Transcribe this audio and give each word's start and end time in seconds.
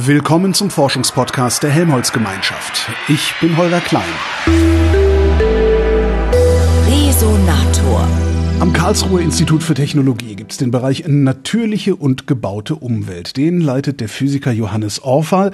Willkommen 0.00 0.54
zum 0.54 0.70
Forschungspodcast 0.70 1.64
der 1.64 1.70
Helmholtz-Gemeinschaft. 1.70 2.88
Ich 3.08 3.34
bin 3.40 3.56
Holger 3.56 3.80
Klein. 3.80 4.04
Resonator. 6.86 8.06
Am 8.60 8.72
Karlsruher 8.72 9.20
Institut 9.20 9.64
für 9.64 9.74
Technologie 9.74 10.36
gibt 10.36 10.52
es 10.52 10.58
den 10.58 10.70
Bereich 10.70 11.08
natürliche 11.08 11.96
und 11.96 12.28
gebaute 12.28 12.76
Umwelt. 12.76 13.36
Den 13.36 13.60
leitet 13.60 14.00
der 14.00 14.08
Physiker 14.08 14.52
Johannes 14.52 15.02
Orfal. 15.02 15.50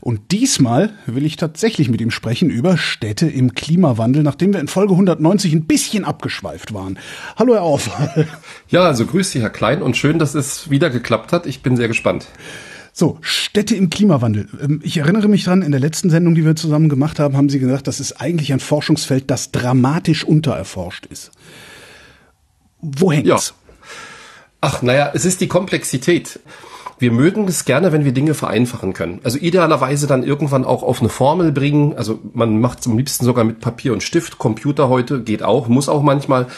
Und 0.00 0.30
diesmal 0.30 0.90
will 1.06 1.26
ich 1.26 1.34
tatsächlich 1.34 1.88
mit 1.88 2.00
ihm 2.00 2.12
sprechen 2.12 2.50
über 2.50 2.78
Städte 2.78 3.26
im 3.26 3.54
Klimawandel, 3.54 4.22
nachdem 4.22 4.52
wir 4.52 4.60
in 4.60 4.68
Folge 4.68 4.92
190 4.92 5.52
ein 5.54 5.64
bisschen 5.64 6.04
abgeschweift 6.04 6.72
waren. 6.72 7.00
Hallo, 7.36 7.54
Herr 7.54 7.64
Orfal. 7.64 8.28
Ja, 8.68 8.82
also 8.82 9.06
grüß 9.06 9.32
Sie, 9.32 9.40
Herr 9.40 9.50
Klein, 9.50 9.82
und 9.82 9.96
schön, 9.96 10.20
dass 10.20 10.36
es 10.36 10.70
wieder 10.70 10.88
geklappt 10.88 11.32
hat. 11.32 11.46
Ich 11.46 11.62
bin 11.62 11.76
sehr 11.76 11.88
gespannt. 11.88 12.28
So, 12.92 13.18
Städte 13.20 13.76
im 13.76 13.90
Klimawandel. 13.90 14.48
Ähm, 14.60 14.80
ich 14.82 14.98
erinnere 14.98 15.28
mich 15.28 15.44
dran, 15.44 15.62
in 15.62 15.70
der 15.70 15.80
letzten 15.80 16.10
Sendung, 16.10 16.34
die 16.34 16.44
wir 16.44 16.56
zusammen 16.56 16.88
gemacht 16.88 17.18
haben, 17.18 17.36
haben 17.36 17.48
Sie 17.48 17.58
gesagt, 17.58 17.86
das 17.86 18.00
ist 18.00 18.20
eigentlich 18.20 18.52
ein 18.52 18.60
Forschungsfeld, 18.60 19.30
das 19.30 19.52
dramatisch 19.52 20.24
untererforscht 20.24 21.06
ist. 21.06 21.30
Wo 22.80 23.12
hängt's? 23.12 23.28
Ja. 23.28 23.38
Ach, 24.60 24.82
naja, 24.82 25.12
es 25.14 25.24
ist 25.24 25.40
die 25.40 25.48
Komplexität. 25.48 26.40
Wir 26.98 27.12
mögen 27.12 27.46
es 27.46 27.64
gerne, 27.64 27.92
wenn 27.92 28.04
wir 28.04 28.10
Dinge 28.12 28.34
vereinfachen 28.34 28.92
können. 28.92 29.20
Also 29.22 29.38
idealerweise 29.38 30.08
dann 30.08 30.24
irgendwann 30.24 30.64
auch 30.64 30.82
auf 30.82 31.00
eine 31.00 31.08
Formel 31.08 31.52
bringen. 31.52 31.96
Also 31.96 32.18
man 32.34 32.60
macht 32.60 32.80
es 32.80 32.86
am 32.88 32.98
liebsten 32.98 33.24
sogar 33.24 33.44
mit 33.44 33.60
Papier 33.60 33.92
und 33.92 34.02
Stift. 34.02 34.38
Computer 34.38 34.88
heute 34.88 35.22
geht 35.22 35.44
auch, 35.44 35.68
muss 35.68 35.88
auch 35.88 36.02
manchmal. 36.02 36.48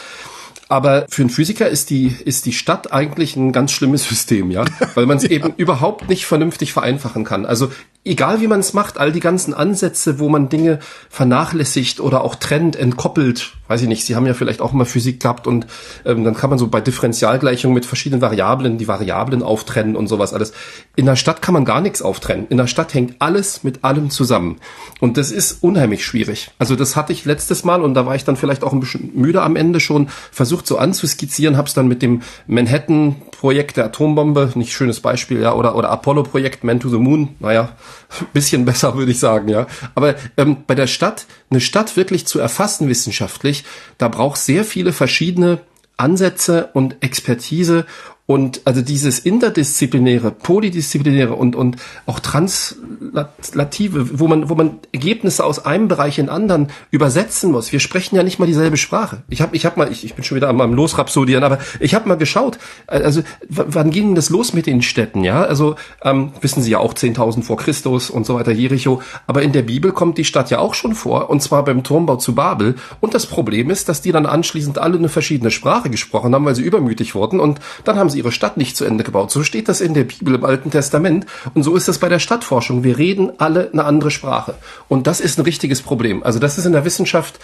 Aber 0.71 1.05
für 1.09 1.23
einen 1.23 1.29
Physiker 1.29 1.67
ist 1.67 1.89
die, 1.89 2.15
ist 2.23 2.45
die 2.45 2.53
Stadt 2.53 2.93
eigentlich 2.93 3.35
ein 3.35 3.51
ganz 3.51 3.73
schlimmes 3.73 4.03
System, 4.07 4.51
ja, 4.51 4.63
weil 4.95 5.05
man 5.05 5.17
es 5.17 5.23
ja. 5.29 5.31
eben 5.31 5.53
überhaupt 5.57 6.07
nicht 6.07 6.25
vernünftig 6.25 6.71
vereinfachen 6.71 7.25
kann. 7.25 7.45
Also 7.45 7.71
egal 8.03 8.41
wie 8.41 8.47
man 8.47 8.61
es 8.61 8.73
macht, 8.73 8.97
all 8.97 9.11
die 9.11 9.19
ganzen 9.19 9.53
Ansätze, 9.53 10.19
wo 10.19 10.29
man 10.29 10.49
Dinge 10.49 10.79
vernachlässigt 11.09 11.99
oder 11.99 12.23
auch 12.23 12.35
trennt, 12.35 12.75
entkoppelt, 12.75 13.53
weiß 13.67 13.83
ich 13.83 13.87
nicht, 13.87 14.05
Sie 14.05 14.15
haben 14.15 14.25
ja 14.25 14.33
vielleicht 14.33 14.61
auch 14.61 14.73
mal 14.73 14.85
Physik 14.85 15.19
gehabt 15.21 15.45
und 15.45 15.67
ähm, 16.05 16.23
dann 16.23 16.35
kann 16.35 16.49
man 16.49 16.57
so 16.57 16.67
bei 16.67 16.81
Differentialgleichungen 16.81 17.73
mit 17.73 17.85
verschiedenen 17.85 18.21
Variablen 18.21 18.77
die 18.77 18.87
Variablen 18.87 19.43
auftrennen 19.43 19.95
und 19.95 20.07
sowas 20.07 20.33
alles. 20.33 20.53
In 20.95 21.05
der 21.05 21.15
Stadt 21.15 21.41
kann 21.41 21.53
man 21.53 21.63
gar 21.63 21.81
nichts 21.81 22.01
auftrennen. 22.01 22.47
In 22.49 22.57
der 22.57 22.67
Stadt 22.67 22.93
hängt 22.93 23.15
alles 23.19 23.63
mit 23.63 23.83
allem 23.83 24.09
zusammen. 24.09 24.57
Und 24.99 25.17
das 25.17 25.31
ist 25.31 25.63
unheimlich 25.63 26.03
schwierig. 26.03 26.51
Also 26.57 26.75
das 26.75 26.95
hatte 26.95 27.13
ich 27.13 27.25
letztes 27.25 27.63
Mal 27.63 27.81
und 27.81 27.93
da 27.93 28.05
war 28.05 28.15
ich 28.15 28.25
dann 28.25 28.35
vielleicht 28.35 28.63
auch 28.63 28.73
ein 28.73 28.79
bisschen 28.79 29.11
müde 29.13 29.41
am 29.41 29.55
Ende 29.55 29.79
schon, 29.79 30.09
versucht 30.31 30.60
so 30.67 30.77
anzuskizzieren, 30.77 31.57
habe 31.57 31.67
es 31.67 31.73
dann 31.73 31.87
mit 31.87 32.01
dem 32.01 32.21
Manhattan-Projekt 32.47 33.77
der 33.77 33.85
Atombombe, 33.85 34.51
nicht 34.55 34.73
schönes 34.73 34.99
Beispiel, 34.99 35.41
ja, 35.41 35.53
oder, 35.53 35.75
oder 35.75 35.89
Apollo-Projekt, 35.89 36.63
Man 36.63 36.79
to 36.79 36.89
the 36.89 36.97
Moon, 36.97 37.35
naja, 37.39 37.69
bisschen 38.33 38.65
besser, 38.65 38.95
würde 38.95 39.11
ich 39.11 39.19
sagen, 39.19 39.47
ja. 39.47 39.67
Aber 39.95 40.15
ähm, 40.37 40.57
bei 40.67 40.75
der 40.75 40.87
Stadt, 40.87 41.25
eine 41.49 41.61
Stadt 41.61 41.97
wirklich 41.97 42.25
zu 42.25 42.39
erfassen 42.39 42.87
wissenschaftlich, 42.87 43.63
da 43.97 44.07
braucht 44.07 44.39
sehr 44.39 44.65
viele 44.65 44.93
verschiedene 44.93 45.59
Ansätze 45.97 46.69
und 46.73 46.97
Expertise 47.01 47.85
und 48.25 48.61
also 48.65 48.81
dieses 48.81 49.19
interdisziplinäre, 49.19 50.31
polydisziplinäre 50.31 51.33
und, 51.33 51.55
und 51.55 51.77
auch 52.05 52.19
translative, 52.19 54.19
wo 54.19 54.27
man, 54.27 54.49
wo 54.49 54.55
man 54.55 54.79
Ergebnisse 54.93 55.43
aus 55.43 55.65
einem 55.65 55.87
Bereich 55.87 56.17
in 56.17 56.29
anderen 56.29 56.67
übersetzen 56.91 57.51
muss. 57.51 57.71
Wir 57.71 57.79
sprechen 57.79 58.15
ja 58.15 58.23
nicht 58.23 58.39
mal 58.39 58.45
dieselbe 58.45 58.77
Sprache. 58.77 59.23
Ich 59.27 59.41
habe 59.41 59.55
ich 59.55 59.65
hab 59.65 59.75
mal, 59.75 59.91
ich, 59.91 60.05
ich 60.05 60.13
bin 60.13 60.23
schon 60.23 60.37
wieder 60.37 60.49
am, 60.49 60.61
am 60.61 60.73
Losrhapsodieren, 60.73 61.43
aber 61.43 61.59
ich 61.79 61.93
habe 61.93 62.07
mal 62.07 62.15
geschaut, 62.15 62.57
also 62.87 63.21
wann 63.49 63.89
ging 63.89 64.15
das 64.15 64.29
los 64.29 64.53
mit 64.53 64.65
den 64.65 64.81
Städten, 64.81 65.23
ja? 65.23 65.43
Also 65.43 65.75
ähm, 66.03 66.31
wissen 66.41 66.61
Sie 66.61 66.71
ja 66.71 66.77
auch 66.77 66.93
10.000 66.93 67.43
vor 67.43 67.57
Christus 67.57 68.09
und 68.09 68.25
so 68.25 68.35
weiter, 68.35 68.51
Jericho. 68.51 69.01
Aber 69.27 69.41
in 69.41 69.51
der 69.51 69.63
Bibel 69.63 69.91
kommt 69.91 70.17
die 70.17 70.25
Stadt 70.25 70.51
ja 70.51 70.59
auch 70.59 70.73
schon 70.73 70.95
vor, 70.95 71.29
und 71.29 71.41
zwar 71.41 71.65
beim 71.65 71.83
Turmbau 71.83 72.17
zu 72.17 72.35
Babel. 72.35 72.75
Und 72.99 73.13
das 73.13 73.25
Problem 73.25 73.69
ist, 73.69 73.89
dass 73.89 74.01
die 74.01 74.11
dann 74.11 74.25
anschließend 74.25 74.77
alle 74.77 74.97
eine 74.97 75.09
verschiedene 75.09 75.51
Sprache 75.51 75.89
gesprochen 75.89 76.33
haben, 76.33 76.45
weil 76.45 76.55
sie 76.55 76.63
übermütig 76.63 77.15
wurden. 77.15 77.39
Und 77.39 77.59
dann 77.83 77.97
haben 77.97 78.09
sie 78.11 78.19
ihre 78.19 78.31
Stadt 78.31 78.57
nicht 78.57 78.77
zu 78.77 78.85
Ende 78.85 79.03
gebaut. 79.03 79.31
So 79.31 79.43
steht 79.43 79.67
das 79.67 79.81
in 79.81 79.93
der 79.93 80.03
Bibel 80.03 80.35
im 80.35 80.45
Alten 80.45 80.69
Testament 80.69 81.25
und 81.53 81.63
so 81.63 81.75
ist 81.75 81.87
das 81.87 81.97
bei 81.97 82.09
der 82.09 82.19
Stadtforschung. 82.19 82.83
Wir 82.83 82.97
reden 82.97 83.31
alle 83.39 83.69
eine 83.73 83.85
andere 83.85 84.11
Sprache 84.11 84.55
und 84.87 85.07
das 85.07 85.19
ist 85.19 85.39
ein 85.39 85.43
richtiges 85.43 85.81
Problem. 85.81 86.21
Also 86.23 86.39
das 86.39 86.57
ist 86.57 86.65
in 86.65 86.73
der 86.73 86.85
Wissenschaft 86.85 87.39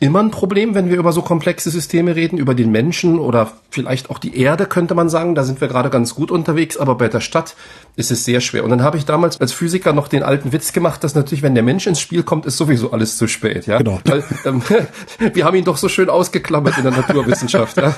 immer 0.00 0.20
ein 0.20 0.30
Problem, 0.30 0.74
wenn 0.74 0.90
wir 0.90 0.96
über 0.96 1.12
so 1.12 1.22
komplexe 1.22 1.70
Systeme 1.70 2.14
reden, 2.14 2.38
über 2.38 2.54
den 2.54 2.70
Menschen 2.70 3.18
oder 3.18 3.52
vielleicht 3.70 4.10
auch 4.10 4.18
die 4.18 4.38
Erde, 4.38 4.66
könnte 4.66 4.94
man 4.94 5.08
sagen. 5.08 5.34
Da 5.34 5.42
sind 5.42 5.60
wir 5.60 5.68
gerade 5.68 5.90
ganz 5.90 6.14
gut 6.14 6.30
unterwegs, 6.30 6.76
aber 6.76 6.94
bei 6.94 7.08
der 7.08 7.20
Stadt 7.20 7.56
ist 7.96 8.10
es 8.10 8.24
sehr 8.24 8.40
schwer. 8.40 8.64
Und 8.64 8.70
dann 8.70 8.82
habe 8.82 8.96
ich 8.96 9.04
damals 9.04 9.40
als 9.40 9.52
Physiker 9.52 9.92
noch 9.92 10.08
den 10.08 10.22
alten 10.22 10.52
Witz 10.52 10.72
gemacht, 10.72 11.02
dass 11.02 11.14
natürlich, 11.14 11.42
wenn 11.42 11.54
der 11.54 11.64
Mensch 11.64 11.86
ins 11.86 12.00
Spiel 12.00 12.22
kommt, 12.22 12.46
ist 12.46 12.56
sowieso 12.56 12.92
alles 12.92 13.16
zu 13.16 13.26
spät. 13.26 13.66
Ja? 13.66 13.78
Genau. 13.78 14.00
Weil, 14.04 14.24
ähm, 14.44 14.62
wir 15.34 15.44
haben 15.44 15.56
ihn 15.56 15.64
doch 15.64 15.76
so 15.76 15.88
schön 15.88 16.08
ausgeklammert 16.08 16.78
in 16.78 16.84
der 16.84 16.92
Naturwissenschaft. 16.92 17.76
Ja? 17.76 17.94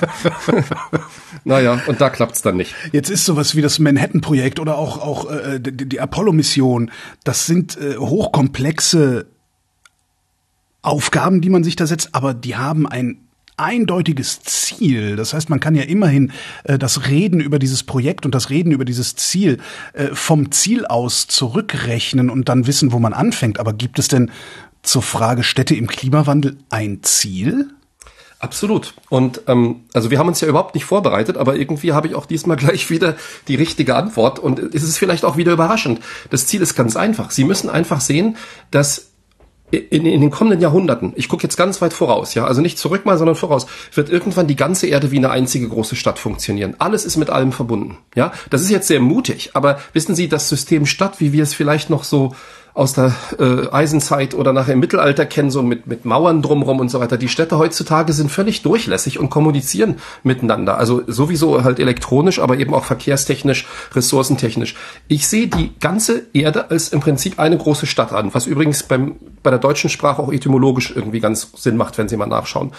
naja, 1.43 1.79
und 1.85 2.01
da 2.01 2.09
klappt's 2.09 2.41
dann 2.41 2.57
nicht. 2.57 2.73
Jetzt 2.91 3.09
ist 3.09 3.25
sowas 3.25 3.55
wie 3.55 3.61
das 3.61 3.77
Manhattan-Projekt 3.77 4.59
oder 4.59 4.77
auch, 4.77 4.97
auch 4.99 5.29
äh, 5.29 5.59
die, 5.59 5.87
die 5.87 5.99
Apollo-Mission, 5.99 6.89
das 7.23 7.45
sind 7.45 7.77
äh, 7.77 7.97
hochkomplexe 7.97 9.27
Aufgaben, 10.81 11.41
die 11.41 11.49
man 11.49 11.63
sich 11.63 11.75
da 11.75 11.85
setzt, 11.85 12.13
aber 12.13 12.33
die 12.33 12.55
haben 12.55 12.87
ein 12.87 13.27
eindeutiges 13.57 14.41
Ziel. 14.41 15.15
Das 15.15 15.33
heißt, 15.33 15.49
man 15.49 15.59
kann 15.59 15.75
ja 15.75 15.83
immerhin 15.83 16.31
äh, 16.63 16.79
das 16.79 17.07
Reden 17.07 17.39
über 17.39 17.59
dieses 17.59 17.83
Projekt 17.83 18.25
und 18.25 18.33
das 18.33 18.49
Reden 18.49 18.71
über 18.71 18.85
dieses 18.85 19.15
Ziel 19.15 19.59
äh, 19.93 20.07
vom 20.13 20.51
Ziel 20.51 20.85
aus 20.85 21.27
zurückrechnen 21.27 22.29
und 22.29 22.49
dann 22.49 22.65
wissen, 22.65 22.91
wo 22.91 22.99
man 22.99 23.13
anfängt. 23.13 23.59
Aber 23.59 23.73
gibt 23.73 23.99
es 23.99 24.07
denn 24.07 24.31
zur 24.81 25.03
Frage 25.03 25.43
Städte 25.43 25.75
im 25.75 25.87
Klimawandel 25.87 26.57
ein 26.69 27.03
Ziel? 27.03 27.69
Absolut. 28.39 28.95
Und 29.09 29.41
ähm, 29.45 29.81
also 29.93 30.09
wir 30.09 30.17
haben 30.17 30.27
uns 30.27 30.41
ja 30.41 30.47
überhaupt 30.47 30.73
nicht 30.73 30.85
vorbereitet, 30.85 31.37
aber 31.37 31.55
irgendwie 31.55 31.93
habe 31.93 32.07
ich 32.07 32.15
auch 32.15 32.25
diesmal 32.25 32.57
gleich 32.57 32.89
wieder 32.89 33.15
die 33.47 33.55
richtige 33.55 33.95
Antwort. 33.95 34.39
Und 34.39 34.57
es 34.59 34.81
ist 34.81 34.97
vielleicht 34.97 35.23
auch 35.23 35.37
wieder 35.37 35.53
überraschend. 35.53 35.99
Das 36.31 36.47
Ziel 36.47 36.63
ist 36.63 36.75
ganz 36.75 36.95
einfach. 36.95 37.29
Sie 37.29 37.43
müssen 37.43 37.69
einfach 37.69 38.01
sehen, 38.01 38.37
dass 38.71 39.10
in, 39.71 40.05
in 40.05 40.21
den 40.21 40.31
kommenden 40.31 40.61
Jahrhunderten, 40.61 41.13
ich 41.15 41.29
gucke 41.29 41.43
jetzt 41.43 41.55
ganz 41.55 41.81
weit 41.81 41.93
voraus, 41.93 42.33
ja, 42.33 42.45
also 42.45 42.61
nicht 42.61 42.77
zurück 42.77 43.05
mal, 43.05 43.17
sondern 43.17 43.35
voraus, 43.35 43.67
wird 43.93 44.09
irgendwann 44.09 44.47
die 44.47 44.55
ganze 44.55 44.87
Erde 44.87 45.11
wie 45.11 45.17
eine 45.17 45.31
einzige 45.31 45.67
große 45.67 45.95
Stadt 45.95 46.19
funktionieren. 46.19 46.75
Alles 46.79 47.05
ist 47.05 47.17
mit 47.17 47.29
allem 47.29 47.51
verbunden, 47.51 47.97
ja. 48.15 48.33
Das 48.49 48.61
ist 48.61 48.69
jetzt 48.69 48.87
sehr 48.87 48.99
mutig, 48.99 49.51
aber 49.53 49.79
wissen 49.93 50.15
Sie, 50.15 50.27
das 50.27 50.49
System 50.49 50.85
Stadt, 50.85 51.19
wie 51.19 51.33
wir 51.33 51.43
es 51.43 51.53
vielleicht 51.53 51.89
noch 51.89 52.03
so 52.03 52.35
aus 52.73 52.93
der 52.93 53.13
äh, 53.37 53.69
Eisenzeit 53.71 54.33
oder 54.33 54.53
nachher 54.53 54.73
im 54.73 54.79
Mittelalter 54.79 55.25
kennen, 55.25 55.51
so 55.51 55.61
mit, 55.61 55.87
mit 55.87 56.05
Mauern 56.05 56.41
drumrum 56.41 56.79
und 56.79 56.89
so 56.89 56.99
weiter. 56.99 57.17
Die 57.17 57.27
Städte 57.27 57.57
heutzutage 57.57 58.13
sind 58.13 58.31
völlig 58.31 58.61
durchlässig 58.61 59.19
und 59.19 59.29
kommunizieren 59.29 59.97
miteinander. 60.23 60.77
Also 60.77 61.01
sowieso 61.07 61.63
halt 61.63 61.79
elektronisch, 61.79 62.39
aber 62.39 62.57
eben 62.57 62.73
auch 62.73 62.85
verkehrstechnisch, 62.85 63.67
ressourcentechnisch. 63.93 64.75
Ich 65.07 65.27
sehe 65.27 65.47
die 65.47 65.71
ganze 65.79 66.23
Erde 66.33 66.71
als 66.71 66.89
im 66.89 67.01
Prinzip 67.01 67.39
eine 67.39 67.57
große 67.57 67.85
Stadt 67.85 68.13
an, 68.13 68.33
was 68.33 68.47
übrigens 68.47 68.83
beim, 68.83 69.15
bei 69.43 69.49
der 69.49 69.59
deutschen 69.59 69.89
Sprache 69.89 70.21
auch 70.21 70.31
etymologisch 70.31 70.93
irgendwie 70.95 71.19
ganz 71.19 71.49
Sinn 71.55 71.77
macht, 71.77 71.97
wenn 71.97 72.07
Sie 72.07 72.17
mal 72.17 72.27
nachschauen. 72.27 72.71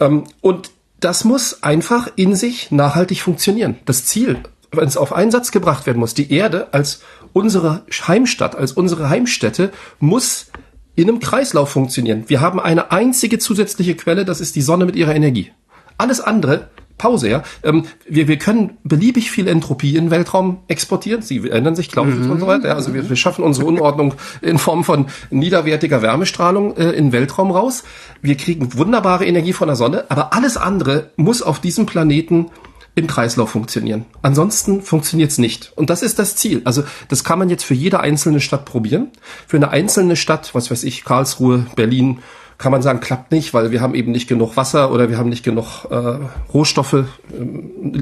Ähm, 0.00 0.24
und 0.40 0.70
das 1.00 1.24
muss 1.24 1.62
einfach 1.62 2.08
in 2.16 2.34
sich 2.34 2.70
nachhaltig 2.72 3.20
funktionieren. 3.22 3.76
Das 3.84 4.04
Ziel, 4.04 4.40
wenn 4.72 4.88
es 4.88 4.96
auf 4.96 5.12
Einsatz 5.12 5.52
gebracht 5.52 5.86
werden 5.86 5.98
muss, 5.98 6.14
die 6.14 6.32
Erde 6.32 6.68
als 6.72 7.02
unsere 7.32 7.82
Heimstadt, 8.06 8.56
als 8.56 8.72
unsere 8.72 9.08
Heimstätte 9.08 9.70
muss 10.00 10.50
in 10.94 11.08
einem 11.08 11.20
Kreislauf 11.20 11.70
funktionieren. 11.70 12.24
Wir 12.26 12.40
haben 12.40 12.58
eine 12.58 12.90
einzige 12.90 13.38
zusätzliche 13.38 13.94
Quelle, 13.94 14.24
das 14.24 14.40
ist 14.40 14.56
die 14.56 14.62
Sonne 14.62 14.84
mit 14.84 14.96
ihrer 14.96 15.14
Energie. 15.14 15.52
Alles 15.96 16.20
andere, 16.20 16.68
Pause, 16.98 17.30
ja. 17.30 17.42
Ähm, 17.62 17.84
wir, 18.08 18.26
wir 18.26 18.36
können 18.38 18.76
beliebig 18.82 19.30
viel 19.30 19.46
Entropie 19.46 19.96
in 19.96 20.06
den 20.06 20.10
Weltraum 20.10 20.58
exportieren. 20.66 21.22
Sie 21.22 21.48
ändern 21.48 21.76
sich, 21.76 21.90
Clausius 21.90 22.26
mhm. 22.26 22.32
und 22.32 22.40
so 22.40 22.46
weiter. 22.48 22.68
Ja. 22.68 22.74
Also 22.74 22.92
wir, 22.92 23.08
wir 23.08 23.16
schaffen 23.16 23.44
unsere 23.44 23.66
Unordnung 23.66 24.14
in 24.42 24.58
Form 24.58 24.82
von 24.82 25.06
niederwertiger 25.30 26.02
Wärmestrahlung 26.02 26.76
äh, 26.76 26.90
in 26.90 27.06
den 27.06 27.12
Weltraum 27.12 27.52
raus. 27.52 27.84
Wir 28.20 28.36
kriegen 28.36 28.76
wunderbare 28.76 29.24
Energie 29.24 29.52
von 29.52 29.68
der 29.68 29.76
Sonne, 29.76 30.06
aber 30.08 30.32
alles 30.32 30.56
andere 30.56 31.10
muss 31.16 31.40
auf 31.40 31.60
diesem 31.60 31.86
Planeten 31.86 32.50
im 32.98 33.06
Kreislauf 33.06 33.50
funktionieren. 33.50 34.04
Ansonsten 34.22 34.82
funktioniert 34.82 35.30
es 35.30 35.38
nicht. 35.38 35.72
Und 35.76 35.90
das 35.90 36.02
ist 36.02 36.18
das 36.18 36.36
Ziel. 36.36 36.62
Also 36.64 36.84
das 37.08 37.24
kann 37.24 37.38
man 37.38 37.48
jetzt 37.48 37.64
für 37.64 37.74
jede 37.74 38.00
einzelne 38.00 38.40
Stadt 38.40 38.64
probieren. 38.64 39.08
Für 39.46 39.56
eine 39.56 39.70
einzelne 39.70 40.16
Stadt, 40.16 40.54
was 40.54 40.70
weiß 40.70 40.84
ich, 40.84 41.04
Karlsruhe, 41.04 41.66
Berlin, 41.76 42.18
kann 42.58 42.72
man 42.72 42.82
sagen, 42.82 42.98
klappt 42.98 43.30
nicht, 43.30 43.54
weil 43.54 43.70
wir 43.70 43.80
haben 43.80 43.94
eben 43.94 44.10
nicht 44.10 44.28
genug 44.28 44.56
Wasser 44.56 44.90
oder 44.90 45.08
wir 45.08 45.16
haben 45.16 45.28
nicht 45.28 45.44
genug 45.44 45.86
äh, 45.90 46.18
Rohstoffe, 46.52 46.92
äh, 46.92 47.04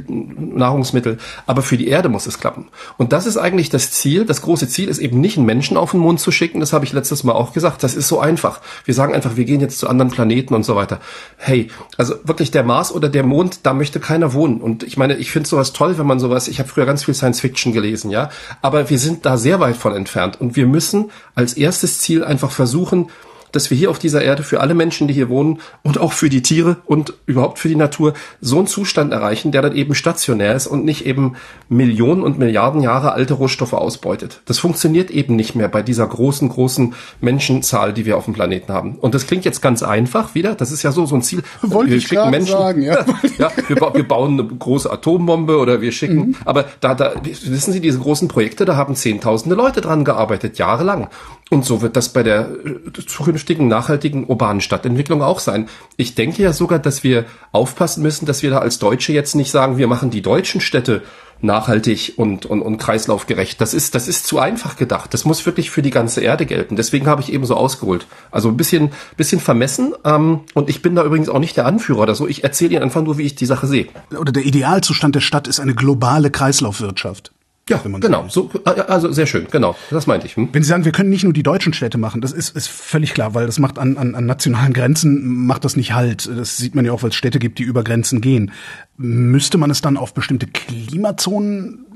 Nahrungsmittel. 0.09 1.19
Aber 1.45 1.61
für 1.61 1.77
die 1.77 1.89
Erde 1.89 2.09
muss 2.09 2.27
es 2.27 2.41
klappen. 2.41 2.69
Und 2.97 3.13
das 3.13 3.27
ist 3.27 3.37
eigentlich 3.37 3.69
das 3.69 3.91
Ziel. 3.91 4.25
Das 4.25 4.41
große 4.41 4.67
Ziel 4.67 4.89
ist 4.89 4.99
eben 4.99 5.21
nicht 5.21 5.37
einen 5.37 5.45
Menschen 5.45 5.77
auf 5.77 5.91
den 5.91 6.01
Mond 6.01 6.21
zu 6.21 6.33
schicken. 6.33 6.61
Das 6.61 6.73
habe 6.73 6.87
ich 6.87 6.95
letztes 6.95 7.23
Mal 7.23 7.35
auch 7.35 7.53
gesagt. 7.53 7.83
Das 7.83 7.95
ist 7.95 8.09
so 8.09 8.19
einfach. 8.19 8.63
Wir 8.87 8.95
sagen 8.95 9.15
einfach, 9.15 9.37
wir 9.37 9.45
gehen 9.45 9.61
jetzt 9.61 9.79
zu 9.79 9.89
anderen 9.89 10.11
Planeten 10.11 10.55
und 10.55 10.65
so 10.65 10.75
weiter. 10.75 11.01
Hey, 11.37 11.69
also 11.99 12.15
wirklich 12.25 12.51
der 12.51 12.65
Mars 12.65 12.93
oder 12.93 13.11
der 13.11 13.25
Mond, 13.25 13.61
da 13.65 13.75
möchte 13.75 14.01
keiner 14.01 14.33
wohnen. 14.33 14.63
Und 14.63 14.85
ich 14.85 14.97
meine, 14.97 15.17
ich 15.17 15.31
finde 15.31 15.51
sowas 15.51 15.75
toll, 15.75 15.99
wenn 15.99 16.07
man 16.07 16.19
sowas, 16.19 16.49
ich 16.49 16.61
habe 16.61 16.69
früher 16.71 16.87
ganz 16.87 17.05
viel 17.05 17.15
Science 17.15 17.41
Fiction 17.41 17.75
gelesen, 17.75 18.11
ja. 18.11 18.31
Aber 18.63 18.89
wir 18.89 18.99
sind 18.99 19.27
da 19.27 19.37
sehr 19.37 19.61
weit 19.61 19.77
von 19.77 19.95
entfernt. 19.95 20.41
Und 20.41 20.57
wir 20.57 20.67
müssen 20.67 21.11
als 21.35 21.53
erstes 21.53 21.99
Ziel 21.99 22.25
einfach 22.25 22.51
versuchen, 22.51 23.11
dass 23.57 23.71
wir 23.71 23.77
hier 23.77 23.91
auf 23.91 23.99
dieser 23.99 24.23
Erde 24.23 24.43
für 24.43 24.61
alle 24.61 24.75
Menschen, 24.75 25.09
die 25.09 25.15
hier 25.15 25.29
wohnen 25.29 25.61
und 25.83 25.99
auch 25.99 26.13
für 26.13 26.29
die 26.29 26.43
Tiere 26.43 26.77
und 26.85 27.15
überhaupt 27.25 27.59
für 27.59 27.69
die 27.69 27.77
Natur 27.77 28.13
so 28.41 28.59
einen 28.59 28.67
Zustand 28.67 29.13
erreichen, 29.13 29.51
der 29.51 29.63
dann 29.63 29.75
eben 29.75 29.95
stationär 29.95 30.55
ist 30.55 30.67
und 30.67 30.85
nicht 30.85 31.07
eben 31.07 31.37
Millionen 31.69 32.23
und 32.23 32.39
Milliarden 32.39 32.83
Jahre 32.83 33.13
alte 33.13 33.35
Rohstoffe 33.35 33.73
ausbeutet. 33.73 34.43
Das 34.45 34.59
funktioniert 34.59 35.11
eben 35.11 35.37
nicht 35.37 35.55
mehr 35.55 35.69
bei 35.69 35.83
dieser 35.83 36.07
großen, 36.07 36.49
großen 36.51 36.95
Menschenzahl, 37.21 37.93
die 37.93 38.05
wir 38.05 38.19
auf 38.19 38.27
dem 38.27 38.35
Planeten 38.35 38.73
haben. 38.73 38.97
Und 38.97 39.15
das 39.15 39.27
klingt 39.27 39.45
jetzt 39.47 39.63
ganz 39.63 39.83
einfach 39.83 40.35
wieder. 40.35 40.55
Das 40.55 40.71
ist 40.71 40.83
ja 40.83 40.93
so, 40.93 41.07
so 41.07 41.17
ein 41.17 41.23
Ziel. 41.23 41.43
Wollte 41.63 41.91
wir 41.91 41.97
ich 41.97 42.07
schicken 42.07 42.31
Menschen, 42.31 42.53
sagen, 42.53 42.83
ja. 42.83 43.05
ja 43.39 43.51
wir, 43.69 43.77
wir, 43.77 44.07
bauen 44.07 44.39
eine 44.39 44.47
große 44.47 44.91
Atombombe 44.91 45.57
oder 45.57 45.81
wir 45.81 45.93
schicken, 45.93 46.19
mhm. 46.19 46.37
aber 46.45 46.67
da, 46.81 46.95
da, 46.95 47.15
wissen 47.25 47.73
Sie, 47.73 47.81
diese 47.81 47.99
großen 47.99 48.29
Projekte, 48.29 48.67
da 48.67 48.77
haben 48.77 48.95
zehntausende 48.95 49.57
Leute 49.57 49.81
dran 49.81 50.05
gearbeitet, 50.05 50.59
jahrelang. 50.59 51.09
Und 51.49 51.65
so 51.65 51.81
wird 51.81 51.95
das 51.95 52.09
bei 52.09 52.25
der 52.25 52.49
äh, 52.65 53.07
zukünftigen 53.07 53.69
nachhaltigen 53.69 54.27
urbanen 54.27 54.61
Stadtentwicklung 54.61 55.23
auch 55.23 55.39
sein. 55.39 55.69
Ich 55.97 56.17
denke 56.17 56.43
ja 56.43 56.53
sogar, 56.53 56.81
dass 56.81 57.05
wir 57.05 57.25
aufpassen 57.53 58.03
müssen, 58.03 58.27
dass 58.27 58.43
wir 58.43 58.51
da 58.51 58.59
als 58.59 58.81
Deutsche 58.81 59.13
jetzt 59.13 59.37
nicht 59.37 59.53
sagen, 59.53 59.79
wir 59.79 59.87
machen 59.87 60.11
die 60.11 60.23
deutschen 60.23 60.61
Städte 60.61 61.03
nachhaltig 61.43 62.15
und, 62.17 62.47
und, 62.47 62.63
und 62.63 62.79
kreislaufgerecht. 62.79 63.61
Das 63.61 63.75
ist, 63.75 63.95
das 63.95 64.09
ist 64.09 64.27
zu 64.27 64.39
einfach 64.39 64.77
gedacht. 64.77 65.13
Das 65.15 65.25
muss 65.25 65.45
wirklich 65.47 65.71
für 65.71 65.83
die 65.83 65.91
ganze 65.91 66.21
Erde 66.21 66.47
gelten. 66.47 66.77
Deswegen 66.77 67.07
habe 67.07 67.23
ich 67.23 67.33
eben 67.33 67.45
so 67.45 67.55
ausgeholt. 67.55 68.07
Also 68.31 68.49
ein 68.49 68.57
bisschen, 68.57 68.91
bisschen 69.17 69.41
vermessen. 69.41 69.95
Ähm, 70.05 70.41
und 70.55 70.69
ich 70.69 70.83
bin 70.83 70.95
da 70.95 71.05
übrigens 71.05 71.29
auch 71.29 71.39
nicht 71.39 71.57
der 71.57 71.67
Anführer 71.67 72.01
oder 72.01 72.15
so. 72.15 72.27
Ich 72.27 72.43
erzähle 72.43 72.75
Ihnen 72.75 72.83
einfach 72.83 73.03
nur, 73.03 73.19
wie 73.19 73.23
ich 73.23 73.35
die 73.35 73.47
Sache 73.47 73.67
sehe. 73.67 73.87
Oder 74.19 74.33
der 74.33 74.45
Idealzustand 74.45 75.15
der 75.15 75.21
Stadt 75.21 75.47
ist 75.47 75.61
eine 75.61 75.75
globale 75.75 76.31
Kreislaufwirtschaft. 76.31 77.33
Ja, 77.69 77.79
genau. 77.79 78.29
So, 78.29 78.51
äh, 78.65 78.81
also 78.83 79.11
sehr 79.11 79.27
schön, 79.27 79.49
genau. 79.51 79.75
Das 79.91 80.07
meinte 80.07 80.27
ich. 80.27 80.37
Hm? 80.37 80.51
Wenn 80.53 80.63
Sie 80.63 80.69
sagen, 80.69 80.85
wir 80.85 80.93
können 80.93 81.11
nicht 81.11 81.25
nur 81.25 81.33
die 81.33 81.43
deutschen 81.43 81.73
Städte 81.73 81.99
machen, 81.99 82.21
das 82.21 82.33
ist, 82.33 82.55
ist 82.57 82.69
völlig 82.69 83.13
klar, 83.13 83.35
weil 83.35 83.47
das 83.47 83.59
macht 83.59 83.79
an, 83.79 83.97
an, 83.97 84.15
an 84.15 84.25
nationalen 84.25 84.73
Grenzen 84.73 85.47
macht 85.47 85.65
das 85.65 85.75
nicht 85.75 85.93
halt. 85.93 86.29
Das 86.29 86.57
sieht 86.57 86.77
man 86.77 86.85
ja 86.85 86.93
auch, 86.93 87.03
weil 87.03 87.11
es 87.11 87.17
Städte 87.17 87.41
gibt, 87.41 87.59
die 87.59 87.65
über 87.65 87.83
Grenzen 87.83 88.21
gehen. 88.21 88.53
Müsste 88.97 89.59
man 89.59 89.71
es 89.71 89.81
dann 89.81 89.97
auf 89.97 90.15
bestimmte 90.15 90.47
Klimazonen 90.47 91.87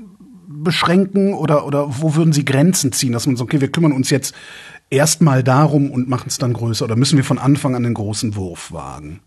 beschränken 0.47 1.33
oder 1.33 1.65
oder 1.65 2.01
wo 2.01 2.15
würden 2.15 2.33
Sie 2.33 2.43
Grenzen 2.43 2.91
ziehen, 2.91 3.13
dass 3.13 3.25
man 3.25 3.37
sagt, 3.37 3.49
okay, 3.49 3.61
wir 3.61 3.71
kümmern 3.71 3.93
uns 3.93 4.09
jetzt 4.09 4.35
erstmal 4.89 5.41
darum 5.41 5.89
und 5.89 6.09
machen 6.09 6.27
es 6.27 6.37
dann 6.37 6.51
größer 6.51 6.83
oder 6.83 6.97
müssen 6.97 7.15
wir 7.15 7.23
von 7.23 7.39
Anfang 7.39 7.75
an 7.75 7.83
den 7.83 7.93
großen 7.93 8.35
Wurf 8.35 8.73
wagen? 8.73 9.21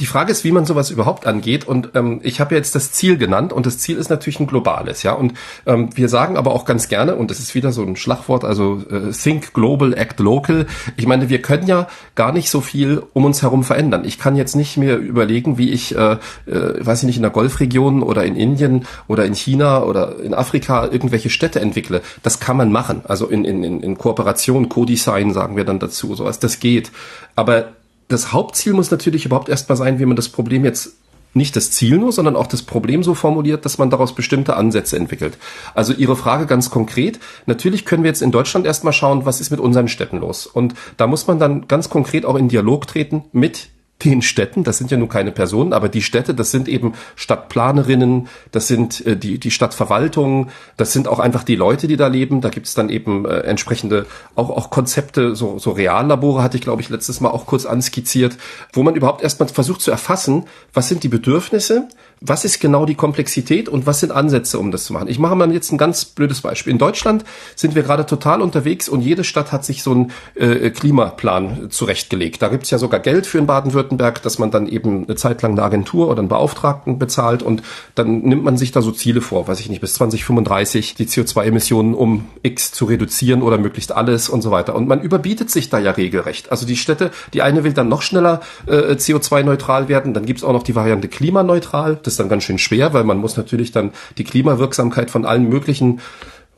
Die 0.00 0.04
Frage 0.04 0.32
ist, 0.32 0.44
wie 0.44 0.52
man 0.52 0.66
sowas 0.66 0.90
überhaupt 0.90 1.26
angeht. 1.26 1.66
Und 1.66 1.90
ähm, 1.94 2.20
ich 2.22 2.40
habe 2.40 2.54
jetzt 2.54 2.74
das 2.74 2.92
Ziel 2.92 3.16
genannt 3.16 3.54
und 3.54 3.64
das 3.64 3.78
Ziel 3.78 3.96
ist 3.96 4.10
natürlich 4.10 4.38
ein 4.38 4.46
globales, 4.46 5.02
ja. 5.02 5.12
Und 5.12 5.32
ähm, 5.64 5.88
wir 5.96 6.10
sagen 6.10 6.36
aber 6.36 6.52
auch 6.52 6.66
ganz 6.66 6.88
gerne, 6.88 7.16
und 7.16 7.30
das 7.30 7.38
ist 7.38 7.54
wieder 7.54 7.72
so 7.72 7.82
ein 7.82 7.96
Schlagwort, 7.96 8.44
also 8.44 8.82
äh, 8.90 9.12
Think 9.12 9.54
Global, 9.54 9.94
Act 9.94 10.20
Local. 10.20 10.66
Ich 10.98 11.06
meine, 11.06 11.30
wir 11.30 11.40
können 11.40 11.66
ja 11.66 11.88
gar 12.14 12.32
nicht 12.32 12.50
so 12.50 12.60
viel 12.60 13.02
um 13.14 13.24
uns 13.24 13.40
herum 13.40 13.64
verändern. 13.64 14.04
Ich 14.04 14.18
kann 14.18 14.36
jetzt 14.36 14.56
nicht 14.56 14.76
mir 14.76 14.96
überlegen, 14.96 15.56
wie 15.56 15.70
ich, 15.70 15.96
äh, 15.96 16.18
äh, 16.46 16.86
weiß 16.86 17.00
ich 17.02 17.06
nicht, 17.06 17.16
in 17.16 17.22
der 17.22 17.30
Golfregion 17.30 18.02
oder 18.02 18.24
in 18.24 18.36
Indien 18.36 18.86
oder 19.08 19.24
in 19.24 19.34
China 19.34 19.84
oder 19.84 20.20
in 20.20 20.34
Afrika 20.34 20.84
irgendwelche 20.84 21.30
Städte 21.30 21.60
entwickle. 21.60 22.02
Das 22.22 22.40
kann 22.40 22.58
man 22.58 22.70
machen. 22.70 23.00
Also 23.04 23.26
in, 23.28 23.46
in, 23.46 23.64
in 23.64 23.96
Kooperation, 23.96 24.68
Co-Design 24.68 25.32
sagen 25.32 25.56
wir 25.56 25.64
dann 25.64 25.78
dazu, 25.78 26.14
sowas. 26.14 26.40
Das 26.40 26.60
geht. 26.60 26.92
Aber 27.36 27.68
das 28.08 28.32
Hauptziel 28.32 28.72
muss 28.72 28.90
natürlich 28.90 29.26
überhaupt 29.26 29.48
erstmal 29.48 29.76
sein, 29.76 29.98
wie 29.98 30.06
man 30.06 30.16
das 30.16 30.28
Problem 30.28 30.64
jetzt 30.64 30.96
nicht 31.36 31.54
das 31.54 31.70
Ziel 31.70 31.98
nur, 31.98 32.12
sondern 32.12 32.34
auch 32.34 32.46
das 32.46 32.62
Problem 32.62 33.02
so 33.02 33.14
formuliert, 33.14 33.64
dass 33.64 33.76
man 33.78 33.90
daraus 33.90 34.14
bestimmte 34.14 34.56
Ansätze 34.56 34.96
entwickelt. 34.96 35.36
Also 35.74 35.92
Ihre 35.92 36.16
Frage 36.16 36.46
ganz 36.46 36.70
konkret. 36.70 37.20
Natürlich 37.44 37.84
können 37.84 38.02
wir 38.02 38.08
jetzt 38.08 38.22
in 38.22 38.32
Deutschland 38.32 38.66
erstmal 38.66 38.94
schauen, 38.94 39.26
was 39.26 39.40
ist 39.40 39.50
mit 39.50 39.60
unseren 39.60 39.88
Städten 39.88 40.18
los. 40.18 40.46
Und 40.46 40.74
da 40.96 41.06
muss 41.06 41.26
man 41.26 41.38
dann 41.38 41.68
ganz 41.68 41.90
konkret 41.90 42.24
auch 42.24 42.36
in 42.36 42.48
Dialog 42.48 42.86
treten 42.86 43.24
mit 43.32 43.68
den 44.04 44.20
Städten, 44.20 44.62
das 44.62 44.76
sind 44.76 44.90
ja 44.90 44.98
nun 44.98 45.08
keine 45.08 45.32
Personen, 45.32 45.72
aber 45.72 45.88
die 45.88 46.02
Städte, 46.02 46.34
das 46.34 46.50
sind 46.50 46.68
eben 46.68 46.92
Stadtplanerinnen, 47.14 48.28
das 48.52 48.68
sind 48.68 49.04
äh, 49.06 49.16
die, 49.16 49.38
die 49.38 49.50
Stadtverwaltungen, 49.50 50.50
das 50.76 50.92
sind 50.92 51.08
auch 51.08 51.18
einfach 51.18 51.44
die 51.44 51.56
Leute, 51.56 51.86
die 51.86 51.96
da 51.96 52.06
leben. 52.06 52.42
Da 52.42 52.50
gibt 52.50 52.66
es 52.66 52.74
dann 52.74 52.90
eben 52.90 53.24
äh, 53.24 53.38
entsprechende 53.40 54.06
auch, 54.34 54.50
auch 54.50 54.68
Konzepte, 54.68 55.34
so, 55.34 55.58
so 55.58 55.70
Reallabore 55.70 56.42
hatte 56.42 56.58
ich, 56.58 56.62
glaube 56.62 56.82
ich, 56.82 56.90
letztes 56.90 57.20
Mal 57.20 57.30
auch 57.30 57.46
kurz 57.46 57.64
anskizziert, 57.64 58.36
wo 58.72 58.82
man 58.82 58.94
überhaupt 58.96 59.22
erstmal 59.22 59.48
versucht 59.48 59.80
zu 59.80 59.90
erfassen, 59.90 60.44
was 60.74 60.88
sind 60.88 61.02
die 61.02 61.08
Bedürfnisse, 61.08 61.88
was 62.20 62.44
ist 62.44 62.60
genau 62.60 62.86
die 62.86 62.94
Komplexität 62.94 63.68
und 63.68 63.86
was 63.86 64.00
sind 64.00 64.10
Ansätze, 64.10 64.58
um 64.58 64.70
das 64.70 64.84
zu 64.84 64.92
machen? 64.92 65.08
Ich 65.08 65.18
mache 65.18 65.36
mal 65.36 65.52
jetzt 65.52 65.70
ein 65.70 65.78
ganz 65.78 66.06
blödes 66.06 66.40
Beispiel. 66.40 66.72
In 66.72 66.78
Deutschland 66.78 67.24
sind 67.54 67.74
wir 67.74 67.82
gerade 67.82 68.06
total 68.06 68.40
unterwegs 68.40 68.88
und 68.88 69.02
jede 69.02 69.22
Stadt 69.22 69.52
hat 69.52 69.64
sich 69.64 69.82
so 69.82 69.90
einen 69.92 70.12
äh, 70.34 70.70
Klimaplan 70.70 71.70
zurechtgelegt. 71.70 72.40
Da 72.40 72.48
gibt's 72.48 72.70
ja 72.70 72.78
sogar 72.78 73.00
Geld 73.00 73.26
für 73.26 73.38
in 73.38 73.46
Baden-Württemberg, 73.46 74.22
dass 74.22 74.38
man 74.38 74.50
dann 74.50 74.66
eben 74.66 75.04
eine 75.04 75.16
Zeit 75.16 75.42
lang 75.42 75.52
eine 75.52 75.62
Agentur 75.62 76.08
oder 76.08 76.20
einen 76.20 76.28
Beauftragten 76.28 76.98
bezahlt 76.98 77.42
und 77.42 77.62
dann 77.94 78.20
nimmt 78.20 78.44
man 78.44 78.56
sich 78.56 78.72
da 78.72 78.80
so 78.80 78.92
Ziele 78.92 79.20
vor, 79.20 79.46
weiß 79.46 79.60
ich 79.60 79.68
nicht, 79.68 79.82
bis 79.82 79.94
2035 79.94 80.94
die 80.94 81.06
CO2-Emissionen 81.06 81.94
um 81.94 82.24
X 82.42 82.72
zu 82.72 82.86
reduzieren 82.86 83.42
oder 83.42 83.58
möglichst 83.58 83.92
alles 83.92 84.30
und 84.30 84.40
so 84.40 84.50
weiter. 84.50 84.74
Und 84.74 84.88
man 84.88 85.02
überbietet 85.02 85.50
sich 85.50 85.68
da 85.68 85.78
ja 85.78 85.90
regelrecht. 85.90 86.50
Also 86.50 86.66
die 86.66 86.76
Städte, 86.76 87.10
die 87.34 87.42
eine 87.42 87.62
will 87.62 87.74
dann 87.74 87.88
noch 87.88 88.00
schneller 88.00 88.40
äh, 88.66 88.94
CO2-neutral 88.94 89.88
werden, 89.88 90.14
dann 90.14 90.24
gibt's 90.24 90.42
auch 90.42 90.52
noch 90.52 90.62
die 90.62 90.74
Variante 90.74 91.08
klimaneutral 91.08 91.96
das 92.06 92.16
dann 92.16 92.28
ganz 92.28 92.44
schön 92.44 92.58
schwer, 92.58 92.92
weil 92.92 93.04
man 93.04 93.18
muss 93.18 93.36
natürlich 93.36 93.72
dann 93.72 93.92
die 94.18 94.24
Klimawirksamkeit 94.24 95.10
von 95.10 95.24
allen 95.24 95.48
möglichen 95.48 96.00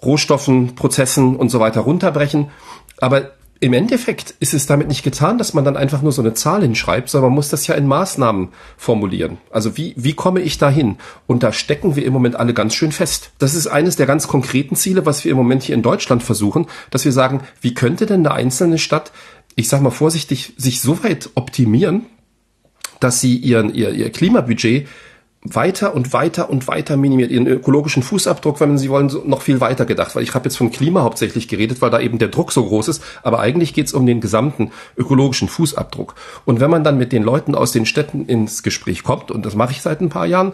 Rohstoffen, 0.02 0.74
Prozessen 0.74 1.36
und 1.36 1.50
so 1.50 1.60
weiter 1.60 1.80
runterbrechen. 1.80 2.50
Aber 3.00 3.32
im 3.60 3.72
Endeffekt 3.72 4.34
ist 4.38 4.54
es 4.54 4.66
damit 4.66 4.86
nicht 4.86 5.02
getan, 5.02 5.36
dass 5.36 5.52
man 5.52 5.64
dann 5.64 5.76
einfach 5.76 6.00
nur 6.00 6.12
so 6.12 6.22
eine 6.22 6.34
Zahl 6.34 6.62
hinschreibt, 6.62 7.08
sondern 7.08 7.30
man 7.30 7.36
muss 7.36 7.48
das 7.48 7.66
ja 7.66 7.74
in 7.74 7.88
Maßnahmen 7.88 8.50
formulieren. 8.76 9.38
Also 9.50 9.76
wie, 9.76 9.94
wie 9.96 10.12
komme 10.12 10.40
ich 10.40 10.58
dahin? 10.58 10.98
Und 11.26 11.42
da 11.42 11.52
stecken 11.52 11.96
wir 11.96 12.04
im 12.04 12.12
Moment 12.12 12.36
alle 12.36 12.54
ganz 12.54 12.74
schön 12.74 12.92
fest. 12.92 13.32
Das 13.38 13.54
ist 13.54 13.66
eines 13.66 13.96
der 13.96 14.06
ganz 14.06 14.28
konkreten 14.28 14.76
Ziele, 14.76 15.06
was 15.06 15.24
wir 15.24 15.32
im 15.32 15.36
Moment 15.36 15.64
hier 15.64 15.74
in 15.74 15.82
Deutschland 15.82 16.22
versuchen, 16.22 16.66
dass 16.90 17.04
wir 17.04 17.12
sagen, 17.12 17.40
wie 17.60 17.74
könnte 17.74 18.06
denn 18.06 18.24
eine 18.24 18.32
einzelne 18.32 18.78
Stadt, 18.78 19.10
ich 19.56 19.68
sag 19.68 19.80
mal 19.80 19.90
vorsichtig, 19.90 20.54
sich 20.56 20.80
so 20.80 21.02
weit 21.02 21.30
optimieren, 21.34 22.06
dass 23.00 23.20
sie 23.20 23.36
ihren, 23.36 23.74
ihr, 23.74 23.90
ihr 23.90 24.10
Klimabudget 24.10 24.86
weiter 25.54 25.94
und 25.94 26.12
weiter 26.12 26.50
und 26.50 26.68
weiter 26.68 26.96
minimiert, 26.96 27.30
ihren 27.30 27.46
ökologischen 27.46 28.02
Fußabdruck, 28.02 28.60
wenn 28.60 28.78
Sie 28.78 28.90
wollen, 28.90 29.10
noch 29.24 29.42
viel 29.42 29.60
weiter 29.60 29.86
gedacht. 29.86 30.14
Weil 30.14 30.22
ich 30.22 30.34
habe 30.34 30.44
jetzt 30.46 30.56
von 30.56 30.70
Klima 30.70 31.02
hauptsächlich 31.02 31.48
geredet, 31.48 31.80
weil 31.80 31.90
da 31.90 32.00
eben 32.00 32.18
der 32.18 32.28
Druck 32.28 32.52
so 32.52 32.64
groß 32.64 32.88
ist, 32.88 33.02
aber 33.22 33.40
eigentlich 33.40 33.74
geht 33.74 33.86
es 33.86 33.94
um 33.94 34.06
den 34.06 34.20
gesamten 34.20 34.70
ökologischen 34.96 35.48
Fußabdruck. 35.48 36.14
Und 36.44 36.60
wenn 36.60 36.70
man 36.70 36.84
dann 36.84 36.98
mit 36.98 37.12
den 37.12 37.22
Leuten 37.22 37.54
aus 37.54 37.72
den 37.72 37.86
Städten 37.86 38.26
ins 38.26 38.62
Gespräch 38.62 39.02
kommt, 39.02 39.30
und 39.30 39.44
das 39.44 39.54
mache 39.54 39.72
ich 39.72 39.82
seit 39.82 40.00
ein 40.00 40.08
paar 40.08 40.26
Jahren, 40.26 40.52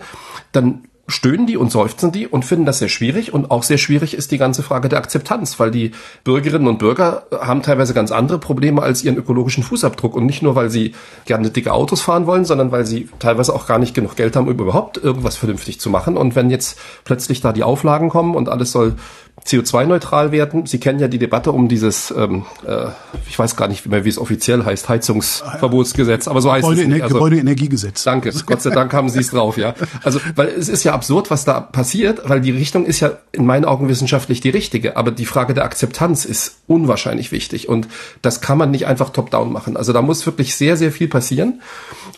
dann 0.52 0.82
stöhnen 1.06 1.46
die 1.46 1.56
und 1.56 1.70
seufzen 1.70 2.12
die 2.12 2.26
und 2.26 2.44
finden 2.44 2.64
das 2.64 2.78
sehr 2.78 2.88
schwierig. 2.88 3.32
Und 3.34 3.50
auch 3.50 3.62
sehr 3.62 3.78
schwierig 3.78 4.14
ist 4.14 4.30
die 4.30 4.38
ganze 4.38 4.62
Frage 4.62 4.88
der 4.88 4.98
Akzeptanz, 4.98 5.60
weil 5.60 5.70
die 5.70 5.90
Bürgerinnen 6.24 6.66
und 6.66 6.78
Bürger 6.78 7.26
haben 7.40 7.62
teilweise 7.62 7.94
ganz 7.94 8.10
andere 8.10 8.38
Probleme 8.38 8.82
als 8.82 9.04
ihren 9.04 9.16
ökologischen 9.16 9.62
Fußabdruck. 9.62 10.14
Und 10.14 10.26
nicht 10.26 10.42
nur, 10.42 10.54
weil 10.54 10.70
sie 10.70 10.94
gerne 11.26 11.50
dicke 11.50 11.72
Autos 11.72 12.00
fahren 12.00 12.26
wollen, 12.26 12.44
sondern 12.44 12.72
weil 12.72 12.86
sie 12.86 13.08
teilweise 13.18 13.54
auch 13.54 13.66
gar 13.66 13.78
nicht 13.78 13.94
genug 13.94 14.16
Geld 14.16 14.36
haben, 14.36 14.48
um 14.48 14.54
überhaupt 14.54 14.96
irgendwas 14.96 15.36
vernünftig 15.36 15.80
zu 15.80 15.90
machen. 15.90 16.16
Und 16.16 16.36
wenn 16.36 16.50
jetzt 16.50 16.78
plötzlich 17.04 17.40
da 17.40 17.52
die 17.52 17.64
Auflagen 17.64 18.08
kommen 18.08 18.34
und 18.34 18.48
alles 18.48 18.72
soll 18.72 18.96
CO2-neutral 19.44 20.32
werden. 20.32 20.64
Sie 20.66 20.78
kennen 20.78 21.00
ja 21.00 21.08
die 21.08 21.18
Debatte 21.18 21.52
um 21.52 21.68
dieses, 21.68 22.14
ähm, 22.16 22.46
äh, 22.66 22.86
ich 23.28 23.38
weiß 23.38 23.56
gar 23.56 23.68
nicht 23.68 23.84
mehr, 23.86 24.04
wie 24.04 24.08
es 24.08 24.16
offiziell 24.16 24.64
heißt, 24.64 24.88
Heizungsverbotsgesetz, 24.88 26.28
aber 26.28 26.40
so 26.40 26.50
heißt 26.50 26.62
Gebäude, 26.62 26.82
es. 26.82 26.88
Nicht. 26.88 27.02
Also, 27.02 27.14
Gebäudeenergiegesetz. 27.16 28.04
Danke, 28.04 28.32
Gott 28.46 28.62
sei 28.62 28.70
Dank 28.70 28.92
haben 28.94 29.08
Sie 29.10 29.20
es 29.20 29.30
drauf, 29.30 29.58
ja. 29.58 29.74
Also, 30.02 30.20
weil 30.36 30.48
es 30.48 30.68
ist 30.68 30.84
ja 30.84 30.93
absurd, 30.94 31.30
was 31.30 31.44
da 31.44 31.60
passiert, 31.60 32.28
weil 32.28 32.40
die 32.40 32.50
Richtung 32.50 32.86
ist 32.86 33.00
ja 33.00 33.18
in 33.32 33.44
meinen 33.44 33.64
Augen 33.64 33.88
wissenschaftlich 33.88 34.40
die 34.40 34.50
richtige. 34.50 34.96
Aber 34.96 35.10
die 35.10 35.26
Frage 35.26 35.52
der 35.52 35.64
Akzeptanz 35.64 36.24
ist 36.24 36.58
unwahrscheinlich 36.66 37.32
wichtig. 37.32 37.68
Und 37.68 37.88
das 38.22 38.40
kann 38.40 38.56
man 38.56 38.70
nicht 38.70 38.86
einfach 38.86 39.10
top-down 39.10 39.52
machen. 39.52 39.76
Also 39.76 39.92
da 39.92 40.00
muss 40.00 40.24
wirklich 40.24 40.54
sehr, 40.56 40.76
sehr 40.76 40.92
viel 40.92 41.08
passieren. 41.08 41.60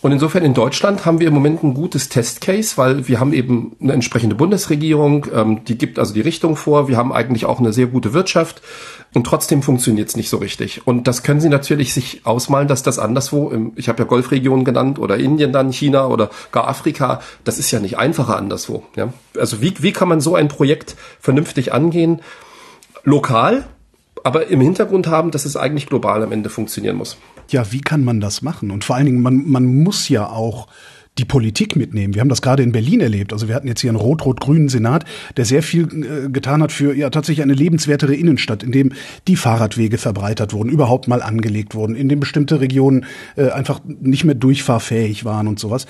Und 0.02 0.12
insofern 0.12 0.45
in 0.45 0.54
Deutschland 0.54 1.04
haben 1.04 1.18
wir 1.18 1.28
im 1.28 1.35
Moment 1.35 1.64
ein 1.64 1.75
gutes 1.75 2.09
Testcase, 2.09 2.76
weil 2.76 3.09
wir 3.09 3.18
haben 3.18 3.33
eben 3.33 3.75
eine 3.80 3.95
entsprechende 3.95 4.37
Bundesregierung, 4.37 5.26
ähm, 5.35 5.64
die 5.64 5.78
gibt 5.78 5.99
also 5.99 6.14
die 6.14 6.21
Richtung 6.21 6.56
vor. 6.56 6.87
Wir 6.88 6.97
haben 6.97 7.12
eigentlich 7.12 7.47
auch 7.47 7.59
eine 7.59 7.73
sehr 7.73 7.87
gute 7.87 8.12
Wirtschaft. 8.12 8.62
Und 9.14 9.25
trotzdem 9.25 9.62
funktioniert 9.62 10.11
es 10.11 10.16
nicht 10.16 10.28
so 10.28 10.37
richtig. 10.37 10.87
Und 10.87 11.09
das 11.09 11.23
können 11.23 11.40
Sie 11.40 11.49
natürlich 11.49 11.95
sich 11.95 12.21
ausmalen, 12.25 12.68
dass 12.68 12.83
das 12.83 12.99
anderswo, 12.99 13.49
im, 13.50 13.73
ich 13.76 13.88
habe 13.88 14.00
ja 14.00 14.04
Golfregionen 14.04 14.64
genannt 14.64 14.99
oder 14.99 15.16
Indien 15.16 15.52
dann, 15.52 15.73
China 15.73 16.09
oder 16.09 16.28
gar 16.52 16.68
Afrika, 16.68 17.21
das 17.42 17.59
ist 17.59 17.71
ja 17.71 17.80
nicht 17.80 17.97
einfacher 17.97 18.37
anderswo. 18.37 18.65
Ja? 18.96 19.12
Also 19.38 19.61
wie, 19.61 19.75
wie 19.80 19.92
kann 19.92 20.08
man 20.08 20.20
so 20.20 20.35
ein 20.35 20.49
Projekt 20.49 20.96
vernünftig 21.20 21.73
angehen? 21.73 22.20
Lokal, 23.04 23.64
aber 24.25 24.49
im 24.49 24.61
Hintergrund 24.61 25.06
haben, 25.06 25.30
dass 25.30 25.44
es 25.44 25.56
eigentlich 25.56 25.87
global 25.87 26.23
am 26.23 26.32
Ende 26.32 26.50
funktionieren 26.50 26.96
muss. 26.96 27.16
Ja, 27.50 27.70
wie 27.73 27.80
kann 27.80 28.04
man 28.04 28.20
das 28.20 28.42
machen? 28.42 28.70
Und 28.70 28.85
vor 28.85 28.96
allen 28.96 29.06
Dingen, 29.06 29.23
man, 29.23 29.49
man 29.49 29.82
muss 29.82 30.08
ja 30.08 30.28
auch 30.28 30.66
die 31.18 31.25
Politik 31.25 31.76
mitnehmen. 31.76 32.14
Wir 32.14 32.20
haben 32.20 32.28
das 32.28 32.42
gerade 32.42 32.62
in 32.62 32.73
Berlin 32.73 33.00
erlebt. 33.00 33.32
Also 33.32 33.49
wir 33.49 33.54
hatten 33.54 33.68
jetzt 33.68 33.80
hier 33.80 33.90
einen 33.90 33.99
rot-rot-grünen 33.99 34.68
Senat, 34.68 35.04
der 35.37 35.44
sehr 35.44 35.62
viel 35.62 35.85
äh, 35.85 36.28
getan 36.28 36.62
hat 36.62 36.73
für 36.73 36.94
ja 36.94 37.08
tatsächlich 37.11 37.42
eine 37.42 37.54
lebenswertere 37.54 38.14
Innenstadt, 38.14 38.62
in 38.62 38.73
dem 38.73 38.92
die 39.26 39.37
Fahrradwege 39.37 39.99
verbreitert 39.99 40.52
wurden, 40.52 40.68
überhaupt 40.68 41.08
mal 41.08 41.23
angelegt 41.23 41.75
wurden, 41.75 41.96
in 41.96 42.08
dem 42.08 42.20
bestimmte 42.20 42.61
Regionen 42.61 43.06
äh, 43.37 43.50
einfach 43.50 43.80
nicht 43.85 44.25
mehr 44.25 44.35
durchfahrfähig 44.35 45.25
waren 45.25 45.49
und 45.49 45.58
sowas. 45.58 45.87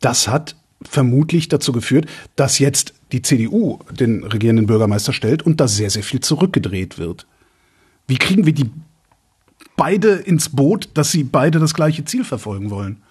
Das 0.00 0.28
hat 0.28 0.56
vermutlich 0.82 1.48
dazu 1.48 1.72
geführt, 1.72 2.06
dass 2.36 2.58
jetzt 2.58 2.94
die 3.12 3.22
CDU 3.22 3.78
den 3.90 4.24
regierenden 4.24 4.66
Bürgermeister 4.66 5.12
stellt 5.12 5.42
und 5.42 5.60
da 5.60 5.68
sehr, 5.68 5.90
sehr 5.90 6.02
viel 6.02 6.20
zurückgedreht 6.20 6.98
wird. 6.98 7.26
Wie 8.06 8.16
kriegen 8.16 8.46
wir 8.46 8.52
die 8.52 8.70
beide 9.76 10.14
ins 10.14 10.48
Boot, 10.48 10.88
dass 10.94 11.10
sie 11.10 11.24
beide 11.24 11.58
das 11.58 11.74
gleiche 11.74 12.04
Ziel 12.04 12.24
verfolgen 12.24 12.70
wollen? 12.70 13.02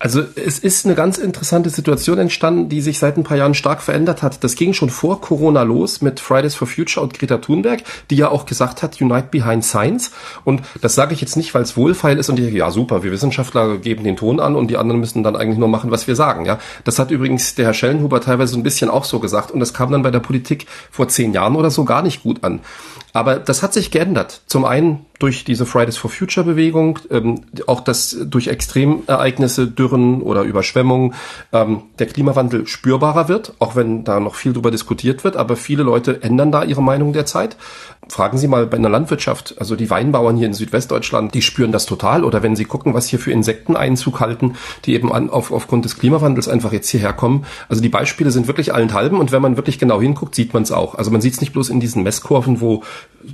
Also 0.00 0.22
es 0.36 0.60
ist 0.60 0.86
eine 0.86 0.94
ganz 0.94 1.18
interessante 1.18 1.70
Situation 1.70 2.18
entstanden, 2.18 2.68
die 2.68 2.80
sich 2.80 3.00
seit 3.00 3.16
ein 3.16 3.24
paar 3.24 3.36
Jahren 3.36 3.54
stark 3.54 3.82
verändert 3.82 4.22
hat. 4.22 4.44
Das 4.44 4.54
ging 4.54 4.72
schon 4.72 4.90
vor 4.90 5.20
Corona 5.20 5.64
los 5.64 6.02
mit 6.02 6.20
Fridays 6.20 6.54
for 6.54 6.68
Future 6.68 7.02
und 7.02 7.18
Greta 7.18 7.38
Thunberg, 7.38 7.82
die 8.08 8.14
ja 8.14 8.28
auch 8.28 8.46
gesagt 8.46 8.84
hat, 8.84 9.00
Unite 9.00 9.28
Behind 9.32 9.64
Science. 9.64 10.12
Und 10.44 10.62
das 10.80 10.94
sage 10.94 11.14
ich 11.14 11.20
jetzt 11.20 11.36
nicht, 11.36 11.52
weil 11.52 11.62
es 11.62 11.76
wohlfeil 11.76 12.16
ist 12.16 12.28
und 12.28 12.38
ich 12.38 12.52
ja 12.52 12.70
super, 12.70 13.02
wir 13.02 13.10
Wissenschaftler 13.10 13.78
geben 13.78 14.04
den 14.04 14.16
Ton 14.16 14.38
an 14.38 14.54
und 14.54 14.68
die 14.68 14.76
anderen 14.76 15.00
müssen 15.00 15.24
dann 15.24 15.34
eigentlich 15.34 15.58
nur 15.58 15.68
machen, 15.68 15.90
was 15.90 16.06
wir 16.06 16.14
sagen. 16.14 16.46
Ja, 16.46 16.60
Das 16.84 17.00
hat 17.00 17.10
übrigens 17.10 17.56
der 17.56 17.66
Herr 17.66 17.74
Schellenhuber 17.74 18.20
teilweise 18.20 18.56
ein 18.56 18.62
bisschen 18.62 18.90
auch 18.90 19.04
so 19.04 19.18
gesagt 19.18 19.50
und 19.50 19.58
das 19.58 19.74
kam 19.74 19.90
dann 19.90 20.02
bei 20.04 20.12
der 20.12 20.20
Politik 20.20 20.66
vor 20.92 21.08
zehn 21.08 21.32
Jahren 21.32 21.56
oder 21.56 21.72
so 21.72 21.84
gar 21.84 22.02
nicht 22.02 22.22
gut 22.22 22.44
an. 22.44 22.60
Aber 23.12 23.36
das 23.36 23.62
hat 23.62 23.72
sich 23.72 23.90
geändert. 23.90 24.42
Zum 24.46 24.64
einen 24.64 25.06
durch 25.18 25.44
diese 25.44 25.66
Fridays 25.66 25.96
for 25.96 26.10
Future 26.10 26.46
Bewegung, 26.46 26.98
ähm, 27.10 27.42
auch 27.66 27.80
das 27.80 28.16
durch 28.24 28.48
Extremereignisse, 28.48 29.66
Dürren 29.66 30.22
oder 30.22 30.42
Überschwemmungen, 30.42 31.14
ähm, 31.52 31.82
der 31.98 32.06
Klimawandel 32.06 32.66
spürbarer 32.66 33.28
wird, 33.28 33.54
auch 33.58 33.74
wenn 33.74 34.04
da 34.04 34.20
noch 34.20 34.36
viel 34.36 34.52
drüber 34.52 34.70
diskutiert 34.70 35.24
wird. 35.24 35.36
Aber 35.36 35.56
viele 35.56 35.82
Leute 35.82 36.22
ändern 36.22 36.52
da 36.52 36.62
ihre 36.62 36.82
Meinung 36.82 37.12
derzeit. 37.12 37.56
Fragen 38.08 38.38
Sie 38.38 38.48
mal 38.48 38.66
bei 38.66 38.76
einer 38.76 38.88
Landwirtschaft, 38.88 39.56
also 39.58 39.76
die 39.76 39.90
Weinbauern 39.90 40.36
hier 40.36 40.46
in 40.46 40.54
Südwestdeutschland, 40.54 41.34
die 41.34 41.42
spüren 41.42 41.72
das 41.72 41.86
total. 41.86 42.24
Oder 42.24 42.42
wenn 42.42 42.56
Sie 42.56 42.64
gucken, 42.64 42.94
was 42.94 43.06
hier 43.06 43.18
für 43.18 43.32
Insekten 43.32 43.76
Einzug 43.76 44.20
halten, 44.20 44.54
die 44.84 44.94
eben 44.94 45.12
an, 45.12 45.30
auf, 45.30 45.52
aufgrund 45.52 45.84
des 45.84 45.98
Klimawandels 45.98 46.48
einfach 46.48 46.72
jetzt 46.72 46.88
hierher 46.88 47.12
kommen. 47.12 47.44
Also 47.68 47.82
die 47.82 47.88
Beispiele 47.88 48.30
sind 48.30 48.46
wirklich 48.46 48.74
allenthalben 48.74 49.18
und 49.18 49.32
wenn 49.32 49.42
man 49.42 49.56
wirklich 49.56 49.78
genau 49.78 50.00
hinguckt, 50.00 50.34
sieht 50.34 50.54
man 50.54 50.62
es 50.62 50.72
auch. 50.72 50.94
Also 50.94 51.10
man 51.10 51.20
sieht 51.20 51.34
es 51.34 51.40
nicht 51.40 51.52
bloß 51.52 51.68
in 51.68 51.80
diesen 51.80 52.02
Messkurven, 52.02 52.60
wo 52.60 52.82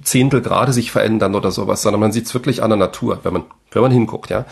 Zehntel 0.03 0.41
Grade 0.41 0.73
sich 0.73 0.91
verändern 0.91 1.35
oder 1.35 1.51
sowas, 1.51 1.83
sondern 1.83 2.01
man 2.01 2.13
sieht 2.13 2.27
es 2.27 2.35
wirklich 2.35 2.63
an 2.63 2.71
der 2.71 2.79
Natur, 2.79 3.21
wenn 3.23 3.33
man 3.33 3.45
wenn 3.75 3.83
man 3.83 3.93
hinguckt, 3.93 4.31
ja. 4.31 4.45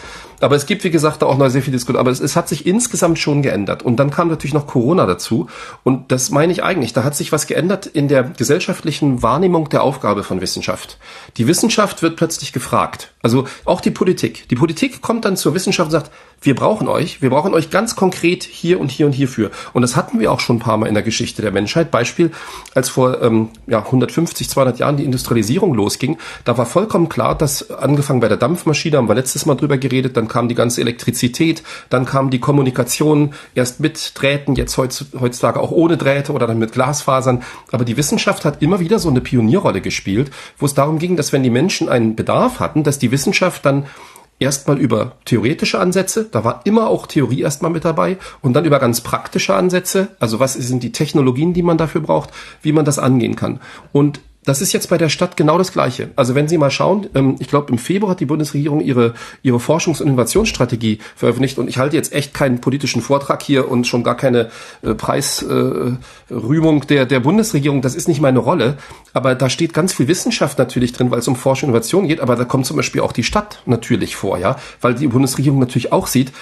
Aber 0.42 0.56
es 0.56 0.66
gibt, 0.66 0.82
wie 0.82 0.90
gesagt, 0.90 1.22
da 1.22 1.26
auch 1.26 1.38
noch 1.38 1.48
sehr 1.48 1.62
viel 1.62 1.72
Diskussion. 1.72 2.00
Aber 2.00 2.10
es, 2.10 2.18
es, 2.18 2.34
hat 2.34 2.48
sich 2.48 2.66
insgesamt 2.66 3.20
schon 3.20 3.42
geändert. 3.42 3.84
Und 3.84 3.96
dann 3.96 4.10
kam 4.10 4.28
natürlich 4.28 4.54
noch 4.54 4.66
Corona 4.66 5.06
dazu. 5.06 5.46
Und 5.84 6.10
das 6.10 6.30
meine 6.30 6.52
ich 6.52 6.64
eigentlich. 6.64 6.92
Da 6.92 7.04
hat 7.04 7.14
sich 7.14 7.30
was 7.30 7.46
geändert 7.46 7.86
in 7.86 8.08
der 8.08 8.24
gesellschaftlichen 8.24 9.22
Wahrnehmung 9.22 9.68
der 9.68 9.84
Aufgabe 9.84 10.24
von 10.24 10.40
Wissenschaft. 10.40 10.98
Die 11.36 11.46
Wissenschaft 11.46 12.02
wird 12.02 12.16
plötzlich 12.16 12.52
gefragt. 12.52 13.12
Also 13.22 13.46
auch 13.64 13.80
die 13.80 13.92
Politik. 13.92 14.48
Die 14.48 14.56
Politik 14.56 15.00
kommt 15.00 15.24
dann 15.24 15.36
zur 15.36 15.54
Wissenschaft 15.54 15.86
und 15.86 15.92
sagt, 15.92 16.10
wir 16.40 16.56
brauchen 16.56 16.88
euch. 16.88 17.22
Wir 17.22 17.30
brauchen 17.30 17.54
euch 17.54 17.70
ganz 17.70 17.94
konkret 17.94 18.42
hier 18.42 18.80
und 18.80 18.90
hier 18.90 19.06
und 19.06 19.12
hierfür. 19.12 19.52
Und 19.72 19.82
das 19.82 19.94
hatten 19.94 20.18
wir 20.18 20.32
auch 20.32 20.40
schon 20.40 20.56
ein 20.56 20.58
paar 20.58 20.76
Mal 20.76 20.86
in 20.86 20.94
der 20.94 21.04
Geschichte 21.04 21.40
der 21.40 21.52
Menschheit. 21.52 21.92
Beispiel, 21.92 22.32
als 22.74 22.88
vor 22.88 23.22
ähm, 23.22 23.50
ja, 23.68 23.78
150, 23.78 24.48
200 24.48 24.80
Jahren 24.80 24.96
die 24.96 25.04
Industrialisierung 25.04 25.74
losging, 25.74 26.18
da 26.44 26.58
war 26.58 26.66
vollkommen 26.66 27.08
klar, 27.08 27.38
dass 27.38 27.70
angefangen 27.70 28.18
bei 28.18 28.26
der 28.26 28.38
Dampfmaschine, 28.38 28.96
haben 28.96 29.06
wir 29.12 29.16
letztes 29.16 29.46
Mal 29.46 29.54
drüber 29.54 29.78
geredet, 29.78 30.16
dann 30.16 30.26
kam 30.26 30.48
die 30.48 30.54
ganze 30.54 30.80
Elektrizität, 30.80 31.62
dann 31.90 32.06
kam 32.06 32.30
die 32.30 32.40
Kommunikation 32.40 33.34
erst 33.54 33.80
mit 33.80 34.12
Drähten, 34.14 34.54
jetzt 34.54 34.76
heutzutage 34.76 35.60
auch 35.60 35.70
ohne 35.70 35.96
Drähte 35.96 36.32
oder 36.32 36.46
dann 36.46 36.58
mit 36.58 36.72
Glasfasern. 36.72 37.42
Aber 37.70 37.84
die 37.84 37.96
Wissenschaft 37.96 38.44
hat 38.44 38.62
immer 38.62 38.80
wieder 38.80 38.98
so 38.98 39.10
eine 39.10 39.20
Pionierrolle 39.20 39.80
gespielt, 39.80 40.30
wo 40.58 40.66
es 40.66 40.74
darum 40.74 40.98
ging, 40.98 41.16
dass 41.16 41.32
wenn 41.32 41.42
die 41.42 41.50
Menschen 41.50 41.88
einen 41.88 42.16
Bedarf 42.16 42.58
hatten, 42.58 42.82
dass 42.82 42.98
die 42.98 43.10
Wissenschaft 43.12 43.64
dann 43.64 43.86
erstmal 44.38 44.78
über 44.78 45.12
theoretische 45.24 45.78
Ansätze, 45.78 46.24
da 46.24 46.42
war 46.42 46.62
immer 46.64 46.88
auch 46.88 47.06
Theorie 47.06 47.42
erstmal 47.42 47.70
mit 47.70 47.84
dabei 47.84 48.18
und 48.40 48.54
dann 48.54 48.64
über 48.64 48.80
ganz 48.80 49.00
praktische 49.00 49.54
Ansätze, 49.54 50.08
also 50.18 50.40
was 50.40 50.54
sind 50.54 50.82
die 50.82 50.92
Technologien, 50.92 51.52
die 51.52 51.62
man 51.62 51.78
dafür 51.78 52.00
braucht, 52.00 52.30
wie 52.60 52.72
man 52.72 52.84
das 52.84 52.98
angehen 52.98 53.36
kann. 53.36 53.60
Und 53.92 54.20
das 54.44 54.60
ist 54.60 54.72
jetzt 54.72 54.88
bei 54.88 54.98
der 54.98 55.08
Stadt 55.08 55.36
genau 55.36 55.56
das 55.56 55.72
Gleiche. 55.72 56.10
Also 56.16 56.34
wenn 56.34 56.48
Sie 56.48 56.58
mal 56.58 56.70
schauen, 56.70 57.08
ähm, 57.14 57.36
ich 57.38 57.48
glaube 57.48 57.70
im 57.70 57.78
Februar 57.78 58.12
hat 58.12 58.20
die 58.20 58.26
Bundesregierung 58.26 58.80
ihre, 58.80 59.14
ihre 59.42 59.58
Forschungs- 59.58 60.00
und 60.00 60.08
Innovationsstrategie 60.08 60.98
veröffentlicht 61.14 61.58
und 61.58 61.68
ich 61.68 61.78
halte 61.78 61.96
jetzt 61.96 62.12
echt 62.12 62.34
keinen 62.34 62.60
politischen 62.60 63.02
Vortrag 63.02 63.42
hier 63.42 63.70
und 63.70 63.86
schon 63.86 64.02
gar 64.02 64.16
keine 64.16 64.50
äh, 64.82 64.94
Preisrühmung 64.94 66.82
äh, 66.82 66.86
der, 66.86 67.06
der 67.06 67.20
Bundesregierung. 67.20 67.82
Das 67.82 67.94
ist 67.94 68.08
nicht 68.08 68.20
meine 68.20 68.40
Rolle. 68.40 68.78
Aber 69.12 69.34
da 69.34 69.48
steht 69.48 69.74
ganz 69.74 69.92
viel 69.92 70.08
Wissenschaft 70.08 70.58
natürlich 70.58 70.92
drin, 70.92 71.10
weil 71.10 71.20
es 71.20 71.28
um 71.28 71.36
Forschung 71.36 71.68
und 71.68 71.74
Innovation 71.74 72.08
geht. 72.08 72.20
Aber 72.20 72.34
da 72.34 72.44
kommt 72.44 72.66
zum 72.66 72.76
Beispiel 72.76 73.00
auch 73.00 73.12
die 73.12 73.24
Stadt 73.24 73.62
natürlich 73.66 74.16
vor, 74.16 74.38
ja, 74.38 74.56
weil 74.80 74.94
die 74.94 75.06
Bundesregierung 75.06 75.60
natürlich 75.60 75.92
auch 75.92 76.06
sieht, 76.06 76.32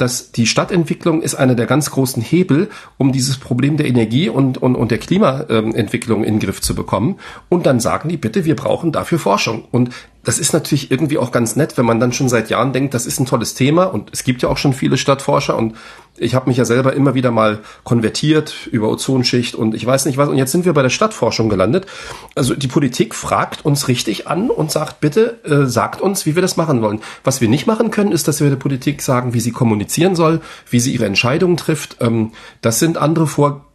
dass 0.00 0.32
die 0.32 0.46
Stadtentwicklung 0.46 1.22
ist 1.22 1.34
einer 1.34 1.54
der 1.54 1.66
ganz 1.66 1.90
großen 1.90 2.22
Hebel, 2.22 2.70
um 2.98 3.12
dieses 3.12 3.38
Problem 3.38 3.76
der 3.76 3.86
Energie 3.86 4.28
und, 4.28 4.58
und, 4.58 4.76
und 4.76 4.90
der 4.90 4.98
Klimaentwicklung 4.98 6.24
in 6.24 6.34
den 6.34 6.40
Griff 6.40 6.60
zu 6.60 6.74
bekommen. 6.74 7.18
Und 7.48 7.66
dann 7.66 7.80
sagen 7.80 8.08
die, 8.08 8.16
bitte, 8.16 8.44
wir 8.44 8.56
brauchen 8.56 8.92
dafür 8.92 9.18
Forschung. 9.18 9.64
Und 9.70 9.90
das 10.22 10.38
ist 10.38 10.52
natürlich 10.52 10.90
irgendwie 10.90 11.18
auch 11.18 11.32
ganz 11.32 11.56
nett, 11.56 11.78
wenn 11.78 11.86
man 11.86 12.00
dann 12.00 12.12
schon 12.12 12.28
seit 12.28 12.50
Jahren 12.50 12.72
denkt, 12.72 12.94
das 12.94 13.06
ist 13.06 13.20
ein 13.20 13.26
tolles 13.26 13.54
Thema 13.54 13.84
und 13.84 14.10
es 14.12 14.24
gibt 14.24 14.42
ja 14.42 14.48
auch 14.48 14.58
schon 14.58 14.74
viele 14.74 14.98
Stadtforscher 14.98 15.56
und 15.56 15.76
ich 16.20 16.34
habe 16.34 16.48
mich 16.48 16.58
ja 16.58 16.64
selber 16.64 16.92
immer 16.92 17.14
wieder 17.14 17.30
mal 17.30 17.60
konvertiert 17.82 18.68
über 18.70 18.88
Ozonschicht 18.90 19.54
und 19.54 19.74
ich 19.74 19.84
weiß 19.84 20.04
nicht 20.04 20.18
was 20.18 20.28
und 20.28 20.36
jetzt 20.36 20.52
sind 20.52 20.64
wir 20.64 20.74
bei 20.74 20.82
der 20.82 20.90
Stadtforschung 20.90 21.48
gelandet. 21.48 21.86
Also 22.34 22.54
die 22.54 22.68
Politik 22.68 23.14
fragt 23.14 23.64
uns 23.64 23.88
richtig 23.88 24.28
an 24.28 24.50
und 24.50 24.70
sagt, 24.70 25.00
bitte 25.00 25.40
äh, 25.44 25.66
sagt 25.66 26.00
uns, 26.00 26.26
wie 26.26 26.34
wir 26.34 26.42
das 26.42 26.56
machen 26.56 26.82
wollen. 26.82 27.00
Was 27.24 27.40
wir 27.40 27.48
nicht 27.48 27.66
machen 27.66 27.90
können, 27.90 28.12
ist, 28.12 28.28
dass 28.28 28.40
wir 28.40 28.50
der 28.50 28.56
Politik 28.56 29.02
sagen, 29.02 29.32
wie 29.34 29.40
sie 29.40 29.52
kommunizieren 29.52 30.14
soll, 30.14 30.40
wie 30.68 30.80
sie 30.80 30.92
ihre 30.92 31.06
Entscheidungen 31.06 31.56
trifft. 31.56 31.96
Ähm, 32.00 32.32
das 32.60 32.78
sind 32.78 32.98
andere 32.98 33.26
Vor 33.26 33.48
äh, 33.50 33.69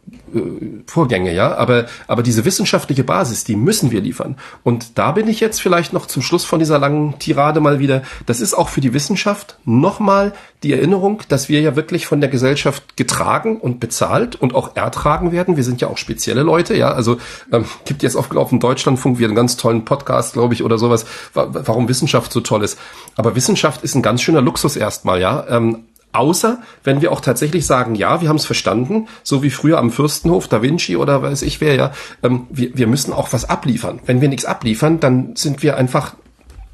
Vorgänge, 0.86 1.34
ja, 1.34 1.56
aber, 1.56 1.86
aber 2.06 2.22
diese 2.22 2.44
wissenschaftliche 2.44 3.02
Basis, 3.02 3.44
die 3.44 3.56
müssen 3.56 3.90
wir 3.90 4.00
liefern. 4.00 4.36
Und 4.62 4.98
da 4.98 5.12
bin 5.12 5.26
ich 5.28 5.40
jetzt 5.40 5.60
vielleicht 5.60 5.92
noch 5.92 6.06
zum 6.06 6.22
Schluss 6.22 6.44
von 6.44 6.58
dieser 6.58 6.78
langen 6.78 7.18
Tirade 7.18 7.60
mal 7.60 7.78
wieder, 7.78 8.02
das 8.26 8.40
ist 8.40 8.54
auch 8.54 8.68
für 8.68 8.80
die 8.80 8.92
Wissenschaft 8.92 9.58
nochmal 9.64 10.32
die 10.62 10.72
Erinnerung, 10.72 11.22
dass 11.28 11.48
wir 11.48 11.60
ja 11.60 11.74
wirklich 11.74 12.06
von 12.06 12.20
der 12.20 12.30
Gesellschaft 12.30 12.96
getragen 12.96 13.56
und 13.58 13.80
bezahlt 13.80 14.36
und 14.36 14.54
auch 14.54 14.76
ertragen 14.76 15.32
werden. 15.32 15.56
Wir 15.56 15.64
sind 15.64 15.80
ja 15.80 15.88
auch 15.88 15.98
spezielle 15.98 16.42
Leute, 16.42 16.76
ja, 16.76 16.92
also 16.92 17.18
ähm, 17.52 17.64
gibt 17.84 18.02
jetzt 18.02 18.16
auf, 18.16 18.28
dem 18.28 18.60
Deutschlandfunk 18.60 19.18
wieder 19.18 19.28
einen 19.28 19.36
ganz 19.36 19.56
tollen 19.56 19.84
Podcast, 19.84 20.34
glaube 20.34 20.54
ich, 20.54 20.62
oder 20.62 20.78
sowas, 20.78 21.06
warum 21.34 21.88
Wissenschaft 21.88 22.32
so 22.32 22.40
toll 22.40 22.62
ist. 22.62 22.78
Aber 23.16 23.34
Wissenschaft 23.34 23.82
ist 23.82 23.94
ein 23.94 24.02
ganz 24.02 24.22
schöner 24.22 24.40
Luxus 24.40 24.76
erstmal, 24.76 25.20
ja. 25.20 25.46
Ähm, 25.48 25.84
Außer 26.12 26.62
wenn 26.82 27.02
wir 27.02 27.12
auch 27.12 27.20
tatsächlich 27.20 27.66
sagen, 27.66 27.94
ja, 27.94 28.20
wir 28.20 28.28
haben 28.28 28.36
es 28.36 28.46
verstanden, 28.46 29.08
so 29.22 29.42
wie 29.42 29.50
früher 29.50 29.78
am 29.78 29.90
Fürstenhof, 29.90 30.48
Da 30.48 30.62
Vinci 30.62 30.96
oder 30.96 31.22
weiß 31.22 31.42
ich 31.42 31.60
wer, 31.60 31.74
ja, 31.74 31.92
ähm, 32.22 32.46
wir, 32.50 32.76
wir 32.76 32.86
müssen 32.86 33.12
auch 33.12 33.32
was 33.32 33.44
abliefern. 33.44 34.00
Wenn 34.06 34.20
wir 34.20 34.28
nichts 34.28 34.46
abliefern, 34.46 34.98
dann 34.98 35.36
sind 35.36 35.62
wir 35.62 35.76
einfach, 35.76 36.14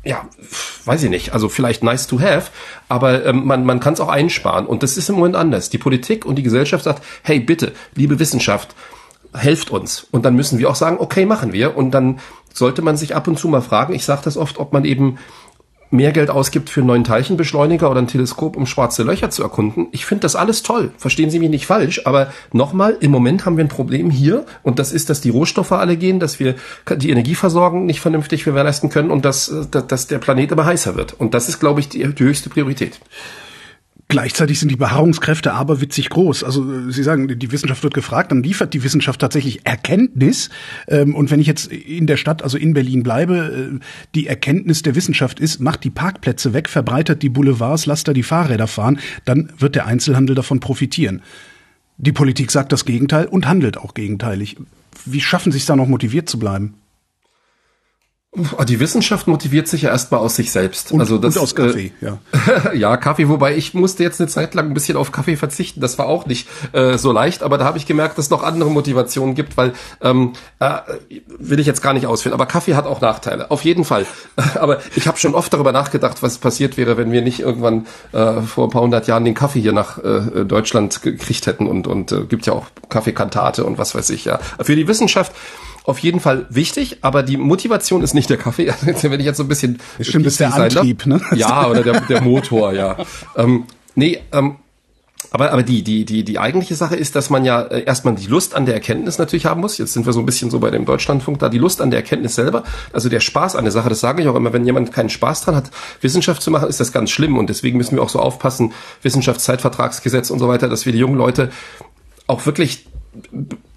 ja, 0.04 0.28
weiß 0.84 1.02
ich 1.02 1.10
nicht, 1.10 1.32
also 1.32 1.48
vielleicht 1.48 1.82
nice 1.82 2.06
to 2.06 2.20
have, 2.20 2.50
aber 2.88 3.24
ähm, 3.24 3.46
man, 3.46 3.64
man 3.64 3.80
kann 3.80 3.94
es 3.94 4.00
auch 4.00 4.08
einsparen. 4.08 4.66
Und 4.66 4.82
das 4.84 4.96
ist 4.96 5.08
im 5.08 5.16
Moment 5.16 5.34
anders. 5.34 5.70
Die 5.70 5.78
Politik 5.78 6.24
und 6.24 6.36
die 6.36 6.44
Gesellschaft 6.44 6.84
sagt, 6.84 7.02
hey, 7.22 7.40
bitte, 7.40 7.72
liebe 7.96 8.20
Wissenschaft, 8.20 8.76
helft 9.34 9.70
uns. 9.70 10.06
Und 10.10 10.24
dann 10.24 10.36
müssen 10.36 10.58
wir 10.58 10.70
auch 10.70 10.74
sagen, 10.76 10.98
okay, 11.00 11.26
machen 11.26 11.52
wir. 11.52 11.76
Und 11.76 11.92
dann 11.92 12.20
sollte 12.52 12.82
man 12.82 12.96
sich 12.96 13.16
ab 13.16 13.26
und 13.28 13.38
zu 13.38 13.48
mal 13.48 13.62
fragen, 13.62 13.94
ich 13.94 14.04
sage 14.04 14.22
das 14.24 14.36
oft, 14.36 14.58
ob 14.58 14.72
man 14.72 14.84
eben 14.84 15.18
mehr 15.92 16.12
Geld 16.12 16.30
ausgibt 16.30 16.70
für 16.70 16.80
einen 16.80 16.88
neuen 16.88 17.04
Teilchenbeschleuniger 17.04 17.90
oder 17.90 18.00
ein 18.00 18.06
Teleskop, 18.06 18.56
um 18.56 18.66
schwarze 18.66 19.02
Löcher 19.02 19.30
zu 19.30 19.42
erkunden. 19.42 19.88
Ich 19.92 20.06
finde 20.06 20.22
das 20.22 20.36
alles 20.36 20.62
toll. 20.62 20.90
Verstehen 20.96 21.30
Sie 21.30 21.38
mich 21.38 21.50
nicht 21.50 21.66
falsch, 21.66 22.02
aber 22.06 22.32
nochmal, 22.52 22.96
im 23.00 23.10
Moment 23.10 23.44
haben 23.44 23.56
wir 23.56 23.64
ein 23.64 23.68
Problem 23.68 24.10
hier 24.10 24.46
und 24.62 24.78
das 24.78 24.92
ist, 24.92 25.10
dass 25.10 25.20
die 25.20 25.30
Rohstoffe 25.30 25.72
alle 25.72 25.96
gehen, 25.96 26.18
dass 26.18 26.40
wir 26.40 26.54
die 26.96 27.10
Energieversorgung 27.10 27.86
nicht 27.86 28.00
vernünftig 28.00 28.44
gewährleisten 28.44 28.88
können 28.88 29.10
und 29.10 29.24
dass, 29.24 29.52
dass 29.70 30.06
der 30.06 30.18
Planet 30.18 30.52
immer 30.52 30.64
heißer 30.64 30.96
wird. 30.96 31.12
Und 31.12 31.34
das 31.34 31.48
ist, 31.48 31.60
glaube 31.60 31.80
ich, 31.80 31.88
die, 31.88 32.06
die 32.06 32.24
höchste 32.24 32.48
Priorität. 32.48 32.98
Gleichzeitig 34.08 34.60
sind 34.60 34.68
die 34.68 34.76
Beharrungskräfte 34.76 35.54
aberwitzig 35.54 36.10
groß. 36.10 36.44
Also 36.44 36.70
äh, 36.70 36.92
Sie 36.92 37.02
sagen, 37.02 37.38
die 37.38 37.52
Wissenschaft 37.52 37.82
wird 37.82 37.94
gefragt, 37.94 38.30
dann 38.30 38.42
liefert 38.42 38.74
die 38.74 38.82
Wissenschaft 38.82 39.20
tatsächlich 39.20 39.64
Erkenntnis. 39.64 40.50
Ähm, 40.88 41.14
und 41.14 41.30
wenn 41.30 41.40
ich 41.40 41.46
jetzt 41.46 41.72
in 41.72 42.06
der 42.06 42.16
Stadt, 42.16 42.42
also 42.42 42.58
in 42.58 42.74
Berlin 42.74 43.02
bleibe, 43.02 43.72
äh, 43.76 43.78
die 44.14 44.26
Erkenntnis 44.26 44.82
der 44.82 44.94
Wissenschaft 44.94 45.40
ist, 45.40 45.60
macht 45.60 45.84
die 45.84 45.90
Parkplätze 45.90 46.52
weg, 46.52 46.68
verbreitert 46.68 47.22
die 47.22 47.30
Boulevards, 47.30 47.86
lasst 47.86 48.06
da 48.08 48.12
die 48.12 48.22
Fahrräder 48.22 48.66
fahren, 48.66 48.98
dann 49.24 49.50
wird 49.58 49.76
der 49.76 49.86
Einzelhandel 49.86 50.36
davon 50.36 50.60
profitieren. 50.60 51.22
Die 51.96 52.12
Politik 52.12 52.50
sagt 52.50 52.72
das 52.72 52.84
Gegenteil 52.84 53.26
und 53.26 53.46
handelt 53.46 53.78
auch 53.78 53.94
gegenteilig. 53.94 54.56
Wie 55.06 55.20
schaffen 55.20 55.52
Sie 55.52 55.58
es 55.58 55.66
da 55.66 55.76
noch 55.76 55.88
motiviert 55.88 56.28
zu 56.28 56.38
bleiben? 56.38 56.74
Die 58.34 58.80
Wissenschaft 58.80 59.26
motiviert 59.26 59.68
sich 59.68 59.82
ja 59.82 59.90
erstmal 59.90 60.20
aus 60.20 60.36
sich 60.36 60.52
selbst. 60.52 60.90
Und, 60.90 61.00
also 61.00 61.18
das, 61.18 61.36
und 61.36 61.42
aus 61.42 61.54
Kaffee, 61.54 61.92
äh, 62.00 62.06
ja. 62.06 62.18
ja, 62.72 62.96
Kaffee, 62.96 63.28
wobei 63.28 63.54
ich 63.54 63.74
musste 63.74 64.02
jetzt 64.02 64.22
eine 64.22 64.28
Zeit 64.30 64.54
lang 64.54 64.68
ein 64.68 64.74
bisschen 64.74 64.96
auf 64.96 65.12
Kaffee 65.12 65.36
verzichten. 65.36 65.82
Das 65.82 65.98
war 65.98 66.06
auch 66.06 66.24
nicht 66.24 66.48
äh, 66.72 66.96
so 66.96 67.12
leicht, 67.12 67.42
aber 67.42 67.58
da 67.58 67.66
habe 67.66 67.76
ich 67.76 67.84
gemerkt, 67.84 68.16
dass 68.16 68.26
es 68.26 68.30
noch 68.30 68.42
andere 68.42 68.70
Motivationen 68.70 69.34
gibt, 69.34 69.58
weil 69.58 69.74
ähm, 70.00 70.32
äh, 70.60 70.78
will 71.26 71.60
ich 71.60 71.66
jetzt 71.66 71.82
gar 71.82 71.92
nicht 71.92 72.06
ausführen. 72.06 72.32
Aber 72.32 72.46
Kaffee 72.46 72.74
hat 72.74 72.86
auch 72.86 73.02
Nachteile, 73.02 73.50
auf 73.50 73.64
jeden 73.64 73.84
Fall. 73.84 74.06
aber 74.54 74.78
ich 74.96 75.06
habe 75.06 75.18
schon 75.18 75.34
oft 75.34 75.52
darüber 75.52 75.72
nachgedacht, 75.72 76.22
was 76.22 76.38
passiert 76.38 76.78
wäre, 76.78 76.96
wenn 76.96 77.12
wir 77.12 77.20
nicht 77.20 77.40
irgendwann 77.40 77.86
äh, 78.12 78.40
vor 78.40 78.68
ein 78.68 78.70
paar 78.70 78.82
hundert 78.82 79.08
Jahren 79.08 79.26
den 79.26 79.34
Kaffee 79.34 79.60
hier 79.60 79.72
nach 79.72 79.98
äh, 79.98 80.46
Deutschland 80.46 81.02
gekriegt 81.02 81.46
hätten 81.46 81.66
und 81.66 81.86
und 81.86 82.12
äh, 82.12 82.22
gibt 82.22 82.46
ja 82.46 82.54
auch 82.54 82.64
Kaffeekantate 82.88 83.64
und 83.64 83.76
was 83.76 83.94
weiß 83.94 84.08
ich. 84.08 84.24
Ja, 84.24 84.38
für 84.58 84.74
die 84.74 84.88
Wissenschaft 84.88 85.32
auf 85.84 85.98
jeden 85.98 86.20
Fall 86.20 86.46
wichtig, 86.50 86.98
aber 87.02 87.22
die 87.22 87.36
Motivation 87.36 88.02
ist 88.02 88.14
nicht 88.14 88.30
der 88.30 88.36
Kaffee. 88.36 88.72
Wenn 89.02 89.20
ich 89.20 89.26
jetzt 89.26 89.38
so 89.38 89.44
ein 89.44 89.48
bisschen 89.48 89.78
das 89.98 90.06
stimmt, 90.06 90.26
ist 90.26 90.40
der 90.40 90.54
Antrieb, 90.54 91.06
ne? 91.06 91.20
Ja, 91.34 91.68
oder 91.68 91.82
der, 91.82 92.00
der 92.02 92.20
Motor, 92.22 92.72
ja. 92.72 92.96
ähm, 93.36 93.64
nee, 93.94 94.20
ähm, 94.32 94.56
aber, 95.32 95.50
aber 95.50 95.62
die, 95.62 95.82
die, 95.82 96.04
die, 96.04 96.24
die 96.24 96.38
eigentliche 96.38 96.74
Sache 96.74 96.94
ist, 96.94 97.16
dass 97.16 97.30
man 97.30 97.44
ja 97.44 97.62
äh, 97.62 97.84
erstmal 97.84 98.14
die 98.14 98.26
Lust 98.26 98.54
an 98.54 98.66
der 98.66 98.74
Erkenntnis 98.74 99.18
natürlich 99.18 99.46
haben 99.46 99.62
muss. 99.62 99.78
Jetzt 99.78 99.94
sind 99.94 100.04
wir 100.04 100.12
so 100.12 100.20
ein 100.20 100.26
bisschen 100.26 100.50
so 100.50 100.60
bei 100.60 100.70
dem 100.70 100.84
Deutschlandfunk 100.84 101.38
da, 101.38 101.48
die 101.48 101.58
Lust 101.58 101.80
an 101.80 101.90
der 101.90 102.00
Erkenntnis 102.00 102.34
selber, 102.34 102.64
also 102.92 103.08
der 103.08 103.20
Spaß 103.20 103.56
an 103.56 103.64
der 103.64 103.72
Sache, 103.72 103.88
das 103.88 104.00
sage 104.00 104.22
ich 104.22 104.28
auch 104.28 104.34
immer, 104.34 104.52
wenn 104.52 104.66
jemand 104.66 104.92
keinen 104.92 105.08
Spaß 105.08 105.42
dran 105.42 105.56
hat, 105.56 105.70
Wissenschaft 106.02 106.42
zu 106.42 106.50
machen, 106.50 106.68
ist 106.68 106.80
das 106.80 106.92
ganz 106.92 107.10
schlimm 107.10 107.38
und 107.38 107.48
deswegen 107.48 107.78
müssen 107.78 107.96
wir 107.96 108.02
auch 108.02 108.10
so 108.10 108.18
aufpassen, 108.18 108.72
Wissenschaftszeitvertragsgesetz 109.00 110.30
und 110.30 110.38
so 110.38 110.48
weiter, 110.48 110.68
dass 110.68 110.84
wir 110.84 110.92
die 110.92 110.98
jungen 110.98 111.16
Leute 111.16 111.50
auch 112.26 112.44
wirklich 112.44 112.86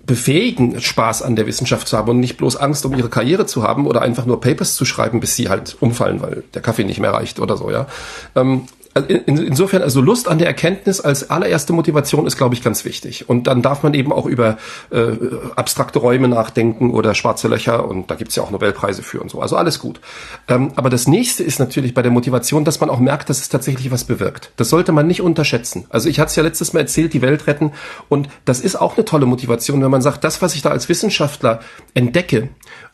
befähigen, 0.06 0.80
Spaß 0.80 1.22
an 1.22 1.36
der 1.36 1.48
Wissenschaft 1.48 1.88
zu 1.88 1.98
haben 1.98 2.10
und 2.10 2.20
nicht 2.20 2.38
bloß 2.38 2.58
Angst, 2.58 2.86
um 2.86 2.96
ihre 2.96 3.10
Karriere 3.10 3.46
zu 3.46 3.64
haben 3.64 3.88
oder 3.88 4.02
einfach 4.02 4.26
nur 4.26 4.40
Papers 4.40 4.76
zu 4.76 4.86
schreiben, 4.86 5.20
bis 5.20 5.36
sie 5.36 5.50
halt 5.50 5.78
umfallen, 5.80 6.22
weil 6.22 6.44
der 6.54 6.62
Kaffee 6.62 6.84
nicht 6.84 7.00
mehr 7.00 7.14
reicht 7.14 7.40
oder 7.40 7.58
so, 7.58 7.72
ja. 7.72 7.88
Ähm, 8.36 8.68
also 8.96 9.10
insofern, 9.10 9.82
also 9.82 10.00
Lust 10.00 10.30
an 10.30 10.38
der 10.38 10.48
Erkenntnis 10.48 11.02
als 11.02 11.30
allererste 11.30 11.74
Motivation 11.74 12.26
ist, 12.26 12.38
glaube 12.38 12.56
ich, 12.56 12.64
ganz 12.64 12.86
wichtig. 12.86 13.28
Und 13.28 13.46
dann 13.46 13.62
darf 13.62 13.84
man 13.84 13.94
eben 13.94 14.14
auch 14.14 14.26
über 14.26 14.58
äh, 14.90 15.12
abstrakte 15.58 16.00
Räume 16.00 16.30
nachdenken 16.30 16.92
oder 16.92 17.14
schwarze 17.14 17.50
Löcher 17.50 17.90
und 17.90 18.10
da 18.10 18.16
gibt's 18.16 18.38
ja 18.38 18.44
auch 18.44 18.52
Nobelpreise 18.52 19.04
für 19.04 19.20
und 19.20 19.30
so. 19.30 19.42
Also 19.42 19.58
alles 19.58 19.80
gut. 19.80 20.00
Ähm, 20.48 20.72
aber 20.78 20.90
das 20.90 21.08
nächste 21.08 21.44
ist 21.44 21.60
natürlich 21.60 21.94
bei 21.94 22.04
der 22.04 22.12
Motivation, 22.12 22.64
dass 22.64 22.80
man 22.80 22.90
auch 22.90 23.00
merkt, 23.00 23.30
dass 23.30 23.42
es 23.42 23.50
tatsächlich 23.50 23.92
was 23.92 24.06
bewirkt. 24.06 24.52
Das 24.56 24.70
sollte 24.70 24.94
man 24.94 25.08
nicht 25.08 25.22
unterschätzen. 25.22 25.86
Also 25.90 26.08
ich 26.08 26.22
hatte 26.22 26.30
es 26.30 26.38
ja 26.38 26.44
letztes 26.44 26.72
Mal 26.72 26.80
erzählt, 26.80 27.14
die 27.14 27.22
Welt 27.22 27.48
retten. 27.48 27.74
Und 28.08 28.30
das 28.46 28.62
ist 28.62 28.78
auch 28.78 28.96
eine 28.96 29.04
tolle 29.04 29.26
Motivation, 29.26 29.84
wenn 29.84 29.92
man 29.92 30.02
sagt, 30.02 30.24
das, 30.24 30.42
was 30.42 30.56
ich 30.56 30.62
da 30.62 30.70
als 30.70 30.88
Wissenschaftler 30.88 31.60
entdecke 31.96 32.48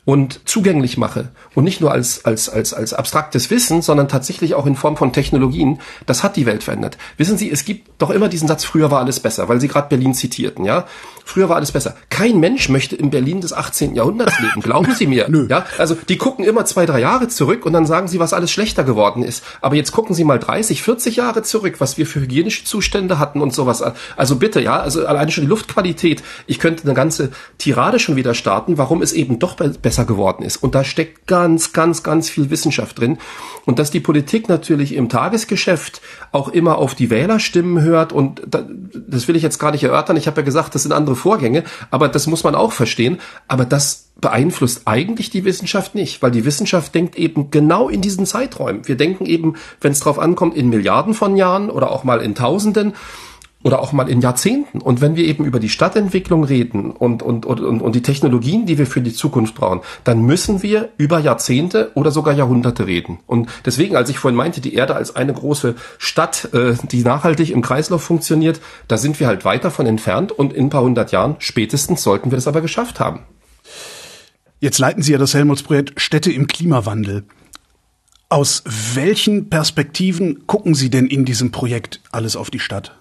und 0.04 0.42
zugänglich 0.46 0.98
mache 0.98 1.30
und 1.54 1.64
nicht 1.64 1.80
nur 1.80 1.92
als, 1.92 2.26
als, 2.26 2.50
als, 2.50 2.74
als 2.74 2.94
abstraktes 2.94 3.52
Wissen, 3.52 3.82
sondern 3.84 4.08
tatsächlich 4.08 4.56
auch 4.56 4.66
in 4.66 4.76
Form 4.76 4.98
von 4.98 5.14
Technologien, 5.14 5.80
das 6.08 6.24
hat 6.24 6.36
die 6.36 6.48
Welt 6.48 6.64
verändert. 6.64 6.98
Wissen 7.18 7.38
Sie, 7.38 7.52
es 7.52 7.66
gibt 7.66 8.02
doch 8.02 8.10
immer 8.10 8.28
diesen 8.28 8.48
Satz, 8.48 8.64
früher 8.64 8.90
war 8.90 9.00
alles 9.00 9.20
besser, 9.20 9.48
weil 9.48 9.62
Sie 9.62 9.68
gerade 9.68 9.90
Berlin 9.90 10.14
zitierten, 10.14 10.66
ja. 10.66 10.86
Früher 11.24 11.50
war 11.50 11.56
alles 11.56 11.72
besser. 11.72 11.96
Kein 12.10 12.40
Mensch 12.40 12.68
möchte 12.68 12.96
in 12.96 13.10
Berlin 13.10 13.42
des 13.42 13.54
18. 13.54 13.96
Jahrhunderts 13.96 14.40
leben, 14.40 14.62
glauben 14.62 14.94
Sie 14.96 15.08
mir. 15.08 15.28
Nö. 15.30 15.48
Ja, 15.50 15.66
also 15.78 15.96
die 16.10 16.18
gucken 16.18 16.44
immer 16.44 16.66
zwei, 16.66 16.86
drei 16.86 17.00
Jahre 17.00 17.28
zurück 17.28 17.66
und 17.66 17.74
dann 17.74 17.86
sagen 17.86 18.08
sie, 18.08 18.20
was 18.20 18.34
alles 18.34 18.52
schlechter 18.52 18.84
geworden 18.84 19.24
ist. 19.24 19.44
Aber 19.62 19.76
jetzt 19.76 19.92
gucken 19.92 20.16
Sie 20.16 20.24
mal 20.24 20.40
30, 20.40 20.82
40 20.82 21.16
Jahre 21.16 21.44
zurück, 21.44 21.76
was 21.80 21.98
wir 21.98 22.06
für 22.06 22.20
hygienische 22.20 22.66
Zustände 22.66 23.20
hatten 23.20 23.42
und 23.42 23.54
sowas. 23.54 23.84
Also 24.18 24.36
bitte, 24.38 24.62
ja, 24.62 24.80
also 24.80 25.06
alleine 25.06 25.32
schon 25.32 25.44
die 25.44 25.50
Luftqualität. 25.50 26.24
Ich 26.48 26.60
könnte 26.60 26.84
eine 26.84 26.94
ganze 26.94 27.30
Tirade 27.60 28.00
schon 28.00 28.16
wieder 28.16 28.34
starten, 28.34 28.78
warum 28.78 29.02
es 29.02 29.14
eben 29.14 29.40
doch 29.40 29.56
besser 29.56 30.01
geworden 30.06 30.44
ist. 30.44 30.58
Und 30.58 30.76
da 30.76 30.84
steckt 30.84 31.28
ganz, 31.28 31.74
ganz, 31.74 32.04
ganz 32.04 32.30
viel 32.30 32.50
Wissenschaft 32.50 33.00
drin. 33.00 33.18
Und 33.66 33.80
dass 33.80 33.92
die 33.92 34.00
Politik 34.00 34.50
natürlich 34.50 34.94
im 34.94 35.10
Tagesgeschäft 35.10 36.02
auch 36.32 36.50
immer 36.50 36.78
auf 36.78 36.96
die 36.96 37.10
Wählerstimmen 37.10 37.82
hört 37.84 38.14
und 38.14 38.42
das 38.48 39.28
will 39.28 39.36
ich 39.36 39.44
jetzt 39.44 39.60
gar 39.60 39.72
nicht 39.72 39.84
erörtern. 39.84 40.18
Ich 40.18 40.28
habe 40.28 40.42
ja 40.42 40.46
gesagt, 40.46 40.76
das 40.76 40.84
sind 40.84 40.92
andere 40.92 41.16
Vorgänge, 41.16 41.64
aber 41.92 42.08
das 42.08 42.28
muss 42.28 42.44
man 42.44 42.56
auch 42.56 42.72
verstehen. 42.72 43.20
Aber 43.48 43.66
das 43.66 44.12
beeinflusst 44.20 44.84
eigentlich 44.86 45.30
die 45.30 45.46
Wissenschaft 45.46 45.96
nicht, 45.96 46.22
weil 46.22 46.32
die 46.32 46.46
Wissenschaft 46.46 46.94
denkt 46.94 47.16
eben 47.16 47.50
genau 47.50 47.90
in 47.90 48.02
diesen 48.02 48.26
Zeiträumen. 48.26 48.88
Wir 48.88 48.96
denken 48.96 49.26
eben, 49.26 49.56
wenn 49.82 49.92
es 49.92 50.00
drauf 50.00 50.20
ankommt, 50.20 50.56
in 50.56 50.70
Milliarden 50.70 51.14
von 51.14 51.36
Jahren 51.36 51.70
oder 51.70 51.92
auch 51.92 52.04
mal 52.04 52.22
in 52.22 52.36
Tausenden 52.36 52.94
oder 53.64 53.82
auch 53.82 53.92
mal 53.92 54.10
in 54.10 54.22
Jahrzehnten. 54.22 54.82
Und 54.82 55.02
wenn 55.02 55.16
wir 55.16 55.26
eben 55.26 55.46
über 55.46 55.60
die 55.60 55.70
Stadtentwicklung 55.70 56.44
reden 56.44 56.92
und, 56.92 57.24
und, 57.24 57.46
und, 57.46 57.82
und 57.82 57.96
die 57.96 58.02
Technologien, 58.02 58.66
die 58.66 58.78
wir 58.78 58.88
für 58.88 59.02
die 59.02 59.14
Zukunft 59.14 59.56
brauchen, 59.56 59.82
dann 60.04 60.22
müssen 60.22 60.64
wir 60.64 60.90
über 60.98 61.20
Jahrzehnte 61.20 61.92
oder 61.96 62.12
sogar 62.12 62.34
Jahrhunderte 62.34 62.88
reden. 62.88 63.20
Und 63.28 63.50
deswegen, 63.66 63.96
als 63.96 64.10
ich 64.10 64.20
vorhin 64.20 64.36
meinte, 64.36 64.62
die 64.62 64.74
Erde 64.74 64.96
als 64.96 65.16
eine 65.16 65.34
große 65.34 65.76
Stadt, 65.98 66.50
äh, 66.54 66.76
die 66.92 67.04
nachhaltig 67.04 67.52
im 67.52 67.62
Kreislauf 67.62 68.04
funktioniert, 68.04 68.60
da 68.88 68.98
sind 68.98 69.20
wir 69.20 69.28
halt 69.28 69.46
weit 69.46 69.64
davon 69.64 69.86
entfernt 69.86 70.32
und 70.32 70.54
in 70.54 70.66
ein 70.66 70.70
paar 70.70 70.84
hundert 70.84 71.12
Jahren 71.12 71.36
spätestens 71.40 72.04
sollten 72.04 72.32
wir 72.32 72.38
das 72.38 72.48
aber 72.48 72.62
geschafft 72.62 73.00
haben. 73.00 73.20
Jetzt 74.60 74.78
leiten 74.78 75.02
Sie 75.02 75.12
ja 75.12 75.18
das 75.18 75.34
Helmholtz-Projekt 75.34 76.00
Städte 76.00 76.32
im 76.32 76.46
Klimawandel. 76.46 77.24
Aus 78.30 78.64
welchen 78.94 79.50
Perspektiven 79.50 80.46
gucken 80.48 80.76
Sie 80.76 80.90
denn 80.90 81.08
in 81.08 81.26
diesem 81.26 81.52
Projekt 81.52 82.00
alles 82.12 82.36
auf 82.36 82.50
die 82.52 82.60
Stadt? 82.60 82.96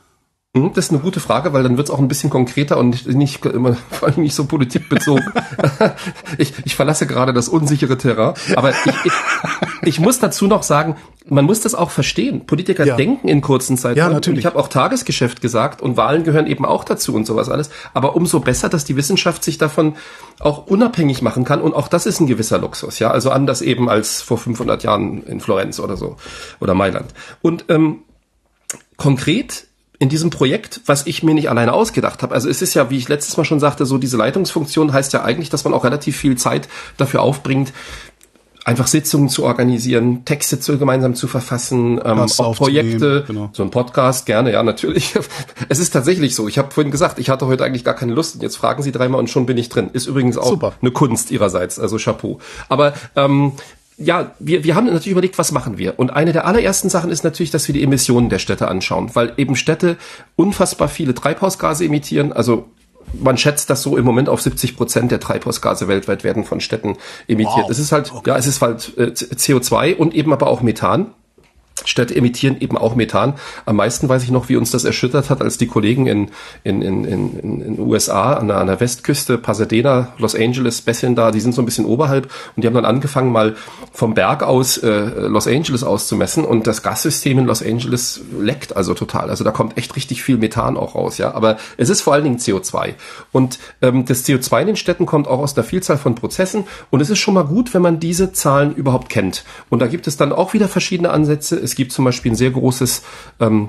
Hm, 0.56 0.72
das 0.74 0.86
ist 0.86 0.90
eine 0.90 0.98
gute 0.98 1.20
Frage, 1.20 1.52
weil 1.52 1.62
dann 1.62 1.76
wird 1.76 1.86
es 1.86 1.94
auch 1.94 2.00
ein 2.00 2.08
bisschen 2.08 2.28
konkreter 2.28 2.76
und 2.76 2.90
nicht, 2.90 3.06
nicht 3.06 3.46
immer 3.46 3.74
vor 3.90 4.08
allem 4.08 4.22
nicht 4.22 4.34
so 4.34 4.46
politikbezogen. 4.46 5.32
ich, 6.38 6.52
ich 6.64 6.74
verlasse 6.74 7.06
gerade 7.06 7.32
das 7.32 7.48
unsichere 7.48 7.96
Terrain. 7.96 8.34
Aber 8.56 8.70
ich, 8.70 9.04
ich, 9.04 9.12
ich 9.82 10.00
muss 10.00 10.18
dazu 10.18 10.48
noch 10.48 10.64
sagen, 10.64 10.96
man 11.28 11.44
muss 11.44 11.60
das 11.60 11.76
auch 11.76 11.90
verstehen. 11.90 12.46
Politiker 12.46 12.84
ja. 12.84 12.96
denken 12.96 13.28
in 13.28 13.42
kurzen 13.42 13.76
Zeiten. 13.76 13.96
Ja, 13.96 14.08
natürlich. 14.08 14.40
Ich 14.40 14.46
habe 14.46 14.58
auch 14.58 14.66
Tagesgeschäft 14.66 15.40
gesagt 15.40 15.82
und 15.82 15.96
Wahlen 15.96 16.24
gehören 16.24 16.48
eben 16.48 16.64
auch 16.64 16.82
dazu 16.82 17.14
und 17.14 17.26
sowas 17.26 17.48
alles. 17.48 17.70
Aber 17.94 18.16
umso 18.16 18.40
besser, 18.40 18.68
dass 18.68 18.84
die 18.84 18.96
Wissenschaft 18.96 19.44
sich 19.44 19.56
davon 19.56 19.94
auch 20.40 20.66
unabhängig 20.66 21.22
machen 21.22 21.44
kann. 21.44 21.60
Und 21.60 21.74
auch 21.74 21.86
das 21.86 22.06
ist 22.06 22.18
ein 22.18 22.26
gewisser 22.26 22.58
Luxus. 22.58 22.98
Ja, 22.98 23.12
also 23.12 23.30
anders 23.30 23.62
eben 23.62 23.88
als 23.88 24.20
vor 24.20 24.38
500 24.38 24.82
Jahren 24.82 25.22
in 25.22 25.38
Florenz 25.38 25.78
oder 25.78 25.96
so 25.96 26.16
oder 26.58 26.74
Mailand. 26.74 27.14
Und 27.40 27.66
ähm, 27.68 28.00
konkret 28.96 29.69
in 30.00 30.08
diesem 30.08 30.30
Projekt, 30.30 30.80
was 30.86 31.06
ich 31.06 31.22
mir 31.22 31.34
nicht 31.34 31.50
alleine 31.50 31.74
ausgedacht 31.74 32.22
habe. 32.22 32.34
Also 32.34 32.48
es 32.48 32.62
ist 32.62 32.72
ja, 32.72 32.88
wie 32.88 32.96
ich 32.96 33.08
letztes 33.08 33.36
Mal 33.36 33.44
schon 33.44 33.60
sagte, 33.60 33.84
so 33.84 33.98
diese 33.98 34.16
Leitungsfunktion 34.16 34.94
heißt 34.94 35.12
ja 35.12 35.22
eigentlich, 35.22 35.50
dass 35.50 35.62
man 35.64 35.74
auch 35.74 35.84
relativ 35.84 36.16
viel 36.16 36.36
Zeit 36.36 36.68
dafür 36.96 37.20
aufbringt, 37.20 37.72
einfach 38.64 38.86
Sitzungen 38.86 39.28
zu 39.28 39.44
organisieren, 39.44 40.24
Texte 40.24 40.58
zu, 40.58 40.78
gemeinsam 40.78 41.14
zu 41.14 41.28
verfassen, 41.28 42.00
ähm, 42.02 42.18
auch 42.38 42.56
Projekte, 42.56 43.24
genau. 43.26 43.50
so 43.52 43.62
ein 43.62 43.70
Podcast 43.70 44.24
gerne, 44.24 44.52
ja 44.52 44.62
natürlich. 44.62 45.14
es 45.68 45.78
ist 45.78 45.90
tatsächlich 45.90 46.34
so. 46.34 46.48
Ich 46.48 46.56
habe 46.56 46.70
vorhin 46.70 46.90
gesagt, 46.90 47.18
ich 47.18 47.28
hatte 47.28 47.46
heute 47.46 47.64
eigentlich 47.64 47.84
gar 47.84 47.94
keine 47.94 48.14
Lust. 48.14 48.36
Und 48.36 48.42
jetzt 48.42 48.56
fragen 48.56 48.82
Sie 48.82 48.92
dreimal 48.92 49.20
und 49.20 49.28
schon 49.28 49.44
bin 49.44 49.58
ich 49.58 49.68
drin. 49.68 49.90
Ist 49.92 50.06
übrigens 50.06 50.38
auch 50.38 50.48
Super. 50.48 50.72
eine 50.80 50.92
Kunst 50.92 51.30
Ihrerseits, 51.30 51.78
also 51.78 51.98
Chapeau. 51.98 52.38
Aber 52.70 52.94
ähm, 53.16 53.52
ja, 54.00 54.34
wir, 54.38 54.64
wir 54.64 54.74
haben 54.74 54.86
natürlich 54.86 55.08
überlegt, 55.08 55.36
was 55.38 55.52
machen 55.52 55.76
wir? 55.76 55.98
Und 55.98 56.10
eine 56.10 56.32
der 56.32 56.46
allerersten 56.46 56.88
Sachen 56.88 57.10
ist 57.10 57.22
natürlich, 57.22 57.50
dass 57.50 57.68
wir 57.68 57.74
die 57.74 57.82
Emissionen 57.82 58.30
der 58.30 58.38
Städte 58.38 58.66
anschauen, 58.66 59.10
weil 59.14 59.34
eben 59.36 59.56
Städte 59.56 59.98
unfassbar 60.36 60.88
viele 60.88 61.14
Treibhausgase 61.14 61.84
emittieren. 61.84 62.32
Also 62.32 62.70
man 63.12 63.36
schätzt, 63.36 63.68
dass 63.68 63.82
so 63.82 63.98
im 63.98 64.04
Moment 64.06 64.30
auf 64.30 64.40
70 64.40 64.76
Prozent 64.76 65.10
der 65.10 65.20
Treibhausgase 65.20 65.86
weltweit 65.86 66.24
werden 66.24 66.44
von 66.44 66.60
Städten 66.60 66.96
emittiert. 67.28 67.64
Wow. 67.64 67.70
Es 67.70 67.78
ist 67.78 67.92
halt, 67.92 68.12
okay. 68.14 68.30
ja, 68.30 68.36
es 68.38 68.46
ist 68.46 68.62
halt 68.62 68.96
äh, 68.96 69.10
CO2 69.10 69.96
und 69.96 70.14
eben 70.14 70.32
aber 70.32 70.46
auch 70.46 70.62
Methan. 70.62 71.12
Städte 71.84 72.14
emittieren 72.14 72.56
eben 72.60 72.76
auch 72.76 72.94
Methan. 72.94 73.34
Am 73.66 73.76
meisten 73.76 74.08
weiß 74.08 74.22
ich 74.22 74.30
noch, 74.30 74.48
wie 74.48 74.56
uns 74.56 74.70
das 74.70 74.84
erschüttert 74.84 75.30
hat, 75.30 75.42
als 75.42 75.58
die 75.58 75.66
Kollegen 75.66 76.06
in 76.06 76.30
in 76.64 76.82
in 76.82 77.04
in, 77.04 77.60
in 77.60 77.80
USA 77.80 78.34
an 78.34 78.48
der, 78.48 78.58
an 78.58 78.66
der 78.66 78.80
Westküste, 78.80 79.38
Pasadena, 79.38 80.08
Los 80.18 80.34
Angeles, 80.34 80.80
bisschen 80.82 81.14
da, 81.14 81.30
die 81.30 81.40
sind 81.40 81.54
so 81.54 81.62
ein 81.62 81.64
bisschen 81.64 81.84
oberhalb 81.84 82.30
und 82.56 82.62
die 82.62 82.66
haben 82.66 82.74
dann 82.74 82.84
angefangen 82.84 83.32
mal 83.32 83.56
vom 83.92 84.14
Berg 84.14 84.42
aus 84.42 84.78
äh, 84.78 84.88
Los 84.90 85.46
Angeles 85.46 85.84
auszumessen 85.84 86.44
und 86.44 86.66
das 86.66 86.82
Gassystem 86.82 87.38
in 87.38 87.46
Los 87.46 87.62
Angeles 87.62 88.20
leckt 88.38 88.76
also 88.76 88.94
total. 88.94 89.30
Also 89.30 89.44
da 89.44 89.50
kommt 89.50 89.76
echt 89.76 89.96
richtig 89.96 90.22
viel 90.22 90.38
Methan 90.38 90.76
auch 90.76 90.94
raus, 90.94 91.18
ja. 91.18 91.34
Aber 91.34 91.58
es 91.76 91.88
ist 91.88 92.00
vor 92.00 92.14
allen 92.14 92.24
Dingen 92.24 92.38
CO2 92.38 92.94
und 93.32 93.58
ähm, 93.82 94.04
das 94.04 94.24
CO2 94.24 94.60
in 94.60 94.66
den 94.68 94.76
Städten 94.76 95.06
kommt 95.06 95.28
auch 95.28 95.38
aus 95.38 95.54
der 95.54 95.64
Vielzahl 95.64 95.98
von 95.98 96.14
Prozessen 96.14 96.64
und 96.90 97.00
es 97.00 97.10
ist 97.10 97.18
schon 97.18 97.34
mal 97.34 97.44
gut, 97.44 97.74
wenn 97.74 97.82
man 97.82 98.00
diese 98.00 98.32
Zahlen 98.32 98.74
überhaupt 98.74 99.08
kennt. 99.08 99.44
Und 99.68 99.80
da 99.80 99.86
gibt 99.86 100.06
es 100.06 100.16
dann 100.16 100.32
auch 100.32 100.52
wieder 100.52 100.68
verschiedene 100.68 101.10
Ansätze 101.10 101.56
es 101.70 101.76
gibt 101.76 101.92
zum 101.92 102.04
Beispiel 102.04 102.32
ein 102.32 102.36
sehr 102.36 102.50
großes 102.50 103.02
ähm, 103.38 103.68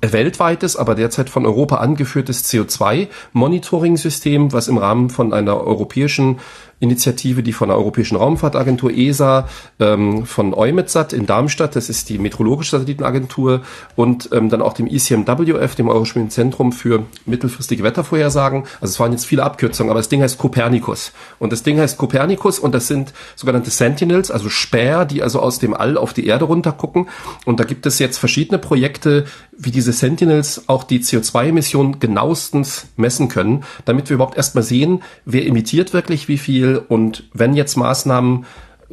weltweites, 0.00 0.76
aber 0.76 0.94
derzeit 0.94 1.30
von 1.30 1.46
Europa 1.46 1.76
angeführtes 1.76 2.44
CO2-Monitoring-System, 2.50 4.52
was 4.52 4.68
im 4.68 4.78
Rahmen 4.78 5.10
von 5.10 5.32
einer 5.32 5.60
europäischen 5.60 6.40
Initiative, 6.80 7.42
die 7.42 7.52
von 7.52 7.68
der 7.68 7.76
Europäischen 7.76 8.16
Raumfahrtagentur 8.16 8.92
ESA, 8.92 9.48
ähm, 9.80 10.26
von 10.26 10.54
EUMETSAT 10.54 11.12
in 11.12 11.26
Darmstadt, 11.26 11.74
das 11.74 11.88
ist 11.88 12.08
die 12.08 12.18
meteorologische 12.18 12.72
Satellitenagentur, 12.72 13.62
und 13.96 14.28
ähm, 14.32 14.48
dann 14.48 14.62
auch 14.62 14.74
dem 14.74 14.86
ICMWF, 14.86 15.74
dem 15.74 15.88
Europäischen 15.88 16.30
Zentrum 16.30 16.72
für 16.72 17.04
mittelfristige 17.26 17.82
Wettervorhersagen. 17.82 18.64
Also 18.80 18.92
es 18.92 19.00
waren 19.00 19.12
jetzt 19.12 19.26
viele 19.26 19.42
Abkürzungen, 19.42 19.90
aber 19.90 19.98
das 19.98 20.08
Ding 20.08 20.22
heißt 20.22 20.38
Copernicus. 20.38 21.12
Und 21.38 21.52
das 21.52 21.62
Ding 21.62 21.78
heißt 21.78 21.98
Copernicus 21.98 22.58
und 22.58 22.74
das 22.74 22.86
sind 22.86 23.12
sogenannte 23.34 23.70
Sentinels, 23.70 24.30
also 24.30 24.48
Späher, 24.48 25.04
die 25.04 25.22
also 25.22 25.40
aus 25.40 25.58
dem 25.58 25.74
All 25.74 25.96
auf 25.96 26.12
die 26.12 26.26
Erde 26.26 26.44
runtergucken. 26.44 27.08
Und 27.44 27.58
da 27.58 27.64
gibt 27.64 27.86
es 27.86 27.98
jetzt 27.98 28.18
verschiedene 28.18 28.58
Projekte, 28.58 29.24
wie 29.56 29.72
diese 29.72 29.92
Sentinels 29.92 30.68
auch 30.68 30.84
die 30.84 31.00
CO2-Emissionen 31.00 31.98
genauestens 31.98 32.86
messen 32.96 33.28
können, 33.28 33.64
damit 33.84 34.08
wir 34.08 34.14
überhaupt 34.14 34.36
erstmal 34.36 34.62
sehen, 34.62 35.02
wer 35.24 35.44
emittiert 35.44 35.92
wirklich 35.92 36.28
wie 36.28 36.38
viel 36.38 36.67
und 36.76 37.24
wenn 37.32 37.54
jetzt 37.54 37.76
Maßnahmen 37.76 38.44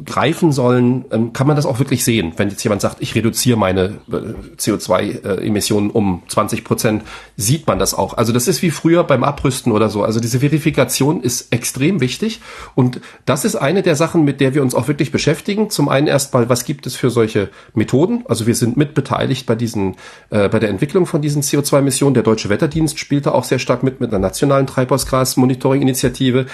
greifen 0.04 0.52
sollen, 0.52 1.06
ähm, 1.10 1.32
kann 1.32 1.46
man 1.46 1.56
das 1.56 1.64
auch 1.64 1.78
wirklich 1.78 2.04
sehen. 2.04 2.34
Wenn 2.36 2.50
jetzt 2.50 2.62
jemand 2.62 2.82
sagt, 2.82 2.98
ich 3.00 3.14
reduziere 3.14 3.56
meine 3.56 3.98
äh, 4.12 4.34
CO2-Emissionen 4.58 5.90
um 5.90 6.22
20 6.28 6.64
Prozent, 6.64 7.02
sieht 7.38 7.66
man 7.66 7.78
das 7.78 7.94
auch. 7.94 8.14
Also 8.14 8.34
das 8.34 8.46
ist 8.46 8.60
wie 8.60 8.70
früher 8.70 9.04
beim 9.04 9.24
Abrüsten 9.24 9.72
oder 9.72 9.88
so. 9.88 10.02
Also 10.02 10.20
diese 10.20 10.40
Verifikation 10.40 11.22
ist 11.22 11.50
extrem 11.50 12.00
wichtig 12.00 12.42
und 12.74 13.00
das 13.24 13.46
ist 13.46 13.56
eine 13.56 13.82
der 13.82 13.96
Sachen, 13.96 14.24
mit 14.24 14.42
der 14.42 14.54
wir 14.54 14.60
uns 14.60 14.74
auch 14.74 14.86
wirklich 14.86 15.12
beschäftigen. 15.12 15.70
Zum 15.70 15.88
einen 15.88 16.08
erstmal, 16.08 16.50
was 16.50 16.66
gibt 16.66 16.86
es 16.86 16.94
für 16.94 17.08
solche 17.08 17.48
Methoden? 17.72 18.24
Also 18.28 18.46
wir 18.46 18.54
sind 18.54 18.76
mitbeteiligt 18.76 19.46
bei 19.46 19.54
diesen, 19.54 19.96
äh, 20.28 20.50
bei 20.50 20.58
der 20.58 20.68
Entwicklung 20.68 21.06
von 21.06 21.22
diesen 21.22 21.40
CO2-Emissionen. 21.40 22.12
Der 22.12 22.22
Deutsche 22.22 22.50
Wetterdienst 22.50 22.98
spielte 22.98 23.34
auch 23.34 23.44
sehr 23.44 23.58
stark 23.58 23.82
mit 23.82 23.98
mit 23.98 24.10
einer 24.10 24.18
nationalen 24.18 24.66
Treibhausgas-Monitoring-Initiative. 24.66 26.44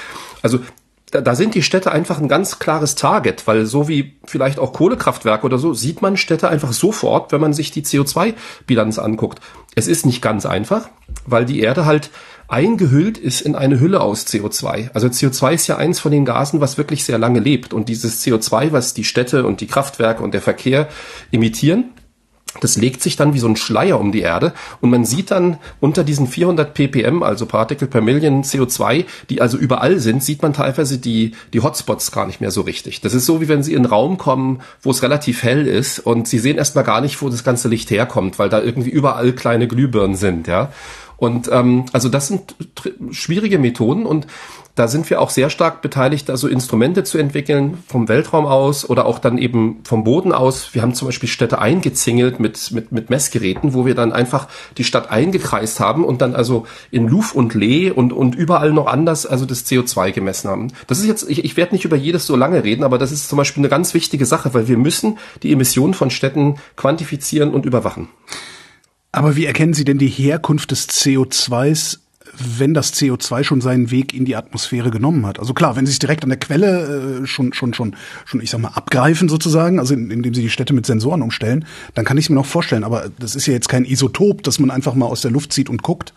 Also 0.42 0.61
da, 1.12 1.20
da 1.20 1.35
sind 1.35 1.55
die 1.55 1.62
Städte 1.62 1.92
einfach 1.92 2.18
ein 2.18 2.27
ganz 2.27 2.59
klares 2.59 2.94
Target, 2.96 3.46
weil 3.46 3.66
so 3.66 3.87
wie 3.87 4.16
vielleicht 4.25 4.59
auch 4.59 4.72
Kohlekraftwerke 4.72 5.46
oder 5.46 5.59
so, 5.59 5.75
sieht 5.75 6.03
man 6.03 6.16
Städte 6.16 6.48
einfach 6.48 6.72
sofort, 6.72 7.33
wenn 7.33 7.40
man 7.40 7.53
sich 7.53 7.70
die 7.70 7.85
CO2-Bilanz 7.85 8.98
anguckt. 8.98 9.40
Es 9.75 9.87
ist 9.87 10.07
nicht 10.07 10.22
ganz 10.22 10.46
einfach, 10.46 10.88
weil 11.27 11.44
die 11.44 11.61
Erde 11.61 11.85
halt 11.85 12.11
eingehüllt 12.48 13.18
ist 13.18 13.42
in 13.42 13.55
eine 13.55 13.79
Hülle 13.79 14.01
aus 14.01 14.27
CO2. 14.27 14.90
Also 14.94 15.07
CO2 15.07 15.53
ist 15.53 15.66
ja 15.66 15.77
eins 15.77 16.01
von 16.01 16.12
den 16.12 16.25
Gasen, 16.25 16.61
was 16.61 16.79
wirklich 16.79 17.05
sehr 17.05 17.18
lange 17.18 17.40
lebt. 17.40 17.72
Und 17.75 17.88
dieses 17.88 18.25
CO2, 18.25 18.72
was 18.72 18.94
die 18.94 19.05
Städte 19.05 19.44
und 19.44 19.61
die 19.61 19.66
Kraftwerke 19.66 20.22
und 20.22 20.33
der 20.35 20.42
Verkehr 20.42 20.88
emittieren, 21.31 21.90
das 22.61 22.77
legt 22.77 23.03
sich 23.03 23.17
dann 23.17 23.35
wie 23.35 23.38
so 23.38 23.49
ein 23.49 23.57
Schleier 23.57 23.99
um 23.99 24.12
die 24.12 24.21
Erde 24.21 24.53
und 24.81 24.91
man 24.91 25.05
sieht 25.05 25.31
dann 25.31 25.59
unter 25.81 26.05
diesen 26.05 26.27
400 26.27 26.75
ppm, 26.75 27.23
also 27.23 27.47
Partikel 27.47 27.88
per 27.88 28.01
Million 28.01 28.45
CO2, 28.45 29.05
die 29.31 29.41
also 29.41 29.57
überall 29.57 29.99
sind, 29.99 30.23
sieht 30.23 30.43
man 30.43 30.53
teilweise 30.53 30.99
die, 30.99 31.33
die 31.53 31.61
Hotspots 31.61 32.12
gar 32.12 32.27
nicht 32.27 32.41
mehr 32.41 32.51
so 32.51 32.61
richtig. 32.62 33.01
Das 33.01 33.15
ist 33.15 33.27
so, 33.27 33.41
wie 33.41 33.49
wenn 33.49 33.62
Sie 33.62 33.73
in 33.73 33.79
einen 33.79 33.87
Raum 33.87 34.19
kommen, 34.19 34.61
wo 34.83 34.91
es 34.91 35.03
relativ 35.03 35.43
hell 35.43 35.67
ist 35.67 35.99
und 35.99 36.29
Sie 36.29 36.38
sehen 36.38 36.59
erstmal 36.59 36.85
gar 36.85 37.01
nicht, 37.01 37.21
wo 37.23 37.29
das 37.29 37.45
ganze 37.45 37.69
Licht 37.69 37.91
herkommt, 37.91 38.38
weil 38.38 38.49
da 38.49 38.61
irgendwie 38.61 38.91
überall 38.91 39.33
kleine 39.33 39.67
Glühbirnen 39.67 40.17
sind, 40.17 40.47
ja. 40.47 40.71
Und 41.23 41.49
ähm, 41.53 41.85
also 41.93 42.09
das 42.09 42.27
sind 42.27 42.57
schwierige 43.12 43.61
Methoden 43.61 44.07
und 44.07 44.27
da 44.74 44.88
sind 44.88 45.11
wir 45.11 45.20
auch 45.20 45.28
sehr 45.28 45.50
stark 45.50 45.82
beteiligt, 45.82 46.30
also 46.30 46.48
Instrumente 46.48 47.04
zu 47.04 47.18
entwickeln 47.18 47.76
vom 47.87 48.08
Weltraum 48.08 48.46
aus 48.46 48.88
oder 48.88 49.04
auch 49.04 49.18
dann 49.18 49.37
eben 49.37 49.80
vom 49.85 50.02
Boden 50.02 50.32
aus. 50.32 50.72
Wir 50.72 50.80
haben 50.80 50.94
zum 50.94 51.08
Beispiel 51.08 51.28
Städte 51.28 51.58
eingezingelt 51.58 52.40
mit, 52.40 52.70
mit, 52.70 52.90
mit 52.90 53.11
Messgeräten, 53.11 53.74
wo 53.74 53.85
wir 53.85 53.94
dann 53.94 54.12
einfach 54.12 54.48
die 54.78 54.85
Stadt 54.85 55.11
eingekreist 55.11 55.78
haben 55.78 56.04
und 56.04 56.22
dann 56.22 56.35
also 56.35 56.66
in 56.90 57.06
Luf 57.06 57.35
und 57.35 57.52
Lee 57.54 57.90
und, 57.90 58.14
und 58.14 58.35
überall 58.35 58.72
noch 58.72 58.87
anders 58.87 59.26
also 59.26 59.44
das 59.44 59.66
CO2 59.66 60.12
gemessen 60.12 60.48
haben. 60.48 60.68
Das 60.87 60.98
ist 60.98 61.06
jetzt, 61.06 61.28
ich, 61.28 61.44
ich 61.44 61.56
werde 61.58 61.74
nicht 61.74 61.85
über 61.85 61.96
jedes 61.96 62.26
so 62.26 62.35
lange 62.35 62.64
reden, 62.64 62.82
aber 62.82 62.96
das 62.96 63.12
ist 63.12 63.28
zum 63.28 63.37
Beispiel 63.37 63.61
eine 63.61 63.68
ganz 63.68 63.92
wichtige 63.92 64.24
Sache, 64.24 64.54
weil 64.54 64.68
wir 64.68 64.78
müssen 64.78 65.18
die 65.42 65.52
Emissionen 65.52 65.92
von 65.92 66.11
Städten 66.11 66.56
quantifizieren 66.76 67.52
und 67.52 67.66
überwachen. 67.66 68.08
Aber 69.14 69.37
wie 69.37 69.44
erkennen 69.44 69.74
Sie 69.74 69.85
denn 69.85 69.98
die 69.98 70.08
Herkunft 70.08 70.70
des 70.70 70.88
CO2s 70.88 71.98
wenn 72.38 72.75
das 72.75 72.95
CO2 72.95 73.45
schon 73.45 73.61
seinen 73.61 73.90
Weg 73.90 74.14
in 74.14 74.25
die 74.25 74.37
Atmosphäre 74.37 74.90
genommen 74.90 75.27
hat. 75.27 75.38
Also 75.38 75.55
klar, 75.55 75.77
wenn 75.77 75.87
Sie 75.87 75.92
es 75.92 75.99
direkt 75.99 76.25
an 76.25 76.31
der 76.31 76.38
Quelle 76.38 77.23
äh, 77.23 77.27
schon, 77.27 77.53
schon, 77.53 77.75
schon, 77.75 77.97
schon, 78.25 78.40
ich 78.40 78.51
sag 78.51 78.61
mal, 78.61 78.68
abgreifen 78.68 79.29
sozusagen, 79.29 79.79
also 79.79 79.95
in, 79.95 80.11
indem 80.11 80.35
Sie 80.35 80.42
die 80.42 80.51
Städte 80.51 80.73
mit 80.73 80.87
Sensoren 80.87 81.23
umstellen, 81.23 81.66
dann 81.95 82.05
kann 82.05 82.16
ich 82.16 82.27
es 82.27 82.29
mir 82.31 82.37
noch 82.37 82.47
vorstellen. 82.47 82.85
Aber 82.85 83.11
das 83.18 83.35
ist 83.35 83.47
ja 83.47 83.53
jetzt 83.53 83.68
kein 83.68 83.85
Isotop, 83.85 84.42
das 84.42 84.59
man 84.59 84.71
einfach 84.71 84.95
mal 84.95 85.07
aus 85.07 85.21
der 85.21 85.31
Luft 85.31 85.53
zieht 85.53 85.68
und 85.68 85.83
guckt. 85.83 86.12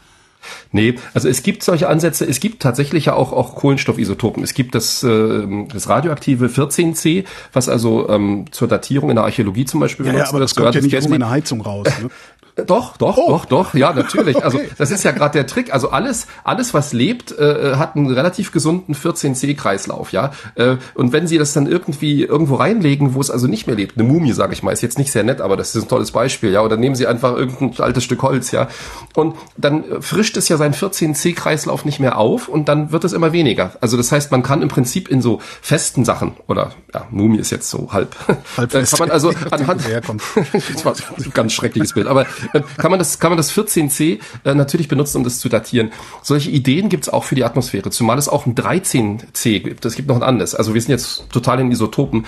Nee, 0.72 0.96
also 1.14 1.30
es 1.30 1.44
gibt 1.44 1.64
solche 1.64 1.88
Ansätze, 1.88 2.26
es 2.26 2.40
gibt 2.40 2.62
tatsächlich 2.62 3.06
ja 3.06 3.14
auch, 3.14 3.32
auch 3.32 3.56
Kohlenstoffisotopen. 3.56 4.44
Es 4.44 4.54
gibt 4.54 4.76
das, 4.76 5.04
äh, 5.04 5.66
das 5.72 5.90
radioaktive 5.90 6.48
14C, 6.48 7.26
was 7.54 7.70
also 7.70 8.10
ähm, 8.10 8.46
zur 8.52 8.68
Datierung 8.68 9.10
in 9.10 9.16
der 9.16 9.26
Archäologie 9.26 9.66
zum 9.66 9.80
Beispiel 9.80 10.06
benutzt 10.06 10.20
ja, 10.20 10.26
ja, 10.26 10.30
aber 10.30 10.40
das, 10.40 10.54
das 10.54 10.64
kommt 10.64 10.76
ja 10.76 10.82
nicht 10.82 11.06
um 11.06 11.14
eine 11.14 11.30
Heizung 11.30 11.62
raus. 11.62 11.88
Ne? 12.02 12.10
Doch, 12.56 12.96
doch, 12.96 13.18
oh. 13.18 13.28
doch, 13.32 13.46
doch, 13.46 13.74
ja, 13.74 13.92
natürlich. 13.92 14.42
Also 14.42 14.62
das 14.78 14.90
ist 14.90 15.04
ja 15.04 15.12
gerade 15.12 15.34
der 15.34 15.46
Trick. 15.46 15.74
Also 15.74 15.90
alles, 15.90 16.28
alles, 16.46 16.74
was 16.74 16.94
lebt, 16.94 17.38
äh, 17.38 17.76
hat 17.76 17.98
einen 17.98 18.10
relativ 18.10 18.54
gesunden 18.54 18.96
14C-Kreislauf, 18.96 20.14
ja. 20.14 20.32
Äh, 20.56 20.78
und 20.94 21.12
wenn 21.12 21.28
Sie 21.28 21.38
das 21.38 21.52
dann 21.52 21.68
irgendwie 21.68 22.24
irgendwo 22.24 22.56
reinlegen, 22.56 23.14
wo 23.14 23.20
es 23.20 23.30
also 23.30 23.48
nicht 23.48 23.68
mehr 23.68 23.76
lebt, 23.76 23.98
eine 23.98 24.08
Mumie, 24.08 24.32
sage 24.32 24.54
ich 24.54 24.64
mal, 24.64 24.72
ist 24.72 24.82
jetzt 24.82 24.98
nicht 24.98 25.12
sehr 25.12 25.24
nett, 25.24 25.42
aber 25.42 25.58
das 25.58 25.76
ist 25.76 25.84
ein 25.84 25.90
tolles 25.90 26.12
Beispiel, 26.12 26.52
ja. 26.52 26.62
Oder 26.62 26.78
nehmen 26.78 26.96
Sie 26.96 27.08
einfach 27.08 27.36
irgendein 27.36 27.78
altes 27.84 28.06
Stück 28.06 28.24
Holz, 28.24 28.52
ja. 28.52 28.70
Und 29.16 29.36
dann 29.58 29.84
frischt 30.02 30.38
es 30.38 30.48
ja 30.48 30.56
seinen 30.56 30.74
14C-Kreislauf 30.74 31.84
nicht 31.84 32.00
mehr 32.00 32.18
auf 32.18 32.48
und 32.48 32.70
dann 32.70 32.94
wird 32.94 33.04
es 33.04 33.12
immer 33.12 33.34
weniger. 33.34 33.74
Also 33.82 33.98
das 33.98 34.14
heißt, 34.14 34.32
man 34.32 34.44
kann 34.44 34.62
im 34.62 34.70
Prinzip 34.70 35.10
in 35.10 35.22
so 35.22 35.42
festen 35.62 36.06
Sachen 36.06 36.38
oder 36.48 36.72
ja, 36.94 37.06
Mumie 37.12 37.40
ist 37.40 37.52
jetzt 37.52 37.70
so 37.70 37.92
halb. 37.92 38.16
halb 38.56 38.72
kann 38.72 38.86
man 39.00 39.12
also 39.12 39.34
anhand. 39.52 39.82
das 40.74 40.86
war 40.86 40.94
ein 40.94 41.32
ganz 41.34 41.52
schreckliches 41.52 41.92
Bild, 41.92 42.08
aber 42.08 42.26
äh, 42.54 42.62
kann 42.78 42.92
man 42.92 43.00
das, 43.00 43.20
kann 43.20 43.32
man 43.32 43.38
das 43.38 43.52
14c 43.52 44.20
äh, 44.44 44.54
natürlich 44.54 44.88
benutzen, 44.88 45.18
um 45.18 45.24
das 45.24 45.40
zu 45.40 45.50
datieren. 45.50 45.92
Solche 46.22 46.50
Ideen 46.52 46.90
gibt 46.90 47.04
es 47.04 47.10
auch 47.10 47.24
für 47.24 47.36
die 47.36 47.44
Atmosphäre, 47.44 47.90
zumal 47.90 48.18
es 48.18 48.30
auch 48.30 48.46
ein 48.46 48.56
13c 48.56 49.60
gibt. 49.60 49.86
Es 49.86 49.96
gibt 49.96 50.08
noch 50.08 50.16
ein 50.16 50.24
anderes. 50.24 50.56
Also 50.56 50.74
wir 50.74 50.82
sind 50.82 50.92
jetzt 50.92 51.30
total 51.30 51.60
in 51.60 51.72
Isotopen. 51.72 52.26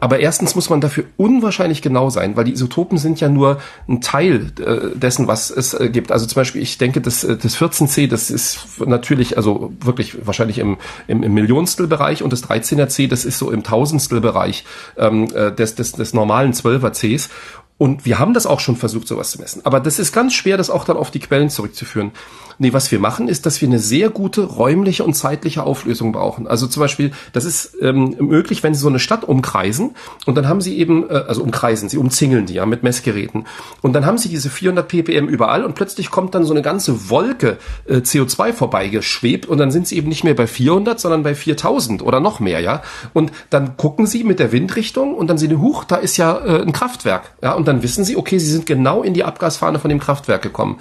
Aber 0.00 0.20
erstens 0.20 0.54
muss 0.54 0.70
man 0.70 0.80
dafür 0.80 1.04
unwahrscheinlich 1.16 1.82
genau 1.82 2.08
sein, 2.08 2.36
weil 2.36 2.44
die 2.44 2.52
Isotopen 2.52 2.98
sind 2.98 3.20
ja 3.20 3.28
nur 3.28 3.58
ein 3.88 4.00
Teil 4.00 4.52
äh, 4.60 4.96
dessen, 4.96 5.26
was 5.26 5.50
es 5.50 5.74
äh, 5.74 5.88
gibt. 5.90 6.12
Also 6.12 6.26
zum 6.26 6.36
Beispiel, 6.36 6.62
ich 6.62 6.78
denke, 6.78 7.00
das, 7.00 7.24
äh, 7.24 7.36
das 7.36 7.56
14c, 7.56 8.08
das 8.08 8.30
ist 8.30 8.78
natürlich, 8.86 9.36
also 9.36 9.72
wirklich 9.80 10.26
wahrscheinlich 10.26 10.58
im, 10.58 10.76
im, 11.08 11.24
im 11.24 11.34
Millionstelbereich 11.34 12.22
und 12.22 12.32
das 12.32 12.44
13er-c, 12.44 13.08
das 13.08 13.24
ist 13.24 13.38
so 13.38 13.50
im 13.50 13.64
Tausendstelbereich 13.64 14.64
ähm, 14.96 15.24
äh, 15.34 15.52
des, 15.52 15.74
des, 15.74 15.92
des 15.92 16.14
normalen 16.14 16.52
12er 16.52 16.92
cs. 16.92 17.28
Und 17.78 18.04
wir 18.04 18.18
haben 18.18 18.34
das 18.34 18.46
auch 18.46 18.60
schon 18.60 18.76
versucht, 18.76 19.06
sowas 19.06 19.30
zu 19.30 19.40
messen. 19.40 19.64
Aber 19.64 19.78
das 19.78 19.98
ist 20.00 20.12
ganz 20.12 20.34
schwer, 20.34 20.56
das 20.56 20.68
auch 20.68 20.84
dann 20.84 20.96
auf 20.96 21.12
die 21.12 21.20
Quellen 21.20 21.48
zurückzuführen. 21.48 22.12
Nee, 22.60 22.72
was 22.72 22.90
wir 22.90 22.98
machen, 22.98 23.28
ist, 23.28 23.46
dass 23.46 23.60
wir 23.60 23.68
eine 23.68 23.78
sehr 23.78 24.10
gute 24.10 24.42
räumliche 24.42 25.04
und 25.04 25.14
zeitliche 25.14 25.62
Auflösung 25.62 26.10
brauchen. 26.10 26.48
Also 26.48 26.66
zum 26.66 26.80
Beispiel, 26.80 27.12
das 27.32 27.44
ist 27.44 27.76
ähm, 27.80 28.16
möglich, 28.18 28.64
wenn 28.64 28.74
Sie 28.74 28.80
so 28.80 28.88
eine 28.88 28.98
Stadt 28.98 29.22
umkreisen 29.22 29.94
und 30.26 30.34
dann 30.34 30.48
haben 30.48 30.60
Sie 30.60 30.76
eben, 30.76 31.08
äh, 31.08 31.24
also 31.28 31.44
umkreisen, 31.44 31.88
Sie 31.88 31.98
umzingeln 31.98 32.46
die 32.46 32.54
ja 32.54 32.66
mit 32.66 32.82
Messgeräten. 32.82 33.46
Und 33.80 33.92
dann 33.92 34.06
haben 34.06 34.18
Sie 34.18 34.28
diese 34.28 34.50
400 34.50 34.88
ppm 34.88 35.28
überall 35.28 35.64
und 35.64 35.76
plötzlich 35.76 36.10
kommt 36.10 36.34
dann 36.34 36.44
so 36.44 36.52
eine 36.52 36.62
ganze 36.62 37.08
Wolke 37.10 37.58
äh, 37.86 37.98
CO2 37.98 38.52
vorbeigeschwebt 38.52 39.46
und 39.46 39.58
dann 39.58 39.70
sind 39.70 39.86
Sie 39.86 39.96
eben 39.96 40.08
nicht 40.08 40.24
mehr 40.24 40.34
bei 40.34 40.48
400, 40.48 40.98
sondern 40.98 41.22
bei 41.22 41.36
4000 41.36 42.02
oder 42.02 42.18
noch 42.18 42.40
mehr, 42.40 42.58
ja. 42.60 42.82
Und 43.12 43.30
dann 43.50 43.76
gucken 43.76 44.06
Sie 44.06 44.24
mit 44.24 44.40
der 44.40 44.50
Windrichtung 44.50 45.14
und 45.14 45.28
dann 45.28 45.38
sehen 45.38 45.50
Sie, 45.50 45.56
huch, 45.56 45.84
da 45.84 45.96
ist 45.96 46.16
ja 46.16 46.36
äh, 46.38 46.62
ein 46.62 46.72
Kraftwerk, 46.72 47.34
ja. 47.40 47.52
Und 47.52 47.68
dann 47.68 47.84
wissen 47.84 48.04
Sie, 48.04 48.16
okay, 48.16 48.38
Sie 48.38 48.50
sind 48.50 48.66
genau 48.66 49.04
in 49.04 49.14
die 49.14 49.22
Abgasfahne 49.22 49.78
von 49.78 49.90
dem 49.90 50.00
Kraftwerk 50.00 50.42
gekommen. 50.42 50.78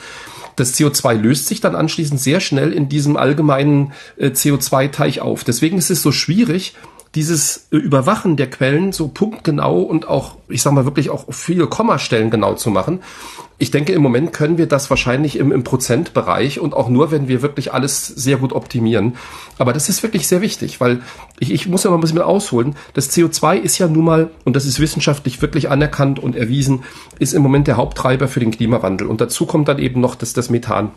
Das 0.57 0.75
CO2 0.75 1.13
löst 1.13 1.47
sich 1.47 1.61
dann 1.61 1.75
anschließend 1.75 2.19
sehr 2.19 2.41
schnell 2.41 2.73
in 2.73 2.89
diesem 2.89 3.15
allgemeinen 3.15 3.93
äh, 4.17 4.27
CO2-Teich 4.27 5.21
auf. 5.21 5.45
Deswegen 5.45 5.77
ist 5.77 5.89
es 5.89 6.01
so 6.01 6.11
schwierig, 6.11 6.73
dieses 7.15 7.67
Überwachen 7.71 8.35
der 8.35 8.49
Quellen 8.49 8.91
so 8.91 9.07
punktgenau 9.07 9.81
und 9.81 10.07
auch, 10.07 10.35
ich 10.49 10.61
sag 10.61 10.73
mal 10.73 10.85
wirklich 10.85 11.09
auch 11.09 11.25
viele 11.31 11.67
Kommastellen 11.67 12.29
genau 12.29 12.55
zu 12.55 12.69
machen. 12.69 13.01
Ich 13.59 13.71
denke, 13.71 13.93
im 13.93 14.03
Moment 14.03 14.33
können 14.33 14.59
wir 14.59 14.67
das 14.67 14.89
wahrscheinlich 14.91 15.37
im, 15.37 15.51
im 15.51 15.63
Prozentbereich 15.63 16.59
und 16.59 16.75
auch 16.75 16.89
nur, 16.89 17.09
wenn 17.09 17.27
wir 17.27 17.41
wirklich 17.41 17.73
alles 17.73 18.05
sehr 18.05 18.37
gut 18.37 18.53
optimieren. 18.53 19.15
Aber 19.57 19.73
das 19.73 19.89
ist 19.89 20.03
wirklich 20.03 20.27
sehr 20.27 20.41
wichtig, 20.41 20.79
weil 20.79 21.01
ich, 21.39 21.51
ich 21.51 21.67
muss 21.67 21.83
ja 21.83 21.89
mal 21.89 21.97
ein 21.97 22.01
bisschen 22.01 22.21
ausholen. 22.21 22.75
Das 22.93 23.11
CO2 23.11 23.57
ist 23.57 23.79
ja 23.79 23.87
nun 23.87 24.05
mal, 24.05 24.29
und 24.45 24.55
das 24.55 24.65
ist 24.65 24.79
wissenschaftlich 24.79 25.41
wirklich 25.41 25.69
anerkannt 25.71 26.19
und 26.19 26.35
erwiesen, 26.35 26.83
ist 27.17 27.33
im 27.33 27.41
Moment 27.41 27.65
der 27.67 27.77
Haupttreiber 27.77 28.27
für 28.27 28.39
den 28.39 28.51
Klimawandel. 28.51 29.07
Und 29.07 29.21
dazu 29.21 29.47
kommt 29.47 29.67
dann 29.67 29.79
eben 29.79 30.01
noch 30.01 30.13
das, 30.13 30.33
das 30.33 30.51
Methan. 30.51 30.91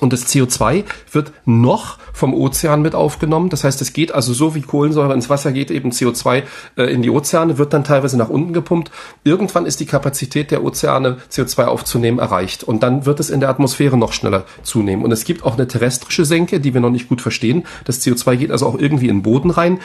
Und 0.00 0.12
das 0.12 0.26
CO2 0.26 0.84
wird 1.12 1.32
noch 1.44 1.98
vom 2.12 2.34
Ozean 2.34 2.82
mit 2.82 2.94
aufgenommen. 2.94 3.50
Das 3.50 3.64
heißt, 3.64 3.80
es 3.82 3.92
geht 3.92 4.12
also 4.12 4.32
so 4.32 4.54
wie 4.54 4.62
Kohlensäure 4.62 5.12
ins 5.12 5.28
Wasser 5.28 5.52
geht, 5.52 5.70
eben 5.70 5.90
CO2 5.90 6.42
äh, 6.76 6.84
in 6.84 7.02
die 7.02 7.10
Ozeane, 7.10 7.58
wird 7.58 7.72
dann 7.72 7.84
teilweise 7.84 8.16
nach 8.16 8.30
unten 8.30 8.52
gepumpt. 8.52 8.90
Irgendwann 9.24 9.66
ist 9.66 9.80
die 9.80 9.86
Kapazität 9.86 10.50
der 10.50 10.64
Ozeane, 10.64 11.18
CO2 11.30 11.64
aufzunehmen, 11.64 12.18
erreicht. 12.18 12.64
Und 12.64 12.82
dann 12.82 13.04
wird 13.04 13.20
es 13.20 13.30
in 13.30 13.40
der 13.40 13.50
Atmosphäre 13.50 13.96
noch 13.96 14.12
schneller 14.12 14.44
zunehmen. 14.62 15.04
Und 15.04 15.12
es 15.12 15.24
gibt 15.24 15.44
auch 15.44 15.54
eine 15.54 15.68
terrestrische 15.68 16.24
Senke, 16.24 16.60
die 16.60 16.72
wir 16.72 16.80
noch 16.80 16.90
nicht 16.90 17.08
gut 17.08 17.20
verstehen. 17.20 17.64
Das 17.84 18.00
CO2 18.00 18.36
geht 18.36 18.50
also 18.50 18.66
auch 18.66 18.78
irgendwie 18.78 19.08
in 19.08 19.18
den 19.18 19.22
Boden 19.22 19.50
rein. 19.50 19.80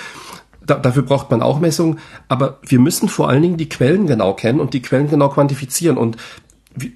Da, 0.66 0.76
dafür 0.76 1.04
braucht 1.04 1.30
man 1.30 1.44
auch 1.44 1.60
Messungen, 1.60 2.00
aber 2.28 2.58
wir 2.64 2.80
müssen 2.80 3.08
vor 3.08 3.30
allen 3.30 3.44
Dingen 3.44 3.58
die 3.58 3.70
Quellen 3.70 4.08
genau 4.08 4.34
kennen 4.34 4.60
und 4.60 4.74
die 4.74 4.82
Quellen 4.82 5.10
genau 5.10 5.30
quantifizieren. 5.30 5.98
Und 5.98 6.18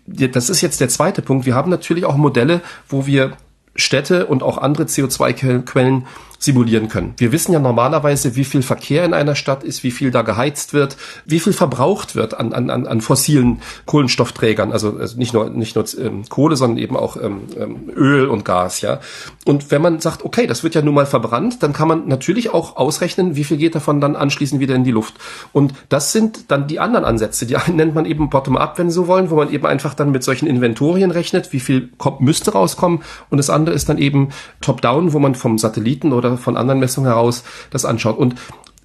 das 0.05 0.49
ist 0.49 0.61
jetzt 0.61 0.81
der 0.81 0.89
zweite 0.89 1.21
Punkt. 1.21 1.45
Wir 1.45 1.55
haben 1.55 1.69
natürlich 1.69 2.05
auch 2.05 2.17
Modelle, 2.17 2.61
wo 2.87 3.05
wir 3.05 3.37
Städte 3.75 4.25
und 4.25 4.43
auch 4.43 4.57
andere 4.57 4.83
CO2-Quellen 4.83 6.07
simulieren 6.39 6.87
können. 6.87 7.13
Wir 7.17 7.31
wissen 7.33 7.51
ja 7.51 7.59
normalerweise, 7.59 8.35
wie 8.35 8.45
viel 8.45 8.61
Verkehr 8.61 9.03
in 9.03 9.13
einer 9.13 9.35
Stadt 9.35 9.63
ist, 9.63 9.83
wie 9.83 9.91
viel 9.91 10.09
da 10.09 10.21
geheizt 10.21 10.73
wird, 10.73 10.95
wie 11.25 11.39
viel 11.39 11.53
verbraucht 11.53 12.15
wird 12.15 12.33
an, 12.33 12.53
an, 12.53 12.69
an 12.69 13.01
fossilen 13.01 13.61
Kohlenstoffträgern, 13.85 14.71
also, 14.71 14.97
also 14.97 15.17
nicht 15.17 15.33
nur, 15.33 15.49
nicht 15.49 15.75
nur 15.75 15.85
ähm, 15.99 16.23
Kohle, 16.29 16.55
sondern 16.55 16.77
eben 16.77 16.95
auch 16.95 17.17
ähm, 17.17 17.41
ähm, 17.59 17.89
Öl 17.93 18.27
und 18.27 18.45
Gas, 18.45 18.79
ja. 18.81 18.99
Und 19.45 19.69
wenn 19.69 19.81
man 19.81 19.99
sagt, 19.99 20.23
okay, 20.23 20.47
das 20.47 20.63
wird 20.63 20.75
ja 20.75 20.81
nun 20.81 20.93
mal 20.93 21.05
verbrannt, 21.05 21.61
dann 21.61 21.73
kann 21.73 21.89
man 21.89 22.07
natürlich 22.07 22.53
auch 22.53 22.77
ausrechnen, 22.77 23.35
wie 23.35 23.43
viel 23.43 23.57
geht 23.57 23.75
davon 23.75 23.99
dann 23.99 24.15
anschließend 24.15 24.61
wieder 24.61 24.75
in 24.75 24.85
die 24.85 24.91
Luft. 24.91 25.15
Und 25.51 25.73
das 25.89 26.13
sind 26.13 26.51
dann 26.51 26.67
die 26.67 26.79
anderen 26.79 27.03
Ansätze. 27.05 27.45
Die 27.45 27.57
einen 27.57 27.75
nennt 27.75 27.95
man 27.95 28.05
eben 28.05 28.29
Bottom-up, 28.29 28.77
wenn 28.77 28.89
Sie 28.89 28.95
so 28.95 29.07
wollen, 29.07 29.29
wo 29.29 29.35
man 29.35 29.51
eben 29.51 29.65
einfach 29.65 29.93
dann 29.93 30.11
mit 30.11 30.23
solchen 30.23 30.47
Inventorien 30.47 31.11
rechnet, 31.11 31.51
wie 31.51 31.59
viel 31.59 31.89
kommt, 31.97 32.21
müsste 32.21 32.53
rauskommen. 32.53 33.01
Und 33.29 33.37
das 33.37 33.49
andere 33.49 33.75
ist 33.75 33.89
dann 33.89 33.97
eben 33.97 34.29
Top-down, 34.61 35.13
wo 35.13 35.19
man 35.19 35.35
vom 35.35 35.57
Satelliten 35.57 36.13
oder 36.13 36.28
oder 36.29 36.37
von 36.37 36.57
anderen 36.57 36.79
Messungen 36.79 37.09
heraus 37.09 37.43
das 37.71 37.85
anschaut. 37.85 38.17
Und 38.17 38.35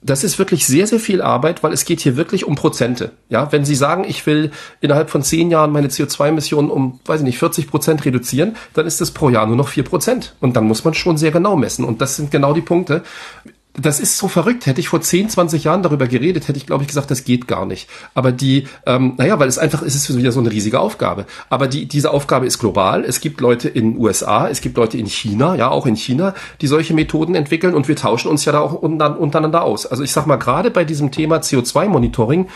das 0.05 0.23
ist 0.23 0.39
wirklich 0.39 0.67
sehr, 0.67 0.87
sehr 0.87 1.01
viel 1.01 1.23
Arbeit, 1.23 1.63
weil 1.63 1.73
es 1.73 1.87
geht 1.87 2.01
hier 2.01 2.17
wirklich 2.17 2.45
um 2.45 2.57
Prozente. 2.57 3.13
Ja, 3.31 3.51
wenn 3.53 3.65
Sie 3.65 3.75
sagen, 3.75 4.05
ich 4.07 4.27
will 4.27 4.51
innerhalb 4.83 5.09
von 5.09 5.23
zehn 5.23 5.51
Jahren 5.51 5.73
meine 5.73 5.89
CO2-Emissionen 5.89 6.71
um, 6.71 7.01
weiß 7.07 7.21
ich 7.21 7.25
nicht, 7.25 7.39
40 7.39 7.69
Prozent 7.69 8.05
reduzieren, 8.05 8.57
dann 8.75 8.87
ist 8.87 9.01
das 9.01 9.13
pro 9.13 9.31
Jahr 9.31 9.47
nur 9.47 9.57
noch 9.57 9.69
vier 9.69 9.83
Prozent. 9.83 10.35
Und 10.41 10.57
dann 10.57 10.65
muss 10.65 10.85
man 10.85 10.93
schon 10.93 11.17
sehr 11.17 11.31
genau 11.31 11.57
messen. 11.57 11.87
Und 11.87 12.03
das 12.03 12.17
sind 12.17 12.31
genau 12.31 12.53
die 12.53 12.61
Punkte 12.61 13.03
das 13.77 13.99
ist 13.99 14.17
so 14.19 14.29
verrückt. 14.29 14.67
Hätte 14.67 14.81
ich 14.81 14.89
vor 14.89 15.01
10, 15.01 15.29
20 15.29 15.65
Jahren 15.65 15.83
darüber 15.83 16.07
geredet, 16.07 16.47
hätte 16.47 16.59
ich, 16.59 16.67
glaube 16.67 16.85
ich, 16.85 16.89
gesagt, 16.89 17.11
das 17.11 17.25
geht 17.25 17.49
gar 17.49 17.67
nicht. 17.67 17.89
Aber 18.15 18.31
die, 18.31 18.69
ähm, 18.87 19.15
naja, 19.17 19.39
weil 19.39 19.49
es 19.49 19.59
einfach 19.59 19.83
es 19.83 19.95
ist 19.95 20.17
wieder 20.17 20.33
so 20.33 20.41
eine 20.41 20.51
riesige 20.51 20.79
Aufgabe. 20.79 21.27
Aber 21.51 21.67
die, 21.67 21.87
diese 21.87 22.13
Aufgabe 22.13 22.47
ist 22.47 22.59
global. 22.59 23.05
Es 23.05 23.21
gibt 23.21 23.41
Leute 23.41 23.69
in 23.69 23.99
USA, 23.99 24.49
es 24.49 24.61
gibt 24.61 24.77
Leute 24.77 24.97
in 24.97 25.07
China, 25.07 25.57
ja, 25.57 25.71
auch 25.71 25.87
in 25.87 25.97
China, 25.97 26.35
die 26.61 26.69
solche 26.69 26.95
Methoden 26.95 27.35
entwickeln 27.35 27.75
und 27.75 27.89
wir 27.89 27.97
tauschen 27.97 28.31
uns 28.31 28.45
ja 28.45 28.53
da 28.53 28.61
auch 28.61 28.75
untereinander 28.75 29.65
aus. 29.65 29.87
Also 29.87 30.05
ich 30.05 30.13
sag 30.13 30.27
mal, 30.27 30.37
gerade 30.37 30.71
bei 30.71 30.85
diesem 30.85 31.11
Thema 31.11 31.39
CO2-Monitoring, 31.39 32.49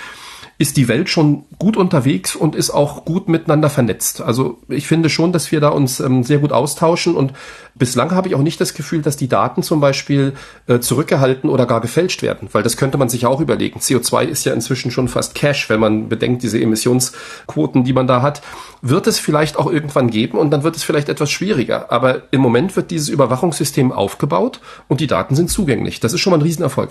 ist 0.60 0.76
die 0.76 0.88
Welt 0.88 1.08
schon 1.08 1.44
gut 1.58 1.76
unterwegs 1.76 2.34
und 2.34 2.56
ist 2.56 2.70
auch 2.70 3.04
gut 3.04 3.28
miteinander 3.28 3.70
vernetzt. 3.70 4.20
Also 4.20 4.58
ich 4.68 4.88
finde 4.88 5.08
schon, 5.08 5.32
dass 5.32 5.52
wir 5.52 5.60
da 5.60 5.68
uns 5.68 6.00
ähm, 6.00 6.24
sehr 6.24 6.38
gut 6.38 6.50
austauschen 6.50 7.14
und 7.14 7.32
bislang 7.78 8.10
habe 8.12 8.28
ich 8.28 8.34
auch 8.34 8.42
nicht 8.42 8.60
das 8.60 8.74
Gefühl, 8.74 9.02
dass 9.02 9.16
die 9.16 9.28
Daten 9.28 9.62
zum 9.62 9.80
Beispiel 9.80 10.34
äh, 10.66 10.80
zurückgehalten 10.80 11.48
oder 11.48 11.66
gar 11.66 11.80
gefälscht 11.80 12.22
werden, 12.22 12.48
weil 12.52 12.62
das 12.62 12.76
könnte 12.76 12.98
man 12.98 13.08
sich 13.08 13.26
auch 13.26 13.40
überlegen. 13.40 13.80
CO2 13.80 14.24
ist 14.24 14.44
ja 14.44 14.52
inzwischen 14.52 14.90
schon 14.90 15.08
fast 15.08 15.34
Cash, 15.34 15.70
wenn 15.70 15.80
man 15.80 16.08
bedenkt, 16.08 16.42
diese 16.42 16.60
Emissionsquoten, 16.60 17.84
die 17.84 17.92
man 17.92 18.06
da 18.06 18.22
hat, 18.22 18.42
wird 18.82 19.06
es 19.06 19.18
vielleicht 19.18 19.56
auch 19.56 19.70
irgendwann 19.70 20.10
geben 20.10 20.38
und 20.38 20.50
dann 20.50 20.62
wird 20.62 20.76
es 20.76 20.84
vielleicht 20.84 21.08
etwas 21.08 21.30
schwieriger. 21.30 21.90
Aber 21.90 22.22
im 22.30 22.40
Moment 22.40 22.76
wird 22.76 22.90
dieses 22.90 23.08
Überwachungssystem 23.08 23.92
aufgebaut 23.92 24.60
und 24.88 25.00
die 25.00 25.06
Daten 25.06 25.34
sind 25.34 25.50
zugänglich. 25.50 26.00
Das 26.00 26.12
ist 26.12 26.20
schon 26.20 26.32
mal 26.32 26.38
ein 26.38 26.42
Riesenerfolg. 26.42 26.90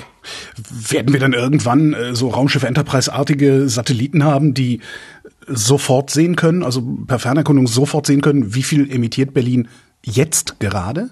Werden 0.89 1.13
wir 1.13 1.19
dann 1.19 1.33
irgendwann 1.33 1.93
äh, 1.93 2.15
so 2.15 2.29
Raumschiff 2.29 2.63
Enterprise-artige 2.63 3.69
Satelliten 3.69 4.23
haben, 4.23 4.53
die 4.53 4.81
sofort 5.47 6.09
sehen 6.09 6.35
können, 6.35 6.63
also 6.63 6.81
per 6.81 7.19
Fernerkundung 7.19 7.67
sofort 7.67 8.05
sehen 8.05 8.21
können, 8.21 8.53
wie 8.53 8.63
viel 8.63 8.91
emittiert 8.91 9.33
Berlin 9.33 9.67
jetzt 10.07 10.59
gerade? 10.59 11.11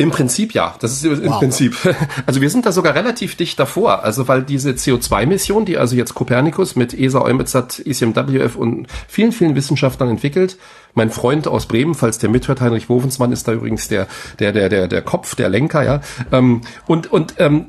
Im 0.00 0.10
Prinzip 0.10 0.54
ja, 0.54 0.76
das 0.78 0.92
ist 0.92 1.04
im 1.04 1.28
wow. 1.28 1.40
Prinzip. 1.40 1.76
Also 2.26 2.40
wir 2.40 2.50
sind 2.50 2.66
da 2.66 2.72
sogar 2.72 2.94
relativ 2.94 3.34
dicht 3.34 3.58
davor, 3.58 4.04
also 4.04 4.28
weil 4.28 4.42
diese 4.42 4.70
CO2-Mission, 4.70 5.64
die 5.64 5.76
also 5.76 5.96
jetzt 5.96 6.14
Copernicus 6.14 6.76
mit 6.76 6.94
ESA, 6.94 7.20
EUMETSAT, 7.20 7.80
ECMWF 7.84 8.54
und 8.54 8.86
vielen, 9.08 9.32
vielen 9.32 9.56
Wissenschaftlern 9.56 10.10
entwickelt, 10.10 10.56
mein 10.94 11.10
Freund 11.10 11.46
aus 11.46 11.66
Bremen, 11.66 11.94
falls 11.94 12.18
der 12.18 12.30
mithört, 12.30 12.60
Heinrich 12.60 12.88
Wovensmann 12.88 13.32
ist 13.32 13.46
da 13.48 13.52
übrigens 13.52 13.88
der, 13.88 14.06
der, 14.38 14.52
der, 14.52 14.68
der, 14.68 14.88
der 14.88 15.02
Kopf, 15.02 15.34
der 15.34 15.48
Lenker, 15.48 15.82
ja. 15.84 16.00
Ähm, 16.32 16.62
und 16.86 17.10
und 17.12 17.34
ähm, 17.38 17.66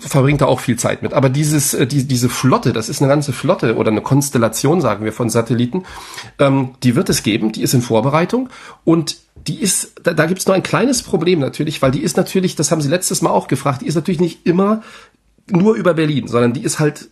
verbringt 0.00 0.40
da 0.40 0.46
auch 0.46 0.60
viel 0.60 0.76
Zeit 0.76 1.02
mit. 1.02 1.12
Aber 1.14 1.28
dieses, 1.28 1.74
äh, 1.74 1.86
die, 1.86 2.06
diese 2.06 2.28
Flotte, 2.28 2.72
das 2.72 2.88
ist 2.88 3.00
eine 3.00 3.08
ganze 3.08 3.32
Flotte 3.32 3.76
oder 3.76 3.90
eine 3.90 4.02
Konstellation, 4.02 4.80
sagen 4.80 5.04
wir, 5.04 5.12
von 5.12 5.30
Satelliten, 5.30 5.84
ähm, 6.38 6.74
die 6.82 6.96
wird 6.96 7.08
es 7.08 7.22
geben, 7.22 7.52
die 7.52 7.62
ist 7.62 7.74
in 7.74 7.82
Vorbereitung 7.82 8.48
und 8.84 9.16
die 9.46 9.60
ist, 9.60 9.92
da, 10.02 10.12
da 10.12 10.26
gibt 10.26 10.40
es 10.40 10.46
nur 10.46 10.56
ein 10.56 10.62
kleines 10.62 11.02
Problem 11.02 11.38
natürlich, 11.40 11.80
weil 11.80 11.90
die 11.90 12.02
ist 12.02 12.16
natürlich, 12.16 12.56
das 12.56 12.70
haben 12.70 12.80
Sie 12.80 12.88
letztes 12.88 13.22
Mal 13.22 13.30
auch 13.30 13.48
gefragt, 13.48 13.82
die 13.82 13.86
ist 13.86 13.94
natürlich 13.94 14.20
nicht 14.20 14.46
immer 14.46 14.82
nur 15.50 15.74
über 15.74 15.94
Berlin, 15.94 16.28
sondern 16.28 16.52
die 16.52 16.62
ist 16.62 16.78
halt 16.78 17.08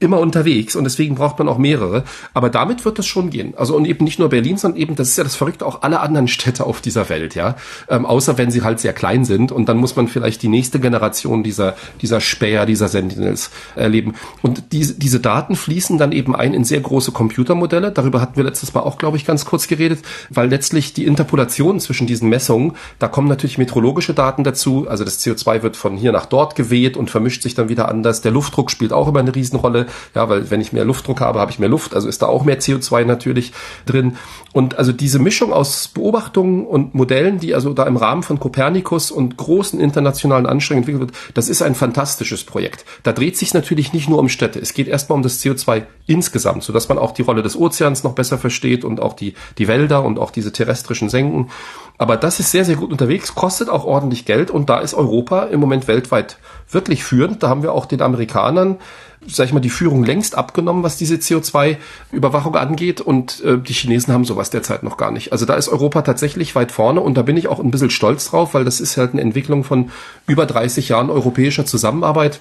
immer 0.00 0.20
unterwegs 0.20 0.76
und 0.76 0.84
deswegen 0.84 1.16
braucht 1.16 1.38
man 1.38 1.48
auch 1.48 1.58
mehrere. 1.58 2.04
Aber 2.32 2.50
damit 2.50 2.84
wird 2.84 2.98
das 2.98 3.06
schon 3.06 3.30
gehen. 3.30 3.54
Also 3.56 3.74
und 3.74 3.84
eben 3.84 4.04
nicht 4.04 4.20
nur 4.20 4.28
Berlin, 4.28 4.56
sondern 4.56 4.80
eben, 4.80 4.94
das 4.94 5.08
ist 5.08 5.18
ja 5.18 5.24
das 5.24 5.34
Verrückte, 5.34 5.66
auch 5.66 5.82
alle 5.82 6.00
anderen 6.00 6.28
Städte 6.38 6.64
auf 6.64 6.80
dieser 6.80 7.08
Welt, 7.08 7.34
ja. 7.34 7.56
Ähm, 7.88 8.06
außer 8.06 8.38
wenn 8.38 8.50
sie 8.50 8.62
halt 8.62 8.78
sehr 8.78 8.92
klein 8.92 9.24
sind 9.24 9.50
und 9.50 9.68
dann 9.68 9.76
muss 9.78 9.96
man 9.96 10.06
vielleicht 10.06 10.42
die 10.42 10.48
nächste 10.48 10.78
Generation 10.78 11.42
dieser, 11.42 11.74
dieser 12.00 12.20
Späher, 12.20 12.64
dieser 12.64 12.88
Sentinels 12.88 13.50
erleben. 13.74 14.14
Und 14.40 14.72
diese, 14.72 14.94
diese 14.94 15.18
Daten 15.18 15.56
fließen 15.56 15.98
dann 15.98 16.12
eben 16.12 16.36
ein 16.36 16.54
in 16.54 16.64
sehr 16.64 16.80
große 16.80 17.10
Computermodelle. 17.10 17.90
Darüber 17.90 18.20
hatten 18.20 18.36
wir 18.36 18.44
letztes 18.44 18.74
Mal 18.74 18.80
auch, 18.82 18.98
glaube 18.98 19.16
ich, 19.16 19.26
ganz 19.26 19.44
kurz 19.44 19.66
geredet, 19.66 20.00
weil 20.30 20.48
letztlich 20.48 20.92
die 20.92 21.06
Interpolation 21.06 21.80
zwischen 21.80 22.06
diesen 22.06 22.28
Messungen, 22.28 22.74
da 23.00 23.08
kommen 23.08 23.26
natürlich 23.26 23.58
meteorologische 23.58 24.14
Daten 24.14 24.44
dazu. 24.44 24.86
Also 24.88 25.04
das 25.04 25.20
CO2 25.20 25.62
wird 25.62 25.76
von 25.76 25.96
hier 25.96 26.12
nach 26.12 26.26
dort 26.26 26.54
geweht 26.54 26.96
und 26.96 27.10
vermischt 27.10 27.42
sich 27.42 27.54
dann 27.54 27.68
wieder 27.68 27.88
anders. 27.88 28.20
Der 28.20 28.30
Luftdruck 28.30 28.70
spielt 28.70 28.92
auch 28.92 29.08
immer 29.08 29.20
eine 29.20 29.34
Riesenrolle. 29.34 29.87
Ja, 30.14 30.28
weil 30.28 30.50
wenn 30.50 30.60
ich 30.60 30.72
mehr 30.72 30.84
Luftdruck 30.84 31.20
habe, 31.20 31.40
habe 31.40 31.50
ich 31.50 31.58
mehr 31.58 31.68
Luft, 31.68 31.94
also 31.94 32.08
ist 32.08 32.22
da 32.22 32.26
auch 32.26 32.44
mehr 32.44 32.60
CO2 32.60 33.04
natürlich 33.04 33.52
drin. 33.86 34.16
Und 34.52 34.78
also 34.78 34.92
diese 34.92 35.18
Mischung 35.18 35.52
aus 35.52 35.88
Beobachtungen 35.88 36.66
und 36.66 36.94
Modellen, 36.94 37.38
die 37.38 37.54
also 37.54 37.72
da 37.72 37.84
im 37.84 37.96
Rahmen 37.96 38.22
von 38.22 38.40
Copernicus 38.40 39.10
und 39.10 39.36
großen 39.36 39.80
internationalen 39.80 40.46
Anstrengungen 40.46 40.88
entwickelt 40.88 41.14
wird, 41.14 41.36
das 41.36 41.48
ist 41.48 41.62
ein 41.62 41.74
fantastisches 41.74 42.44
Projekt. 42.44 42.84
Da 43.02 43.12
dreht 43.12 43.36
sich 43.36 43.54
natürlich 43.54 43.92
nicht 43.92 44.08
nur 44.08 44.18
um 44.18 44.28
Städte. 44.28 44.58
Es 44.58 44.74
geht 44.74 44.88
erstmal 44.88 45.16
um 45.16 45.22
das 45.22 45.42
CO2 45.42 45.84
insgesamt, 46.06 46.62
sodass 46.62 46.88
man 46.88 46.98
auch 46.98 47.12
die 47.12 47.22
Rolle 47.22 47.42
des 47.42 47.56
Ozeans 47.56 48.04
noch 48.04 48.14
besser 48.14 48.38
versteht 48.38 48.84
und 48.84 49.00
auch 49.00 49.12
die, 49.12 49.34
die 49.58 49.68
Wälder 49.68 50.04
und 50.04 50.18
auch 50.18 50.30
diese 50.30 50.52
terrestrischen 50.52 51.08
Senken. 51.08 51.50
Aber 51.98 52.16
das 52.16 52.40
ist 52.40 52.52
sehr, 52.52 52.64
sehr 52.64 52.76
gut 52.76 52.92
unterwegs, 52.92 53.34
kostet 53.34 53.68
auch 53.68 53.84
ordentlich 53.84 54.24
Geld 54.24 54.50
und 54.50 54.70
da 54.70 54.78
ist 54.78 54.94
Europa 54.94 55.44
im 55.44 55.60
Moment 55.60 55.88
weltweit 55.88 56.38
wirklich 56.70 57.04
führend. 57.04 57.42
Da 57.42 57.48
haben 57.48 57.62
wir 57.62 57.72
auch 57.72 57.86
den 57.86 58.02
Amerikanern 58.02 58.76
sag 59.26 59.46
ich 59.46 59.52
mal, 59.52 59.60
die 59.60 59.70
Führung 59.70 60.04
längst 60.04 60.36
abgenommen, 60.36 60.82
was 60.82 60.96
diese 60.96 61.16
CO2-Überwachung 61.16 62.56
angeht. 62.56 63.00
Und 63.00 63.42
äh, 63.44 63.58
die 63.58 63.72
Chinesen 63.72 64.12
haben 64.12 64.24
sowas 64.24 64.50
derzeit 64.50 64.82
noch 64.82 64.96
gar 64.96 65.10
nicht. 65.10 65.32
Also 65.32 65.46
da 65.46 65.54
ist 65.54 65.68
Europa 65.68 66.02
tatsächlich 66.02 66.54
weit 66.54 66.72
vorne 66.72 67.00
und 67.00 67.16
da 67.16 67.22
bin 67.22 67.36
ich 67.36 67.48
auch 67.48 67.60
ein 67.60 67.70
bisschen 67.70 67.90
stolz 67.90 68.30
drauf, 68.30 68.54
weil 68.54 68.64
das 68.64 68.80
ist 68.80 68.96
halt 68.96 69.12
eine 69.12 69.22
Entwicklung 69.22 69.64
von 69.64 69.90
über 70.26 70.46
30 70.46 70.88
Jahren 70.88 71.10
europäischer 71.10 71.66
Zusammenarbeit 71.66 72.40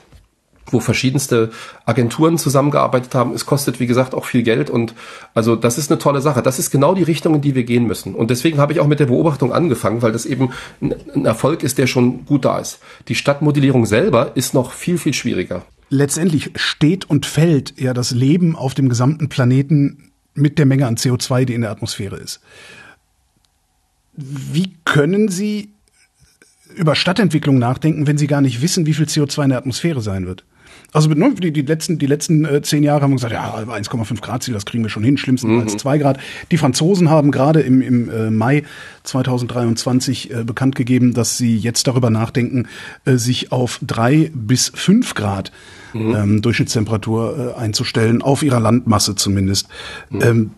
wo 0.70 0.82
verschiedenste 0.82 1.52
Agenturen 1.86 2.38
zusammengearbeitet 2.38 3.16
haben. 3.16 3.34
Es 3.34 3.46
kostet, 3.46 3.80
wie 3.80 3.88
gesagt, 3.88 4.14
auch 4.14 4.26
viel 4.26 4.44
Geld 4.44 4.70
und 4.70 4.94
also 5.34 5.56
das 5.56 5.78
ist 5.78 5.90
eine 5.90 5.98
tolle 5.98 6.20
Sache. 6.22 6.42
Das 6.42 6.60
ist 6.60 6.72
genau 6.72 6.94
die 6.94 7.04
Richtung, 7.04 7.36
in 7.36 7.42
die 7.42 7.56
wir 7.56 7.64
gehen 7.64 7.88
müssen. 7.88 8.14
Und 8.16 8.32
deswegen 8.32 8.60
habe 8.60 8.74
ich 8.74 8.82
auch 8.82 8.88
mit 8.88 9.00
der 9.00 9.06
Beobachtung 9.06 9.54
angefangen, 9.54 10.02
weil 10.02 10.12
das 10.12 10.26
eben 10.26 10.52
ein 10.82 11.26
Erfolg 11.26 11.64
ist, 11.64 11.78
der 11.78 11.88
schon 11.88 12.26
gut 12.26 12.46
da 12.46 12.60
ist. 12.60 12.80
Die 13.08 13.16
Stadtmodellierung 13.16 13.86
selber 13.86 14.32
ist 14.36 14.54
noch 14.54 14.74
viel, 14.74 14.98
viel 14.98 15.14
schwieriger 15.14 15.64
letztendlich 15.90 16.52
steht 16.56 17.06
und 17.10 17.26
fällt 17.26 17.80
ja 17.80 17.94
das 17.94 18.12
Leben 18.12 18.56
auf 18.56 18.74
dem 18.74 18.90
gesamten 18.90 19.30
Planeten 19.30 20.12
mit 20.34 20.60
der 20.60 20.66
Menge 20.66 20.88
an 20.88 20.98
CO2, 20.98 21.46
die 21.46 21.54
in 21.54 21.62
der 21.62 21.72
Atmosphäre 21.72 22.18
ist. 22.18 22.42
Wie 24.14 24.74
können 24.84 25.30
Sie 25.30 25.70
über 26.76 26.96
Stadtentwicklung 26.96 27.58
nachdenken, 27.58 28.08
wenn 28.08 28.18
sie 28.18 28.28
gar 28.28 28.42
nicht 28.42 28.62
wissen, 28.62 28.86
wie 28.86 28.94
viel 28.94 29.06
CO2 29.06 29.44
in 29.44 29.50
der 29.50 29.58
Atmosphäre 29.58 30.02
sein 30.02 30.26
wird. 30.26 30.44
Also 30.94 31.10
ne, 31.10 31.34
die, 31.34 31.52
die 31.52 31.64
letzten, 31.64 31.98
die 31.98 32.06
letzten 32.06 32.46
äh, 32.46 32.62
zehn 32.62 32.82
Jahre 32.82 33.02
haben 33.02 33.12
wir 33.12 33.16
gesagt, 33.16 33.34
ja, 33.34 33.56
1,5 33.56 34.22
Grad 34.22 34.44
Ziel, 34.44 34.54
das 34.54 34.66
kriegen 34.66 34.84
wir 34.84 34.90
schon 34.90 35.04
hin, 35.04 35.18
schlimmstenfalls 35.18 35.74
mhm. 35.74 35.80
2 35.80 35.98
Grad. 35.98 36.20
Die 36.50 36.58
Franzosen 36.58 37.10
haben 37.10 37.32
gerade 37.32 37.62
im, 37.62 37.82
im 37.82 38.10
äh, 38.10 38.30
Mai 38.30 38.64
2023 39.04 40.32
äh, 40.32 40.44
bekannt 40.44 40.76
gegeben, 40.76 41.14
dass 41.14 41.38
sie 41.38 41.58
jetzt 41.58 41.88
darüber 41.88 42.10
nachdenken, 42.10 42.68
äh, 43.06 43.16
sich 43.16 43.52
auf 43.52 43.80
drei 43.86 44.32
bis 44.34 44.72
fünf 44.74 45.14
Grad 45.14 45.52
mhm. 45.98 46.16
ähm, 46.16 46.42
Durchschnittstemperatur 46.42 47.54
äh, 47.56 47.60
einzustellen, 47.60 48.22
auf 48.22 48.44
ihrer 48.44 48.60
Landmasse 48.60 49.16
zumindest. 49.16 49.68
Mhm. 50.10 50.22
Ähm, 50.22 50.52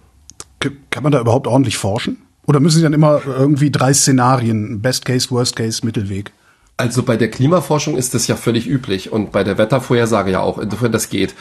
kann 0.89 1.03
man 1.03 1.11
da 1.11 1.21
überhaupt 1.21 1.47
ordentlich 1.47 1.77
forschen? 1.77 2.17
Oder 2.45 2.59
müssen 2.59 2.77
Sie 2.77 2.83
dann 2.83 2.93
immer 2.93 3.21
irgendwie 3.25 3.69
drei 3.71 3.93
Szenarien, 3.93 4.81
Best 4.81 5.05
Case, 5.05 5.29
Worst 5.29 5.55
Case, 5.55 5.85
Mittelweg? 5.85 6.31
Also 6.77 7.03
bei 7.03 7.17
der 7.17 7.29
Klimaforschung 7.29 7.97
ist 7.97 8.13
das 8.13 8.27
ja 8.27 8.35
völlig 8.35 8.67
üblich 8.67 9.11
und 9.11 9.31
bei 9.31 9.43
der 9.43 9.57
Wettervorhersage 9.57 10.31
ja 10.31 10.39
auch. 10.39 10.57
Insofern 10.57 10.91
das 10.91 11.09
geht. 11.09 11.35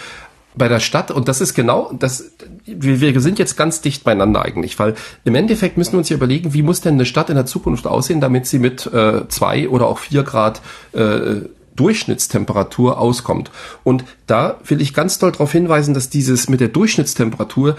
Bei 0.54 0.66
der 0.66 0.80
Stadt, 0.80 1.10
und 1.10 1.28
das 1.28 1.40
ist 1.40 1.54
genau, 1.54 1.92
das, 1.96 2.32
wir, 2.66 3.00
wir 3.00 3.20
sind 3.20 3.38
jetzt 3.38 3.56
ganz 3.56 3.80
dicht 3.80 4.02
beieinander 4.02 4.42
eigentlich, 4.42 4.78
weil 4.78 4.94
im 5.24 5.34
Endeffekt 5.36 5.78
müssen 5.78 5.92
wir 5.92 5.98
uns 5.98 6.08
ja 6.08 6.16
überlegen, 6.16 6.54
wie 6.54 6.62
muss 6.62 6.80
denn 6.80 6.94
eine 6.94 7.06
Stadt 7.06 7.30
in 7.30 7.36
der 7.36 7.46
Zukunft 7.46 7.86
aussehen, 7.86 8.20
damit 8.20 8.46
sie 8.46 8.58
mit 8.58 8.86
äh, 8.86 9.28
zwei 9.28 9.68
oder 9.68 9.86
auch 9.86 9.98
vier 9.98 10.24
Grad 10.24 10.60
äh, 10.92 11.42
Durchschnittstemperatur 11.78 12.98
auskommt. 12.98 13.50
Und 13.84 14.04
da 14.26 14.58
will 14.64 14.80
ich 14.80 14.94
ganz 14.94 15.18
doll 15.18 15.32
darauf 15.32 15.52
hinweisen, 15.52 15.94
dass 15.94 16.10
dieses 16.10 16.48
mit 16.48 16.60
der 16.60 16.68
Durchschnittstemperatur 16.68 17.76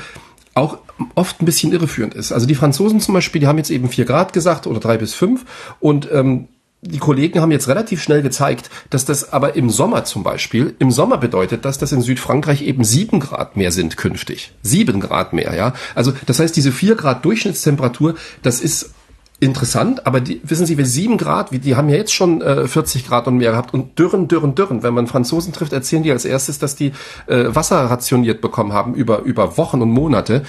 auch 0.55 0.79
oft 1.15 1.41
ein 1.41 1.45
bisschen 1.45 1.71
irreführend 1.71 2.13
ist. 2.13 2.31
Also 2.31 2.45
die 2.45 2.55
Franzosen 2.55 2.99
zum 2.99 3.13
Beispiel, 3.13 3.41
die 3.41 3.47
haben 3.47 3.57
jetzt 3.57 3.71
eben 3.71 3.89
vier 3.89 4.05
Grad 4.05 4.33
gesagt 4.33 4.67
oder 4.67 4.79
drei 4.79 4.97
bis 4.97 5.13
fünf 5.13 5.45
und 5.79 6.09
ähm, 6.11 6.47
die 6.81 6.99
Kollegen 6.99 7.41
haben 7.41 7.51
jetzt 7.51 7.67
relativ 7.67 8.01
schnell 8.01 8.21
gezeigt, 8.21 8.69
dass 8.89 9.03
das 9.03 9.33
aber 9.33 9.55
im 9.55 9.69
Sommer 9.69 10.05
zum 10.05 10.23
Beispiel, 10.23 10.75
im 10.79 10.91
Sommer 10.91 11.17
bedeutet 11.17 11.65
das, 11.65 11.77
dass 11.77 11.91
in 11.91 12.01
Südfrankreich 12.01 12.61
eben 12.61 12.85
sieben 12.85 13.19
Grad 13.19 13.57
mehr 13.57 13.71
sind 13.71 13.97
künftig. 13.97 14.53
Sieben 14.61 15.01
Grad 15.01 15.33
mehr, 15.33 15.53
ja. 15.55 15.73
Also 15.93 16.13
das 16.25 16.39
heißt, 16.39 16.55
diese 16.55 16.71
vier 16.71 16.95
Grad 16.95 17.25
Durchschnittstemperatur, 17.25 18.15
das 18.43 18.61
ist 18.61 18.91
interessant, 19.39 20.05
aber 20.05 20.19
die, 20.19 20.41
wissen 20.43 20.65
Sie, 20.65 20.77
wir 20.77 20.85
sieben 20.85 21.17
Grad, 21.17 21.49
die 21.51 21.75
haben 21.75 21.89
ja 21.89 21.95
jetzt 21.95 22.13
schon 22.13 22.41
äh, 22.41 22.67
40 22.67 23.07
Grad 23.07 23.27
und 23.27 23.37
mehr 23.37 23.51
gehabt 23.51 23.73
und 23.73 23.97
dürren, 23.97 24.27
dürren, 24.27 24.55
dürren. 24.55 24.83
Wenn 24.83 24.93
man 24.93 25.07
Franzosen 25.07 25.53
trifft, 25.53 25.73
erzählen 25.73 26.03
die 26.03 26.11
als 26.11 26.25
erstes, 26.25 26.59
dass 26.59 26.75
die 26.75 26.91
äh, 27.27 27.45
Wasser 27.47 27.77
rationiert 27.77 28.41
bekommen 28.41 28.73
haben 28.73 28.93
über, 28.93 29.19
über 29.19 29.57
Wochen 29.57 29.81
und 29.81 29.91
Monate. 29.91 30.43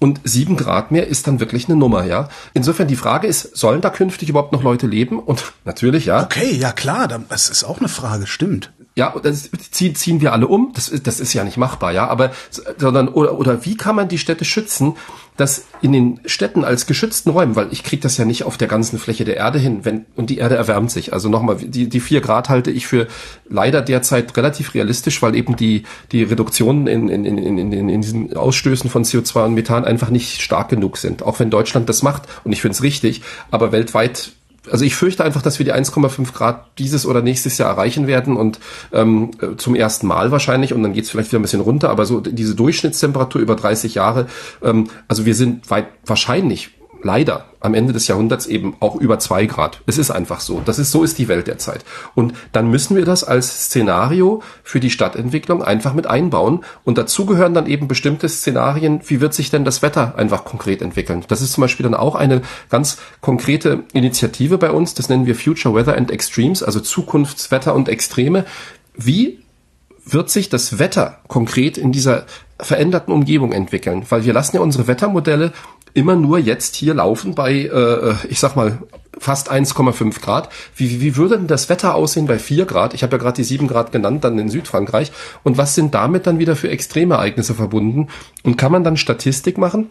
Und 0.00 0.20
sieben 0.24 0.56
Grad 0.56 0.90
mehr 0.90 1.06
ist 1.06 1.26
dann 1.26 1.40
wirklich 1.40 1.68
eine 1.68 1.76
Nummer, 1.76 2.04
ja. 2.04 2.28
Insofern 2.52 2.88
die 2.88 2.96
Frage 2.96 3.26
ist, 3.26 3.56
sollen 3.56 3.80
da 3.80 3.90
künftig 3.90 4.28
überhaupt 4.28 4.52
noch 4.52 4.62
Leute 4.62 4.86
leben? 4.86 5.18
Und 5.18 5.52
natürlich, 5.64 6.06
ja. 6.06 6.22
Okay, 6.22 6.54
ja 6.54 6.72
klar, 6.72 7.08
das 7.08 7.48
ist 7.48 7.64
auch 7.64 7.78
eine 7.78 7.88
Frage, 7.88 8.26
stimmt. 8.26 8.70
Ja, 8.96 9.14
das 9.20 9.50
ziehen, 9.72 9.94
ziehen 9.96 10.20
wir 10.20 10.32
alle 10.32 10.46
um. 10.46 10.72
Das, 10.74 10.92
das 11.02 11.18
ist 11.18 11.32
ja 11.32 11.42
nicht 11.42 11.56
machbar, 11.56 11.92
ja. 11.92 12.06
Aber 12.06 12.30
sondern 12.76 13.08
oder 13.08 13.38
oder 13.38 13.64
wie 13.64 13.76
kann 13.76 13.96
man 13.96 14.08
die 14.08 14.18
Städte 14.18 14.44
schützen, 14.44 14.94
dass 15.36 15.64
in 15.82 15.92
den 15.92 16.20
Städten 16.26 16.64
als 16.64 16.86
geschützten 16.86 17.30
Räumen, 17.30 17.56
weil 17.56 17.72
ich 17.72 17.82
kriege 17.82 18.02
das 18.02 18.16
ja 18.16 18.24
nicht 18.24 18.44
auf 18.44 18.56
der 18.56 18.68
ganzen 18.68 18.98
Fläche 18.98 19.24
der 19.24 19.36
Erde 19.36 19.58
hin, 19.58 19.84
wenn 19.84 20.06
und 20.14 20.30
die 20.30 20.38
Erde 20.38 20.54
erwärmt 20.54 20.90
sich. 20.90 21.12
Also 21.12 21.28
nochmal, 21.28 21.56
die 21.56 21.88
die 21.88 22.00
vier 22.00 22.20
Grad 22.20 22.48
halte 22.48 22.70
ich 22.70 22.86
für 22.86 23.08
leider 23.48 23.82
derzeit 23.82 24.36
relativ 24.36 24.74
realistisch, 24.74 25.20
weil 25.22 25.34
eben 25.34 25.56
die 25.56 25.82
die 26.12 26.22
Reduktionen 26.22 26.86
in 26.86 27.08
in 27.08 27.24
in 27.24 27.58
in, 27.58 27.88
in, 27.88 28.00
diesen 28.00 28.36
Ausstößen 28.36 28.88
von 28.88 29.04
CO2 29.04 29.46
und 29.46 29.54
Methan 29.54 29.84
einfach 29.84 30.10
nicht 30.10 30.40
stark 30.40 30.68
genug 30.68 30.98
sind. 30.98 31.22
Auch 31.22 31.40
wenn 31.40 31.50
Deutschland 31.50 31.88
das 31.88 32.02
macht 32.02 32.22
und 32.44 32.52
ich 32.52 32.60
finde 32.60 32.76
es 32.76 32.82
richtig, 32.82 33.22
aber 33.50 33.72
weltweit 33.72 34.32
also 34.70 34.84
ich 34.84 34.94
fürchte 34.94 35.24
einfach, 35.24 35.42
dass 35.42 35.58
wir 35.58 35.64
die 35.64 35.72
1,5 35.72 36.32
Grad 36.32 36.66
dieses 36.78 37.06
oder 37.06 37.22
nächstes 37.22 37.58
Jahr 37.58 37.70
erreichen 37.70 38.06
werden 38.06 38.36
und 38.36 38.60
ähm, 38.92 39.30
zum 39.56 39.74
ersten 39.74 40.06
Mal 40.06 40.30
wahrscheinlich 40.30 40.72
und 40.72 40.82
dann 40.82 40.92
geht 40.92 41.04
es 41.04 41.10
vielleicht 41.10 41.30
wieder 41.32 41.38
ein 41.38 41.42
bisschen 41.42 41.60
runter, 41.60 41.90
aber 41.90 42.06
so 42.06 42.20
diese 42.20 42.54
Durchschnittstemperatur 42.54 43.40
über 43.40 43.56
30 43.56 43.94
Jahre, 43.94 44.26
ähm, 44.62 44.88
also 45.08 45.26
wir 45.26 45.34
sind 45.34 45.70
weit 45.70 45.86
wahrscheinlich 46.06 46.70
leider 47.04 47.44
am 47.60 47.74
Ende 47.74 47.92
des 47.92 48.08
Jahrhunderts 48.08 48.46
eben 48.46 48.76
auch 48.80 48.96
über 48.96 49.18
zwei 49.18 49.46
Grad. 49.46 49.80
Es 49.86 49.98
ist 49.98 50.10
einfach 50.10 50.40
so. 50.40 50.60
Das 50.64 50.78
ist, 50.78 50.90
so 50.90 51.02
ist 51.04 51.18
die 51.18 51.28
Welt 51.28 51.46
derzeit. 51.46 51.84
Und 52.14 52.34
dann 52.52 52.70
müssen 52.70 52.96
wir 52.96 53.04
das 53.04 53.24
als 53.24 53.66
Szenario 53.66 54.42
für 54.62 54.80
die 54.80 54.90
Stadtentwicklung 54.90 55.62
einfach 55.62 55.94
mit 55.94 56.06
einbauen. 56.06 56.64
Und 56.82 56.98
dazu 56.98 57.26
gehören 57.26 57.54
dann 57.54 57.66
eben 57.66 57.86
bestimmte 57.86 58.28
Szenarien. 58.28 59.00
Wie 59.06 59.20
wird 59.20 59.34
sich 59.34 59.50
denn 59.50 59.64
das 59.64 59.82
Wetter 59.82 60.14
einfach 60.16 60.44
konkret 60.44 60.82
entwickeln? 60.82 61.24
Das 61.28 61.40
ist 61.40 61.52
zum 61.52 61.62
Beispiel 61.62 61.84
dann 61.84 61.94
auch 61.94 62.14
eine 62.16 62.42
ganz 62.70 62.98
konkrete 63.20 63.84
Initiative 63.92 64.58
bei 64.58 64.70
uns. 64.70 64.94
Das 64.94 65.08
nennen 65.08 65.26
wir 65.26 65.34
Future 65.34 65.74
Weather 65.74 65.96
and 65.96 66.10
Extremes, 66.10 66.62
also 66.62 66.80
Zukunftswetter 66.80 67.74
und 67.74 67.88
Extreme. 67.88 68.44
Wie 68.96 69.44
wird 70.04 70.30
sich 70.30 70.48
das 70.48 70.78
Wetter 70.78 71.18
konkret 71.28 71.78
in 71.78 71.92
dieser 71.92 72.26
veränderten 72.60 73.12
Umgebung 73.12 73.52
entwickeln? 73.52 74.04
Weil 74.08 74.24
wir 74.24 74.32
lassen 74.32 74.56
ja 74.56 74.62
unsere 74.62 74.86
Wettermodelle 74.86 75.52
immer 75.94 76.16
nur 76.16 76.38
jetzt 76.38 76.74
hier 76.76 76.94
laufen 76.94 77.34
bei, 77.34 77.52
äh, 77.52 78.14
ich 78.28 78.40
sag 78.40 78.56
mal, 78.56 78.78
fast 79.18 79.50
1,5 79.50 80.20
Grad. 80.20 80.48
Wie, 80.76 81.00
wie 81.00 81.16
würde 81.16 81.38
denn 81.38 81.46
das 81.46 81.68
Wetter 81.68 81.94
aussehen 81.94 82.26
bei 82.26 82.38
4 82.38 82.66
Grad? 82.66 82.94
Ich 82.94 83.02
habe 83.02 83.12
ja 83.12 83.22
gerade 83.22 83.36
die 83.36 83.44
7 83.44 83.68
Grad 83.68 83.92
genannt, 83.92 84.24
dann 84.24 84.38
in 84.38 84.48
Südfrankreich. 84.48 85.12
Und 85.44 85.56
was 85.56 85.74
sind 85.74 85.94
damit 85.94 86.26
dann 86.26 86.38
wieder 86.38 86.56
für 86.56 86.68
Extremereignisse 86.68 87.54
verbunden? 87.54 88.08
Und 88.42 88.56
kann 88.56 88.72
man 88.72 88.84
dann 88.84 88.96
Statistik 88.96 89.56
machen, 89.56 89.88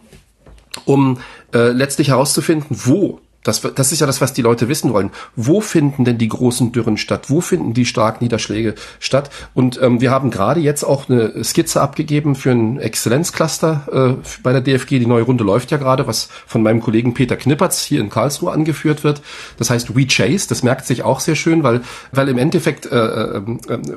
um 0.84 1.18
äh, 1.54 1.68
letztlich 1.68 2.08
herauszufinden, 2.08 2.76
wo 2.84 3.20
das, 3.44 3.60
das 3.60 3.92
ist 3.92 4.00
ja 4.00 4.06
das, 4.06 4.20
was 4.20 4.32
die 4.32 4.42
Leute 4.42 4.68
wissen 4.68 4.92
wollen. 4.92 5.10
Wo 5.36 5.60
finden 5.60 6.04
denn 6.04 6.18
die 6.18 6.28
großen 6.28 6.72
Dürren 6.72 6.96
statt? 6.96 7.28
Wo 7.28 7.40
finden 7.42 7.74
die 7.74 7.84
starken 7.84 8.24
Niederschläge 8.24 8.74
statt? 8.98 9.30
Und 9.52 9.80
ähm, 9.80 10.00
wir 10.00 10.10
haben 10.10 10.30
gerade 10.30 10.60
jetzt 10.60 10.82
auch 10.82 11.08
eine 11.08 11.44
Skizze 11.44 11.80
abgegeben 11.80 12.34
für 12.34 12.50
ein 12.50 12.80
Exzellenzcluster 12.80 14.16
äh, 14.18 14.38
bei 14.42 14.52
der 14.52 14.62
DFG. 14.62 14.98
Die 14.98 15.06
neue 15.06 15.24
Runde 15.24 15.44
läuft 15.44 15.70
ja 15.70 15.76
gerade, 15.76 16.06
was 16.06 16.28
von 16.46 16.62
meinem 16.62 16.80
Kollegen 16.80 17.12
Peter 17.12 17.36
Knippertz 17.36 17.84
hier 17.84 18.00
in 18.00 18.08
Karlsruhe 18.08 18.50
angeführt 18.50 19.04
wird. 19.04 19.20
Das 19.58 19.68
heißt 19.68 19.94
We 19.94 20.06
Chase. 20.06 20.48
Das 20.48 20.62
merkt 20.62 20.86
sich 20.86 21.02
auch 21.02 21.20
sehr 21.20 21.36
schön, 21.36 21.62
weil, 21.62 21.82
weil 22.12 22.30
im 22.30 22.38
Endeffekt 22.38 22.86
äh, 22.86 22.96
äh, 22.96 23.42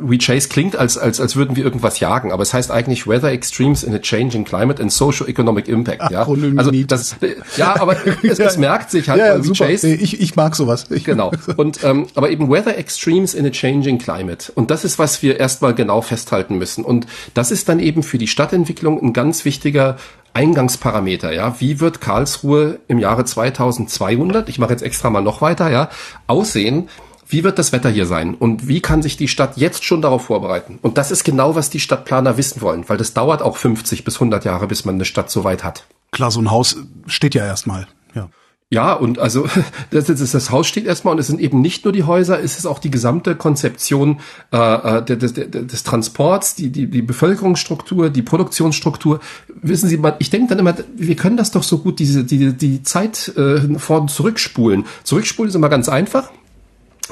We 0.02 0.18
Chase 0.18 0.50
klingt, 0.50 0.76
als, 0.76 0.98
als, 0.98 1.22
als 1.22 1.38
würden 1.38 1.56
wir 1.56 1.64
irgendwas 1.64 2.02
jagen. 2.02 2.34
Aber 2.34 2.44
es 2.44 2.54
heißt 2.54 2.70
eigentlich 2.70 3.08
Weather 3.08 3.32
Extremes 3.32 3.84
in 3.84 3.96
a 3.96 4.00
Changing 4.00 4.44
Climate 4.44 4.82
and 4.82 4.92
Socio-Economic 4.92 5.70
Impact. 5.70 6.12
Ja? 6.12 6.28
Also 6.58 6.72
das, 6.72 7.16
ja, 7.56 7.80
aber 7.80 7.96
es, 8.24 8.40
es 8.40 8.58
merkt 8.58 8.92
sich 8.92 9.08
halt. 9.08 9.22
Ja, 9.22 9.37
ja, 9.38 9.44
super. 9.44 9.68
Chase. 9.68 9.94
Ich, 9.94 10.20
ich 10.20 10.36
mag 10.36 10.56
sowas. 10.56 10.86
Ich 10.90 11.04
genau. 11.04 11.32
Und 11.56 11.84
ähm, 11.84 12.08
aber 12.16 12.30
eben 12.30 12.50
Weather 12.50 12.78
Extremes 12.78 13.34
in 13.34 13.46
a 13.46 13.50
Changing 13.50 13.98
Climate. 13.98 14.52
Und 14.54 14.72
das 14.72 14.84
ist, 14.84 15.00
was 15.00 15.22
wir 15.22 15.40
erstmal 15.40 15.74
genau 15.74 16.02
festhalten 16.02 16.58
müssen. 16.58 16.84
Und 16.84 17.08
das 17.34 17.52
ist 17.52 17.70
dann 17.70 17.80
eben 17.80 18.04
für 18.04 18.18
die 18.18 18.28
Stadtentwicklung 18.28 19.02
ein 19.02 19.14
ganz 19.14 19.46
wichtiger 19.46 19.98
Eingangsparameter, 20.38 21.34
ja, 21.34 21.60
wie 21.60 21.80
wird 21.80 22.00
Karlsruhe 22.00 22.80
im 22.88 23.00
Jahre 23.00 23.26
2200, 23.26 24.50
ich 24.50 24.60
mache 24.60 24.72
jetzt 24.72 24.84
extra 24.84 25.10
mal 25.10 25.22
noch 25.22 25.42
weiter, 25.42 25.72
ja, 25.72 25.90
aussehen, 26.28 26.90
wie 27.28 27.44
wird 27.44 27.58
das 27.58 27.72
Wetter 27.72 27.90
hier 27.90 28.06
sein 28.06 28.36
und 28.36 28.68
wie 28.68 28.80
kann 28.80 29.02
sich 29.02 29.18
die 29.18 29.28
Stadt 29.28 29.58
jetzt 29.58 29.84
schon 29.84 30.04
darauf 30.04 30.26
vorbereiten? 30.26 30.78
Und 30.84 31.00
das 31.00 31.10
ist 31.10 31.24
genau, 31.24 31.56
was 31.56 31.72
die 31.72 31.80
Stadtplaner 31.80 32.38
wissen 32.38 32.62
wollen, 32.62 32.88
weil 32.88 32.98
das 32.98 33.14
dauert 33.14 33.42
auch 33.42 33.58
50 33.58 34.04
bis 34.04 34.16
100 34.16 34.46
Jahre, 34.46 34.68
bis 34.68 34.86
man 34.86 34.96
eine 34.96 35.06
Stadt 35.06 35.32
so 35.32 35.44
weit 35.44 35.64
hat. 35.64 35.88
Klar, 36.12 36.30
so 36.30 36.40
ein 36.40 36.52
Haus 36.52 36.78
steht 37.08 37.34
ja 37.34 37.44
erstmal, 37.44 37.88
ja. 38.14 38.30
Ja, 38.70 38.92
und 38.94 39.18
also 39.18 39.48
das, 39.92 40.06
das, 40.06 40.32
das 40.32 40.52
Haus 40.52 40.68
steht 40.68 40.86
erstmal 40.86 41.14
und 41.14 41.20
es 41.20 41.28
sind 41.28 41.40
eben 41.40 41.62
nicht 41.62 41.86
nur 41.86 41.94
die 41.94 42.04
Häuser, 42.04 42.42
es 42.42 42.58
ist 42.58 42.66
auch 42.66 42.80
die 42.80 42.92
gesamte 42.92 43.36
Konzeption 43.36 44.20
äh, 44.52 44.58
äh 44.98 45.06
des, 45.06 45.34
des, 45.34 45.52
des 45.52 45.84
Transports, 45.84 46.56
die, 46.56 46.70
die, 46.70 46.88
die 46.88 47.02
Bevölkerungsstruktur, 47.02 48.10
die 48.10 48.22
Produktionsstruktur. 48.22 49.22
Wissen 49.62 49.88
Sie, 49.88 50.02
ich 50.20 50.30
denke 50.30 50.50
dann 50.50 50.60
immer, 50.60 50.76
wir 50.96 51.16
können 51.16 51.38
das 51.38 51.52
doch 51.52 51.64
so 51.64 51.78
gut, 51.78 52.00
diese 52.00 52.26
die, 52.26 52.54
die 52.54 52.84
Zeit 52.84 53.30
äh, 53.38 53.80
vorn 53.80 54.10
zurückspulen. 54.10 54.86
Zurückspulen 55.04 55.50
ist 55.50 55.56
immer 55.56 55.70
ganz 55.70 55.88
einfach. 55.88 56.30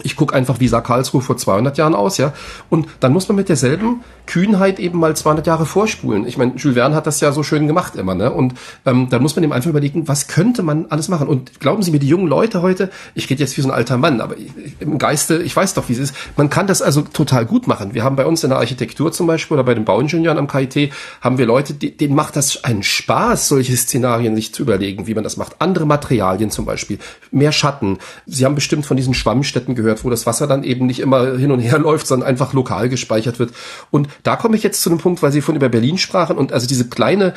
Ich 0.03 0.15
gucke 0.15 0.35
einfach, 0.35 0.59
wie 0.59 0.67
sah 0.67 0.81
Karlsruhe 0.81 1.21
vor 1.21 1.37
200 1.37 1.77
Jahren 1.77 1.95
aus, 1.95 2.17
ja. 2.17 2.33
Und 2.69 2.87
dann 2.99 3.13
muss 3.13 3.27
man 3.27 3.35
mit 3.35 3.49
derselben 3.49 4.03
Kühnheit 4.25 4.79
eben 4.79 4.99
mal 4.99 5.15
200 5.15 5.45
Jahre 5.47 5.65
vorspulen. 5.65 6.27
Ich 6.27 6.37
meine, 6.37 6.55
Jules 6.55 6.75
Verne 6.75 6.95
hat 6.95 7.07
das 7.07 7.21
ja 7.21 7.31
so 7.31 7.43
schön 7.43 7.67
gemacht 7.67 7.95
immer, 7.95 8.15
ne? 8.15 8.31
Und 8.31 8.55
ähm, 8.85 9.09
dann 9.09 9.21
muss 9.21 9.35
man 9.35 9.43
eben 9.43 9.53
einfach 9.53 9.69
überlegen, 9.69 10.07
was 10.07 10.27
könnte 10.27 10.63
man 10.63 10.87
alles 10.89 11.07
machen? 11.07 11.27
Und 11.27 11.59
glauben 11.59 11.83
Sie 11.83 11.91
mir, 11.91 11.99
die 11.99 12.07
jungen 12.07 12.27
Leute 12.27 12.61
heute, 12.61 12.89
ich 13.13 13.29
rede 13.29 13.41
jetzt 13.41 13.57
wie 13.57 13.61
so 13.61 13.69
ein 13.69 13.73
alter 13.73 13.97
Mann, 13.97 14.21
aber 14.21 14.35
im 14.79 14.97
Geiste, 14.97 15.41
ich 15.41 15.55
weiß 15.55 15.73
doch, 15.75 15.89
wie 15.89 15.93
es 15.93 15.99
ist. 15.99 16.15
Man 16.35 16.49
kann 16.49 16.67
das 16.67 16.81
also 16.81 17.01
total 17.01 17.45
gut 17.45 17.67
machen. 17.67 17.93
Wir 17.93 18.03
haben 18.03 18.15
bei 18.15 18.25
uns 18.25 18.43
in 18.43 18.49
der 18.49 18.59
Architektur 18.59 19.11
zum 19.11 19.27
Beispiel 19.27 19.55
oder 19.55 19.63
bei 19.63 19.73
den 19.73 19.85
Bauingenieuren 19.85 20.37
am 20.37 20.47
KIT 20.47 20.91
haben 21.21 21.37
wir 21.37 21.45
Leute, 21.45 21.73
die, 21.73 21.95
denen 21.95 22.15
macht 22.15 22.35
das 22.35 22.63
einen 22.63 22.83
Spaß, 22.83 23.47
solche 23.47 23.75
Szenarien 23.75 24.35
sich 24.35 24.53
zu 24.53 24.63
überlegen, 24.63 25.07
wie 25.07 25.13
man 25.13 25.23
das 25.23 25.37
macht. 25.37 25.55
Andere 25.59 25.85
Materialien 25.85 26.51
zum 26.51 26.65
Beispiel, 26.65 26.99
mehr 27.31 27.51
Schatten. 27.51 27.99
Sie 28.25 28.45
haben 28.45 28.55
bestimmt 28.55 28.85
von 28.85 28.97
diesen 28.97 29.13
Schwammstätten 29.13 29.75
gehört, 29.75 29.84
wo 30.03 30.09
das 30.09 30.25
Wasser 30.25 30.47
dann 30.47 30.63
eben 30.63 30.85
nicht 30.85 30.99
immer 30.99 31.37
hin 31.37 31.51
und 31.51 31.59
her 31.59 31.79
läuft, 31.79 32.07
sondern 32.07 32.27
einfach 32.27 32.53
lokal 32.53 32.89
gespeichert 32.89 33.39
wird. 33.39 33.51
Und 33.91 34.07
da 34.23 34.35
komme 34.35 34.55
ich 34.55 34.63
jetzt 34.63 34.81
zu 34.81 34.89
einem 34.89 34.99
Punkt, 34.99 35.21
weil 35.21 35.31
Sie 35.31 35.41
von 35.41 35.55
über 35.55 35.69
Berlin 35.69 35.97
sprachen 35.97 36.37
und 36.37 36.53
also 36.53 36.67
diese 36.67 36.89
kleine 36.89 37.33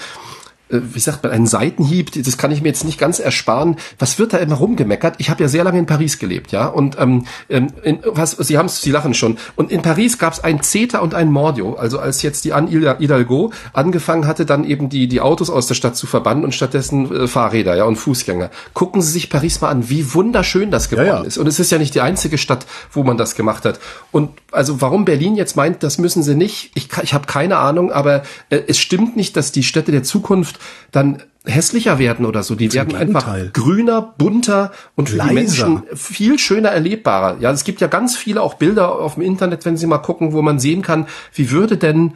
wie 0.68 1.00
sagt 1.00 1.22
man, 1.22 1.33
einen 1.33 1.46
Seitenhieb, 1.46 2.12
das 2.22 2.37
kann 2.37 2.50
ich 2.50 2.62
mir 2.62 2.68
jetzt 2.68 2.85
nicht 2.85 2.98
ganz 2.98 3.18
ersparen. 3.18 3.76
Was 3.98 4.18
wird 4.18 4.33
da 4.33 4.38
immer 4.38 4.57
rumgemeckert? 4.57 5.14
Ich 5.18 5.31
habe 5.31 5.42
ja 5.42 5.48
sehr 5.48 5.64
lange 5.64 5.78
in 5.78 5.87
Paris 5.87 6.18
gelebt, 6.18 6.52
ja, 6.52 6.66
und 6.66 6.98
ähm, 6.98 7.26
ähm 7.48 7.68
in, 7.83 8.00
was, 8.04 8.33
Sie 8.33 8.59
haben 8.59 8.68
Sie 8.68 8.90
lachen 8.90 9.14
schon. 9.14 9.38
Und 9.57 9.70
in 9.70 9.83
Paris 9.83 10.18
gab 10.18 10.33
es 10.33 10.40
ein 10.44 10.62
CETA 10.62 10.98
und 10.98 11.14
ein 11.14 11.31
Mordio, 11.31 11.74
also 11.74 11.98
als 11.98 12.22
jetzt 12.22 12.44
die 12.44 12.52
Anne 12.52 12.68
Hidalgo 12.70 13.52
angefangen 13.72 14.26
hatte, 14.26 14.46
dann 14.46 14.64
eben 14.64 14.88
die 14.88 15.09
die 15.09 15.20
Autos 15.20 15.50
aus 15.50 15.66
der 15.66 15.74
Stadt 15.74 15.96
zu 15.96 16.07
verbannen 16.07 16.44
und 16.44 16.54
stattdessen 16.54 17.11
äh, 17.14 17.28
Fahrräder, 17.28 17.76
ja, 17.76 17.85
und 17.85 17.96
Fußgänger. 17.96 18.50
Gucken 18.74 19.02
Sie 19.02 19.12
sich 19.12 19.31
Paris 19.31 19.61
mal 19.61 19.70
an, 19.70 19.88
wie 19.88 20.14
wunderschön 20.14 20.70
das 20.70 20.90
geworden 20.90 21.07
ja, 21.07 21.20
ja. 21.20 21.24
ist. 21.24 21.38
Und 21.38 21.46
es 21.46 21.59
ist 21.59 21.70
ja 21.70 21.78
nicht 21.78 21.94
die 21.94 22.00
einzige 22.00 22.38
Stadt, 22.38 22.66
wo 22.92 23.02
man 23.02 23.16
das 23.16 23.35
gemacht 23.35 23.64
hat. 23.64 23.81
Und 24.12 24.31
also 24.52 24.81
warum 24.81 25.04
Berlin 25.04 25.37
jetzt 25.37 25.57
meint, 25.57 25.83
das 25.83 25.98
müssen 25.98 26.22
sie 26.22 26.35
nicht, 26.35 26.70
ich, 26.74 26.88
ich 27.02 27.14
habe 27.14 27.26
keine 27.26 27.59
Ahnung, 27.59 27.92
aber 27.92 28.22
äh, 28.50 28.61
es 28.66 28.78
stimmt 28.78 29.16
nicht, 29.16 29.37
dass 29.37 29.52
die 29.52 29.62
Städte 29.62 29.92
der 29.92 30.02
Zukunft 30.02 30.57
dann 30.90 31.22
hässlicher 31.44 31.98
werden 31.98 32.26
oder 32.26 32.42
so. 32.42 32.54
Die 32.54 32.68
Zum 32.68 32.76
werden 32.76 32.98
Gegenteil. 32.98 33.42
einfach 33.42 33.52
grüner, 33.52 34.02
bunter 34.02 34.72
und 34.96 35.09
für 35.11 35.16
Leiser. 35.16 35.28
die 35.30 35.34
Menschen 35.34 35.82
viel 35.94 36.38
schöner 36.38 36.70
erlebbarer. 36.70 37.38
Ja, 37.40 37.50
es 37.50 37.64
gibt 37.64 37.80
ja 37.80 37.86
ganz 37.86 38.16
viele 38.16 38.42
auch 38.42 38.54
Bilder 38.54 38.92
auf 38.92 39.14
dem 39.14 39.22
Internet, 39.22 39.64
wenn 39.64 39.76
Sie 39.76 39.86
mal 39.86 39.98
gucken, 39.98 40.32
wo 40.32 40.42
man 40.42 40.59
sehen 40.59 40.82
kann, 40.82 41.06
wie 41.32 41.50
würde 41.50 41.76
denn 41.76 42.14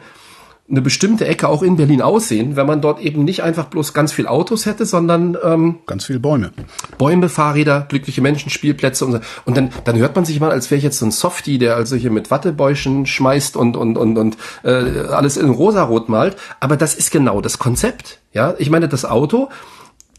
eine 0.73 0.81
bestimmte 0.81 1.27
Ecke 1.27 1.47
auch 1.47 1.61
in 1.61 1.75
Berlin 1.75 2.01
aussehen, 2.01 2.55
wenn 2.55 2.65
man 2.65 2.81
dort 2.81 2.99
eben 2.99 3.23
nicht 3.23 3.43
einfach 3.43 3.65
bloß 3.65 3.93
ganz 3.93 4.11
viel 4.11 4.25
Autos 4.25 4.65
hätte, 4.65 4.87
sondern 4.87 5.37
ähm, 5.43 5.77
ganz 5.85 6.05
viel 6.05 6.17
Bäume. 6.17 6.51
Bäume, 6.97 7.29
Fahrräder, 7.29 7.85
glückliche 7.87 8.21
Menschen, 8.21 8.49
Spielplätze 8.49 9.05
und, 9.05 9.21
und 9.45 9.55
dann, 9.55 9.69
dann 9.85 9.97
hört 9.97 10.15
man 10.15 10.25
sich 10.25 10.39
mal, 10.39 10.49
als 10.49 10.71
wäre 10.71 10.77
ich 10.79 10.83
jetzt 10.83 10.97
so 10.97 11.05
ein 11.05 11.11
Softie, 11.11 11.59
der 11.59 11.75
also 11.75 11.95
hier 11.95 12.09
mit 12.09 12.31
Wattebäuschen 12.31 13.05
schmeißt 13.05 13.55
und 13.55 13.77
und 13.77 13.99
und 13.99 14.17
und 14.17 14.37
äh, 14.63 14.69
alles 15.11 15.37
in 15.37 15.51
rosarot 15.51 16.09
malt. 16.09 16.37
Aber 16.59 16.75
das 16.75 16.95
ist 16.95 17.11
genau 17.11 17.39
das 17.39 17.59
Konzept. 17.59 18.19
Ja, 18.33 18.55
ich 18.57 18.71
meine, 18.71 18.89
das 18.89 19.05
Auto 19.05 19.49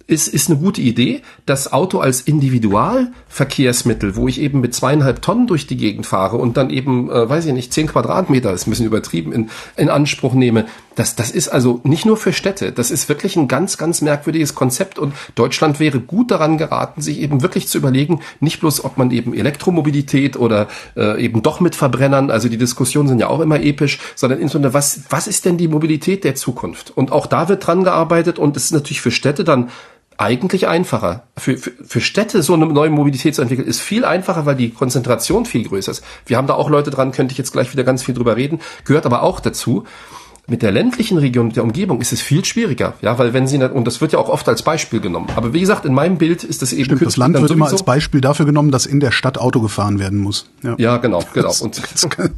ist, 0.07 0.29
ist 0.29 0.51
eine 0.51 0.59
gute 0.59 0.81
Idee. 0.81 1.23
Das 1.47 1.73
Auto 1.73 2.01
als 2.01 2.21
Individualverkehrsmittel, 2.21 4.17
wo 4.17 4.29
ich 4.29 4.41
eben 4.41 4.61
mit 4.61 4.75
zweieinhalb 4.75 5.23
Tonnen 5.23 5.47
durch 5.47 5.67
die 5.67 5.77
Gegend 5.77 6.07
fahre 6.07 6.37
und 6.37 6.57
dann 6.57 6.71
eben, 6.71 7.11
äh, 7.11 7.29
weiß 7.29 7.47
ich 7.47 7.53
nicht, 7.53 7.73
zehn 7.73 7.87
Quadratmeter, 7.87 8.53
ist 8.53 8.67
ein 8.67 8.71
bisschen 8.71 8.87
übertrieben, 8.87 9.33
in, 9.33 9.51
in 9.77 9.89
Anspruch 9.89 10.35
nehme. 10.35 10.67
Das, 10.95 11.17
das 11.17 11.31
ist 11.31 11.49
also 11.49 11.81
nicht 11.83 12.07
nur 12.07 12.17
für 12.17 12.33
Städte. 12.33 12.73
Das 12.73 12.91
ist 12.91 13.09
wirklich 13.09 13.37
ein 13.37 13.49
ganz, 13.49 13.79
ganz 13.79 14.01
merkwürdiges 14.01 14.55
Konzept 14.55 14.99
und 14.99 15.15
Deutschland 15.35 15.81
wäre 15.81 16.01
gut 16.01 16.31
daran 16.31 16.59
geraten, 16.59 17.01
sich 17.01 17.21
eben 17.21 17.43
wirklich 17.43 17.69
zu 17.69 17.79
überlegen, 17.79 18.21
nicht 18.41 18.61
bloß, 18.61 18.85
ob 18.85 18.97
man 18.97 19.11
eben 19.11 19.35
Elektromobilität 19.35 20.37
oder 20.37 20.69
äh, 20.97 21.23
eben 21.23 21.43
doch 21.43 21.61
mit 21.61 21.75
Verbrennern, 21.75 22.31
also 22.31 22.49
die 22.49 22.59
Diskussionen 22.59 23.09
sind 23.09 23.19
ja 23.19 23.29
auch 23.29 23.41
immer 23.41 23.61
episch, 23.61 23.99
sondern 24.15 24.39
insbesondere, 24.41 24.75
was, 24.75 25.01
was 25.11 25.27
ist 25.27 25.45
denn 25.45 25.59
die 25.59 25.69
Mobilität 25.69 26.25
der 26.25 26.35
Zukunft? 26.35 26.93
Und 26.97 27.13
auch 27.13 27.27
da 27.27 27.49
wird 27.49 27.67
dran 27.67 27.85
gearbeitet 27.85 28.39
und 28.39 28.57
es 28.57 28.67
ist 28.67 28.73
natürlich 28.73 29.01
für 29.01 29.11
Städte 29.11 29.45
dann 29.45 29.71
eigentlich 30.17 30.69
einfacher. 30.69 31.25
Für, 31.37 31.57
für, 31.57 31.73
für 31.85 32.01
Städte 32.01 32.43
so 32.43 32.55
eine 32.55 32.67
neue 32.67 32.91
Mobilität 32.91 33.35
zu 33.35 33.43
entwickeln, 33.43 33.67
ist 33.67 33.81
viel 33.81 34.05
einfacher, 34.05 34.47
weil 34.47 34.55
die 34.55 34.71
Konzentration 34.71 35.45
viel 35.45 35.67
größer 35.67 35.91
ist. 35.91 36.05
Wir 36.27 36.37
haben 36.37 36.47
da 36.47 36.55
auch 36.55 36.71
Leute 36.71 36.91
dran, 36.91 37.13
könnte 37.13 37.33
ich 37.33 37.39
jetzt 37.39 37.53
gleich 37.53 37.73
wieder 37.73 37.85
ganz 37.85 38.05
viel 38.05 38.15
drüber 38.15 38.37
reden, 38.37 38.61
gehört 38.85 39.07
aber 39.07 39.23
auch 39.23 39.41
dazu 39.41 39.85
mit 40.47 40.63
der 40.63 40.73
ländlichen 40.73 41.17
Region, 41.17 41.47
mit 41.47 41.57
der 41.57 41.65
Umgebung 41.65 42.01
ist 42.01 42.13
es 42.13 42.21
viel 42.21 42.45
schwieriger, 42.45 42.95
ja, 43.01 43.19
weil 43.19 43.33
wenn 43.33 43.47
sie 43.47 43.63
und 43.63 43.87
das 43.87 44.01
wird 44.01 44.13
ja 44.13 44.19
auch 44.19 44.29
oft 44.29 44.47
als 44.49 44.63
Beispiel 44.63 45.01
genommen. 45.01 45.29
Aber 45.37 45.55
wie 45.55 45.61
gesagt, 45.61 45.87
in 45.87 45.95
meinem 45.95 46.19
Bild 46.19 46.45
ist 46.45 46.61
das 46.61 46.73
eben 46.73 46.85
Stimmt, 46.85 47.03
das 47.03 47.17
Land 47.17 47.41
wird 47.41 47.51
immer 47.51 47.69
als 47.69 47.83
Beispiel 47.83 48.21
dafür 48.21 48.45
genommen, 48.45 48.71
dass 48.71 48.85
in 48.85 49.01
der 49.01 49.11
Stadt 49.11 49.39
Auto 49.39 49.61
gefahren 49.61 49.99
werden 49.99 50.19
muss. 50.19 50.51
Ja, 50.63 50.75
ja 50.79 50.97
genau, 50.99 51.23
genau. 51.33 51.53
Und 51.61 51.81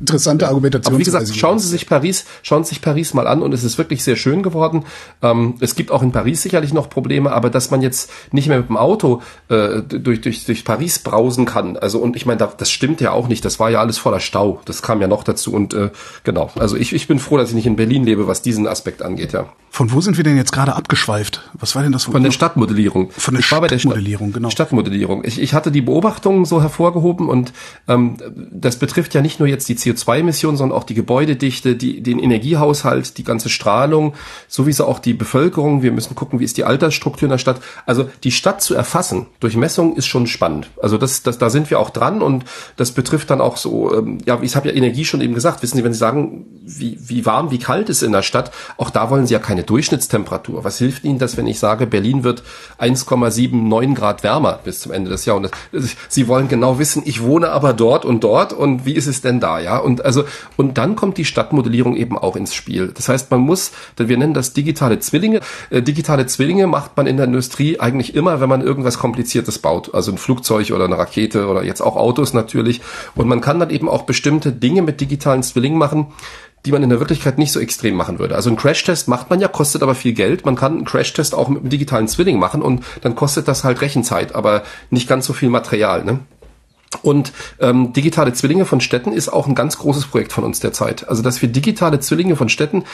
interessante 0.00 0.46
Argumentation. 0.48 0.94
Aber 0.94 1.00
wie 1.00 1.04
gesagt, 1.04 1.34
schauen 1.34 1.58
Sie 1.58 1.68
sich 1.68 1.86
Paris, 1.88 2.26
schauen 2.42 2.62
Sie 2.62 2.70
sich 2.70 2.80
Paris 2.80 3.12
mal 3.12 3.26
an 3.26 3.42
und 3.42 3.52
es 3.52 3.64
ist 3.64 3.76
wirklich 3.76 4.04
sehr 4.04 4.16
schön 4.16 4.44
geworden. 4.44 4.84
Ähm, 5.22 5.54
es 5.60 5.74
gibt 5.74 5.90
auch 5.90 6.02
in 6.02 6.12
Paris 6.12 6.42
sicherlich 6.42 6.72
noch 6.72 6.88
Probleme, 6.88 7.32
aber 7.32 7.50
dass 7.50 7.72
man 7.72 7.82
jetzt 7.82 8.10
nicht 8.30 8.48
mehr 8.48 8.58
mit 8.58 8.68
dem 8.68 8.76
Auto 8.76 9.22
äh, 9.48 9.82
durch, 9.82 10.20
durch, 10.20 10.44
durch 10.44 10.64
Paris 10.64 11.00
brausen 11.00 11.44
kann, 11.44 11.76
also 11.76 11.98
und 11.98 12.14
ich 12.14 12.26
meine, 12.26 12.48
das 12.56 12.70
stimmt 12.70 13.00
ja 13.00 13.10
auch 13.10 13.26
nicht. 13.26 13.44
Das 13.44 13.58
war 13.58 13.70
ja 13.70 13.80
alles 13.80 13.98
voller 13.98 14.20
Stau. 14.20 14.60
Das 14.64 14.82
kam 14.82 15.00
ja 15.00 15.08
noch 15.08 15.24
dazu 15.24 15.52
und 15.52 15.74
äh, 15.74 15.90
genau. 16.24 16.50
Also 16.56 16.76
ich, 16.76 16.92
ich 16.92 17.08
bin 17.08 17.18
froh, 17.18 17.36
dass 17.36 17.48
ich 17.48 17.54
nicht 17.54 17.66
in 17.66 17.76
Berlin 17.76 17.95
Berlin 17.96 18.04
lebe, 18.04 18.26
was 18.26 18.42
diesen 18.42 18.66
Aspekt 18.66 19.02
angeht, 19.02 19.32
ja. 19.32 19.46
Von 19.70 19.92
wo 19.92 20.00
sind 20.00 20.16
wir 20.16 20.24
denn 20.24 20.38
jetzt 20.38 20.52
gerade 20.52 20.74
abgeschweift? 20.74 21.50
Was 21.52 21.74
war 21.74 21.82
denn 21.82 21.92
das? 21.92 22.04
Von 22.04 22.22
der 22.22 22.30
Stadtmodellierung. 22.30 23.10
Von 23.10 23.34
der 23.34 23.42
Stadtmodellierung, 23.42 24.32
genau. 24.32 24.48
Stadtmodellierung. 24.48 25.22
Ich, 25.24 25.38
ich 25.38 25.52
hatte 25.52 25.70
die 25.70 25.82
Beobachtungen 25.82 26.46
so 26.46 26.62
hervorgehoben 26.62 27.28
und 27.28 27.52
ähm, 27.86 28.16
das 28.52 28.78
betrifft 28.78 29.12
ja 29.12 29.20
nicht 29.20 29.38
nur 29.38 29.48
jetzt 29.48 29.68
die 29.68 29.76
CO2-Emissionen, 29.76 30.56
sondern 30.56 30.78
auch 30.78 30.84
die 30.84 30.94
Gebäudedichte, 30.94 31.76
die, 31.76 32.02
den 32.02 32.18
Energiehaushalt, 32.18 33.18
die 33.18 33.24
ganze 33.24 33.50
Strahlung, 33.50 34.14
sowieso 34.48 34.86
auch 34.86 34.98
die 34.98 35.12
Bevölkerung. 35.12 35.82
Wir 35.82 35.92
müssen 35.92 36.14
gucken, 36.14 36.40
wie 36.40 36.44
ist 36.44 36.56
die 36.56 36.64
Altersstruktur 36.64 37.26
in 37.26 37.32
der 37.32 37.38
Stadt. 37.38 37.60
Also 37.84 38.08
die 38.24 38.32
Stadt 38.32 38.62
zu 38.62 38.74
erfassen 38.74 39.26
durch 39.40 39.56
Messungen 39.56 39.96
ist 39.96 40.06
schon 40.06 40.26
spannend. 40.26 40.70
Also 40.80 40.96
das, 40.96 41.22
das, 41.22 41.36
da 41.36 41.50
sind 41.50 41.68
wir 41.68 41.80
auch 41.80 41.90
dran 41.90 42.22
und 42.22 42.46
das 42.76 42.92
betrifft 42.92 43.28
dann 43.28 43.42
auch 43.42 43.58
so, 43.58 43.94
ähm, 43.94 44.18
ja, 44.24 44.40
ich 44.40 44.56
habe 44.56 44.68
ja 44.68 44.74
Energie 44.74 45.04
schon 45.04 45.20
eben 45.20 45.34
gesagt. 45.34 45.62
Wissen 45.62 45.76
Sie, 45.76 45.84
wenn 45.84 45.92
Sie 45.92 45.98
sagen, 45.98 46.46
wie, 46.64 46.96
wie 46.98 47.26
warm, 47.26 47.50
wie 47.50 47.58
kalt 47.58 47.85
ist 47.88 48.02
in 48.02 48.12
der 48.12 48.22
Stadt, 48.22 48.52
auch 48.76 48.90
da 48.90 49.10
wollen 49.10 49.26
Sie 49.26 49.34
ja 49.34 49.40
keine 49.40 49.62
Durchschnittstemperatur. 49.62 50.64
Was 50.64 50.78
hilft 50.78 51.04
Ihnen 51.04 51.18
das, 51.18 51.36
wenn 51.36 51.46
ich 51.46 51.58
sage, 51.58 51.86
Berlin 51.86 52.24
wird 52.24 52.42
1,79 52.78 53.94
Grad 53.94 54.22
wärmer 54.22 54.60
bis 54.62 54.80
zum 54.80 54.92
Ende 54.92 55.10
des 55.10 55.24
Jahrhunderts? 55.24 55.56
Sie 56.08 56.28
wollen 56.28 56.48
genau 56.48 56.78
wissen, 56.78 57.02
ich 57.04 57.22
wohne 57.22 57.50
aber 57.50 57.72
dort 57.72 58.04
und 58.04 58.24
dort 58.24 58.52
und 58.52 58.86
wie 58.86 58.94
ist 58.94 59.06
es 59.06 59.20
denn 59.20 59.40
da, 59.40 59.58
ja? 59.58 59.78
Und 59.78 60.04
also, 60.04 60.24
und 60.56 60.78
dann 60.78 60.96
kommt 60.96 61.18
die 61.18 61.24
Stadtmodellierung 61.24 61.96
eben 61.96 62.18
auch 62.18 62.36
ins 62.36 62.54
Spiel. 62.54 62.92
Das 62.94 63.08
heißt, 63.08 63.30
man 63.30 63.40
muss, 63.40 63.72
wir 63.96 64.16
nennen 64.16 64.34
das 64.34 64.52
digitale 64.52 64.98
Zwillinge. 65.00 65.40
Äh, 65.70 65.82
digitale 65.82 66.26
Zwillinge 66.26 66.66
macht 66.66 66.96
man 66.96 67.06
in 67.06 67.16
der 67.16 67.26
Industrie 67.26 67.80
eigentlich 67.80 68.14
immer, 68.14 68.40
wenn 68.40 68.48
man 68.48 68.62
irgendwas 68.62 68.98
Kompliziertes 68.98 69.58
baut. 69.58 69.94
Also 69.94 70.12
ein 70.12 70.18
Flugzeug 70.18 70.70
oder 70.70 70.84
eine 70.84 70.98
Rakete 70.98 71.46
oder 71.46 71.62
jetzt 71.62 71.80
auch 71.80 71.96
Autos 71.96 72.32
natürlich. 72.32 72.80
Und 73.14 73.28
man 73.28 73.40
kann 73.40 73.60
dann 73.60 73.70
eben 73.70 73.88
auch 73.88 74.02
bestimmte 74.02 74.52
Dinge 74.52 74.82
mit 74.82 75.00
digitalen 75.00 75.42
Zwillingen 75.42 75.78
machen, 75.78 76.08
die 76.66 76.72
man 76.72 76.82
in 76.82 76.90
der 76.90 76.98
Wirklichkeit 76.98 77.38
nicht 77.38 77.52
so 77.52 77.60
extrem 77.60 77.94
machen 77.94 78.18
würde. 78.18 78.34
Also 78.34 78.50
ein 78.50 78.56
Crashtest 78.56 79.08
macht 79.08 79.30
man 79.30 79.40
ja, 79.40 79.48
kostet 79.48 79.82
aber 79.82 79.94
viel 79.94 80.12
Geld. 80.12 80.44
Man 80.44 80.56
kann 80.56 80.72
einen 80.72 80.84
Crashtest 80.84 81.34
auch 81.34 81.48
mit 81.48 81.60
einem 81.60 81.70
digitalen 81.70 82.08
Zwilling 82.08 82.38
machen 82.38 82.60
und 82.60 82.84
dann 83.02 83.14
kostet 83.14 83.48
das 83.48 83.64
halt 83.64 83.80
Rechenzeit, 83.80 84.34
aber 84.34 84.64
nicht 84.90 85.08
ganz 85.08 85.26
so 85.26 85.32
viel 85.32 85.48
Material. 85.48 86.04
Ne? 86.04 86.18
Und 87.02 87.32
ähm, 87.60 87.92
digitale 87.92 88.32
Zwillinge 88.32 88.66
von 88.66 88.80
Städten 88.80 89.12
ist 89.12 89.28
auch 89.28 89.46
ein 89.46 89.54
ganz 89.54 89.78
großes 89.78 90.06
Projekt 90.06 90.32
von 90.32 90.44
uns 90.44 90.60
derzeit. 90.60 91.08
Also 91.08 91.22
dass 91.22 91.40
wir 91.40 91.48
digitale 91.48 92.00
Zwillinge 92.00 92.36
von 92.36 92.48
Städten 92.48 92.84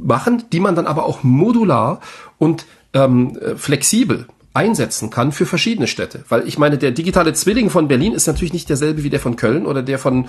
machen, 0.00 0.44
die 0.52 0.60
man 0.60 0.74
dann 0.74 0.86
aber 0.86 1.04
auch 1.04 1.22
modular 1.22 2.00
und 2.38 2.64
ähm, 2.94 3.38
flexibel 3.56 4.26
einsetzen 4.54 5.10
kann 5.10 5.32
für 5.32 5.46
verschiedene 5.46 5.86
Städte. 5.86 6.24
Weil 6.28 6.46
ich 6.48 6.58
meine, 6.58 6.78
der 6.78 6.92
digitale 6.92 7.34
Zwilling 7.34 7.68
von 7.68 7.88
Berlin 7.88 8.14
ist 8.14 8.26
natürlich 8.26 8.52
nicht 8.52 8.70
derselbe 8.70 9.02
wie 9.02 9.10
der 9.10 9.20
von 9.20 9.36
Köln 9.36 9.66
oder 9.66 9.82
der 9.82 9.98
von 9.98 10.28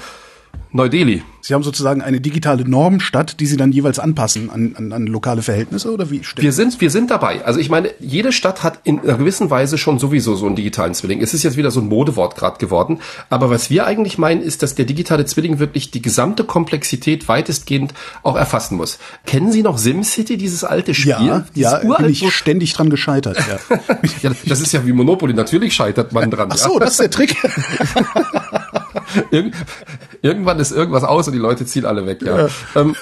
Neu-Delhi. 0.72 1.24
Sie 1.42 1.54
haben 1.54 1.62
sozusagen 1.62 2.02
eine 2.02 2.20
digitale 2.20 2.68
Normstadt, 2.68 3.40
die 3.40 3.46
Sie 3.46 3.56
dann 3.56 3.72
jeweils 3.72 4.00
anpassen 4.00 4.50
an, 4.50 4.74
an, 4.76 4.92
an 4.92 5.06
lokale 5.06 5.44
Verhältnisse 5.44 5.94
oder 5.94 6.10
wie? 6.10 6.22
Wir 6.38 6.52
sind, 6.52 6.82
wir 6.82 6.90
sind 6.90 7.12
dabei. 7.12 7.46
Also 7.46 7.60
ich 7.60 7.70
meine, 7.70 7.92
jede 8.00 8.32
Stadt 8.32 8.64
hat 8.64 8.80
in 8.84 9.00
einer 9.00 9.18
gewissen 9.20 9.52
Weise 9.52 9.78
schon 9.78 10.00
sowieso 10.00 10.36
so 10.36 10.48
einen 10.48 10.56
digitalen 10.56 10.96
Zwilling. 10.96 11.22
Es 11.22 11.36
ist 11.36 11.44
jetzt 11.44 11.56
wieder 11.56 11.70
so 11.70 11.82
ein 11.82 11.88
Modewort 11.88 12.36
gerade 12.36 12.58
geworden. 12.58 13.00
Aber 13.30 13.52
was 13.52 13.70
wir 13.70 13.86
eigentlich 13.86 14.18
meinen, 14.18 14.42
ist, 14.42 14.64
dass 14.64 14.74
der 14.74 14.86
digitale 14.86 15.26
Zwilling 15.26 15.60
wirklich 15.60 15.92
die 15.92 16.02
gesamte 16.02 16.46
Komplexität 16.46 17.28
weitestgehend 17.28 17.94
auch 18.24 18.36
erfassen 18.36 18.76
muss. 18.76 18.98
Kennen 19.28 19.52
Sie 19.52 19.62
noch 19.62 19.78
SimCity, 19.78 20.38
dieses 20.38 20.64
alte 20.64 20.96
Spiel? 20.96 21.12
Ja, 21.12 21.46
ja, 21.54 21.78
bin 21.78 22.10
ich 22.10 22.28
ständig 22.34 22.74
dran 22.74 22.90
gescheitert. 22.90 23.38
Ja. 23.38 23.78
ja, 24.24 24.32
das 24.48 24.62
ist 24.62 24.72
ja 24.72 24.84
wie 24.86 24.94
Monopoly. 24.94 25.36
Natürlich 25.36 25.76
scheitert 25.76 26.12
man 26.12 26.32
dran. 26.32 26.50
Ach 26.52 26.58
so, 26.58 26.74
ja. 26.74 26.80
das 26.80 26.92
ist 26.92 27.02
der 27.02 27.12
Trick. 27.12 27.36
Irgend, 29.32 29.56
irgendwann 30.22 30.60
ist 30.60 30.72
irgendwas 30.72 31.04
aus 31.04 31.28
und 31.28 31.34
die 31.34 31.40
Leute 31.40 31.66
ziehen 31.66 31.86
alle 31.86 32.06
weg, 32.06 32.22
ja. 32.22 32.46
ja. 32.46 32.50
Ähm, 32.76 32.96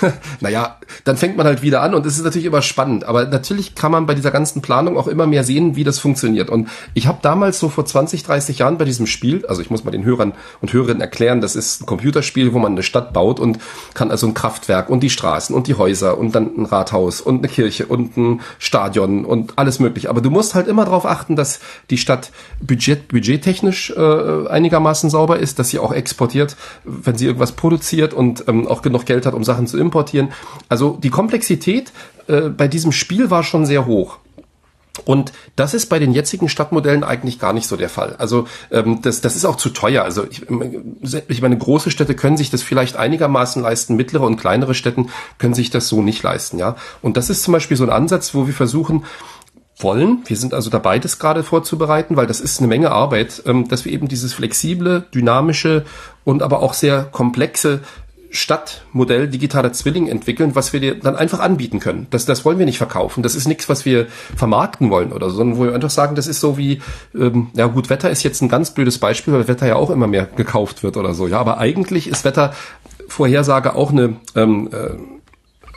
naja, 0.40 0.78
dann 1.04 1.16
fängt 1.16 1.36
man 1.36 1.46
halt 1.46 1.62
wieder 1.62 1.82
an 1.82 1.94
und 1.94 2.06
es 2.06 2.16
ist 2.16 2.24
natürlich 2.24 2.46
immer 2.46 2.62
spannend. 2.62 3.04
Aber 3.04 3.26
natürlich 3.26 3.74
kann 3.74 3.92
man 3.92 4.06
bei 4.06 4.14
dieser 4.14 4.30
ganzen 4.30 4.62
Planung 4.62 4.96
auch 4.96 5.08
immer 5.08 5.26
mehr 5.26 5.44
sehen, 5.44 5.76
wie 5.76 5.84
das 5.84 5.98
funktioniert. 5.98 6.50
Und 6.50 6.68
ich 6.94 7.06
habe 7.06 7.18
damals 7.22 7.58
so 7.58 7.68
vor 7.68 7.84
20, 7.84 8.22
30 8.22 8.58
Jahren 8.58 8.78
bei 8.78 8.84
diesem 8.84 9.06
Spiel, 9.06 9.44
also 9.46 9.62
ich 9.62 9.70
muss 9.70 9.84
mal 9.84 9.90
den 9.90 10.04
Hörern 10.04 10.32
und 10.60 10.72
Hörerinnen 10.72 11.00
erklären, 11.00 11.40
das 11.40 11.56
ist 11.56 11.82
ein 11.82 11.86
Computerspiel, 11.86 12.52
wo 12.52 12.58
man 12.58 12.72
eine 12.72 12.82
Stadt 12.82 13.12
baut 13.12 13.40
und 13.40 13.58
kann 13.94 14.10
also 14.10 14.26
ein 14.26 14.34
Kraftwerk 14.34 14.90
und 14.90 15.00
die 15.00 15.10
Straßen 15.10 15.54
und 15.54 15.66
die 15.66 15.74
Häuser 15.74 16.18
und 16.18 16.34
dann 16.34 16.56
ein 16.56 16.66
Rathaus 16.66 17.20
und 17.20 17.38
eine 17.38 17.48
Kirche 17.48 17.86
und 17.86 18.16
ein 18.16 18.40
Stadion 18.58 19.24
und 19.24 19.54
alles 19.56 19.78
mögliche. 19.78 20.10
Aber 20.10 20.20
du 20.20 20.30
musst 20.30 20.54
halt 20.54 20.68
immer 20.68 20.84
darauf 20.84 21.06
achten, 21.06 21.36
dass 21.36 21.60
die 21.90 21.98
Stadt 21.98 22.30
budget, 22.60 23.08
budgettechnisch 23.08 23.90
äh, 23.90 24.48
einigermaßen 24.48 25.10
sauber 25.10 25.38
ist, 25.38 25.57
dass 25.58 25.70
sie 25.70 25.78
auch 25.78 25.92
exportiert, 25.92 26.56
wenn 26.84 27.16
sie 27.16 27.26
irgendwas 27.26 27.52
produziert 27.52 28.14
und 28.14 28.44
ähm, 28.48 28.66
auch 28.66 28.82
genug 28.82 29.06
Geld 29.06 29.26
hat, 29.26 29.34
um 29.34 29.44
Sachen 29.44 29.66
zu 29.66 29.78
importieren. 29.78 30.28
Also 30.68 30.98
die 31.02 31.10
Komplexität 31.10 31.92
äh, 32.26 32.48
bei 32.48 32.68
diesem 32.68 32.92
Spiel 32.92 33.30
war 33.30 33.42
schon 33.42 33.66
sehr 33.66 33.86
hoch. 33.86 34.18
Und 35.04 35.32
das 35.56 35.74
ist 35.74 35.86
bei 35.86 35.98
den 35.98 36.12
jetzigen 36.12 36.48
Stadtmodellen 36.48 37.04
eigentlich 37.04 37.38
gar 37.38 37.52
nicht 37.52 37.66
so 37.66 37.76
der 37.76 37.88
Fall. 37.88 38.16
Also 38.18 38.46
ähm, 38.70 39.00
das, 39.02 39.20
das 39.20 39.36
ist 39.36 39.44
auch 39.44 39.56
zu 39.56 39.70
teuer. 39.70 40.02
Also 40.02 40.24
ich, 40.28 40.46
ich 41.28 41.42
meine, 41.42 41.58
große 41.58 41.90
Städte 41.90 42.14
können 42.14 42.36
sich 42.36 42.50
das 42.50 42.62
vielleicht 42.62 42.96
einigermaßen 42.96 43.62
leisten, 43.62 43.96
mittlere 43.96 44.24
und 44.24 44.36
kleinere 44.36 44.74
Städten 44.74 45.10
können 45.38 45.54
sich 45.54 45.70
das 45.70 45.88
so 45.88 46.02
nicht 46.02 46.22
leisten. 46.22 46.58
Ja, 46.58 46.76
und 47.02 47.16
das 47.16 47.30
ist 47.30 47.42
zum 47.42 47.52
Beispiel 47.52 47.76
so 47.76 47.84
ein 47.84 47.90
Ansatz, 47.90 48.34
wo 48.34 48.46
wir 48.46 48.54
versuchen, 48.54 49.04
wollen. 49.78 50.22
Wir 50.26 50.36
sind 50.36 50.54
also 50.54 50.70
dabei, 50.70 50.98
das 50.98 51.18
gerade 51.18 51.42
vorzubereiten, 51.42 52.16
weil 52.16 52.26
das 52.26 52.40
ist 52.40 52.58
eine 52.58 52.68
Menge 52.68 52.90
Arbeit, 52.90 53.42
ähm, 53.46 53.68
dass 53.68 53.84
wir 53.84 53.92
eben 53.92 54.08
dieses 54.08 54.32
flexible, 54.32 55.04
dynamische 55.14 55.84
und 56.24 56.42
aber 56.42 56.62
auch 56.62 56.74
sehr 56.74 57.04
komplexe 57.04 57.80
Stadtmodell 58.30 59.28
digitaler 59.28 59.72
Zwilling 59.72 60.06
entwickeln, 60.06 60.54
was 60.54 60.72
wir 60.72 60.80
dir 60.80 60.96
dann 60.96 61.16
einfach 61.16 61.40
anbieten 61.40 61.80
können. 61.80 62.06
Das, 62.10 62.26
das 62.26 62.44
wollen 62.44 62.58
wir 62.58 62.66
nicht 62.66 62.76
verkaufen. 62.76 63.22
Das 63.22 63.34
ist 63.34 63.48
nichts, 63.48 63.68
was 63.68 63.86
wir 63.86 64.06
vermarkten 64.36 64.90
wollen 64.90 65.12
oder 65.12 65.30
so, 65.30 65.36
sondern 65.36 65.58
wo 65.58 65.64
wir 65.64 65.74
einfach 65.74 65.90
sagen, 65.90 66.14
das 66.14 66.26
ist 66.26 66.40
so 66.40 66.58
wie, 66.58 66.82
ähm, 67.14 67.48
ja 67.54 67.66
gut, 67.66 67.88
Wetter 67.88 68.10
ist 68.10 68.22
jetzt 68.24 68.42
ein 68.42 68.50
ganz 68.50 68.72
blödes 68.72 68.98
Beispiel, 68.98 69.32
weil 69.32 69.48
Wetter 69.48 69.66
ja 69.66 69.76
auch 69.76 69.90
immer 69.90 70.06
mehr 70.06 70.26
gekauft 70.26 70.82
wird 70.82 70.98
oder 70.98 71.14
so. 71.14 71.26
Ja, 71.26 71.38
aber 71.38 71.58
eigentlich 71.58 72.06
ist 72.06 72.24
Wetter 72.24 72.52
Vorhersage 73.08 73.74
auch 73.74 73.90
eine 73.90 74.16
ähm, 74.34 74.68
äh, 74.72 75.17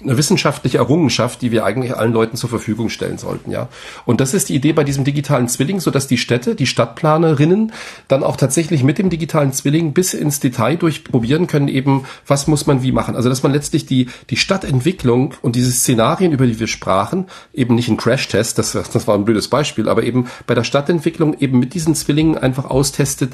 eine 0.03 0.17
wissenschaftliche 0.17 0.77
Errungenschaft, 0.77 1.41
die 1.41 1.51
wir 1.51 1.65
eigentlich 1.65 1.95
allen 1.95 2.13
Leuten 2.13 2.37
zur 2.37 2.49
Verfügung 2.49 2.89
stellen 2.89 3.17
sollten, 3.17 3.51
ja. 3.51 3.69
Und 4.05 4.21
das 4.21 4.33
ist 4.33 4.49
die 4.49 4.55
Idee 4.55 4.73
bei 4.73 4.83
diesem 4.83 5.03
digitalen 5.03 5.47
Zwilling, 5.47 5.79
so 5.79 5.91
dass 5.91 6.07
die 6.07 6.17
Städte, 6.17 6.55
die 6.55 6.65
Stadtplanerinnen 6.65 7.71
dann 8.07 8.23
auch 8.23 8.35
tatsächlich 8.35 8.83
mit 8.83 8.97
dem 8.97 9.09
digitalen 9.09 9.53
Zwilling 9.53 9.93
bis 9.93 10.13
ins 10.13 10.39
Detail 10.39 10.77
durchprobieren 10.77 11.47
können, 11.47 11.67
eben, 11.67 12.05
was 12.25 12.47
muss 12.47 12.65
man 12.67 12.83
wie 12.83 12.91
machen. 12.91 13.15
Also, 13.15 13.29
dass 13.29 13.43
man 13.43 13.51
letztlich 13.51 13.85
die, 13.85 14.07
die 14.29 14.37
Stadtentwicklung 14.37 15.33
und 15.41 15.55
diese 15.55 15.71
Szenarien, 15.71 16.31
über 16.31 16.47
die 16.47 16.59
wir 16.59 16.67
sprachen, 16.67 17.27
eben 17.53 17.75
nicht 17.75 17.89
ein 17.89 17.97
Crash-Test, 17.97 18.57
das, 18.57 18.71
das 18.71 19.07
war 19.07 19.15
ein 19.15 19.25
blödes 19.25 19.47
Beispiel, 19.47 19.89
aber 19.89 20.03
eben 20.03 20.27
bei 20.47 20.55
der 20.55 20.63
Stadtentwicklung 20.63 21.37
eben 21.39 21.59
mit 21.59 21.73
diesen 21.73 21.95
Zwillingen 21.95 22.37
einfach 22.37 22.65
austestet, 22.65 23.33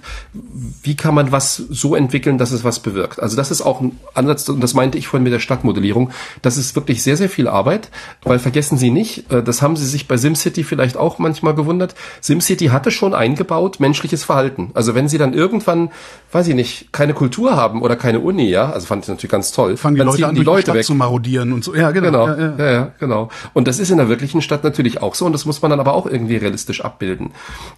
wie 0.83 0.95
kann 0.95 1.15
man 1.15 1.31
was 1.31 1.55
so 1.55 1.95
entwickeln, 1.95 2.37
dass 2.37 2.51
es 2.51 2.63
was 2.63 2.79
bewirkt. 2.79 3.21
Also, 3.21 3.35
das 3.35 3.51
ist 3.51 3.61
auch 3.61 3.81
ein 3.81 3.97
Ansatz, 4.13 4.49
und 4.49 4.61
das 4.61 4.73
meinte 4.73 4.97
ich 4.97 5.07
vorhin 5.07 5.23
mit 5.23 5.33
der 5.33 5.39
Stadtmodellierung, 5.39 6.11
dass 6.41 6.56
ist 6.57 6.75
wirklich 6.75 7.03
sehr, 7.03 7.17
sehr 7.17 7.29
viel 7.29 7.47
Arbeit, 7.47 7.89
weil 8.23 8.39
vergessen 8.39 8.77
Sie 8.77 8.89
nicht, 8.89 9.31
äh, 9.31 9.43
das 9.43 9.61
haben 9.61 9.75
Sie 9.75 9.85
sich 9.85 10.07
bei 10.07 10.17
SimCity 10.17 10.63
vielleicht 10.63 10.97
auch 10.97 11.19
manchmal 11.19 11.55
gewundert, 11.55 11.95
SimCity 12.21 12.67
hatte 12.67 12.91
schon 12.91 13.13
eingebaut 13.13 13.79
menschliches 13.79 14.23
Verhalten. 14.23 14.71
Also 14.73 14.95
wenn 14.95 15.07
Sie 15.07 15.17
dann 15.17 15.33
irgendwann, 15.33 15.89
weiß 16.31 16.47
ich 16.47 16.55
nicht, 16.55 16.91
keine 16.91 17.13
Kultur 17.13 17.55
haben 17.55 17.81
oder 17.81 17.95
keine 17.95 18.19
Uni, 18.19 18.49
ja, 18.49 18.69
also 18.69 18.87
fand 18.87 19.05
ich 19.05 19.09
natürlich 19.09 19.31
ganz 19.31 19.51
toll. 19.51 19.77
Fangen 19.77 19.95
die 19.95 19.99
dann 19.99 20.07
Leute 20.07 20.27
an, 20.27 20.35
die 20.35 20.43
Leute 20.43 20.71
die 20.71 20.77
weg. 20.77 20.85
zu 20.85 20.95
marodieren 20.95 21.53
und 21.53 21.63
so. 21.63 21.75
Ja, 21.75 21.91
genau. 21.91 22.07
Genau, 22.07 22.27
Ja, 22.27 22.37
ja. 22.37 22.55
ja, 22.57 22.71
ja, 22.71 22.91
genau. 22.99 23.29
Und 23.53 23.67
das 23.67 23.79
ist 23.79 23.91
in 23.91 23.97
der 23.97 24.09
wirklichen 24.09 24.41
Stadt 24.41 24.63
natürlich 24.63 25.01
auch 25.01 25.15
so 25.15 25.25
und 25.25 25.33
das 25.33 25.45
muss 25.45 25.61
man 25.61 25.71
dann 25.71 25.79
aber 25.79 25.93
auch 25.93 26.05
irgendwie 26.05 26.37
realistisch 26.37 26.83
abbilden. 26.83 27.31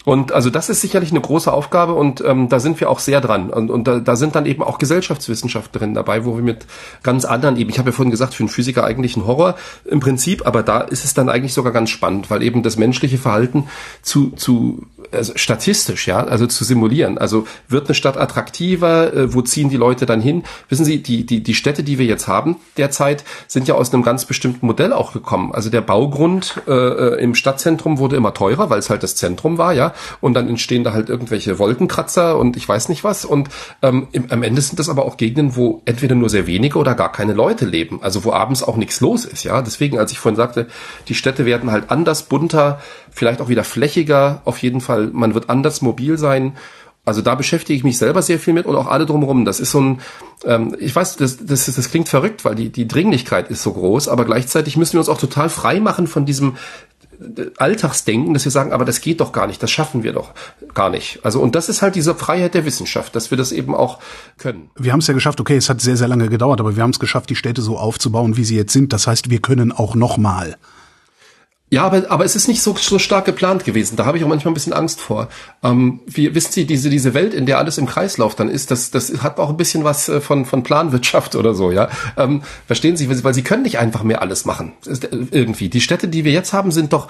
Und 0.06 0.32
also 0.32 0.50
das 0.50 0.70
ist 0.70 0.82
sicherlich 0.82 1.12
eine 1.12 1.22
große 1.22 1.52
Aufgabe 1.52 1.94
und 1.94 2.24
ähm, 2.26 2.50
da 2.50 2.60
sind 2.60 2.80
wir 2.80 2.90
auch 2.90 3.00
sehr 3.00 3.22
dran. 3.22 3.50
Und, 3.50 3.70
und 3.70 3.88
da, 3.88 4.00
da 4.00 4.16
sind 4.16 4.36
dann 4.36 4.46
eben 4.46 4.64
auch 4.64 4.78
Gesellschaftswissenschaftlerinnen 4.78 5.96
dabei, 5.96 6.26
wo 6.26 6.36
wir 6.36 6.44
mit 6.44 6.66
ganz 7.04 7.26
anderen 7.26 7.58
eben, 7.58 7.70
ich 7.70 7.80
habe 7.80 7.90
ja 7.90 7.96
vorhin 7.96 8.12
gesagt, 8.12 8.34
für 8.34 8.44
einen 8.44 8.50
Physiker 8.50 8.69
eigentlich 8.78 9.18
ein 9.18 9.26
Horror 9.26 9.56
im 9.86 10.00
Prinzip, 10.00 10.46
aber 10.46 10.64
da 10.64 10.82
ist 10.82 11.06
es 11.06 11.14
dann 11.14 11.30
eigentlich 11.30 11.54
sogar 11.54 11.74
ganz 11.74 11.90
spannend, 11.90 12.30
weil 12.30 12.44
eben 12.44 12.64
das 12.64 12.78
menschliche 12.78 13.18
Verhalten 13.18 13.68
zu, 14.02 14.32
zu 14.32 14.86
also 15.12 15.34
statistisch, 15.36 16.08
ja, 16.08 16.24
also 16.24 16.48
zu 16.48 16.64
simulieren. 16.64 17.18
Also 17.18 17.48
wird 17.68 17.88
eine 17.88 17.96
Stadt 17.96 18.18
attraktiver, 18.18 19.14
äh, 19.14 19.34
wo 19.34 19.42
ziehen 19.42 19.70
die 19.70 19.78
Leute 19.78 20.06
dann 20.06 20.22
hin? 20.22 20.44
Wissen 20.68 20.86
Sie, 20.86 21.02
die, 21.02 21.26
die, 21.26 21.42
die 21.42 21.54
Städte, 21.54 21.84
die 21.84 21.98
wir 21.98 22.06
jetzt 22.06 22.28
haben 22.28 22.58
derzeit, 22.78 23.24
sind 23.48 23.68
ja 23.68 23.76
aus 23.76 23.94
einem 23.94 24.04
ganz 24.04 24.26
bestimmten 24.26 24.66
Modell 24.66 24.94
auch 24.94 25.14
gekommen. 25.14 25.52
Also 25.54 25.70
der 25.70 25.82
Baugrund 25.82 26.62
äh, 26.68 26.72
äh, 26.72 27.22
im 27.22 27.36
Stadtzentrum 27.36 27.98
wurde 27.98 28.16
immer 28.16 28.34
teurer, 28.34 28.70
weil 28.70 28.80
es 28.80 28.90
halt 28.90 29.04
das 29.04 29.16
Zentrum 29.16 29.58
war, 29.58 29.74
ja. 29.74 29.94
Und 30.22 30.34
dann 30.34 30.48
entstehen 30.48 30.84
da 30.84 30.94
halt 30.94 31.10
irgendwelche 31.10 31.60
Wolkenkratzer 31.60 32.38
und 32.38 32.58
ich 32.58 32.68
weiß 32.68 32.90
nicht 32.90 33.04
was. 33.04 33.26
Und 33.26 33.50
ähm, 33.82 34.08
im, 34.12 34.32
am 34.32 34.44
Ende 34.44 34.62
sind 34.62 34.80
das 34.80 34.90
aber 34.90 35.06
auch 35.06 35.18
Gegenden, 35.18 35.56
wo 35.56 35.82
entweder 35.86 36.16
nur 36.16 36.30
sehr 36.30 36.48
wenige 36.48 36.78
oder 36.78 36.96
gar 36.96 37.12
keine 37.12 37.34
Leute 37.34 37.66
leben. 37.66 38.00
Also 38.02 38.24
wo 38.24 38.32
abends 38.32 38.64
auch 38.64 38.78
nichts 38.78 39.02
los 39.02 39.26
ist, 39.26 39.44
ja. 39.44 39.62
Deswegen, 39.62 39.98
als 39.98 40.12
ich 40.12 40.20
vorhin 40.20 40.38
sagte, 40.38 40.68
die 41.08 41.16
Städte 41.16 41.46
werden 41.46 41.72
halt 41.72 41.90
anders, 41.90 42.24
bunter, 42.24 42.80
vielleicht 43.12 43.42
auch 43.42 43.50
wieder 43.50 43.64
flächiger, 43.64 44.42
auf 44.46 44.60
jeden 44.60 44.82
Fall. 44.82 45.08
Man 45.08 45.34
wird 45.34 45.50
anders 45.50 45.82
mobil 45.82 46.18
sein. 46.18 46.56
Also 47.06 47.22
da 47.22 47.34
beschäftige 47.34 47.76
ich 47.76 47.84
mich 47.84 47.98
selber 47.98 48.22
sehr 48.22 48.40
viel 48.40 48.54
mit 48.54 48.66
und 48.66 48.76
auch 48.76 48.88
alle 48.88 49.06
drumherum. 49.06 49.44
Das 49.44 49.60
ist 49.60 49.72
so 49.72 49.82
ein, 49.82 50.02
ähm, 50.46 50.76
ich 50.80 50.96
weiß, 50.96 51.16
das, 51.16 51.44
das, 51.44 51.66
das 51.66 51.90
klingt 51.90 52.08
verrückt, 52.08 52.46
weil 52.46 52.56
die, 52.56 52.70
die 52.70 52.88
Dringlichkeit 52.88 53.50
ist 53.50 53.64
so 53.64 53.74
groß, 53.74 54.08
aber 54.08 54.26
gleichzeitig 54.26 54.78
müssen 54.78 54.94
wir 54.94 55.00
uns 55.00 55.10
auch 55.10 55.18
total 55.18 55.50
frei 55.50 55.80
machen 55.80 56.06
von 56.06 56.26
diesem 56.28 56.58
äh, 57.20 57.46
Alltagsdenken, 57.58 58.34
dass 58.36 58.46
wir 58.46 58.52
sagen, 58.52 58.74
aber 58.74 58.86
das 58.86 59.02
geht 59.02 59.22
doch 59.22 59.32
gar 59.32 59.48
nicht, 59.48 59.64
das 59.64 59.72
schaffen 59.72 60.04
wir 60.04 60.14
doch 60.14 60.34
gar 60.76 60.92
nicht. 60.92 61.20
Also 61.24 61.40
und 61.42 61.56
das 61.56 61.68
ist 61.68 61.82
halt 61.82 61.96
diese 61.96 62.14
Freiheit 62.14 62.54
der 62.54 62.66
Wissenschaft, 62.66 63.16
dass 63.16 63.32
wir 63.32 63.40
das 63.40 63.52
eben 63.52 63.74
auch 63.74 63.98
können. 64.38 64.70
Wir 64.78 64.92
haben 64.92 65.00
es 65.00 65.08
ja 65.08 65.16
geschafft, 65.16 65.42
okay, 65.42 65.56
es 65.58 65.70
hat 65.70 65.82
sehr, 65.82 65.98
sehr 65.98 66.08
lange 66.08 66.30
gedauert, 66.30 66.60
aber 66.60 66.76
wir 66.76 66.84
haben 66.84 66.92
es 66.92 67.00
geschafft, 67.00 67.32
die 67.32 67.36
Städte 67.36 67.64
so 67.64 67.78
aufzubauen, 67.78 68.38
wie 68.38 68.44
sie 68.44 68.56
jetzt 68.56 68.74
sind. 68.74 68.94
Das 68.94 69.08
heißt, 69.08 69.32
wir 69.32 69.40
können 69.40 69.72
auch 69.72 69.96
nochmal. 69.96 70.58
Ja, 71.72 71.84
aber, 71.84 72.10
aber 72.10 72.26
es 72.26 72.36
ist 72.36 72.48
nicht 72.48 72.64
so, 72.64 72.76
so 72.76 72.98
stark 72.98 73.26
geplant 73.26 73.64
gewesen. 73.64 73.96
Da 73.96 74.06
habe 74.06 74.18
ich 74.18 74.24
auch 74.24 74.28
manchmal 74.28 74.52
ein 74.52 74.56
bisschen 74.56 74.74
Angst 74.74 75.00
vor. 75.00 75.28
Ähm, 75.64 76.00
wie, 76.08 76.34
wissen 76.34 76.52
Sie, 76.52 76.66
diese, 76.66 76.90
diese 76.90 77.14
Welt, 77.14 77.36
in 77.36 77.46
der 77.46 77.60
alles 77.60 77.78
im 77.78 77.86
Kreislauf 77.86 78.34
dann 78.34 78.50
ist, 78.50 78.72
das, 78.72 78.90
das 78.90 79.22
hat 79.22 79.38
auch 79.38 79.50
ein 79.50 79.58
bisschen 79.58 79.84
was 79.84 80.10
äh, 80.10 80.20
von, 80.20 80.46
von 80.46 80.64
Planwirtschaft 80.64 81.36
oder 81.36 81.54
so, 81.54 81.72
ja. 81.72 81.90
Ähm, 82.18 82.42
verstehen 82.66 82.98
Sie, 82.98 83.08
weil 83.24 83.34
Sie, 83.36 83.44
können 83.44 83.62
nicht 83.62 83.78
einfach 83.78 84.02
mehr 84.02 84.24
alles 84.24 84.46
machen. 84.46 84.74
Äh, 84.88 84.96
irgendwie. 85.30 85.70
Die 85.70 85.82
Städte, 85.82 86.08
die 86.08 86.26
wir 86.26 86.32
jetzt 86.32 86.54
haben, 86.54 86.72
sind 86.72 86.92
doch 86.92 87.08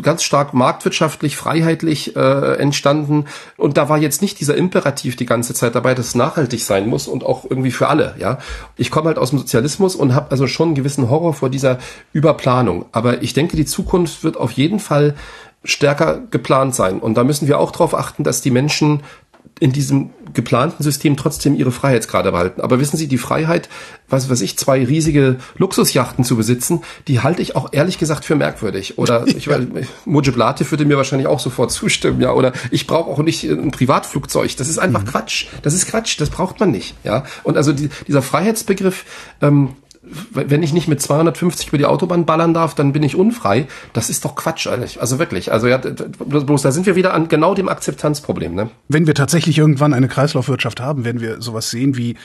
ganz 0.00 0.22
stark 0.22 0.54
marktwirtschaftlich, 0.54 1.36
freiheitlich 1.36 2.16
äh, 2.16 2.54
entstanden. 2.56 3.26
Und 3.58 3.76
da 3.76 3.90
war 3.90 3.98
jetzt 3.98 4.22
nicht 4.22 4.40
dieser 4.40 4.56
Imperativ 4.56 5.16
die 5.16 5.26
ganze 5.26 5.52
Zeit 5.52 5.74
dabei, 5.74 5.94
dass 5.94 6.06
es 6.06 6.14
nachhaltig 6.14 6.64
sein 6.64 6.88
muss 6.88 7.08
und 7.08 7.24
auch 7.24 7.44
irgendwie 7.44 7.72
für 7.72 7.88
alle, 7.88 8.14
ja. 8.18 8.38
Ich 8.76 8.90
komme 8.90 9.08
halt 9.08 9.18
aus 9.18 9.30
dem 9.30 9.38
Sozialismus 9.38 9.94
und 9.94 10.14
habe 10.14 10.30
also 10.30 10.46
schon 10.46 10.68
einen 10.68 10.74
gewissen 10.74 11.10
Horror 11.10 11.34
vor 11.34 11.50
dieser 11.50 11.78
Überplanung. 12.14 12.86
Aber 12.92 13.22
ich 13.22 13.34
denke, 13.34 13.56
die 13.56 13.66
Zukunft 13.66 13.97
wird 14.06 14.36
auf 14.36 14.52
jeden 14.52 14.80
Fall 14.80 15.14
stärker 15.64 16.20
geplant 16.30 16.74
sein. 16.74 17.00
Und 17.00 17.14
da 17.14 17.24
müssen 17.24 17.48
wir 17.48 17.58
auch 17.58 17.70
darauf 17.70 17.94
achten, 17.94 18.24
dass 18.24 18.42
die 18.42 18.50
Menschen 18.50 19.02
in 19.60 19.72
diesem 19.72 20.10
geplanten 20.34 20.82
System 20.82 21.16
trotzdem 21.16 21.54
ihre 21.54 21.72
Freiheitsgrade 21.72 22.30
behalten. 22.32 22.60
Aber 22.60 22.78
wissen 22.78 22.96
Sie, 22.96 23.08
die 23.08 23.18
Freiheit, 23.18 23.68
was 24.08 24.30
weiß 24.30 24.40
ich, 24.42 24.56
zwei 24.56 24.84
riesige 24.84 25.36
Luxusjachten 25.56 26.24
zu 26.24 26.36
besitzen, 26.36 26.82
die 27.08 27.20
halte 27.20 27.42
ich 27.42 27.56
auch 27.56 27.72
ehrlich 27.72 27.98
gesagt 27.98 28.24
für 28.24 28.36
merkwürdig. 28.36 28.98
Oder 28.98 29.26
ich 29.26 29.48
weiß, 29.48 29.66
Mojib 30.04 30.36
Latif 30.36 30.70
würde 30.70 30.84
mir 30.84 30.96
wahrscheinlich 30.96 31.26
auch 31.26 31.40
sofort 31.40 31.72
zustimmen, 31.72 32.20
ja. 32.20 32.32
Oder 32.32 32.52
ich 32.70 32.86
brauche 32.86 33.10
auch 33.10 33.18
nicht 33.18 33.44
ein 33.44 33.70
Privatflugzeug. 33.70 34.56
Das 34.56 34.68
ist 34.68 34.78
einfach 34.78 35.04
Quatsch. 35.04 35.46
Das 35.62 35.74
ist 35.74 35.86
Quatsch. 35.86 36.20
Das 36.20 36.30
braucht 36.30 36.60
man 36.60 36.70
nicht, 36.70 36.94
ja. 37.04 37.24
Und 37.42 37.56
also 37.56 37.72
die, 37.72 37.88
dieser 38.06 38.22
Freiheitsbegriff, 38.22 39.04
ähm, 39.40 39.70
wenn 40.30 40.62
ich 40.62 40.72
nicht 40.72 40.88
mit 40.88 41.00
250 41.00 41.68
über 41.68 41.78
die 41.78 41.86
Autobahn 41.86 42.26
ballern 42.26 42.54
darf, 42.54 42.74
dann 42.74 42.92
bin 42.92 43.02
ich 43.02 43.16
unfrei. 43.16 43.66
Das 43.92 44.10
ist 44.10 44.24
doch 44.24 44.34
Quatsch, 44.34 44.66
eigentlich. 44.66 45.00
Also 45.00 45.18
wirklich. 45.18 45.52
Also 45.52 45.66
ja, 45.66 45.78
bloß 45.78 46.62
da 46.62 46.72
sind 46.72 46.86
wir 46.86 46.96
wieder 46.96 47.14
an 47.14 47.28
genau 47.28 47.54
dem 47.54 47.68
Akzeptanzproblem. 47.68 48.54
Ne? 48.54 48.70
Wenn 48.88 49.06
wir 49.06 49.14
tatsächlich 49.14 49.58
irgendwann 49.58 49.94
eine 49.94 50.08
Kreislaufwirtschaft 50.08 50.80
haben, 50.80 51.04
werden 51.04 51.20
wir 51.20 51.40
sowas 51.40 51.70
sehen 51.70 51.96
wie 51.96 52.16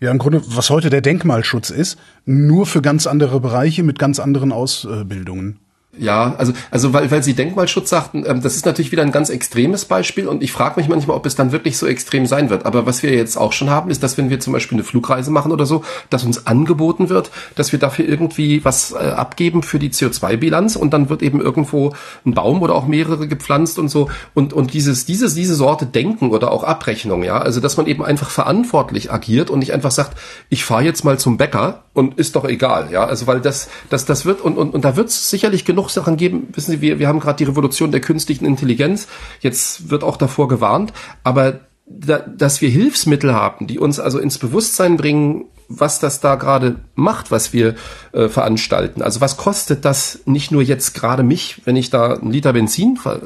ja 0.00 0.10
im 0.10 0.18
Grunde, 0.18 0.42
was 0.46 0.70
heute 0.70 0.90
der 0.90 1.00
Denkmalschutz 1.00 1.70
ist, 1.70 1.98
nur 2.24 2.66
für 2.66 2.82
ganz 2.82 3.06
andere 3.06 3.40
Bereiche 3.40 3.82
mit 3.82 3.98
ganz 3.98 4.20
anderen 4.20 4.52
Ausbildungen. 4.52 5.58
Ja, 5.98 6.34
also, 6.38 6.52
also 6.70 6.92
weil, 6.92 7.10
weil 7.10 7.22
Sie 7.22 7.34
Denkmalschutz 7.34 7.90
sagten, 7.90 8.24
ähm, 8.26 8.40
das 8.42 8.56
ist 8.56 8.66
natürlich 8.66 8.92
wieder 8.92 9.02
ein 9.02 9.12
ganz 9.12 9.30
extremes 9.30 9.84
Beispiel 9.84 10.28
und 10.28 10.42
ich 10.42 10.52
frage 10.52 10.78
mich 10.78 10.88
manchmal, 10.88 11.16
ob 11.16 11.26
es 11.26 11.34
dann 11.34 11.52
wirklich 11.52 11.76
so 11.76 11.86
extrem 11.86 12.26
sein 12.26 12.50
wird. 12.50 12.66
Aber 12.66 12.86
was 12.86 13.02
wir 13.02 13.12
jetzt 13.12 13.36
auch 13.36 13.52
schon 13.52 13.70
haben, 13.70 13.90
ist, 13.90 14.02
dass 14.02 14.16
wenn 14.16 14.30
wir 14.30 14.40
zum 14.40 14.52
Beispiel 14.52 14.76
eine 14.76 14.84
Flugreise 14.84 15.30
machen 15.30 15.52
oder 15.52 15.66
so, 15.66 15.82
dass 16.10 16.24
uns 16.24 16.46
angeboten 16.46 17.08
wird, 17.08 17.30
dass 17.54 17.72
wir 17.72 17.78
dafür 17.78 18.06
irgendwie 18.06 18.64
was 18.64 18.92
äh, 18.92 18.96
abgeben 18.96 19.62
für 19.62 19.78
die 19.78 19.90
CO2-Bilanz 19.90 20.76
und 20.76 20.92
dann 20.92 21.10
wird 21.10 21.22
eben 21.22 21.40
irgendwo 21.40 21.92
ein 22.24 22.34
Baum 22.34 22.62
oder 22.62 22.74
auch 22.74 22.86
mehrere 22.86 23.26
gepflanzt 23.26 23.78
und 23.78 23.88
so. 23.88 24.08
Und, 24.34 24.52
und 24.52 24.74
dieses, 24.74 25.04
dieses, 25.04 25.34
diese 25.34 25.54
Sorte 25.54 25.86
Denken 25.86 26.30
oder 26.30 26.52
auch 26.52 26.64
Abrechnung, 26.64 27.22
ja, 27.24 27.38
also 27.38 27.60
dass 27.60 27.76
man 27.76 27.86
eben 27.86 28.04
einfach 28.04 28.30
verantwortlich 28.30 29.12
agiert 29.12 29.50
und 29.50 29.58
nicht 29.58 29.72
einfach 29.72 29.90
sagt, 29.90 30.16
ich 30.48 30.64
fahre 30.64 30.84
jetzt 30.84 31.04
mal 31.04 31.18
zum 31.18 31.36
Bäcker 31.36 31.84
und 31.92 32.18
ist 32.18 32.36
doch 32.36 32.44
egal, 32.44 32.90
ja. 32.92 33.04
Also 33.04 33.26
weil 33.26 33.40
das, 33.40 33.68
das, 33.90 34.04
das 34.04 34.24
wird, 34.24 34.40
und, 34.40 34.56
und, 34.56 34.74
und 34.74 34.84
da 34.84 34.96
wird 34.96 35.10
sicherlich 35.10 35.64
genug 35.64 35.87
Sachen 35.88 36.16
geben. 36.16 36.48
Wissen 36.52 36.72
Sie, 36.72 36.80
wir, 36.80 36.98
wir 36.98 37.08
haben 37.08 37.20
gerade 37.20 37.38
die 37.38 37.44
Revolution 37.44 37.90
der 37.90 38.00
künstlichen 38.00 38.44
Intelligenz. 38.44 39.08
Jetzt 39.40 39.90
wird 39.90 40.04
auch 40.04 40.16
davor 40.16 40.48
gewarnt. 40.48 40.92
Aber 41.24 41.60
da, 41.86 42.18
dass 42.18 42.60
wir 42.60 42.68
Hilfsmittel 42.68 43.34
haben, 43.34 43.66
die 43.66 43.78
uns 43.78 43.98
also 43.98 44.18
ins 44.18 44.38
Bewusstsein 44.38 44.96
bringen, 44.96 45.46
was 45.68 46.00
das 46.00 46.20
da 46.20 46.34
gerade 46.34 46.76
macht, 46.94 47.30
was 47.30 47.52
wir 47.52 47.74
äh, 48.12 48.28
veranstalten. 48.28 49.02
Also 49.02 49.20
was 49.20 49.36
kostet 49.36 49.84
das 49.84 50.20
nicht 50.24 50.50
nur 50.50 50.62
jetzt 50.62 50.94
gerade 50.94 51.22
mich, 51.22 51.62
wenn 51.64 51.76
ich 51.76 51.90
da 51.90 52.14
einen 52.14 52.30
Liter 52.30 52.52
Benzin 52.52 52.96
ver 52.96 53.20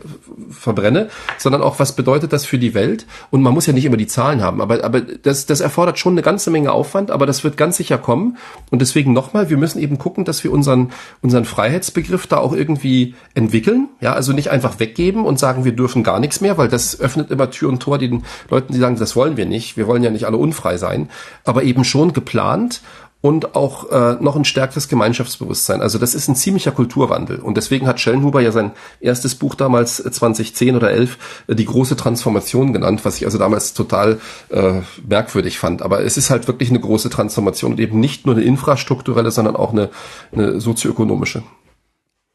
verbrenne, 0.51 1.09
sondern 1.39 1.63
auch 1.63 1.79
was 1.79 1.95
bedeutet 1.95 2.33
das 2.33 2.45
für 2.45 2.59
die 2.59 2.75
Welt? 2.75 3.07
Und 3.31 3.43
man 3.43 3.55
muss 3.55 3.67
ja 3.67 3.73
nicht 3.73 3.85
immer 3.85 3.97
die 3.97 4.07
Zahlen 4.07 4.43
haben, 4.43 4.61
aber, 4.61 4.85
aber 4.85 5.01
das, 5.01 5.47
das 5.47 5.61
erfordert 5.61 5.99
schon 5.99 6.15
eine 6.15 6.23
ganze 6.23 6.51
Menge 6.51 6.73
Aufwand, 6.73 7.11
aber 7.11 7.27
das 7.27 7.45
wird 7.45 7.57
ganz 7.57 7.77
sicher 7.77 7.99
kommen. 7.99 8.37
Und 8.71 8.81
deswegen 8.81 9.13
nochmal, 9.13 9.51
wir 9.51 9.57
müssen 9.57 9.79
eben 9.81 9.99
gucken, 9.99 10.25
dass 10.25 10.43
wir 10.45 10.53
unseren, 10.53 10.93
unseren 11.21 11.45
Freiheitsbegriff 11.45 12.27
da 12.27 12.39
auch 12.39 12.53
irgendwie 12.53 13.15
entwickeln. 13.35 13.89
Ja, 14.01 14.15
also 14.15 14.33
nicht 14.33 14.51
einfach 14.51 14.81
weggeben 14.81 15.25
und 15.25 15.39
sagen, 15.39 15.65
wir 15.65 15.73
dürfen 15.73 16.03
gar 16.03 16.21
nichts 16.21 16.41
mehr, 16.41 16.59
weil 16.59 16.69
das 16.69 16.99
öffnet 17.01 17.31
immer 17.31 17.51
Tür 17.51 17.69
und 17.69 17.81
Tor 17.81 17.99
den 17.99 18.25
Leuten, 18.51 18.73
die 18.73 18.79
sagen, 18.79 18.97
das 18.97 19.17
wollen 19.17 19.37
wir 19.37 19.47
nicht. 19.47 19.77
Wir 19.77 19.87
wollen 19.87 20.03
ja 20.03 20.11
nicht 20.11 20.27
alle 20.27 20.37
unfrei 20.37 20.77
sein, 20.77 21.09
aber 21.45 21.63
eben 21.63 21.85
schon 21.85 22.13
geplant 22.13 22.83
und 23.23 23.55
auch 23.55 23.91
äh, 23.91 24.17
noch 24.21 24.37
ein 24.37 24.45
stärkeres 24.45 24.89
Gemeinschaftsbewusstsein. 24.89 25.81
Also 25.81 25.99
das 25.99 26.15
ist 26.15 26.29
ein 26.29 26.35
ziemlicher 26.35 26.73
Kulturwandel. 26.73 27.39
Und 27.39 27.57
deswegen 27.57 27.87
hat 27.87 28.01
Schellenhuber 28.01 28.43
ja 28.43 28.51
sein 28.51 28.73
erstes 29.01 29.37
Buch 29.37 29.55
damals 29.55 29.97
2010 29.97 30.69
äh, 30.69 30.77
oder 30.77 30.91
11 30.91 31.45
äh, 31.47 31.55
die 31.55 31.65
große 31.65 31.97
Transformation 31.97 32.73
genannt, 32.73 33.05
was 33.05 33.17
ich 33.17 33.25
also 33.25 33.39
damals 33.39 33.75
total 33.75 34.21
äh, 34.51 34.81
merkwürdig 35.09 35.59
fand. 35.59 35.83
Aber 35.83 36.03
es 36.05 36.17
ist 36.17 36.31
halt 36.31 36.49
wirklich 36.49 36.69
eine 36.69 36.81
große 36.81 37.11
Transformation 37.11 37.73
und 37.73 37.81
eben 37.81 38.01
nicht 38.01 38.27
nur 38.27 38.35
eine 38.35 38.45
infrastrukturelle, 38.45 39.31
sondern 39.31 39.55
auch 39.55 39.73
eine, 39.73 39.91
eine 40.33 40.61
sozioökonomische. 40.61 41.45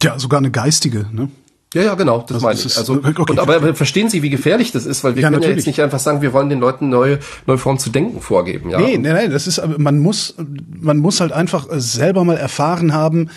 Ja, 0.01 0.17
sogar 0.17 0.39
eine 0.39 0.51
geistige, 0.51 1.07
ne? 1.11 1.29
Ja, 1.73 1.81
ja, 1.81 1.95
genau, 1.95 2.19
das 2.19 2.35
also 2.35 2.45
meine 2.45 2.59
ich. 2.59 2.77
Also, 2.77 2.93
okay, 2.93 3.31
und, 3.31 3.39
aber 3.39 3.75
verstehen 3.75 4.09
Sie, 4.09 4.23
wie 4.23 4.29
gefährlich 4.29 4.71
das 4.71 4.85
ist, 4.85 5.03
weil 5.03 5.15
wir 5.15 5.21
ja, 5.21 5.27
können 5.27 5.41
natürlich. 5.41 5.55
ja 5.55 5.57
jetzt 5.57 5.67
nicht 5.67 5.81
einfach 5.81 5.99
sagen, 5.99 6.21
wir 6.21 6.31
wollen 6.31 6.47
den 6.47 6.61
Leuten 6.61 6.87
neue, 6.87 7.19
neue 7.45 7.57
Formen 7.57 7.77
zu 7.77 7.89
denken 7.89 8.21
vorgeben. 8.21 8.69
Ja? 8.69 8.79
Nee, 8.79 8.97
nee, 8.97 9.11
nee, 9.11 9.27
das 9.27 9.47
ist, 9.47 9.61
man 9.77 9.99
muss, 9.99 10.35
man 10.79 10.97
muss 10.97 11.19
halt 11.19 11.33
einfach 11.33 11.67
selber 11.71 12.23
mal 12.23 12.37
erfahren 12.37 12.93
haben, 12.93 13.29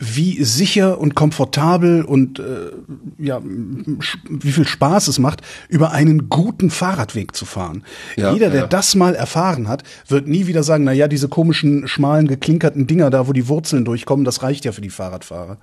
wie 0.00 0.42
sicher 0.42 0.98
und 1.00 1.14
komfortabel 1.14 2.04
und 2.04 2.40
äh, 2.40 2.72
ja, 3.18 3.40
wie 3.44 4.52
viel 4.52 4.66
Spaß 4.66 5.06
es 5.06 5.20
macht, 5.20 5.42
über 5.68 5.92
einen 5.92 6.28
guten 6.28 6.70
Fahrradweg 6.70 7.36
zu 7.36 7.44
fahren. 7.44 7.84
Ja, 8.16 8.32
Jeder, 8.32 8.50
der 8.50 8.62
ja. 8.62 8.66
das 8.66 8.96
mal 8.96 9.14
erfahren 9.14 9.68
hat, 9.68 9.84
wird 10.08 10.26
nie 10.26 10.48
wieder 10.48 10.64
sagen, 10.64 10.82
na 10.82 10.92
ja, 10.92 11.06
diese 11.06 11.28
komischen, 11.28 11.86
schmalen, 11.86 12.26
geklinkerten 12.26 12.88
Dinger 12.88 13.10
da, 13.10 13.28
wo 13.28 13.32
die 13.32 13.46
Wurzeln 13.46 13.84
durchkommen, 13.84 14.24
das 14.24 14.42
reicht 14.42 14.64
ja 14.64 14.72
für 14.72 14.80
die 14.80 14.90
Fahrradfahrer. 14.90 15.58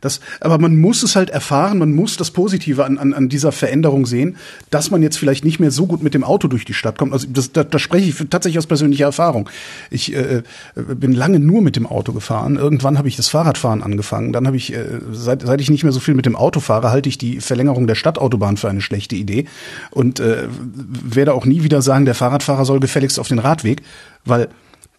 Das, 0.00 0.20
aber 0.40 0.58
man 0.58 0.80
muss 0.80 1.02
es 1.02 1.16
halt 1.16 1.30
erfahren, 1.30 1.78
man 1.78 1.92
muss 1.92 2.16
das 2.16 2.30
Positive 2.30 2.84
an, 2.84 2.98
an, 2.98 3.12
an 3.12 3.28
dieser 3.28 3.52
Veränderung 3.52 4.06
sehen, 4.06 4.36
dass 4.70 4.90
man 4.90 5.02
jetzt 5.02 5.18
vielleicht 5.18 5.44
nicht 5.44 5.60
mehr 5.60 5.70
so 5.70 5.86
gut 5.86 6.02
mit 6.02 6.14
dem 6.14 6.24
Auto 6.24 6.48
durch 6.48 6.64
die 6.64 6.74
Stadt 6.74 6.98
kommt. 6.98 7.12
Also 7.12 7.26
das, 7.30 7.52
da, 7.52 7.64
da 7.64 7.78
spreche 7.78 8.08
ich 8.08 8.30
tatsächlich 8.30 8.58
aus 8.58 8.66
persönlicher 8.66 9.04
Erfahrung. 9.04 9.48
Ich 9.90 10.14
äh, 10.14 10.42
bin 10.74 11.12
lange 11.12 11.38
nur 11.38 11.62
mit 11.62 11.76
dem 11.76 11.86
Auto 11.86 12.12
gefahren. 12.12 12.56
Irgendwann 12.56 12.98
habe 12.98 13.08
ich 13.08 13.16
das 13.16 13.28
Fahrradfahren 13.28 13.82
angefangen. 13.82 14.32
Dann 14.32 14.46
habe 14.46 14.56
ich, 14.56 14.72
äh, 14.72 15.00
seit, 15.12 15.42
seit 15.42 15.60
ich 15.60 15.70
nicht 15.70 15.84
mehr 15.84 15.92
so 15.92 16.00
viel 16.00 16.14
mit 16.14 16.26
dem 16.26 16.36
Auto 16.36 16.60
fahre, 16.60 16.90
halte 16.90 17.08
ich 17.08 17.18
die 17.18 17.40
Verlängerung 17.40 17.86
der 17.86 17.94
Stadtautobahn 17.94 18.56
für 18.56 18.68
eine 18.68 18.80
schlechte 18.80 19.16
Idee 19.16 19.46
und 19.90 20.20
äh, 20.20 20.48
werde 20.50 21.34
auch 21.34 21.44
nie 21.44 21.62
wieder 21.62 21.82
sagen, 21.82 22.04
der 22.04 22.14
Fahrradfahrer 22.14 22.64
soll 22.64 22.80
gefälligst 22.80 23.18
auf 23.18 23.28
den 23.28 23.38
Radweg, 23.38 23.82
weil 24.24 24.48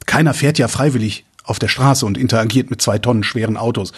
keiner 0.05 0.33
fährt 0.33 0.57
ja 0.57 0.67
freiwillig 0.67 1.25
auf 1.43 1.59
der 1.59 1.67
Straße 1.67 2.05
und 2.05 2.17
interagiert 2.17 2.69
mit 2.69 2.81
zwei 2.81 2.99
Tonnen 2.99 3.23
schweren 3.23 3.57
Autos. 3.57 3.93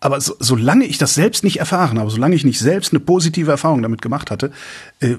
Aber 0.00 0.20
so, 0.20 0.34
solange 0.38 0.84
ich 0.84 0.98
das 0.98 1.14
selbst 1.14 1.44
nicht 1.44 1.58
erfahren 1.58 1.98
habe, 1.98 2.10
solange 2.10 2.34
ich 2.34 2.44
nicht 2.44 2.58
selbst 2.58 2.92
eine 2.92 3.00
positive 3.00 3.50
Erfahrung 3.50 3.82
damit 3.82 4.02
gemacht 4.02 4.30
hatte, 4.30 4.52
äh, 5.00 5.16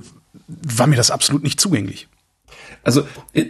war 0.48 0.88
mir 0.88 0.96
das 0.96 1.12
absolut 1.12 1.44
nicht 1.44 1.60
zugänglich. 1.60 2.08
Also 2.84 3.08
äh, 3.34 3.48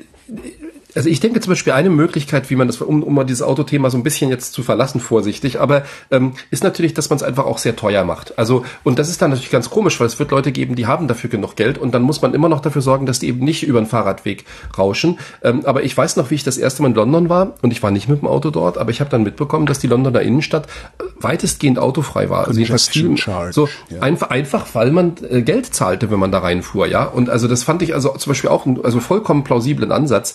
also 0.98 1.10
ich 1.10 1.20
denke 1.20 1.40
zum 1.40 1.52
Beispiel 1.52 1.74
eine 1.74 1.92
Möglichkeit, 1.92 2.50
wie 2.50 2.56
man 2.56 2.68
das, 2.68 2.82
um, 2.82 3.04
um 3.04 3.14
mal 3.14 3.24
dieses 3.24 3.44
Autothema 3.44 3.92
so 3.92 3.98
ein 3.98 4.04
bisschen 4.04 4.30
jetzt 4.32 4.54
zu 4.54 4.64
verlassen, 4.64 5.00
vorsichtig, 5.00 5.60
aber 5.60 5.84
ähm, 6.10 6.34
ist 6.50 6.64
natürlich, 6.64 6.96
dass 6.96 7.10
man 7.12 7.18
es 7.18 7.24
einfach 7.24 7.46
auch 7.46 7.60
sehr 7.60 7.76
teuer 7.76 8.04
macht. 8.04 8.38
Also, 8.40 8.66
und 8.84 8.98
das 8.98 9.08
ist 9.08 9.22
dann 9.22 9.30
natürlich 9.30 9.52
ganz 9.52 9.70
komisch, 9.70 10.00
weil 10.00 10.08
es 10.08 10.18
wird 10.18 10.32
Leute 10.32 10.52
geben, 10.52 10.76
die 10.76 10.88
haben 10.88 11.08
dafür 11.08 11.30
genug 11.30 11.56
Geld 11.56 11.78
und 11.78 11.94
dann 11.94 12.02
muss 12.02 12.24
man 12.24 12.34
immer 12.34 12.50
noch 12.50 12.62
dafür 12.62 12.82
sorgen, 12.82 13.06
dass 13.06 13.20
die 13.20 13.28
eben 13.28 13.46
nicht 13.46 13.64
über 13.64 13.80
den 13.80 13.86
Fahrradweg 13.86 14.46
rauschen. 14.76 15.20
Ähm, 15.44 15.62
aber 15.66 15.84
ich 15.84 15.96
weiß 15.96 16.16
noch, 16.16 16.32
wie 16.32 16.36
ich 16.36 16.44
das 16.44 16.58
erste 16.58 16.82
Mal 16.82 16.90
in 16.90 16.96
London 16.96 17.30
war 17.30 17.54
und 17.62 17.72
ich 17.72 17.84
war 17.84 17.92
nicht 17.92 18.10
mit 18.10 18.22
dem 18.22 18.28
Auto 18.28 18.50
dort, 18.50 18.80
aber 18.80 18.90
ich 18.90 19.00
habe 19.00 19.12
dann 19.12 19.22
mitbekommen, 19.22 19.68
dass 19.68 19.78
die 19.78 19.88
Londoner 19.88 20.22
Innenstadt 20.22 20.66
äh, 20.66 21.04
weitestgehend 21.20 21.78
autofrei 21.78 22.32
war. 22.32 22.48
Also 22.48 22.60
jedenfalls 22.60 22.88
viel, 22.88 23.16
so 23.52 23.70
ja. 23.90 24.02
einfach, 24.02 24.32
einfach, 24.32 24.66
weil 24.74 24.92
man 24.92 25.14
äh, 25.30 25.44
Geld 25.44 25.68
zahlte, 25.76 26.10
wenn 26.10 26.20
man 26.20 26.32
da 26.32 26.40
reinfuhr, 26.40 26.88
ja. 26.88 27.04
Und 27.04 27.30
also 27.30 27.48
das 27.48 27.64
fand 27.64 27.84
ich 27.84 27.94
also 27.94 28.10
zum 28.18 28.32
Beispiel 28.32 28.50
auch 28.50 28.66
einen, 28.66 28.84
also 28.84 29.00
vollkommen 29.00 29.44
plausiblen 29.44 29.92
Ansatz 29.92 30.34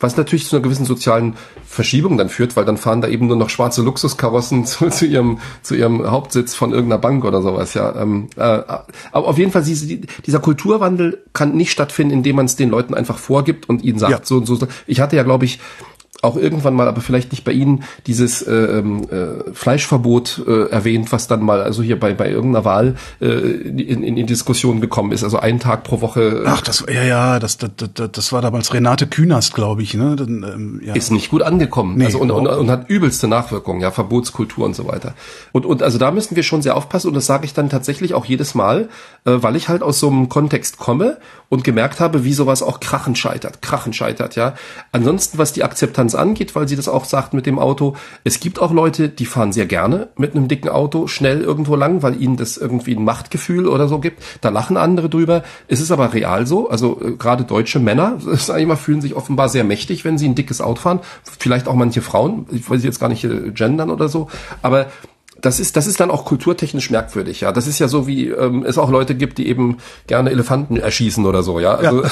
was 0.00 0.16
natürlich 0.16 0.46
zu 0.46 0.56
einer 0.56 0.62
gewissen 0.62 0.84
sozialen 0.84 1.34
Verschiebung 1.66 2.16
dann 2.18 2.28
führt, 2.28 2.56
weil 2.56 2.64
dann 2.64 2.76
fahren 2.76 3.00
da 3.00 3.08
eben 3.08 3.26
nur 3.26 3.36
noch 3.36 3.50
schwarze 3.50 3.82
Luxuskarossen 3.82 4.64
zu, 4.66 4.88
zu 4.88 5.06
ihrem 5.06 5.38
zu 5.62 5.74
ihrem 5.74 6.10
Hauptsitz 6.10 6.54
von 6.54 6.72
irgendeiner 6.72 7.00
Bank 7.00 7.24
oder 7.24 7.42
sowas. 7.42 7.74
Ja, 7.74 7.94
ähm, 8.00 8.28
äh, 8.36 8.40
aber 8.40 8.88
auf 9.12 9.38
jeden 9.38 9.52
Fall 9.52 9.62
dieser 9.62 10.38
Kulturwandel 10.40 11.22
kann 11.32 11.54
nicht 11.54 11.70
stattfinden, 11.70 12.12
indem 12.14 12.36
man 12.36 12.46
es 12.46 12.56
den 12.56 12.70
Leuten 12.70 12.94
einfach 12.94 13.18
vorgibt 13.18 13.68
und 13.68 13.82
ihnen 13.82 13.98
sagt 13.98 14.12
ja. 14.12 14.20
so 14.22 14.36
und 14.36 14.46
so. 14.46 14.58
Ich 14.86 15.00
hatte 15.00 15.16
ja, 15.16 15.22
glaube 15.22 15.44
ich, 15.44 15.58
auch 16.22 16.36
irgendwann 16.36 16.74
mal, 16.74 16.88
aber 16.88 17.00
vielleicht 17.00 17.32
nicht 17.32 17.44
bei 17.44 17.52
Ihnen, 17.52 17.84
dieses 18.06 18.42
äh, 18.42 18.52
ähm, 18.54 19.06
äh, 19.10 19.52
Fleischverbot 19.52 20.42
äh, 20.46 20.68
erwähnt, 20.70 21.12
was 21.12 21.26
dann 21.26 21.42
mal 21.42 21.62
also 21.62 21.82
hier 21.82 21.98
bei 21.98 22.14
bei 22.14 22.30
irgendeiner 22.30 22.64
Wahl 22.64 22.94
äh, 23.20 23.26
in, 23.26 24.02
in, 24.02 24.16
in 24.16 24.26
Diskussion 24.26 24.80
gekommen 24.80 25.12
ist. 25.12 25.24
Also 25.24 25.38
einen 25.38 25.60
Tag 25.60 25.84
pro 25.84 26.00
Woche. 26.00 26.44
Ach, 26.46 26.60
das 26.60 26.84
ja 26.92 27.02
ja, 27.02 27.38
das 27.38 27.58
das, 27.58 27.70
das, 27.76 28.10
das 28.12 28.32
war 28.32 28.42
damals 28.42 28.72
Renate 28.72 29.06
Künast, 29.06 29.54
glaube 29.54 29.82
ich. 29.82 29.94
Ne? 29.94 30.16
Dann, 30.16 30.42
ähm, 30.42 30.80
ja. 30.84 30.94
Ist 30.94 31.10
nicht 31.10 31.30
gut 31.30 31.42
angekommen. 31.42 31.96
Nee, 31.96 32.06
also 32.06 32.18
und, 32.18 32.30
und, 32.30 32.46
und 32.46 32.70
hat 32.70 32.88
übelste 32.88 33.28
Nachwirkungen, 33.28 33.80
ja 33.80 33.90
Verbotskultur 33.90 34.64
und 34.64 34.74
so 34.74 34.86
weiter. 34.86 35.14
Und 35.52 35.66
und 35.66 35.82
also 35.82 35.98
da 35.98 36.10
müssen 36.10 36.36
wir 36.36 36.42
schon 36.42 36.62
sehr 36.62 36.76
aufpassen 36.76 37.08
und 37.08 37.14
das 37.14 37.26
sage 37.26 37.44
ich 37.44 37.54
dann 37.54 37.68
tatsächlich 37.68 38.14
auch 38.14 38.24
jedes 38.24 38.54
Mal, 38.54 38.88
äh, 39.24 39.32
weil 39.36 39.56
ich 39.56 39.68
halt 39.68 39.82
aus 39.82 40.00
so 40.00 40.08
einem 40.08 40.28
Kontext 40.28 40.78
komme 40.78 41.18
und 41.48 41.64
gemerkt 41.64 42.00
habe, 42.00 42.24
wie 42.24 42.32
sowas 42.32 42.62
auch 42.62 42.80
krachen 42.80 43.16
scheitert, 43.16 43.62
krachen 43.62 43.92
scheitert. 43.92 44.36
Ja. 44.36 44.54
Ansonsten 44.92 45.38
was 45.38 45.52
die 45.52 45.64
Akzeptanz 45.64 46.03
angeht, 46.12 46.54
weil 46.54 46.68
sie 46.68 46.76
das 46.76 46.88
auch 46.88 47.04
sagt 47.04 47.34
mit 47.34 47.46
dem 47.46 47.58
Auto. 47.58 47.94
Es 48.24 48.40
gibt 48.40 48.60
auch 48.60 48.72
Leute, 48.72 49.08
die 49.08 49.26
fahren 49.26 49.52
sehr 49.52 49.66
gerne 49.66 50.08
mit 50.16 50.34
einem 50.34 50.48
dicken 50.48 50.68
Auto 50.68 51.06
schnell 51.06 51.40
irgendwo 51.40 51.76
lang, 51.76 52.02
weil 52.02 52.20
ihnen 52.20 52.36
das 52.36 52.56
irgendwie 52.56 52.96
ein 52.96 53.04
Machtgefühl 53.04 53.68
oder 53.68 53.86
so 53.86 54.00
gibt. 54.00 54.22
Da 54.40 54.48
lachen 54.48 54.76
andere 54.76 55.08
drüber. 55.08 55.44
Es 55.68 55.80
ist 55.80 55.92
aber 55.92 56.12
real 56.12 56.46
so. 56.46 56.68
Also 56.68 57.00
äh, 57.00 57.12
gerade 57.12 57.44
deutsche 57.44 57.78
Männer, 57.78 58.18
sag 58.34 58.60
ich 58.60 58.66
mal, 58.66 58.76
fühlen 58.76 59.00
sich 59.00 59.14
offenbar 59.14 59.48
sehr 59.48 59.64
mächtig, 59.64 60.04
wenn 60.04 60.18
sie 60.18 60.28
ein 60.28 60.34
dickes 60.34 60.60
Auto 60.60 60.80
fahren. 60.80 61.00
Vielleicht 61.38 61.68
auch 61.68 61.74
manche 61.74 62.02
Frauen. 62.02 62.46
Ich 62.50 62.68
weiß 62.68 62.82
jetzt 62.82 63.00
gar 63.00 63.08
nicht 63.08 63.24
äh, 63.24 63.50
gendern 63.52 63.90
oder 63.90 64.08
so. 64.08 64.28
Aber 64.62 64.86
das 65.40 65.60
ist, 65.60 65.76
das 65.76 65.86
ist 65.86 66.00
dann 66.00 66.10
auch 66.10 66.24
kulturtechnisch 66.24 66.90
merkwürdig, 66.90 67.42
ja. 67.42 67.52
Das 67.52 67.66
ist 67.66 67.78
ja 67.78 67.88
so, 67.88 68.06
wie 68.06 68.28
ähm, 68.28 68.64
es 68.66 68.78
auch 68.78 68.90
Leute 68.90 69.14
gibt, 69.14 69.38
die 69.38 69.48
eben 69.48 69.78
gerne 70.06 70.30
Elefanten 70.30 70.76
erschießen 70.76 71.26
oder 71.26 71.42
so, 71.42 71.60
ja. 71.60 71.74
Also 71.74 72.02
ja. 72.02 72.10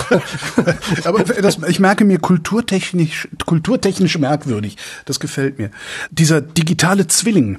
Aber 1.04 1.24
das, 1.24 1.58
ich 1.68 1.80
merke 1.80 2.04
mir 2.04 2.18
kulturtechnisch, 2.18 3.28
kulturtechnisch 3.46 4.18
merkwürdig. 4.18 4.76
Das 5.04 5.20
gefällt 5.20 5.58
mir. 5.58 5.70
Dieser 6.10 6.40
digitale 6.40 7.06
Zwilling, 7.06 7.58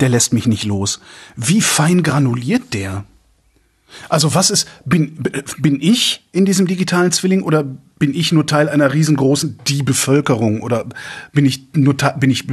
der 0.00 0.08
lässt 0.08 0.32
mich 0.32 0.46
nicht 0.46 0.64
los. 0.64 1.00
Wie 1.36 1.60
fein 1.60 2.02
granuliert 2.02 2.74
der? 2.74 3.04
Also 4.08 4.34
was 4.34 4.50
ist, 4.50 4.68
bin, 4.84 5.18
bin 5.58 5.80
ich 5.80 6.26
in 6.32 6.44
diesem 6.44 6.66
digitalen 6.66 7.12
Zwilling 7.12 7.42
oder 7.42 7.64
bin 7.98 8.14
ich 8.14 8.32
nur 8.32 8.46
Teil 8.46 8.68
einer 8.68 8.92
riesengroßen 8.92 9.58
die 9.66 9.82
Bevölkerung 9.82 10.62
oder 10.62 10.86
bin 11.32 11.44
ich 11.44 11.68
nur 11.74 11.94
bin 11.94 12.30
ich 12.30 12.44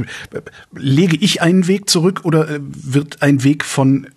lege 0.74 1.16
ich 1.16 1.42
einen 1.42 1.66
Weg 1.66 1.88
zurück 1.88 2.20
oder 2.24 2.48
äh, 2.48 2.60
wird 2.60 3.22
ein 3.22 3.44
Weg 3.44 3.64
von 3.64 4.08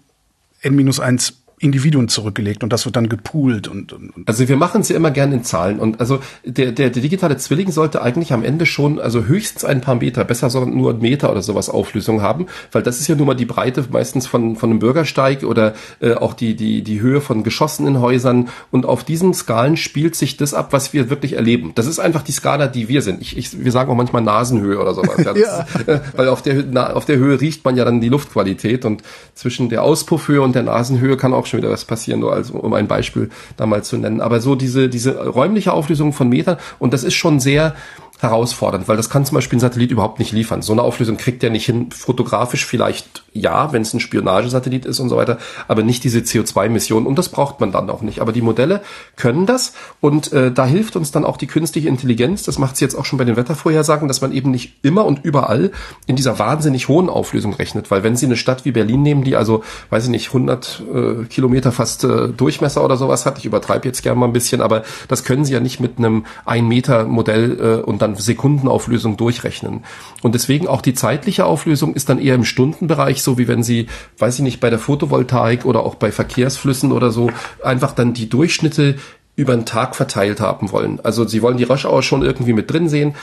n-1 0.62 1.34
Individuen 1.60 2.08
zurückgelegt 2.08 2.64
und 2.64 2.72
das 2.72 2.86
wird 2.86 2.96
dann 2.96 3.10
gepoolt 3.10 3.68
und, 3.68 3.92
und, 3.92 4.16
und. 4.16 4.28
Also 4.28 4.48
wir 4.48 4.56
machen 4.56 4.82
es 4.82 4.90
ja 4.90 4.96
immer 4.96 5.12
gerne 5.12 5.36
in 5.36 5.44
Zahlen 5.44 5.80
und 5.80 6.00
also 6.00 6.20
der, 6.46 6.72
der, 6.72 6.90
der 6.90 7.02
digitale 7.02 7.36
Zwilling 7.38 7.72
sollte 7.72 8.02
eigentlich 8.02 8.32
am 8.32 8.44
Ende 8.44 8.66
schon 8.66 9.00
also 9.00 9.26
höchstens 9.26 9.66
ein 9.66 9.82
paar 9.82 9.96
Meter 9.96 10.24
besser 10.24 10.50
sondern 10.50 10.76
nur 10.76 10.94
ein 10.94 11.00
Meter 11.00 11.32
oder 11.32 11.42
sowas 11.42 11.70
Auflösung 11.70 12.22
haben 12.22 12.48
weil 12.72 12.82
das 12.82 13.00
ist 13.00 13.08
ja 13.08 13.16
nun 13.16 13.28
mal 13.28 13.34
die 13.34 13.46
Breite 13.46 13.86
meistens 13.92 14.26
von 14.26 14.56
von 14.56 14.70
einem 14.70 14.80
Bürgersteig 14.80 15.44
oder 15.44 15.74
äh, 16.00 16.14
auch 16.14 16.34
die 16.34 16.56
die 16.56 16.82
die 16.82 17.02
Höhe 17.02 17.20
von 17.20 17.44
geschossenen 17.44 18.00
Häusern 18.00 18.50
und 18.72 18.86
auf 18.86 19.04
diesen 19.04 19.34
Skalen 19.34 19.76
spielt 19.76 20.16
sich 20.16 20.38
das 20.38 20.54
ab 20.54 20.72
was 20.72 20.94
wir 20.94 21.10
wirklich 21.10 21.34
erleben. 21.34 21.74
Das 21.76 21.88
ist 21.88 22.00
einfach 22.00 22.22
die 22.22 22.32
Skala 22.32 22.68
die 22.68 22.88
wir 22.88 23.02
sind. 23.02 23.22
Ich, 23.22 23.38
ich 23.38 23.64
wir 23.64 23.72
sagen 23.74 23.92
auch 23.92 23.96
manchmal 23.96 24.22
Nasenhöhe 24.22 24.80
oder 24.80 24.94
sowas 24.94 25.18
ja, 25.18 25.36
ja. 25.36 25.62
Ist, 25.62 26.02
weil 26.16 26.30
auf 26.30 26.42
der 26.42 26.64
na, 26.72 26.94
auf 26.94 27.06
der 27.06 27.18
Höhe 27.18 27.42
riecht 27.42 27.66
man 27.66 27.76
ja 27.76 27.84
dann 27.84 28.00
die 28.00 28.10
Luftqualität 28.10 28.86
und 28.86 29.04
zwischen 29.34 29.68
der 29.68 29.84
Auspuffhöhe 29.84 30.42
und 30.42 30.56
der 30.56 30.64
Nasenhöhe 30.64 31.18
kann 31.18 31.34
auch 31.34 31.49
schon 31.50 31.60
wieder 31.60 31.72
was 31.72 31.86
passieren, 31.86 32.20
nur 32.20 32.34
als, 32.34 32.52
um 32.52 32.74
ein 32.74 32.88
Beispiel 32.88 33.30
da 33.58 33.66
mal 33.66 33.84
zu 33.84 33.98
nennen. 33.98 34.22
Aber 34.22 34.40
so 34.40 34.56
diese, 34.56 34.90
diese 34.90 35.28
räumliche 35.28 35.74
Auflösung 35.74 36.14
von 36.14 36.30
Metern, 36.30 36.58
und 36.80 36.94
das 36.94 37.04
ist 37.04 37.16
schon 37.16 37.40
sehr, 37.40 37.76
herausfordernd, 38.20 38.88
weil 38.88 38.98
das 38.98 39.10
kann 39.10 39.26
zum 39.26 39.36
Beispiel 39.36 39.58
ein 39.58 39.62
Satellit 39.62 39.92
überhaupt 39.92 40.20
nicht 40.20 40.32
liefern. 40.32 40.62
So 40.62 40.74
eine 40.74 40.82
Auflösung 40.82 41.18
kriegt 41.18 41.44
er 41.44 41.50
nicht 41.50 41.66
hin. 41.66 41.92
Fotografisch 41.92 42.66
vielleicht 42.66 43.24
ja, 43.34 43.72
wenn 43.74 43.82
es 43.82 43.94
ein 43.94 44.00
Spionagesatellit 44.00 44.86
ist 44.86 45.00
und 45.00 45.10
so 45.10 45.18
weiter, 45.18 45.38
aber 45.68 45.84
nicht 45.84 46.04
diese 46.04 46.20
CO2-Mission 46.20 47.06
und 47.06 47.18
das 47.18 47.30
braucht 47.30 47.60
man 47.60 47.72
dann 47.72 47.90
auch 47.90 48.02
nicht. 48.02 48.22
Aber 48.22 48.32
die 48.32 48.42
Modelle 48.42 48.82
können 49.16 49.46
das 49.46 49.74
und 50.02 50.32
äh, 50.34 50.52
da 50.52 50.66
hilft 50.66 50.96
uns 50.96 51.12
dann 51.12 51.26
auch 51.26 51.38
die 51.38 51.48
künstliche 51.48 51.88
Intelligenz. 51.88 52.44
Das 52.44 52.58
macht 52.58 52.78
sie 52.78 52.86
jetzt 52.86 52.96
auch 52.96 53.06
schon 53.06 53.18
bei 53.18 53.26
den 53.26 53.36
Wettervorhersagen, 53.36 54.08
dass 54.08 54.22
man 54.22 54.32
eben 54.32 54.52
nicht 54.52 54.74
immer 54.82 55.06
und 55.06 55.24
überall 55.24 55.72
in 56.08 56.16
dieser 56.16 56.40
wahnsinnig 56.40 56.88
hohen 56.88 57.10
Auflösung 57.10 57.54
rechnet, 57.54 57.92
weil 57.92 58.04
wenn 58.04 58.16
Sie 58.16 58.26
eine 58.26 58.36
Stadt 58.36 58.66
wie 58.66 58.72
Berlin 58.72 59.04
nehmen, 59.04 59.24
die 59.24 59.36
also, 59.36 59.64
weiß 59.90 60.06
ich 60.06 60.10
nicht, 60.10 60.28
100 60.28 60.84
äh, 60.94 61.24
Kilometer 61.26 61.72
fast 61.72 62.04
äh, 62.04 62.30
Durchmesser 62.30 62.84
oder 62.84 62.98
sowas 62.98 63.26
hat, 63.26 63.38
ich 63.38 63.46
übertreibe 63.46 63.88
jetzt 63.88 64.04
gerne 64.04 64.20
mal 64.20 64.28
ein 64.28 64.34
bisschen, 64.34 64.62
aber 64.62 64.84
das 65.08 65.24
können 65.24 65.46
Sie 65.46 65.54
ja 65.54 65.60
nicht 65.60 65.80
mit 65.80 65.98
einem 65.98 66.26
1 66.46 66.68
Meter 66.68 67.06
Modell 67.06 67.60
äh, 67.60 67.84
und 67.84 68.02
dann 68.02 68.09
Sekundenauflösung 68.16 69.18
durchrechnen. 69.18 69.84
Und 70.22 70.36
deswegen 70.36 70.68
auch 70.68 70.82
die 70.82 70.94
zeitliche 70.94 71.46
Auflösung 71.46 71.94
ist 71.94 72.10
dann 72.10 72.20
eher 72.20 72.36
im 72.36 72.46
Stundenbereich, 72.46 73.22
so 73.22 73.38
wie 73.38 73.48
wenn 73.48 73.64
Sie, 73.64 73.88
weiß 74.18 74.36
ich 74.36 74.44
nicht, 74.44 74.60
bei 74.60 74.70
der 74.70 74.80
Photovoltaik 74.80 75.66
oder 75.66 75.82
auch 75.82 75.96
bei 75.96 76.12
Verkehrsflüssen 76.12 76.92
oder 76.92 77.12
so 77.12 77.32
einfach 77.64 77.94
dann 77.94 78.14
die 78.14 78.30
Durchschnitte 78.30 78.96
über 79.36 79.56
den 79.56 79.66
Tag 79.66 79.96
verteilt 79.96 80.42
haben 80.42 80.72
wollen. 80.72 81.00
Also 81.02 81.28
Sie 81.28 81.42
wollen 81.42 81.58
die 81.58 81.64
Rush 81.64 81.88
schon 82.02 82.24
irgendwie 82.24 82.54
mit 82.54 82.72
drin 82.72 82.90
sehen 82.90 83.16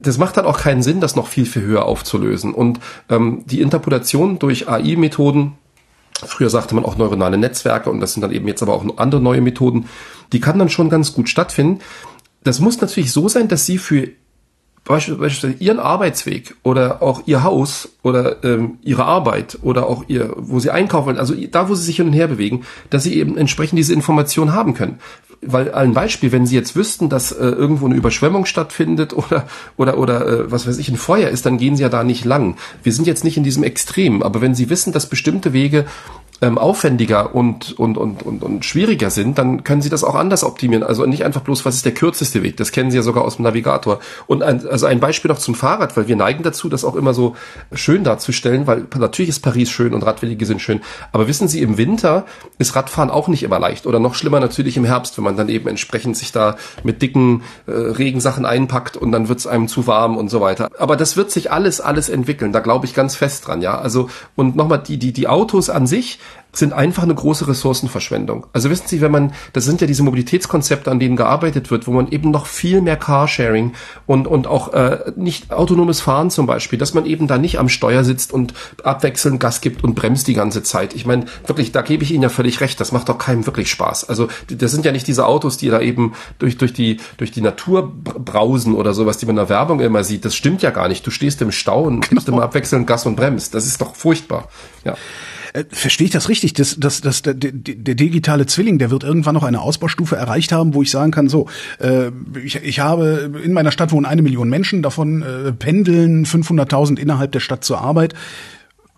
das 0.00 0.18
macht 0.18 0.36
dann 0.36 0.46
auch 0.46 0.58
keinen 0.58 0.82
Sinn, 0.82 1.00
das 1.00 1.14
noch 1.14 1.26
viel, 1.26 1.44
viel 1.44 1.62
höher 1.62 1.84
aufzulösen. 1.84 2.54
Und 2.54 2.80
ähm, 3.08 3.42
die 3.46 3.60
Interpolation 3.60 4.38
durch 4.38 4.68
AI-Methoden, 4.68 5.58
früher 6.24 6.50
sagte 6.50 6.74
man 6.74 6.84
auch 6.84 6.96
neuronale 6.96 7.36
Netzwerke 7.36 7.90
und 7.90 8.00
das 8.00 8.14
sind 8.14 8.22
dann 8.22 8.32
eben 8.32 8.48
jetzt 8.48 8.62
aber 8.62 8.74
auch 8.74 8.84
andere 8.96 9.20
neue 9.20 9.42
Methoden, 9.42 9.88
die 10.32 10.40
kann 10.40 10.58
dann 10.58 10.70
schon 10.70 10.88
ganz 10.88 11.12
gut 11.12 11.28
stattfinden. 11.28 11.80
Das 12.42 12.60
muss 12.60 12.80
natürlich 12.80 13.12
so 13.12 13.28
sein, 13.28 13.48
dass 13.48 13.66
sie 13.66 13.76
für 13.76 14.08
beispielsweise 14.84 15.52
ihren 15.58 15.78
Arbeitsweg 15.78 16.56
oder 16.62 17.02
auch 17.02 17.22
ihr 17.26 17.44
Haus 17.44 17.90
oder 18.02 18.42
ähm, 18.44 18.78
ihre 18.82 19.04
Arbeit 19.04 19.58
oder 19.62 19.86
auch 19.86 20.04
ihr, 20.08 20.32
wo 20.36 20.58
sie 20.58 20.70
einkaufen, 20.70 21.18
also 21.18 21.34
da, 21.34 21.68
wo 21.68 21.74
sie 21.74 21.84
sich 21.84 21.96
hin 21.96 22.08
und 22.08 22.12
her 22.12 22.28
bewegen, 22.28 22.64
dass 22.88 23.04
sie 23.04 23.14
eben 23.14 23.36
entsprechend 23.36 23.78
diese 23.78 23.92
Information 23.92 24.52
haben 24.52 24.74
können. 24.74 24.98
Weil 25.42 25.72
ein 25.72 25.94
Beispiel, 25.94 26.32
wenn 26.32 26.44
sie 26.44 26.54
jetzt 26.54 26.76
wüssten, 26.76 27.08
dass 27.08 27.32
äh, 27.32 27.46
irgendwo 27.46 27.86
eine 27.86 27.94
Überschwemmung 27.94 28.44
stattfindet 28.44 29.12
oder 29.16 29.46
oder 29.76 29.98
oder 29.98 30.26
äh, 30.26 30.50
was 30.50 30.66
weiß 30.66 30.78
ich 30.78 30.88
ein 30.88 30.96
Feuer 30.96 31.28
ist, 31.28 31.46
dann 31.46 31.58
gehen 31.58 31.76
sie 31.76 31.82
ja 31.82 31.88
da 31.88 32.04
nicht 32.04 32.24
lang. 32.24 32.56
Wir 32.82 32.92
sind 32.92 33.06
jetzt 33.06 33.24
nicht 33.24 33.36
in 33.36 33.44
diesem 33.44 33.62
Extrem, 33.62 34.22
aber 34.22 34.40
wenn 34.40 34.54
sie 34.54 34.70
wissen, 34.70 34.92
dass 34.92 35.06
bestimmte 35.06 35.52
Wege 35.52 35.86
ähm, 36.42 36.56
aufwendiger 36.58 37.34
und, 37.34 37.78
und, 37.78 37.98
und, 37.98 38.22
und, 38.22 38.42
und 38.42 38.64
schwieriger 38.64 39.10
sind, 39.10 39.38
dann 39.38 39.62
können 39.62 39.82
Sie 39.82 39.90
das 39.90 40.04
auch 40.04 40.14
anders 40.14 40.42
optimieren. 40.42 40.82
Also 40.82 41.04
nicht 41.04 41.24
einfach 41.24 41.42
bloß, 41.42 41.64
was 41.64 41.76
ist 41.76 41.84
der 41.84 41.92
kürzeste 41.92 42.42
Weg. 42.42 42.56
Das 42.56 42.72
kennen 42.72 42.90
Sie 42.90 42.96
ja 42.96 43.02
sogar 43.02 43.24
aus 43.24 43.36
dem 43.36 43.42
Navigator. 43.42 44.00
Und 44.26 44.42
ein, 44.42 44.66
also 44.66 44.86
ein 44.86 45.00
Beispiel 45.00 45.30
noch 45.30 45.38
zum 45.38 45.54
Fahrrad, 45.54 45.96
weil 45.96 46.08
wir 46.08 46.16
neigen 46.16 46.42
dazu, 46.42 46.68
das 46.68 46.84
auch 46.84 46.96
immer 46.96 47.12
so 47.12 47.36
schön 47.72 48.04
darzustellen, 48.04 48.66
weil 48.66 48.86
natürlich 48.98 49.28
ist 49.28 49.40
Paris 49.40 49.70
schön 49.70 49.92
und 49.92 50.02
Radwege 50.02 50.46
sind 50.46 50.62
schön. 50.62 50.80
Aber 51.12 51.28
wissen 51.28 51.48
Sie, 51.48 51.60
im 51.60 51.76
Winter 51.76 52.24
ist 52.58 52.74
Radfahren 52.74 53.10
auch 53.10 53.28
nicht 53.28 53.42
immer 53.42 53.58
leicht. 53.58 53.86
Oder 53.86 53.98
noch 54.00 54.14
schlimmer 54.14 54.40
natürlich 54.40 54.76
im 54.76 54.84
Herbst, 54.84 55.18
wenn 55.18 55.24
man 55.24 55.36
dann 55.36 55.48
eben 55.50 55.68
entsprechend 55.68 56.16
sich 56.16 56.32
da 56.32 56.56
mit 56.84 57.02
dicken 57.02 57.42
äh, 57.66 57.72
Regensachen 57.72 58.46
einpackt 58.46 58.96
und 58.96 59.12
dann 59.12 59.28
wird 59.28 59.40
es 59.40 59.46
einem 59.46 59.68
zu 59.68 59.86
warm 59.86 60.16
und 60.16 60.30
so 60.30 60.40
weiter. 60.40 60.68
Aber 60.78 60.96
das 60.96 61.16
wird 61.16 61.30
sich 61.30 61.52
alles, 61.52 61.80
alles 61.80 62.08
entwickeln. 62.08 62.52
Da 62.52 62.60
glaube 62.60 62.86
ich 62.86 62.94
ganz 62.94 63.14
fest 63.14 63.46
dran, 63.46 63.60
ja. 63.60 63.78
Also, 63.78 64.08
und 64.36 64.56
nochmal, 64.56 64.78
die, 64.78 64.96
die, 64.96 65.12
die 65.12 65.28
Autos 65.28 65.68
an 65.68 65.86
sich, 65.86 66.18
sind 66.52 66.72
einfach 66.72 67.04
eine 67.04 67.14
große 67.14 67.46
Ressourcenverschwendung. 67.46 68.46
Also 68.52 68.70
wissen 68.70 68.88
Sie, 68.88 69.00
wenn 69.00 69.12
man, 69.12 69.32
das 69.52 69.64
sind 69.64 69.80
ja 69.80 69.86
diese 69.86 70.02
Mobilitätskonzepte, 70.02 70.90
an 70.90 70.98
denen 70.98 71.16
gearbeitet 71.16 71.70
wird, 71.70 71.86
wo 71.86 71.92
man 71.92 72.10
eben 72.10 72.30
noch 72.30 72.46
viel 72.46 72.80
mehr 72.80 72.96
Carsharing 72.96 73.72
und, 74.06 74.26
und 74.26 74.46
auch 74.46 74.72
äh, 74.72 75.12
nicht 75.16 75.52
autonomes 75.52 76.00
Fahren 76.00 76.30
zum 76.30 76.46
Beispiel, 76.46 76.78
dass 76.78 76.92
man 76.92 77.06
eben 77.06 77.28
da 77.28 77.38
nicht 77.38 77.58
am 77.58 77.68
Steuer 77.68 78.02
sitzt 78.02 78.32
und 78.32 78.54
abwechselnd 78.82 79.38
Gas 79.38 79.60
gibt 79.60 79.84
und 79.84 79.94
bremst 79.94 80.26
die 80.26 80.34
ganze 80.34 80.62
Zeit. 80.62 80.94
Ich 80.94 81.06
meine, 81.06 81.26
wirklich, 81.46 81.70
da 81.70 81.82
gebe 81.82 82.02
ich 82.02 82.12
Ihnen 82.12 82.24
ja 82.24 82.28
völlig 82.28 82.60
recht, 82.60 82.80
das 82.80 82.90
macht 82.90 83.08
doch 83.08 83.18
keinem 83.18 83.46
wirklich 83.46 83.70
Spaß. 83.70 84.08
Also 84.08 84.28
das 84.48 84.72
sind 84.72 84.84
ja 84.84 84.92
nicht 84.92 85.06
diese 85.06 85.26
Autos, 85.26 85.56
die 85.56 85.68
da 85.68 85.80
eben 85.80 86.14
durch, 86.40 86.58
durch, 86.58 86.72
die, 86.72 86.96
durch 87.16 87.30
die 87.30 87.42
Natur 87.42 87.92
brausen 87.92 88.74
oder 88.74 88.92
sowas, 88.92 89.18
die 89.18 89.26
man 89.26 89.34
in 89.34 89.36
der 89.36 89.48
Werbung 89.48 89.80
immer 89.80 90.02
sieht. 90.02 90.24
Das 90.24 90.34
stimmt 90.34 90.62
ja 90.62 90.70
gar 90.70 90.88
nicht. 90.88 91.06
Du 91.06 91.12
stehst 91.12 91.40
im 91.42 91.52
Stau 91.52 91.82
und 91.84 92.08
gibst 92.08 92.26
genau. 92.26 92.38
immer 92.38 92.44
abwechselnd 92.44 92.88
Gas 92.88 93.06
und 93.06 93.14
bremst. 93.14 93.54
Das 93.54 93.66
ist 93.66 93.80
doch 93.80 93.94
furchtbar. 93.94 94.48
Ja. 94.84 94.96
Äh, 95.52 95.64
verstehe 95.70 96.06
ich 96.06 96.10
das 96.10 96.28
richtig? 96.28 96.54
Das, 96.54 96.76
das, 96.78 97.00
das, 97.00 97.22
der, 97.22 97.34
der, 97.34 97.52
der 97.52 97.94
digitale 97.94 98.46
Zwilling, 98.46 98.78
der 98.78 98.90
wird 98.90 99.04
irgendwann 99.04 99.34
noch 99.34 99.42
eine 99.42 99.60
Ausbaustufe 99.60 100.16
erreicht 100.16 100.52
haben, 100.52 100.74
wo 100.74 100.82
ich 100.82 100.90
sagen 100.90 101.10
kann, 101.10 101.28
so, 101.28 101.48
äh, 101.78 102.10
ich, 102.42 102.56
ich 102.56 102.80
habe 102.80 103.30
in 103.42 103.52
meiner 103.52 103.72
Stadt 103.72 103.92
wohnen 103.92 104.06
eine 104.06 104.22
Million 104.22 104.48
Menschen, 104.48 104.82
davon 104.82 105.22
äh, 105.22 105.52
pendeln 105.52 106.24
500.000 106.24 106.98
innerhalb 106.98 107.32
der 107.32 107.40
Stadt 107.40 107.64
zur 107.64 107.80
Arbeit. 107.80 108.14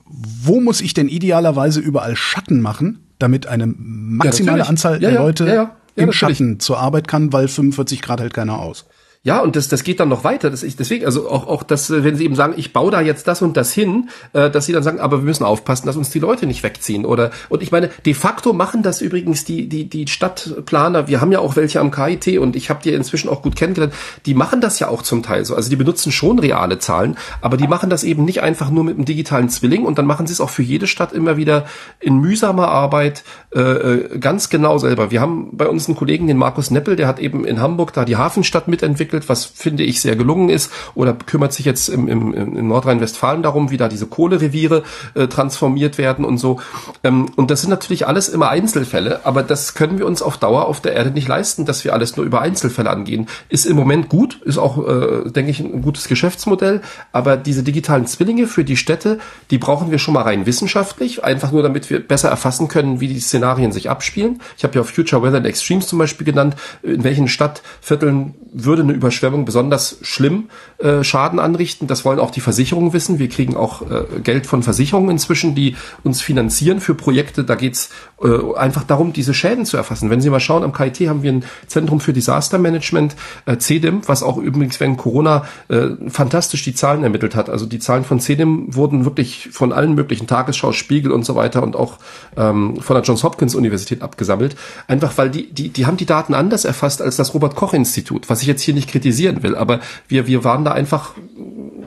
Wo 0.07 0.61
muss 0.61 0.81
ich 0.81 0.93
denn 0.93 1.09
idealerweise 1.09 1.81
überall 1.81 2.17
Schatten 2.17 2.61
machen, 2.61 3.01
damit 3.19 3.47
eine 3.47 3.67
maximale 3.67 4.59
ja, 4.59 4.65
Anzahl 4.65 5.03
ja, 5.03 5.11
der 5.11 5.21
Leute 5.21 5.47
ja, 5.47 5.77
im 5.97 6.13
Schatten 6.13 6.61
zur 6.61 6.79
Arbeit 6.79 7.09
kann, 7.09 7.33
weil 7.33 7.49
45 7.49 8.03
Grad 8.03 8.21
hält 8.21 8.35
keiner 8.35 8.59
aus? 8.59 8.87
Ja, 9.25 9.39
und 9.39 9.55
das, 9.55 9.69
das 9.69 9.85
geht 9.85 10.01
dann 10.01 10.09
noch 10.09 10.25
weiter. 10.25 10.51
Das 10.51 10.65
ich, 10.65 10.75
deswegen, 10.75 11.07
also 11.07 11.31
auch, 11.31 11.47
auch 11.47 11.63
das, 11.63 11.91
äh, 11.91 12.03
wenn 12.03 12.17
sie 12.17 12.25
eben 12.25 12.35
sagen, 12.35 12.55
ich 12.57 12.73
baue 12.73 12.91
da 12.91 13.01
jetzt 13.01 13.29
das 13.29 13.41
und 13.41 13.57
das 13.57 13.73
hin, 13.73 14.09
äh, 14.33 14.51
dass 14.51 14.67
sie 14.67 14.73
dann 14.73 14.83
sagen, 14.83 14.99
aber 14.99 15.19
wir 15.19 15.25
müssen 15.25 15.45
aufpassen, 15.45 15.87
dass 15.87 15.95
uns 15.97 16.11
die 16.11 16.19
Leute 16.19 16.47
nicht 16.47 16.65
wegziehen. 16.65 17.07
Oder 17.07 17.31
und 17.49 17.63
ich 17.63 17.71
meine, 17.71 17.91
de 18.05 18.15
facto 18.15 18.53
machen 18.53 18.83
das 18.83 19.01
übrigens 19.01 19.45
die, 19.45 19.69
die, 19.69 19.89
die 19.89 20.09
Stadtplaner, 20.09 21.07
wir 21.07 21.21
haben 21.21 21.31
ja 21.31 21.39
auch 21.39 21.55
welche 21.55 21.79
am 21.79 21.93
KIT 21.93 22.39
und 22.39 22.57
ich 22.57 22.69
habe 22.69 22.81
die 22.83 22.93
inzwischen 22.93 23.29
auch 23.29 23.43
gut 23.43 23.55
kennengelernt, 23.55 23.95
die 24.27 24.35
machen 24.35 24.61
das 24.61 24.81
ja 24.81 24.89
auch 24.89 25.03
zum 25.03 25.23
Teil 25.23 25.45
so. 25.45 25.55
Also 25.55 25.71
die 25.71 25.77
benutzen 25.77 26.11
schon 26.11 26.41
reale 26.41 26.81
Zahlen, 26.81 27.17
aber 27.41 27.57
die 27.57 27.69
machen 27.69 27.91
das 27.91 28.03
eben 28.03 28.25
nicht 28.25 28.43
einfach 28.43 28.71
nur 28.71 28.83
mit 28.83 28.97
einem 28.97 29.05
digitalen 29.05 29.49
Zwilling 29.49 29.85
und 29.85 29.99
dann 29.99 30.07
machen 30.07 30.27
sie 30.27 30.33
es 30.33 30.41
auch 30.41 30.51
für 30.51 30.65
jede 30.65 30.89
Stadt 30.89 31.13
immer 31.13 31.37
wieder 31.37 31.67
in 32.01 32.17
mühsamer 32.17 32.67
Arbeit 32.71 33.23
äh, 33.55 33.61
äh 33.61 34.19
ganz 34.19 34.49
genau 34.49 34.79
selber. 34.79 35.13
Wir 35.13 35.21
haben 35.21 35.57
bei 35.57 35.69
uns 35.69 35.87
einen 35.87 35.97
Kollegen, 35.97 36.27
den 36.27 36.39
Markus 36.39 36.73
Neppel, 36.73 36.97
der 36.97 37.07
hat 37.07 37.21
eben 37.21 37.45
in 37.45 37.61
Hamburg 37.61 37.93
da 37.93 38.05
die 38.05 38.17
Hafenstadt 38.17 38.67
mitentwickelt 38.67 39.12
entwickelt, 39.13 39.29
was 39.29 39.45
finde 39.45 39.83
ich 39.83 40.01
sehr 40.01 40.17
gelungen 40.17 40.49
ist, 40.49 40.73
oder 40.95 41.13
kümmert 41.13 41.53
sich 41.53 41.67
jetzt 41.67 41.89
im, 41.89 42.09
im, 42.09 42.35
in 42.35 42.69
Nordrhein-Westfalen 42.69 43.43
darum, 43.43 43.71
wie 43.71 43.77
da 43.77 43.89
diese 43.89 44.07
Kohlereviere 44.07 44.83
äh, 45.15 45.27
transformiert 45.29 45.99
werden 45.99 46.25
und 46.25 46.39
so. 46.39 46.61
Ähm, 47.05 47.31
und 47.37 47.51
das 47.51 47.61
sind 47.61 47.71
natürlich 47.71 48.07
alles 48.07 48.29
immer 48.29 48.49
Einzelfälle, 48.49 49.25
aber 49.25 49.43
das 49.43 49.75
können 49.75 49.99
wir 49.99 50.07
uns 50.07 50.23
auf 50.23 50.39
Dauer 50.39 50.67
auf 50.67 50.81
der 50.81 50.95
Erde 50.95 51.11
nicht 51.11 51.29
leisten, 51.29 51.65
dass 51.65 51.85
wir 51.85 51.93
alles 51.93 52.17
nur 52.17 52.27
über 52.27 52.41
Einzelfälle 52.41 52.91
angehen. 52.91 53.27
Ist 53.49 53.67
im 53.67 53.77
Moment 53.77 54.09
gut, 54.09 54.41
ist 54.45 54.59
auch, 54.59 54.79
äh, 54.79 55.31
denke 55.31 55.51
ich, 55.51 55.61
ein 55.61 55.83
gutes 55.83 56.09
Geschäftsmodell, 56.09 56.81
aber 57.13 57.37
diese 57.37 57.63
digitalen 57.63 58.07
Zwillinge 58.07 58.47
für 58.47 58.65
die 58.65 58.77
Städte, 58.77 59.19
die 59.51 59.59
brauchen 59.59 59.91
wir 59.91 59.99
schon 59.99 60.15
mal 60.15 60.23
rein 60.23 60.47
wissenschaftlich, 60.47 61.25
einfach 61.25 61.53
nur 61.53 61.63
damit 61.63 61.91
wir 61.91 62.01
besser 62.01 62.29
erfassen 62.29 62.69
können, 62.69 63.01
wie 63.01 63.09
die 63.09 63.21
Szenarien 63.21 63.73
sich 63.73 63.91
abspielen. 63.91 64.41
Ich 64.57 64.65
habe 64.65 64.75
ja 64.75 64.83
Future 64.83 65.23
Weather 65.23 65.37
and 65.37 65.47
Extremes 65.47 65.87
zum 65.87 65.99
Beispiel 65.99 66.25
genannt, 66.25 66.57
in 66.83 67.05
welchen 67.05 67.29
Stadtvierteln 67.29 68.35
würde 68.53 68.83
eine 68.83 68.93
Überschwemmung 69.03 69.45
besonders 69.45 69.99
schlimm 70.03 70.49
äh, 70.79 71.05
Schaden 71.05 71.39
anrichten. 71.39 71.87
Das 71.87 72.05
wollen 72.05 72.19
auch 72.19 72.31
die 72.31 72.41
Versicherungen 72.41 72.93
wissen. 72.93 73.19
Wir 73.19 73.29
kriegen 73.29 73.57
auch 73.57 73.83
äh, 73.83 74.21
Geld 74.23 74.47
von 74.47 74.63
Versicherungen 74.63 75.11
inzwischen, 75.11 75.55
die 75.55 75.77
uns 76.05 76.23
finanzieren 76.23 76.81
für 76.81 76.95
Projekte. 76.95 77.45
Da 77.45 77.55
geht's 77.55 77.91
äh, 78.23 78.55
einfach 78.57 78.85
darum, 78.85 79.13
diese 79.13 79.35
Schäden 79.35 79.67
zu 79.67 79.77
erfassen. 79.77 80.11
Wenn 80.11 80.21
Sie 80.21 80.31
mal 80.31 80.41
schauen, 80.41 80.63
am 80.63 80.73
KIT 80.73 81.09
haben 81.09 81.23
wir 81.23 81.33
ein 81.33 81.45
Zentrum 81.67 82.01
für 82.01 82.13
Disaster 82.13 82.59
Management, 82.59 83.17
äh, 83.47 83.59
CDIM, 83.59 84.03
was 84.07 84.23
auch 84.23 84.39
übrigens 84.39 84.79
während 84.81 84.99
Corona 84.99 85.45
äh, 85.69 85.89
fantastisch 86.09 86.63
die 86.63 86.75
Zahlen 86.75 87.03
ermittelt 87.03 87.35
hat. 87.35 87.51
Also 87.51 87.67
die 87.67 87.79
Zahlen 87.79 88.05
von 88.05 88.21
CDIM 88.21 88.75
wurden 88.75 89.05
wirklich 89.05 89.49
von 89.53 89.73
allen 89.73 89.95
möglichen 89.95 90.27
Tagesschau, 90.27 90.73
Spiegel 90.73 91.13
und 91.13 91.25
so 91.25 91.35
weiter 91.35 91.63
und 91.63 91.77
auch 91.77 91.99
ähm, 92.37 92.81
von 92.81 92.95
der 92.95 93.03
Johns 93.03 93.25
Hopkins 93.25 93.55
Universität 93.55 94.03
abgesammelt. 94.03 94.57
Einfach 94.87 95.19
weil 95.19 95.31
die, 95.31 95.53
die, 95.53 95.71
die 95.71 95.87
haben 95.87 95.97
die 95.97 96.07
Daten 96.07 96.35
anders 96.35 96.65
erfasst 96.65 97.03
als 97.03 97.17
das 97.17 97.35
Robert 97.35 97.57
Koch 97.57 97.75
Institut, 97.75 98.31
was 98.31 98.43
ich 98.43 98.49
jetzt 98.49 98.63
hier 98.63 98.75
nicht 98.75 98.92
kritisieren 98.93 99.43
will, 99.43 99.57
aber 99.57 99.81
wir, 100.09 100.27
wir 100.27 100.45
waren 100.45 100.65
da 100.65 100.73
einfach 100.73 101.15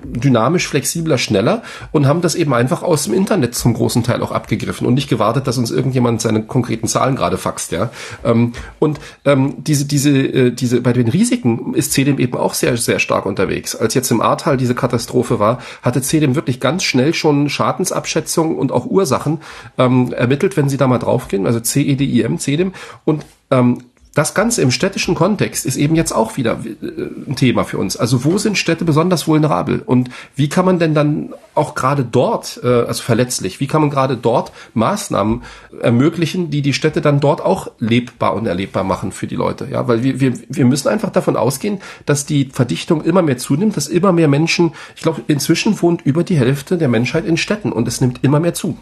dynamisch, 0.04 0.68
flexibler, 0.68 1.18
schneller 1.18 1.64
und 1.92 2.08
haben 2.08 2.22
das 2.22 2.36
eben 2.36 2.54
einfach 2.54 2.84
aus 2.84 3.04
dem 3.04 3.14
Internet 3.14 3.56
zum 3.56 3.74
großen 3.74 4.04
Teil 4.04 4.22
auch 4.22 4.32
abgegriffen 4.32 4.88
und 4.88 4.94
nicht 4.94 5.10
gewartet, 5.10 5.48
dass 5.48 5.58
uns 5.58 5.72
irgendjemand 5.72 6.22
seine 6.22 6.44
konkreten 6.44 6.88
Zahlen 6.88 7.16
gerade 7.16 7.38
faxt, 7.38 7.72
ja. 7.72 7.90
Ähm, 8.24 8.54
und 8.80 9.00
ähm, 9.26 9.56
diese, 9.64 9.86
diese, 9.86 10.10
äh, 10.12 10.52
diese, 10.52 10.82
bei 10.82 10.94
den 10.94 11.08
Risiken 11.08 11.74
ist 11.74 11.94
CDM 11.94 12.20
eben 12.20 12.38
auch 12.38 12.54
sehr, 12.54 12.78
sehr 12.78 13.00
stark 13.00 13.26
unterwegs. 13.26 13.76
Als 13.76 13.94
jetzt 13.94 14.12
im 14.12 14.22
Ahrtal 14.22 14.58
diese 14.58 14.76
Katastrophe 14.76 15.40
war, 15.40 15.60
hatte 15.82 16.02
CDM 16.02 16.36
wirklich 16.36 16.60
ganz 16.60 16.84
schnell 16.84 17.14
schon 17.14 17.50
Schadensabschätzungen 17.50 18.58
und 18.58 18.72
auch 18.72 18.86
Ursachen 18.86 19.40
ähm, 19.78 20.14
ermittelt, 20.14 20.58
wenn 20.58 20.70
Sie 20.70 20.78
da 20.78 20.88
mal 20.88 21.00
draufgehen, 21.00 21.46
also 21.46 21.60
CEDIM, 21.60 22.40
CDM 22.40 22.72
und 23.06 23.26
ähm, 23.52 23.80
das 24.16 24.34
Ganze 24.34 24.62
im 24.62 24.72
städtischen 24.72 25.14
Kontext 25.14 25.66
ist 25.66 25.76
eben 25.76 25.96
jetzt 25.96 26.14
auch 26.14 26.38
wieder 26.38 26.60
äh, 26.64 27.30
ein 27.30 27.36
Thema 27.36 27.66
für 27.66 27.78
uns. 27.78 27.98
Also 27.98 28.24
wo 28.24 28.38
sind 28.38 28.58
Städte 28.58 28.86
besonders 28.86 29.28
vulnerabel 29.28 29.84
und 29.86 30.10
wie 30.36 30.50
kann 30.50 30.66
man 30.66 30.80
denn 30.80 30.96
dann 30.96 31.34
auch 31.54 31.76
gerade 31.76 32.06
dort, 32.06 32.62
äh, 32.64 32.68
also 32.68 33.04
verletzlich, 33.04 33.60
wie 33.60 33.68
kann 33.68 33.82
man 33.82 33.90
gerade 33.90 34.16
dort 34.16 34.54
Maßnahmen 34.74 35.44
ermöglichen, 35.82 36.50
die 36.50 36.62
die 36.62 36.72
Städte 36.74 37.02
dann 37.02 37.20
dort 37.20 37.42
auch 37.42 37.70
lebbar 37.78 38.34
und 38.36 38.46
erlebbar 38.46 38.86
machen 38.86 39.12
für 39.12 39.28
die 39.28 39.36
Leute? 39.36 39.68
Ja, 39.70 39.88
weil 39.90 40.02
wir, 40.02 40.22
wir, 40.22 40.34
wir 40.48 40.66
müssen 40.66 40.88
einfach 40.88 41.10
davon 41.10 41.36
ausgehen, 41.36 41.82
dass 42.06 42.26
die 42.26 42.46
Verdichtung 42.46 43.04
immer 43.04 43.22
mehr 43.22 43.38
zunimmt, 43.38 43.76
dass 43.76 43.88
immer 43.88 44.14
mehr 44.14 44.30
Menschen, 44.30 44.72
ich 44.96 45.02
glaube, 45.02 45.22
inzwischen 45.28 45.82
wohnt 45.82 46.04
über 46.04 46.24
die 46.24 46.38
Hälfte 46.38 46.78
der 46.78 46.88
Menschheit 46.88 47.26
in 47.26 47.36
Städten 47.36 47.74
und 47.74 47.86
es 47.86 48.00
nimmt 48.00 48.24
immer 48.24 48.40
mehr 48.40 48.54
zu. 48.54 48.78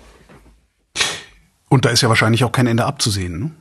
Und 1.70 1.86
da 1.86 1.90
ist 1.90 2.02
ja 2.02 2.10
wahrscheinlich 2.10 2.44
auch 2.44 2.52
kein 2.52 2.68
Ende 2.68 2.86
abzusehen. 2.86 3.40
Ne? 3.40 3.52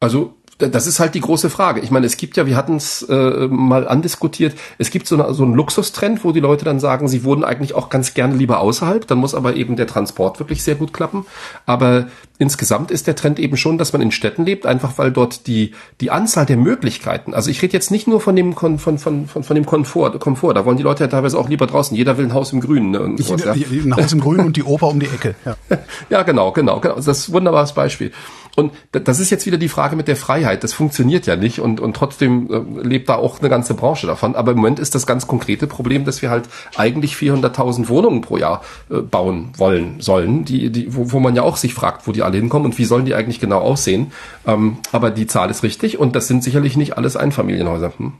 Also 0.00 0.34
das 0.58 0.86
ist 0.88 0.98
halt 0.98 1.14
die 1.14 1.20
große 1.20 1.50
Frage. 1.50 1.80
Ich 1.80 1.90
meine, 1.90 2.06
es 2.06 2.16
gibt 2.16 2.36
ja, 2.36 2.46
wir 2.46 2.56
hatten 2.56 2.76
es 2.76 3.02
äh, 3.02 3.46
mal 3.48 3.86
andiskutiert, 3.86 4.58
es 4.78 4.90
gibt 4.90 5.06
so, 5.06 5.14
eine, 5.14 5.32
so 5.32 5.44
einen 5.44 5.54
Luxustrend, 5.54 6.24
wo 6.24 6.32
die 6.32 6.40
Leute 6.40 6.64
dann 6.64 6.80
sagen, 6.80 7.06
sie 7.06 7.22
wohnen 7.24 7.44
eigentlich 7.44 7.74
auch 7.74 7.88
ganz 7.90 8.14
gerne 8.14 8.34
lieber 8.34 8.60
außerhalb, 8.60 9.06
dann 9.06 9.18
muss 9.18 9.34
aber 9.34 9.54
eben 9.54 9.76
der 9.76 9.86
Transport 9.86 10.40
wirklich 10.40 10.62
sehr 10.62 10.74
gut 10.74 10.92
klappen. 10.92 11.26
Aber 11.64 12.08
insgesamt 12.38 12.90
ist 12.90 13.06
der 13.06 13.16
Trend 13.16 13.38
eben 13.38 13.56
schon, 13.56 13.78
dass 13.78 13.92
man 13.92 14.02
in 14.02 14.12
Städten 14.12 14.44
lebt, 14.44 14.66
einfach 14.66 14.98
weil 14.98 15.10
dort 15.10 15.46
die, 15.46 15.72
die 16.00 16.10
Anzahl 16.10 16.46
der 16.46 16.56
Möglichkeiten, 16.56 17.34
also 17.34 17.50
ich 17.50 17.60
rede 17.62 17.72
jetzt 17.72 17.90
nicht 17.90 18.06
nur 18.06 18.20
von 18.20 18.36
dem, 18.36 18.54
von, 18.54 18.78
von, 18.78 18.98
von, 18.98 19.26
von 19.26 19.54
dem 19.54 19.66
Komfort, 19.66 20.18
Komfort, 20.18 20.54
da 20.54 20.64
wollen 20.64 20.76
die 20.76 20.82
Leute 20.82 21.04
ja 21.04 21.08
teilweise 21.08 21.38
auch 21.38 21.48
lieber 21.48 21.66
draußen, 21.66 21.96
jeder 21.96 22.16
will 22.18 22.26
ein 22.26 22.34
Haus 22.34 22.52
im 22.52 22.60
Grünen. 22.60 22.90
Ne, 22.90 23.16
ich, 23.18 23.26
sowas, 23.26 23.44
ja. 23.44 23.52
Ein 23.52 23.96
Haus 23.96 24.12
im 24.12 24.20
Grünen 24.20 24.46
und 24.46 24.56
die 24.56 24.62
Oper 24.62 24.88
um 24.88 25.00
die 25.00 25.06
Ecke. 25.06 25.34
Ja, 25.44 25.56
ja 26.10 26.22
genau, 26.22 26.52
genau, 26.52 26.80
genau. 26.80 26.96
Das 26.96 27.06
ist 27.06 27.28
ein 27.28 27.32
wunderbares 27.34 27.72
Beispiel. 27.72 28.12
Und 28.58 28.72
das 28.90 29.20
ist 29.20 29.30
jetzt 29.30 29.46
wieder 29.46 29.56
die 29.56 29.68
Frage 29.68 29.94
mit 29.94 30.08
der 30.08 30.16
Freiheit. 30.16 30.64
Das 30.64 30.72
funktioniert 30.72 31.26
ja 31.26 31.36
nicht 31.36 31.60
und, 31.60 31.78
und 31.78 31.94
trotzdem 31.94 32.50
äh, 32.50 32.82
lebt 32.82 33.08
da 33.08 33.14
auch 33.14 33.38
eine 33.38 33.48
ganze 33.48 33.74
Branche 33.74 34.08
davon. 34.08 34.34
Aber 34.34 34.50
im 34.50 34.56
Moment 34.56 34.80
ist 34.80 34.96
das 34.96 35.06
ganz 35.06 35.28
konkrete 35.28 35.68
Problem, 35.68 36.04
dass 36.04 36.22
wir 36.22 36.30
halt 36.30 36.48
eigentlich 36.74 37.14
400.000 37.14 37.88
Wohnungen 37.88 38.20
pro 38.20 38.36
Jahr 38.36 38.62
äh, 38.90 38.96
bauen 38.96 39.52
wollen 39.56 40.00
sollen, 40.00 40.44
die, 40.44 40.70
die, 40.70 40.92
wo, 40.92 41.12
wo 41.12 41.20
man 41.20 41.36
ja 41.36 41.42
auch 41.42 41.56
sich 41.56 41.72
fragt, 41.72 42.08
wo 42.08 42.12
die 42.12 42.24
alle 42.28 42.38
hinkommen 42.38 42.66
und 42.66 42.78
wie 42.78 42.84
sollen 42.84 43.04
die 43.04 43.14
eigentlich 43.14 43.40
genau 43.40 43.58
aussehen. 43.58 44.12
Ähm, 44.46 44.78
aber 44.92 45.10
die 45.10 45.26
Zahl 45.26 45.50
ist 45.50 45.62
richtig 45.62 45.98
und 45.98 46.14
das 46.14 46.28
sind 46.28 46.44
sicherlich 46.44 46.76
nicht 46.76 46.96
alles 46.96 47.16
Einfamilienhäuser. 47.16 47.92
Hm? 47.96 48.12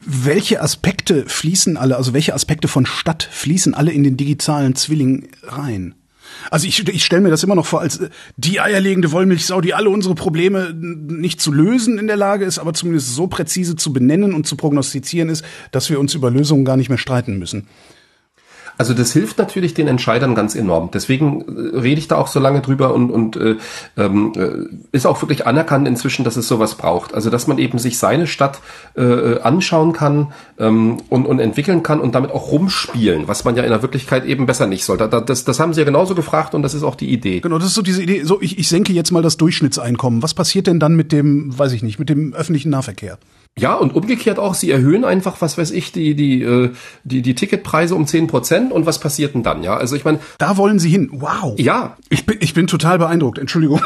Welche 0.00 0.60
Aspekte 0.60 1.24
fließen 1.26 1.76
alle, 1.76 1.96
also 1.96 2.12
welche 2.12 2.34
Aspekte 2.34 2.68
von 2.68 2.84
Stadt 2.84 3.22
fließen 3.22 3.74
alle 3.74 3.92
in 3.92 4.04
den 4.04 4.16
digitalen 4.16 4.74
Zwilling 4.74 5.28
rein? 5.42 5.94
Also 6.50 6.66
ich, 6.66 6.86
ich 6.88 7.04
stelle 7.04 7.22
mir 7.22 7.30
das 7.30 7.42
immer 7.42 7.54
noch 7.54 7.66
vor 7.66 7.80
als 7.80 7.98
äh, 7.98 8.10
die 8.36 8.60
eierlegende 8.60 9.12
Wollmilchsau, 9.12 9.60
die 9.60 9.74
alle 9.74 9.90
unsere 9.90 10.14
Probleme 10.14 10.74
nicht 10.74 11.40
zu 11.40 11.52
lösen 11.52 11.98
in 11.98 12.06
der 12.06 12.16
Lage 12.16 12.44
ist, 12.44 12.58
aber 12.58 12.74
zumindest 12.74 13.14
so 13.14 13.26
präzise 13.26 13.76
zu 13.76 13.92
benennen 13.92 14.34
und 14.34 14.46
zu 14.46 14.56
prognostizieren 14.56 15.28
ist, 15.28 15.44
dass 15.70 15.90
wir 15.90 16.00
uns 16.00 16.14
über 16.14 16.30
Lösungen 16.30 16.64
gar 16.64 16.76
nicht 16.76 16.88
mehr 16.88 16.98
streiten 16.98 17.38
müssen. 17.38 17.66
Also 18.76 18.94
das 18.94 19.12
hilft 19.12 19.38
natürlich 19.38 19.74
den 19.74 19.88
Entscheidern 19.88 20.34
ganz 20.34 20.54
enorm. 20.54 20.90
Deswegen 20.92 21.42
äh, 21.42 21.78
rede 21.78 21.98
ich 21.98 22.08
da 22.08 22.16
auch 22.16 22.26
so 22.26 22.40
lange 22.40 22.60
drüber 22.60 22.94
und, 22.94 23.10
und 23.10 23.36
äh, 23.36 23.56
ähm, 23.96 24.32
äh, 24.36 24.96
ist 24.96 25.06
auch 25.06 25.22
wirklich 25.22 25.46
anerkannt 25.46 25.86
inzwischen, 25.86 26.24
dass 26.24 26.36
es 26.36 26.48
sowas 26.48 26.74
braucht. 26.74 27.14
Also 27.14 27.30
dass 27.30 27.46
man 27.46 27.58
eben 27.58 27.78
sich 27.78 27.98
seine 27.98 28.26
Stadt 28.26 28.60
äh, 28.96 29.40
anschauen 29.40 29.92
kann 29.92 30.32
ähm, 30.58 30.98
und, 31.08 31.26
und 31.26 31.38
entwickeln 31.38 31.82
kann 31.82 32.00
und 32.00 32.14
damit 32.14 32.30
auch 32.30 32.50
rumspielen, 32.50 33.28
was 33.28 33.44
man 33.44 33.56
ja 33.56 33.62
in 33.62 33.70
der 33.70 33.82
Wirklichkeit 33.82 34.24
eben 34.24 34.46
besser 34.46 34.66
nicht 34.66 34.84
sollte. 34.84 35.08
Das, 35.08 35.44
das 35.44 35.60
haben 35.60 35.74
sie 35.74 35.80
ja 35.80 35.84
genauso 35.84 36.14
gefragt 36.14 36.54
und 36.54 36.62
das 36.62 36.74
ist 36.74 36.82
auch 36.82 36.96
die 36.96 37.12
Idee. 37.12 37.40
Genau, 37.40 37.58
das 37.58 37.68
ist 37.68 37.74
so 37.74 37.82
diese 37.82 38.02
Idee. 38.02 38.22
So, 38.24 38.40
ich, 38.40 38.58
ich 38.58 38.68
senke 38.68 38.92
jetzt 38.92 39.10
mal 39.10 39.22
das 39.22 39.36
Durchschnittseinkommen. 39.36 40.22
Was 40.22 40.34
passiert 40.34 40.66
denn 40.66 40.80
dann 40.80 40.96
mit 40.96 41.12
dem, 41.12 41.56
weiß 41.56 41.72
ich 41.72 41.82
nicht, 41.82 41.98
mit 41.98 42.08
dem 42.08 42.34
öffentlichen 42.34 42.70
Nahverkehr? 42.70 43.18
Ja, 43.56 43.74
und 43.74 43.94
umgekehrt 43.94 44.40
auch, 44.40 44.54
sie 44.54 44.72
erhöhen 44.72 45.04
einfach, 45.04 45.40
was 45.40 45.56
weiß 45.56 45.70
ich, 45.70 45.92
die, 45.92 46.16
die, 46.16 46.42
äh, 46.42 46.70
die, 47.04 47.22
die 47.22 47.36
Ticketpreise 47.36 47.94
um 47.94 48.04
zehn 48.04 48.26
Prozent 48.26 48.72
und 48.72 48.84
was 48.84 48.98
passiert 48.98 49.34
denn 49.34 49.44
dann, 49.44 49.62
ja? 49.62 49.76
Also 49.76 49.94
ich 49.94 50.04
meine. 50.04 50.18
Da 50.38 50.56
wollen 50.56 50.80
sie 50.80 50.90
hin. 50.90 51.08
Wow. 51.12 51.54
Ja. 51.56 51.96
Ich 52.08 52.26
bin, 52.26 52.38
ich 52.40 52.52
bin 52.52 52.66
total 52.66 52.98
beeindruckt, 52.98 53.38
Entschuldigung. 53.38 53.80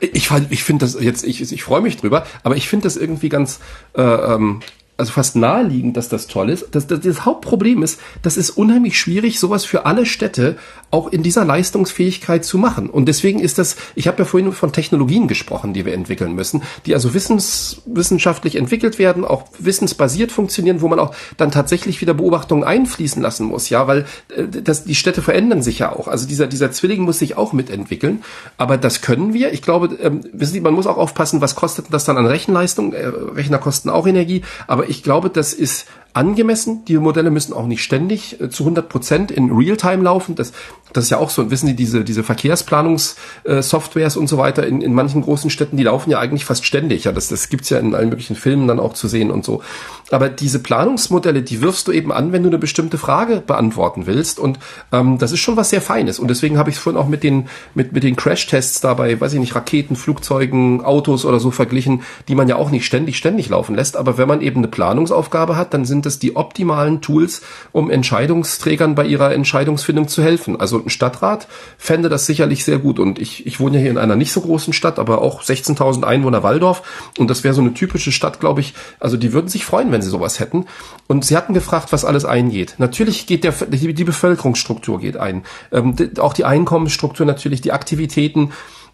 ich 0.00 0.30
ich 0.48 0.64
finde 0.64 0.86
das 0.86 0.98
jetzt, 0.98 1.24
ich, 1.24 1.52
ich 1.52 1.62
freue 1.62 1.82
mich 1.82 1.98
drüber, 1.98 2.24
aber 2.42 2.56
ich 2.56 2.68
finde 2.68 2.84
das 2.84 2.96
irgendwie 2.96 3.28
ganz 3.28 3.60
äh, 3.94 4.02
ähm, 4.02 4.60
also 4.98 5.12
fast 5.12 5.36
naheliegend, 5.36 5.96
dass 5.96 6.08
das 6.08 6.26
toll 6.26 6.50
ist. 6.50 6.66
Das, 6.72 6.88
das, 6.88 7.00
das 7.00 7.24
Hauptproblem 7.24 7.84
ist, 7.84 8.00
das 8.22 8.36
ist 8.36 8.50
unheimlich 8.50 8.98
schwierig, 8.98 9.38
sowas 9.38 9.64
für 9.64 9.86
alle 9.86 10.04
Städte 10.04 10.56
auch 10.90 11.12
in 11.12 11.22
dieser 11.22 11.44
Leistungsfähigkeit 11.44 12.44
zu 12.44 12.58
machen. 12.58 12.90
Und 12.90 13.06
deswegen 13.06 13.38
ist 13.38 13.58
das, 13.58 13.76
ich 13.94 14.08
habe 14.08 14.18
ja 14.18 14.24
vorhin 14.24 14.52
von 14.52 14.72
Technologien 14.72 15.28
gesprochen, 15.28 15.72
die 15.72 15.84
wir 15.84 15.94
entwickeln 15.94 16.34
müssen, 16.34 16.62
die 16.84 16.94
also 16.94 17.14
wissens, 17.14 17.82
wissenschaftlich 17.86 18.56
entwickelt 18.56 18.98
werden, 18.98 19.24
auch 19.24 19.44
wissensbasiert 19.58 20.32
funktionieren, 20.32 20.80
wo 20.80 20.88
man 20.88 20.98
auch 20.98 21.14
dann 21.36 21.52
tatsächlich 21.52 22.00
wieder 22.00 22.14
Beobachtungen 22.14 22.64
einfließen 22.64 23.22
lassen 23.22 23.46
muss, 23.46 23.68
ja, 23.68 23.86
weil 23.86 24.04
äh, 24.34 24.48
das, 24.48 24.82
die 24.82 24.96
Städte 24.96 25.22
verändern 25.22 25.62
sich 25.62 25.78
ja 25.78 25.92
auch. 25.92 26.08
Also 26.08 26.26
dieser, 26.26 26.48
dieser 26.48 26.72
Zwilling 26.72 27.02
muss 27.02 27.20
sich 27.20 27.36
auch 27.36 27.52
mitentwickeln. 27.52 28.24
Aber 28.56 28.78
das 28.78 29.00
können 29.00 29.32
wir. 29.32 29.52
Ich 29.52 29.62
glaube, 29.62 29.96
ähm, 30.02 30.22
wissen 30.32 30.54
Sie, 30.54 30.60
man 30.60 30.74
muss 30.74 30.88
auch 30.88 30.96
aufpassen, 30.96 31.40
was 31.40 31.54
kostet 31.54 31.86
das 31.90 32.04
dann 32.04 32.16
an 32.16 32.26
Rechenleistung? 32.26 32.94
Äh, 32.94 33.06
Rechner 33.06 33.58
kosten 33.58 33.90
auch 33.90 34.08
Energie, 34.08 34.42
aber 34.66 34.87
ich 34.88 35.02
glaube, 35.02 35.30
das 35.30 35.52
ist 35.52 35.86
angemessen. 36.12 36.84
Die 36.86 36.96
Modelle 36.98 37.30
müssen 37.30 37.52
auch 37.52 37.66
nicht 37.66 37.82
ständig 37.82 38.40
äh, 38.40 38.50
zu 38.50 38.64
100 38.64 38.88
Prozent 38.88 39.30
in 39.30 39.50
Realtime 39.50 40.02
laufen. 40.02 40.34
Das, 40.34 40.52
das 40.92 41.04
ist 41.04 41.10
ja 41.10 41.18
auch 41.18 41.30
so, 41.30 41.50
wissen 41.50 41.66
Sie, 41.66 41.76
diese, 41.76 42.04
diese 42.04 42.22
Verkehrsplanungssoftwares 42.22 44.16
äh, 44.16 44.18
und 44.18 44.28
so 44.28 44.38
weiter 44.38 44.66
in, 44.66 44.80
in 44.80 44.94
manchen 44.94 45.22
großen 45.22 45.50
Städten, 45.50 45.76
die 45.76 45.84
laufen 45.84 46.10
ja 46.10 46.18
eigentlich 46.18 46.44
fast 46.44 46.64
ständig. 46.64 47.04
Ja, 47.04 47.12
das, 47.12 47.28
das 47.28 47.48
gibt's 47.48 47.70
ja 47.70 47.78
in 47.78 47.94
allen 47.94 48.08
möglichen 48.08 48.36
Filmen 48.36 48.66
dann 48.68 48.80
auch 48.80 48.94
zu 48.94 49.08
sehen 49.08 49.30
und 49.30 49.44
so. 49.44 49.62
Aber 50.10 50.28
diese 50.28 50.58
Planungsmodelle, 50.58 51.42
die 51.42 51.60
wirfst 51.60 51.86
du 51.86 51.92
eben 51.92 52.12
an, 52.12 52.32
wenn 52.32 52.42
du 52.42 52.48
eine 52.48 52.58
bestimmte 52.58 52.96
Frage 52.96 53.42
beantworten 53.46 54.06
willst. 54.06 54.38
Und 54.38 54.58
ähm, 54.92 55.18
das 55.18 55.32
ist 55.32 55.40
schon 55.40 55.56
was 55.56 55.70
sehr 55.70 55.82
Feines. 55.82 56.18
Und 56.18 56.28
deswegen 56.28 56.58
habe 56.58 56.70
ich 56.70 56.76
es 56.76 56.82
vorhin 56.82 57.00
auch 57.00 57.08
mit 57.08 57.22
den, 57.22 57.48
mit, 57.74 57.92
mit 57.92 58.02
den 58.02 58.16
Crash-Tests 58.16 58.80
dabei, 58.80 59.20
weiß 59.20 59.34
ich 59.34 59.40
nicht, 59.40 59.54
Raketen, 59.54 59.96
Flugzeugen, 59.96 60.82
Autos 60.84 61.24
oder 61.24 61.40
so 61.40 61.50
verglichen, 61.50 62.02
die 62.28 62.34
man 62.34 62.48
ja 62.48 62.56
auch 62.56 62.70
nicht 62.70 62.86
ständig, 62.86 63.18
ständig 63.18 63.50
laufen 63.50 63.74
lässt. 63.74 63.96
Aber 63.96 64.16
wenn 64.16 64.28
man 64.28 64.40
eben 64.40 64.58
eine 64.58 64.68
Planungsaufgabe 64.68 65.56
hat, 65.56 65.74
dann 65.74 65.84
sind 65.84 65.97
es 66.06 66.18
die 66.18 66.36
optimalen 66.36 67.00
Tools, 67.00 67.42
um 67.72 67.90
Entscheidungsträgern 67.90 68.94
bei 68.94 69.04
ihrer 69.04 69.32
Entscheidungsfindung 69.32 70.08
zu 70.08 70.22
helfen. 70.22 70.60
Also 70.60 70.82
ein 70.82 70.90
Stadtrat 70.90 71.48
fände 71.76 72.08
das 72.08 72.26
sicherlich 72.26 72.64
sehr 72.64 72.78
gut. 72.78 72.98
Und 72.98 73.18
ich, 73.18 73.46
ich 73.46 73.60
wohne 73.60 73.76
ja 73.76 73.82
hier 73.82 73.90
in 73.90 73.98
einer 73.98 74.16
nicht 74.16 74.32
so 74.32 74.40
großen 74.40 74.72
Stadt, 74.72 74.98
aber 74.98 75.22
auch 75.22 75.42
16.000 75.42 76.04
Einwohner 76.04 76.42
Waldorf. 76.42 77.10
Und 77.18 77.28
das 77.28 77.44
wäre 77.44 77.54
so 77.54 77.60
eine 77.60 77.74
typische 77.74 78.12
Stadt, 78.12 78.40
glaube 78.40 78.60
ich. 78.60 78.74
Also 79.00 79.16
die 79.16 79.32
würden 79.32 79.48
sich 79.48 79.64
freuen, 79.64 79.92
wenn 79.92 80.02
sie 80.02 80.10
sowas 80.10 80.40
hätten. 80.40 80.66
Und 81.06 81.24
sie 81.24 81.36
hatten 81.36 81.54
gefragt, 81.54 81.92
was 81.92 82.04
alles 82.04 82.24
eingeht. 82.24 82.74
Natürlich 82.78 83.26
geht 83.26 83.44
der, 83.44 83.52
die, 83.52 83.94
die 83.94 84.04
Bevölkerungsstruktur 84.04 85.00
geht 85.00 85.16
ein. 85.16 85.44
Ähm, 85.72 85.96
die, 85.96 86.18
auch 86.18 86.32
die 86.32 86.44
Einkommensstruktur 86.44 87.26
natürlich, 87.26 87.60
die 87.60 87.72
Aktivitäten. 87.72 88.52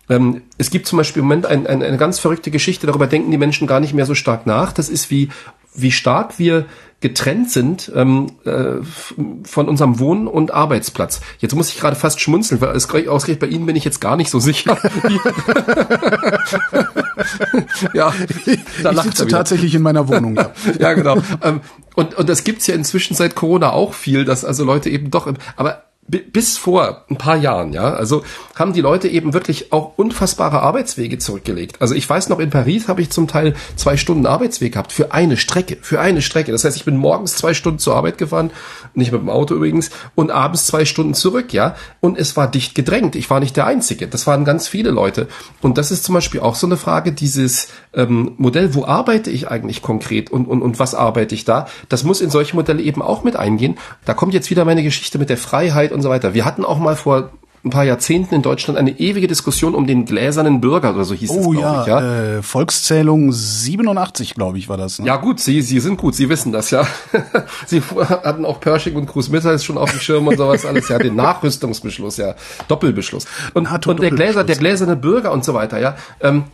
Ähm, 0.09 0.42
es 0.59 0.70
gibt 0.70 0.86
zum 0.86 0.98
Beispiel 0.98 1.20
im 1.20 1.28
Moment 1.28 1.46
ein, 1.46 1.66
ein, 1.66 1.82
eine 1.82 1.96
ganz 1.96 2.18
verrückte 2.18 2.50
Geschichte, 2.50 2.86
darüber 2.86 3.07
denken 3.07 3.30
die 3.30 3.38
Menschen 3.38 3.66
gar 3.66 3.80
nicht 3.80 3.94
mehr 3.94 4.07
so 4.07 4.14
stark 4.14 4.46
nach. 4.46 4.72
Das 4.72 4.88
ist 4.88 5.11
wie, 5.11 5.30
wie 5.74 5.90
stark 5.90 6.38
wir 6.38 6.66
getrennt 7.04 7.50
sind 7.50 7.92
ähm, 7.94 8.28
äh, 8.46 8.76
von 9.44 9.68
unserem 9.68 9.98
Wohn- 9.98 10.26
und 10.26 10.52
Arbeitsplatz. 10.52 11.20
Jetzt 11.38 11.54
muss 11.54 11.68
ich 11.68 11.78
gerade 11.78 11.96
fast 11.96 12.18
schmunzeln, 12.18 12.62
weil 12.62 12.70
ausgerechnet 12.70 13.40
bei 13.40 13.46
Ihnen 13.48 13.66
bin 13.66 13.76
ich 13.76 13.84
jetzt 13.84 14.00
gar 14.00 14.16
nicht 14.16 14.30
so 14.30 14.40
sicher. 14.40 14.78
ja, 17.92 18.14
da 18.82 18.92
ich 18.92 19.00
sitze 19.00 19.26
tatsächlich 19.26 19.74
in 19.74 19.82
meiner 19.82 20.08
Wohnung. 20.08 20.36
Ja, 20.36 20.52
ja 20.78 20.94
genau. 20.94 21.18
Ähm, 21.42 21.60
und, 21.94 22.14
und 22.14 22.26
das 22.28 22.42
gibt's 22.42 22.66
ja 22.66 22.74
inzwischen 22.74 23.14
seit 23.14 23.34
Corona 23.34 23.72
auch 23.72 23.92
viel, 23.92 24.24
dass 24.24 24.42
also 24.46 24.64
Leute 24.64 24.88
eben 24.88 25.10
doch, 25.10 25.30
aber 25.56 25.84
bis 26.07 26.59
vor 26.59 27.05
ein 27.09 27.16
paar 27.16 27.36
Jahren, 27.36 27.72
ja, 27.72 27.94
also 27.94 28.22
haben 28.55 28.74
die 28.74 28.82
Leute 28.82 29.09
eben 29.09 29.32
wirklich 29.32 29.72
auch 29.72 29.96
unfassbare 29.96 30.61
Arbeitswege 30.61 31.18
zurückgelegt. 31.18 31.80
Also 31.80 31.94
ich 31.94 32.09
weiß 32.09 32.28
noch, 32.28 32.40
in 32.40 32.50
Paris 32.50 32.88
habe 32.88 33.00
ich 33.00 33.11
zum 33.11 33.26
Teil 33.26 33.55
zwei 33.76 33.96
Stunden 33.96 34.26
Arbeitsweg 34.26 34.72
gehabt 34.72 34.92
für 34.92 35.12
eine 35.12 35.38
Strecke, 35.38 35.78
für 35.80 36.00
eine 36.00 36.20
Strecke. 36.20 36.52
Das 36.52 36.64
heißt, 36.64 36.76
ich 36.76 36.84
bin 36.84 36.98
morgens 36.98 37.36
zwei 37.36 37.55
Stunden 37.55 37.78
zur 37.78 37.96
Arbeit 37.96 38.18
gefahren, 38.18 38.50
nicht 38.94 39.12
mit 39.12 39.22
dem 39.22 39.30
Auto 39.30 39.55
übrigens, 39.55 39.90
und 40.14 40.30
abends 40.30 40.66
zwei 40.66 40.84
Stunden 40.84 41.14
zurück, 41.14 41.52
ja. 41.55 41.74
Und 42.00 42.18
es 42.18 42.36
war 42.36 42.50
dicht 42.50 42.74
gedrängt. 42.74 43.16
Ich 43.16 43.30
war 43.30 43.40
nicht 43.40 43.57
der 43.57 43.66
Einzige. 43.66 44.07
Das 44.07 44.26
waren 44.26 44.44
ganz 44.44 44.68
viele 44.68 44.90
Leute. 44.90 45.26
Und 45.62 45.78
das 45.78 45.90
ist 45.90 46.05
zum 46.05 46.14
Beispiel 46.14 46.40
auch 46.40 46.55
so 46.55 46.66
eine 46.66 46.76
Frage, 46.76 47.12
dieses 47.12 47.68
ähm, 47.94 48.32
Modell, 48.36 48.74
wo 48.74 48.84
arbeite 48.84 49.30
ich 49.30 49.48
eigentlich 49.48 49.80
konkret 49.80 50.30
und, 50.30 50.46
und, 50.46 50.61
und 50.61 50.78
was 50.78 50.94
arbeite 50.94 51.34
ich 51.34 51.46
da? 51.46 51.66
Das 51.88 52.05
muss 52.05 52.20
in 52.20 52.28
solche 52.28 52.57
Modelle 52.57 52.82
eben 52.82 53.00
auch 53.00 53.24
mit 53.24 53.36
eingehen. 53.36 53.78
Da 54.05 54.12
kommt 54.12 54.34
jetzt 54.34 54.50
wieder 54.50 54.66
meine 54.66 54.82
Geschichte 54.82 55.18
mit 55.18 55.30
der 55.30 55.38
Freiheit 55.38 55.93
und 55.95 56.03
so 56.03 56.11
weiter. 56.11 56.34
Wir 56.34 56.45
hatten 56.45 56.64
auch 56.64 56.78
mal 56.78 56.97
vor 56.97 57.30
ein 57.64 57.70
paar 57.70 57.84
Jahrzehnten 57.84 58.34
in 58.34 58.42
Deutschland 58.42 58.78
eine 58.78 58.99
ewige 59.01 59.26
Diskussion 59.26 59.74
um 59.74 59.86
den 59.86 60.05
gläsernen 60.05 60.61
Bürger 60.61 60.95
oder 60.95 61.05
so 61.05 61.14
hieß 61.14 61.30
oh, 61.30 61.55
es, 61.55 61.61
ja, 61.61 61.80
ich. 61.80 61.86
Ja, 61.86 62.36
äh, 62.36 62.42
Volkszählung 62.42 63.32
87, 63.32 64.34
glaube 64.34 64.59
ich, 64.59 64.68
war 64.68 64.76
das. 64.76 64.99
Ne? 64.99 65.07
Ja 65.07 65.16
gut, 65.16 65.40
Sie, 65.40 65.62
Sie 65.62 65.80
sind 65.80 65.97
gut, 65.97 66.14
Sie 66.14 66.28
wissen 66.28 66.53
das, 66.53 66.70
ja. 66.70 66.86
Sie 67.66 67.80
hatten 67.80 68.45
auch 68.45 68.61
Pershing 68.61 68.97
und 68.97 69.07
Cruz 69.07 69.30
Missiles 69.30 69.64
schon 69.64 69.78
auf 69.78 69.90
dem 69.90 70.01
Schirm 70.01 70.28
und 70.28 70.36
sowas 70.36 70.66
alles, 70.66 70.88
ja, 70.90 70.99
den 70.99 71.16
Nachrüstungsbeschluss, 71.16 72.18
ja, 72.18 72.34
Doppelbeschluss. 72.68 73.24
Und, 73.55 73.66
und 73.86 74.03
der 74.03 74.11
Gläser, 74.11 74.45
der 74.45 74.57
gläserne 74.57 74.97
Bürger 74.97 75.32
und 75.32 75.42
so 75.45 75.55
weiter, 75.55 75.80
ja. 75.80 75.97
Ähm, 76.20 76.45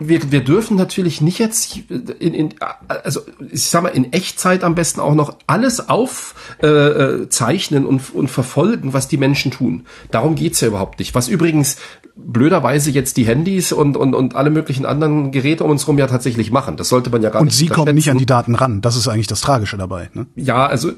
wir, 0.00 0.32
wir 0.32 0.42
dürfen 0.42 0.76
natürlich 0.76 1.20
nicht 1.20 1.38
jetzt 1.38 1.76
in, 2.18 2.34
in 2.34 2.54
also 2.88 3.20
ich 3.52 3.64
sag 3.64 3.82
mal 3.82 3.90
in 3.90 4.12
Echtzeit 4.12 4.64
am 4.64 4.74
besten 4.74 5.00
auch 5.00 5.14
noch 5.14 5.36
alles 5.46 5.88
aufzeichnen 5.88 7.84
äh, 7.84 7.86
und, 7.86 8.14
und 8.14 8.28
verfolgen, 8.28 8.92
was 8.94 9.08
die 9.08 9.18
Menschen 9.18 9.50
tun. 9.52 9.84
Darum 10.10 10.34
geht's 10.34 10.60
ja 10.60 10.68
überhaupt 10.68 10.98
nicht. 10.98 11.14
Was 11.14 11.28
übrigens 11.28 11.76
blöderweise 12.16 12.90
jetzt 12.90 13.16
die 13.16 13.24
Handys 13.24 13.72
und, 13.72 13.96
und, 13.96 14.14
und 14.14 14.34
alle 14.34 14.50
möglichen 14.50 14.86
anderen 14.86 15.30
Geräte 15.32 15.64
um 15.64 15.70
uns 15.70 15.82
herum 15.82 15.98
ja 15.98 16.06
tatsächlich 16.06 16.50
machen. 16.50 16.76
Das 16.76 16.88
sollte 16.88 17.10
man 17.10 17.22
ja 17.22 17.30
gar 17.30 17.40
und 17.40 17.46
nicht 17.46 17.54
Und 17.54 17.58
sie 17.58 17.68
kommen 17.68 17.94
nicht 17.94 18.10
an 18.10 18.18
die 18.18 18.26
Daten 18.26 18.54
ran. 18.54 18.80
Das 18.80 18.96
ist 18.96 19.08
eigentlich 19.08 19.26
das 19.26 19.40
Tragische 19.40 19.76
dabei. 19.76 20.10
Ne? 20.14 20.26
Ja, 20.36 20.66
also 20.66 20.92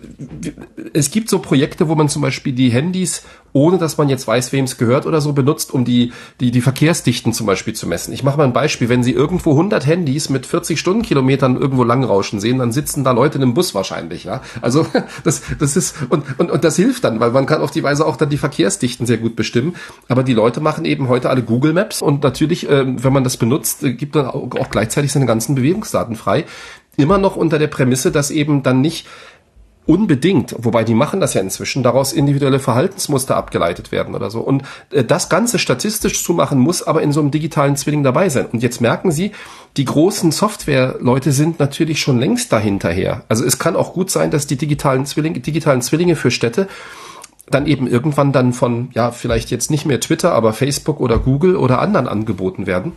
es 0.92 1.10
gibt 1.10 1.28
so 1.28 1.38
Projekte, 1.38 1.88
wo 1.88 1.94
man 1.94 2.08
zum 2.08 2.22
Beispiel 2.22 2.52
die 2.52 2.70
Handys 2.70 3.22
ohne 3.52 3.78
dass 3.78 3.98
man 3.98 4.08
jetzt 4.08 4.26
weiß, 4.26 4.52
wem 4.52 4.64
es 4.64 4.78
gehört 4.78 5.06
oder 5.06 5.20
so, 5.20 5.32
benutzt, 5.32 5.72
um 5.72 5.84
die, 5.84 6.12
die, 6.40 6.50
die 6.50 6.60
Verkehrsdichten 6.60 7.32
zum 7.32 7.46
Beispiel 7.46 7.74
zu 7.74 7.86
messen. 7.86 8.12
Ich 8.12 8.22
mache 8.22 8.38
mal 8.38 8.44
ein 8.44 8.52
Beispiel. 8.52 8.88
Wenn 8.88 9.02
Sie 9.02 9.12
irgendwo 9.12 9.52
100 9.52 9.86
Handys 9.86 10.28
mit 10.28 10.46
40 10.46 10.78
Stundenkilometern 10.78 11.56
irgendwo 11.56 11.84
langrauschen 11.84 12.40
sehen, 12.40 12.58
dann 12.58 12.72
sitzen 12.72 13.04
da 13.04 13.12
Leute 13.12 13.38
in 13.38 13.42
einem 13.42 13.54
Bus 13.54 13.74
wahrscheinlich. 13.74 14.24
Ja? 14.24 14.42
Also 14.60 14.86
das, 15.24 15.42
das 15.58 15.76
ist, 15.76 15.96
und, 16.08 16.24
und, 16.38 16.50
und 16.50 16.64
das 16.64 16.76
hilft 16.76 17.04
dann, 17.04 17.20
weil 17.20 17.30
man 17.30 17.46
kann 17.46 17.60
auf 17.60 17.70
die 17.70 17.82
Weise 17.82 18.06
auch 18.06 18.16
dann 18.16 18.30
die 18.30 18.38
Verkehrsdichten 18.38 19.06
sehr 19.06 19.18
gut 19.18 19.36
bestimmen. 19.36 19.76
Aber 20.08 20.22
die 20.22 20.34
Leute 20.34 20.60
machen 20.60 20.84
eben 20.84 21.08
heute 21.08 21.28
alle 21.30 21.42
Google 21.42 21.72
Maps 21.72 22.00
und 22.02 22.22
natürlich, 22.22 22.68
äh, 22.68 22.84
wenn 22.86 23.12
man 23.12 23.24
das 23.24 23.36
benutzt, 23.36 23.82
äh, 23.82 23.92
gibt 23.92 24.14
man 24.14 24.26
auch, 24.26 24.48
auch 24.58 24.70
gleichzeitig 24.70 25.12
seine 25.12 25.26
ganzen 25.26 25.54
Bewegungsdaten 25.54 26.16
frei. 26.16 26.44
Immer 26.96 27.16
noch 27.16 27.36
unter 27.36 27.58
der 27.58 27.68
Prämisse, 27.68 28.12
dass 28.12 28.30
eben 28.30 28.62
dann 28.62 28.82
nicht 28.82 29.06
unbedingt, 29.84 30.54
wobei 30.58 30.84
die 30.84 30.94
machen 30.94 31.20
das 31.20 31.34
ja 31.34 31.40
inzwischen, 31.40 31.82
daraus 31.82 32.12
individuelle 32.12 32.60
Verhaltensmuster 32.60 33.36
abgeleitet 33.36 33.90
werden 33.90 34.14
oder 34.14 34.30
so. 34.30 34.40
Und 34.40 34.62
äh, 34.90 35.04
das 35.04 35.28
Ganze 35.28 35.58
statistisch 35.58 36.22
zu 36.22 36.34
machen, 36.34 36.58
muss 36.58 36.82
aber 36.82 37.02
in 37.02 37.12
so 37.12 37.20
einem 37.20 37.30
digitalen 37.30 37.76
Zwilling 37.76 38.02
dabei 38.02 38.28
sein. 38.28 38.46
Und 38.46 38.62
jetzt 38.62 38.80
merken 38.80 39.10
Sie, 39.10 39.32
die 39.76 39.84
großen 39.84 40.30
Software-Leute 40.30 41.32
sind 41.32 41.58
natürlich 41.58 42.00
schon 42.00 42.18
längst 42.18 42.52
dahinterher. 42.52 43.24
Also 43.28 43.44
es 43.44 43.58
kann 43.58 43.76
auch 43.76 43.92
gut 43.92 44.10
sein, 44.10 44.30
dass 44.30 44.46
die 44.46 44.56
digitalen 44.56 45.06
Zwillinge, 45.06 45.40
digitalen 45.40 45.82
Zwillinge 45.82 46.16
für 46.16 46.30
Städte 46.30 46.68
dann 47.50 47.66
eben 47.66 47.86
irgendwann 47.86 48.32
dann 48.32 48.52
von, 48.52 48.90
ja, 48.94 49.10
vielleicht 49.10 49.50
jetzt 49.50 49.70
nicht 49.70 49.84
mehr 49.84 50.00
Twitter, 50.00 50.32
aber 50.32 50.52
Facebook 50.52 51.00
oder 51.00 51.18
Google 51.18 51.56
oder 51.56 51.80
anderen 51.80 52.08
angeboten 52.08 52.66
werden. 52.66 52.92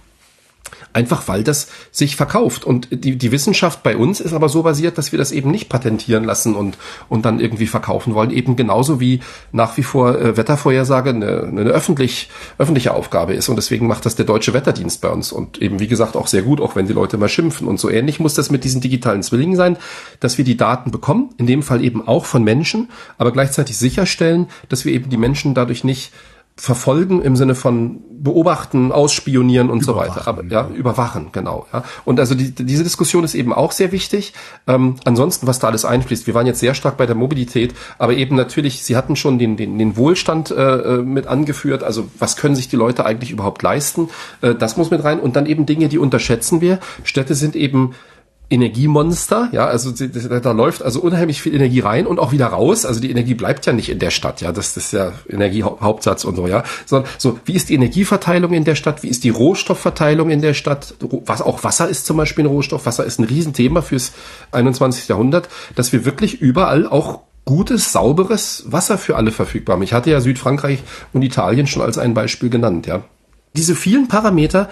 Einfach 0.93 1.27
weil 1.27 1.43
das 1.43 1.67
sich 1.91 2.15
verkauft. 2.15 2.63
Und 2.63 2.87
die, 2.91 3.17
die 3.17 3.31
Wissenschaft 3.31 3.83
bei 3.83 3.97
uns 3.97 4.19
ist 4.19 4.33
aber 4.33 4.49
so 4.49 4.63
basiert, 4.63 4.97
dass 4.97 5.11
wir 5.11 5.19
das 5.19 5.31
eben 5.31 5.51
nicht 5.51 5.67
patentieren 5.69 6.23
lassen 6.23 6.55
und, 6.55 6.77
und 7.09 7.25
dann 7.25 7.39
irgendwie 7.39 7.67
verkaufen 7.67 8.13
wollen. 8.13 8.31
Eben 8.31 8.55
genauso 8.55 8.99
wie 8.99 9.19
nach 9.51 9.75
wie 9.77 9.83
vor 9.83 10.17
äh, 10.17 10.37
Wettervorhersage 10.37 11.09
eine, 11.09 11.43
eine 11.43 11.61
öffentlich, 11.71 12.29
öffentliche 12.57 12.93
Aufgabe 12.93 13.33
ist. 13.33 13.49
Und 13.49 13.57
deswegen 13.57 13.87
macht 13.87 14.05
das 14.05 14.15
der 14.15 14.25
Deutsche 14.25 14.53
Wetterdienst 14.53 15.01
bei 15.01 15.09
uns. 15.09 15.31
Und 15.31 15.61
eben, 15.61 15.79
wie 15.79 15.87
gesagt, 15.87 16.15
auch 16.15 16.27
sehr 16.27 16.43
gut, 16.43 16.61
auch 16.61 16.75
wenn 16.75 16.87
die 16.87 16.93
Leute 16.93 17.17
mal 17.17 17.29
schimpfen. 17.29 17.67
Und 17.67 17.79
so 17.79 17.89
ähnlich 17.89 18.19
muss 18.19 18.33
das 18.33 18.49
mit 18.49 18.63
diesen 18.63 18.81
digitalen 18.81 19.23
Zwillingen 19.23 19.55
sein, 19.55 19.77
dass 20.19 20.37
wir 20.37 20.45
die 20.45 20.57
Daten 20.57 20.91
bekommen, 20.91 21.29
in 21.37 21.47
dem 21.47 21.61
Fall 21.61 21.83
eben 21.83 22.07
auch 22.07 22.25
von 22.25 22.43
Menschen, 22.43 22.89
aber 23.17 23.31
gleichzeitig 23.31 23.77
sicherstellen, 23.77 24.47
dass 24.69 24.85
wir 24.85 24.93
eben 24.93 25.09
die 25.09 25.17
Menschen 25.17 25.53
dadurch 25.53 25.83
nicht 25.83 26.11
verfolgen 26.57 27.21
im 27.21 27.35
Sinne 27.35 27.53
von 27.53 28.01
beobachten, 28.09 28.91
ausspionieren 28.91 29.69
und 29.69 29.83
überwachen, 29.83 30.13
so 30.13 30.15
weiter. 30.15 30.27
Aber 30.27 30.43
ja, 30.45 30.67
überwachen, 30.69 31.27
genau. 31.31 31.67
Ja. 31.71 31.83
Und 32.05 32.19
also 32.19 32.33
die, 32.33 32.51
diese 32.51 32.83
Diskussion 32.83 33.23
ist 33.23 33.35
eben 33.35 33.53
auch 33.53 33.71
sehr 33.71 33.91
wichtig. 33.91 34.33
Ähm, 34.67 34.95
ansonsten, 35.03 35.47
was 35.47 35.59
da 35.59 35.67
alles 35.67 35.85
einfließt, 35.85 36.25
wir 36.25 36.33
waren 36.33 36.47
jetzt 36.47 36.59
sehr 36.59 36.73
stark 36.73 36.97
bei 36.97 37.05
der 37.05 37.15
Mobilität, 37.15 37.75
aber 37.97 38.13
eben 38.13 38.35
natürlich, 38.35 38.83
Sie 38.83 38.95
hatten 38.95 39.15
schon 39.15 39.37
den, 39.37 39.57
den, 39.57 39.77
den 39.77 39.97
Wohlstand 39.97 40.49
äh, 40.49 40.55
äh 40.55 41.01
mit 41.03 41.27
angeführt. 41.27 41.83
Also 41.83 42.07
was 42.17 42.37
können 42.37 42.55
sich 42.55 42.69
die 42.69 42.77
Leute 42.77 43.05
eigentlich 43.05 43.31
überhaupt 43.31 43.61
leisten? 43.61 44.09
Äh, 44.41 44.55
das 44.55 44.77
muss 44.77 44.91
mit 44.91 45.03
rein. 45.03 45.19
Und 45.19 45.35
dann 45.35 45.45
eben 45.45 45.65
Dinge, 45.65 45.89
die 45.89 45.99
unterschätzen 45.99 46.61
wir. 46.61 46.79
Städte 47.03 47.35
sind 47.35 47.55
eben 47.55 47.91
Energiemonster, 48.49 49.49
ja, 49.51 49.65
also 49.65 49.91
da 49.91 50.51
läuft 50.51 50.83
also 50.83 51.01
unheimlich 51.01 51.41
viel 51.41 51.55
Energie 51.55 51.79
rein 51.79 52.05
und 52.05 52.19
auch 52.19 52.31
wieder 52.31 52.47
raus. 52.47 52.85
Also 52.85 52.99
die 52.99 53.09
Energie 53.09 53.33
bleibt 53.33 53.65
ja 53.65 53.73
nicht 53.73 53.89
in 53.89 53.97
der 53.97 54.11
Stadt, 54.11 54.41
ja, 54.41 54.51
das, 54.51 54.75
das 54.75 54.85
ist 54.85 54.93
ja 54.93 55.13
Energiehauptsatz 55.27 56.25
und 56.25 56.35
so, 56.35 56.47
ja. 56.47 56.63
Sondern 56.85 57.09
so, 57.17 57.39
wie 57.45 57.53
ist 57.53 57.69
die 57.69 57.73
Energieverteilung 57.73 58.53
in 58.53 58.63
der 58.63 58.75
Stadt? 58.75 59.01
Wie 59.01 59.07
ist 59.07 59.23
die 59.23 59.31
Rohstoffverteilung 59.31 60.29
in 60.29 60.41
der 60.41 60.53
Stadt? 60.53 60.93
Was 61.25 61.41
auch 61.41 61.63
Wasser 61.63 61.89
ist 61.89 62.05
zum 62.05 62.17
Beispiel 62.17 62.45
ein 62.45 62.49
Rohstoff. 62.49 62.85
Wasser 62.85 63.05
ist 63.05 63.19
ein 63.19 63.25
Riesenthema 63.25 63.81
fürs 63.81 64.11
21. 64.51 65.07
Jahrhundert, 65.07 65.49
dass 65.75 65.91
wir 65.91 66.05
wirklich 66.05 66.39
überall 66.39 66.87
auch 66.87 67.21
gutes, 67.45 67.91
sauberes 67.91 68.65
Wasser 68.67 68.97
für 68.97 69.15
alle 69.15 69.31
verfügbar 69.31 69.75
haben. 69.75 69.83
Ich 69.83 69.93
hatte 69.93 70.11
ja 70.11 70.19
Südfrankreich 70.21 70.83
und 71.13 71.21
Italien 71.21 71.67
schon 71.67 71.81
als 71.81 71.97
ein 71.97 72.13
Beispiel 72.13 72.49
genannt, 72.49 72.85
ja. 72.87 73.03
Diese 73.55 73.73
vielen 73.73 74.09
Parameter 74.09 74.69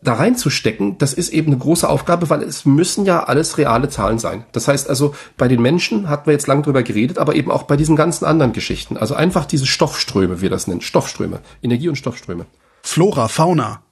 da 0.00 0.14
reinzustecken, 0.14 0.96
das 0.98 1.12
ist 1.12 1.30
eben 1.30 1.48
eine 1.48 1.58
große 1.58 1.88
Aufgabe, 1.88 2.30
weil 2.30 2.42
es 2.42 2.64
müssen 2.64 3.04
ja 3.04 3.24
alles 3.24 3.58
reale 3.58 3.88
Zahlen 3.88 4.18
sein. 4.18 4.44
Das 4.52 4.68
heißt 4.68 4.88
also, 4.88 5.14
bei 5.36 5.48
den 5.48 5.60
Menschen 5.60 6.08
hatten 6.08 6.26
wir 6.26 6.32
jetzt 6.32 6.46
lang 6.46 6.62
drüber 6.62 6.82
geredet, 6.82 7.18
aber 7.18 7.34
eben 7.34 7.50
auch 7.50 7.64
bei 7.64 7.76
diesen 7.76 7.96
ganzen 7.96 8.24
anderen 8.24 8.52
Geschichten. 8.52 8.96
Also 8.96 9.14
einfach 9.14 9.44
diese 9.44 9.66
Stoffströme, 9.66 10.38
wie 10.38 10.42
wir 10.42 10.50
das 10.50 10.68
nennen. 10.68 10.80
Stoffströme. 10.80 11.40
Energie- 11.62 11.88
und 11.88 11.96
Stoffströme. 11.96 12.46
Flora, 12.82 13.28
Fauna. 13.28 13.82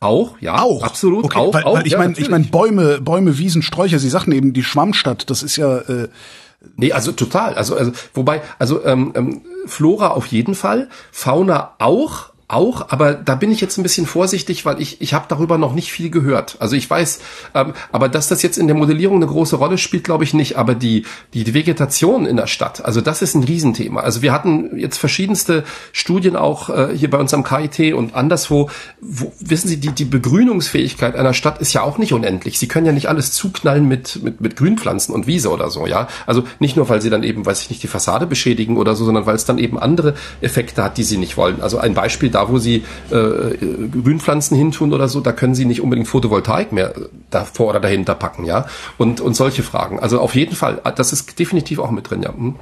Auch, 0.00 0.36
ja, 0.40 0.62
auch. 0.62 0.84
absolut, 0.84 1.24
okay, 1.24 1.38
auch, 1.38 1.52
weil, 1.52 1.64
auch. 1.64 1.76
Weil 1.78 1.86
ich 1.86 1.94
ja, 1.94 1.98
meine, 1.98 2.16
ich 2.16 2.30
meine 2.30 2.44
Bäume, 2.44 3.00
Bäume, 3.00 3.36
Wiesen, 3.38 3.62
Sträucher. 3.62 3.98
Sie 3.98 4.08
sagten 4.08 4.30
eben 4.30 4.52
die 4.52 4.62
Schwammstadt. 4.62 5.28
Das 5.28 5.42
ist 5.42 5.56
ja 5.56 5.78
äh, 5.78 6.08
Nee, 6.76 6.92
also 6.92 7.12
total. 7.12 7.54
Also, 7.54 7.76
also 7.76 7.92
wobei, 8.14 8.42
also 8.58 8.84
ähm, 8.84 9.12
ähm, 9.14 9.42
Flora 9.66 10.08
auf 10.08 10.26
jeden 10.26 10.54
Fall, 10.54 10.88
Fauna 11.12 11.74
auch, 11.78 12.32
auch, 12.48 12.86
aber 12.88 13.12
da 13.12 13.34
bin 13.34 13.50
ich 13.50 13.60
jetzt 13.60 13.76
ein 13.76 13.82
bisschen 13.82 14.06
vorsichtig, 14.06 14.64
weil 14.64 14.80
ich, 14.80 15.02
ich 15.02 15.12
habe 15.12 15.26
darüber 15.28 15.58
noch 15.58 15.74
nicht 15.74 15.92
viel 15.92 16.08
gehört. 16.08 16.56
Also 16.60 16.76
ich 16.76 16.88
weiß, 16.88 17.20
ähm, 17.54 17.74
aber 17.92 18.08
dass 18.08 18.28
das 18.28 18.42
jetzt 18.42 18.56
in 18.56 18.66
der 18.66 18.76
Modellierung 18.76 19.16
eine 19.16 19.26
große 19.26 19.56
Rolle 19.56 19.76
spielt, 19.76 20.04
glaube 20.04 20.24
ich 20.24 20.32
nicht. 20.32 20.56
Aber 20.56 20.74
die, 20.74 21.04
die 21.34 21.52
Vegetation 21.52 22.24
in 22.24 22.36
der 22.36 22.46
Stadt, 22.46 22.82
also 22.82 23.02
das 23.02 23.20
ist 23.20 23.34
ein 23.34 23.44
Riesenthema. 23.44 24.00
Also 24.00 24.22
wir 24.22 24.32
hatten 24.32 24.78
jetzt 24.78 24.96
verschiedenste 24.96 25.62
Studien 25.92 26.36
auch 26.36 26.70
äh, 26.70 26.96
hier 26.96 27.10
bei 27.10 27.18
uns 27.18 27.34
am 27.34 27.44
KIT 27.44 27.92
und 27.92 28.14
anderswo. 28.14 28.70
Wo, 29.02 29.30
wissen 29.40 29.68
Sie, 29.68 29.76
die, 29.76 29.92
die 29.92 30.06
Begrünungsfähigkeit 30.06 31.16
einer 31.16 31.34
Stadt 31.34 31.60
ist 31.60 31.74
ja 31.74 31.82
auch 31.82 31.98
nicht 31.98 32.14
unendlich. 32.14 32.58
Sie 32.58 32.66
können 32.66 32.86
ja 32.86 32.92
nicht 32.92 33.10
alles 33.10 33.30
zuknallen 33.32 33.86
mit, 33.86 34.22
mit, 34.22 34.40
mit 34.40 34.56
Grünpflanzen 34.56 35.14
und 35.14 35.26
Wiese 35.26 35.50
oder 35.50 35.68
so, 35.68 35.86
ja. 35.86 36.08
Also 36.24 36.44
nicht 36.60 36.76
nur, 36.76 36.88
weil 36.88 37.02
sie 37.02 37.10
dann 37.10 37.24
eben, 37.24 37.44
weiß 37.44 37.60
ich 37.60 37.68
nicht, 37.68 37.82
die 37.82 37.88
Fassade 37.88 38.26
beschädigen 38.26 38.78
oder 38.78 38.94
so, 38.94 39.04
sondern 39.04 39.26
weil 39.26 39.36
es 39.36 39.44
dann 39.44 39.58
eben 39.58 39.78
andere 39.78 40.14
Effekte 40.40 40.82
hat, 40.82 40.96
die 40.96 41.04
sie 41.04 41.18
nicht 41.18 41.36
wollen. 41.36 41.60
Also 41.60 41.76
ein 41.76 41.92
Beispiel 41.92 42.30
da, 42.38 42.48
wo 42.48 42.58
sie 42.58 42.84
äh, 43.10 43.56
Grünpflanzen 44.02 44.56
hintun 44.56 44.92
oder 44.92 45.08
so, 45.08 45.20
da 45.20 45.32
können 45.32 45.54
sie 45.54 45.64
nicht 45.64 45.80
unbedingt 45.80 46.08
Photovoltaik 46.08 46.72
mehr 46.72 46.94
davor 47.30 47.70
oder 47.70 47.80
dahinter 47.80 48.14
packen, 48.14 48.44
ja. 48.44 48.66
Und, 48.96 49.20
und 49.20 49.34
solche 49.34 49.62
Fragen. 49.62 49.98
Also 49.98 50.20
auf 50.20 50.34
jeden 50.34 50.54
Fall, 50.54 50.80
das 50.96 51.12
ist 51.12 51.38
definitiv 51.38 51.80
auch 51.80 51.90
mit 51.90 52.08
drin, 52.08 52.22
ja. 52.22 52.32
Hm. 52.32 52.54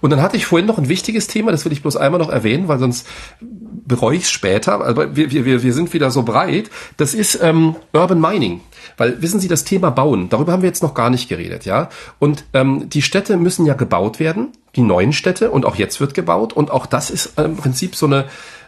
Und 0.00 0.10
dann 0.10 0.22
hatte 0.22 0.38
ich 0.38 0.46
vorhin 0.46 0.66
noch 0.66 0.78
ein 0.78 0.88
wichtiges 0.88 1.26
Thema, 1.26 1.50
das 1.50 1.66
will 1.66 1.72
ich 1.72 1.82
bloß 1.82 1.96
einmal 1.96 2.18
noch 2.18 2.30
erwähnen, 2.30 2.68
weil 2.68 2.78
sonst 2.78 3.06
bereue 3.40 4.16
ich 4.16 4.22
es 4.22 4.30
später. 4.30 4.84
Aber 4.84 5.14
wir, 5.14 5.30
wir, 5.30 5.62
wir 5.62 5.72
sind 5.74 5.92
wieder 5.92 6.10
so 6.10 6.22
breit. 6.22 6.70
Das 6.96 7.12
ist 7.12 7.38
ähm, 7.42 7.76
Urban 7.92 8.20
Mining. 8.20 8.60
Weil 8.96 9.20
wissen 9.20 9.40
Sie, 9.40 9.48
das 9.48 9.64
Thema 9.64 9.90
Bauen, 9.90 10.28
darüber 10.30 10.52
haben 10.52 10.62
wir 10.62 10.68
jetzt 10.68 10.82
noch 10.82 10.94
gar 10.94 11.10
nicht 11.10 11.28
geredet, 11.28 11.64
ja. 11.66 11.90
Und 12.18 12.44
ähm, 12.54 12.88
die 12.88 13.02
Städte 13.02 13.36
müssen 13.36 13.66
ja 13.66 13.74
gebaut 13.74 14.20
werden, 14.20 14.48
die 14.76 14.82
neuen 14.82 15.12
Städte, 15.12 15.50
und 15.50 15.66
auch 15.66 15.76
jetzt 15.76 16.00
wird 16.00 16.14
gebaut. 16.14 16.52
Und 16.52 16.70
auch 16.70 16.86
das 16.86 17.10
ist 17.10 17.38
im 17.38 17.56
Prinzip 17.56 17.94
so 17.94 18.06
eine 18.06 18.26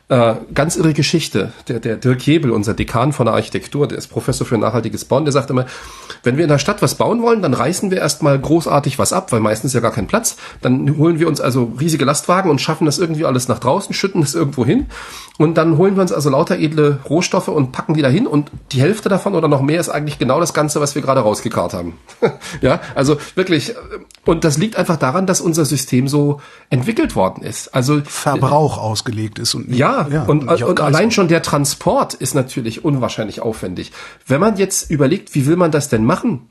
äh, 0.09 0.35
ganz 0.53 0.77
irre 0.77 0.93
Geschichte. 0.93 1.53
Der, 1.69 1.81
der 1.81 1.97
Dirk 1.97 2.21
Hebel, 2.23 2.51
unser 2.51 2.75
Dekan 2.75 3.13
von 3.13 3.27
der 3.27 3.35
Architektur, 3.35 3.89
der 3.89 3.99
ist 3.99 4.09
Professor 4.09 4.47
für 4.47 4.59
nachhaltiges 4.59 5.05
Bauen, 5.05 5.25
der 5.25 5.33
sagt 5.33 5.51
immer, 5.51 5.67
wenn 6.23 6.37
wir 6.37 6.45
in 6.45 6.51
der 6.51 6.59
Stadt 6.59 6.83
was 6.83 6.97
bauen 6.97 7.23
wollen, 7.23 7.43
dann 7.43 7.55
reißen 7.55 7.91
wir 7.91 7.99
erstmal 7.99 8.39
großartig 8.39 8.99
was 8.99 9.13
ab, 9.13 9.33
weil 9.33 9.41
meistens 9.41 9.73
ja 9.73 9.81
gar 9.81 9.93
kein 9.93 10.07
Platz. 10.07 10.37
Dann 10.61 10.99
holen 10.99 11.19
wir 11.19 11.29
uns 11.29 11.41
also 11.41 11.73
riesige 11.81 12.05
Lastwagen 12.05 12.51
und 12.51 12.61
schaffen 12.61 12.85
das 12.85 12.99
irgendwie 12.99 13.25
alles 13.25 13.49
nach 13.49 13.59
draußen, 13.59 13.95
schütten 13.95 14.23
es 14.23 14.35
irgendwo 14.35 14.65
hin 14.65 14.87
und 15.39 15.55
dann 15.55 15.79
holen 15.79 15.97
wir 15.97 16.03
uns 16.03 16.13
also 16.13 16.29
lauter 16.29 16.59
edle 16.59 17.01
Rohstoffe 17.09 17.49
und 17.49 17.73
packen 17.73 17.95
die 17.95 18.03
dahin 18.03 18.27
und 18.27 18.51
die 18.73 18.81
Hälfte 18.81 19.09
davon 19.09 19.35
oder 19.35 19.49
noch 19.49 19.63
mehr 19.63 19.81
ist 19.81 19.89
eigentlich 19.89 20.19
genau 20.19 20.39
das 20.39 20.53
Ganze, 20.53 20.81
was 20.81 20.95
wir 20.95 21.03
gerade 21.03 21.21
rausgekarrt 21.21 21.73
haben. 21.73 21.99
ja, 22.61 22.81
also 22.95 23.17
wirklich. 23.35 23.71
Äh, 23.71 23.75
und 24.25 24.45
das 24.45 24.59
liegt 24.59 24.77
einfach 24.77 24.99
daran, 24.99 25.27
dass 25.27 25.41
unser 25.41 25.65
System 25.65 26.07
so 26.07 26.41
entwickelt 26.71 27.17
worden 27.17 27.43
ist. 27.43 27.75
Also 27.75 28.03
Verbrauch 28.05 28.79
ausgelegt 28.79 29.39
ist 29.39 29.55
und 29.55 29.75
ja, 29.75 30.07
ja 30.11 30.25
und, 30.25 30.49
und, 30.49 30.63
und 30.63 30.81
allein 30.81 31.11
schon 31.11 31.29
der 31.29 31.43
Transport 31.43 32.15
ist 32.15 32.35
natürlich 32.35 32.85
unwahrscheinlich 32.85 33.41
aufwendig. 33.41 33.93
Wenn 34.27 34.41
man 34.41 34.57
jetzt 34.57 34.91
überlegt, 34.91 35.35
wie 35.35 35.47
will 35.47 35.57
man 35.57 35.71
das 35.71 35.89
denn 35.89 36.05
machen? 36.05 36.49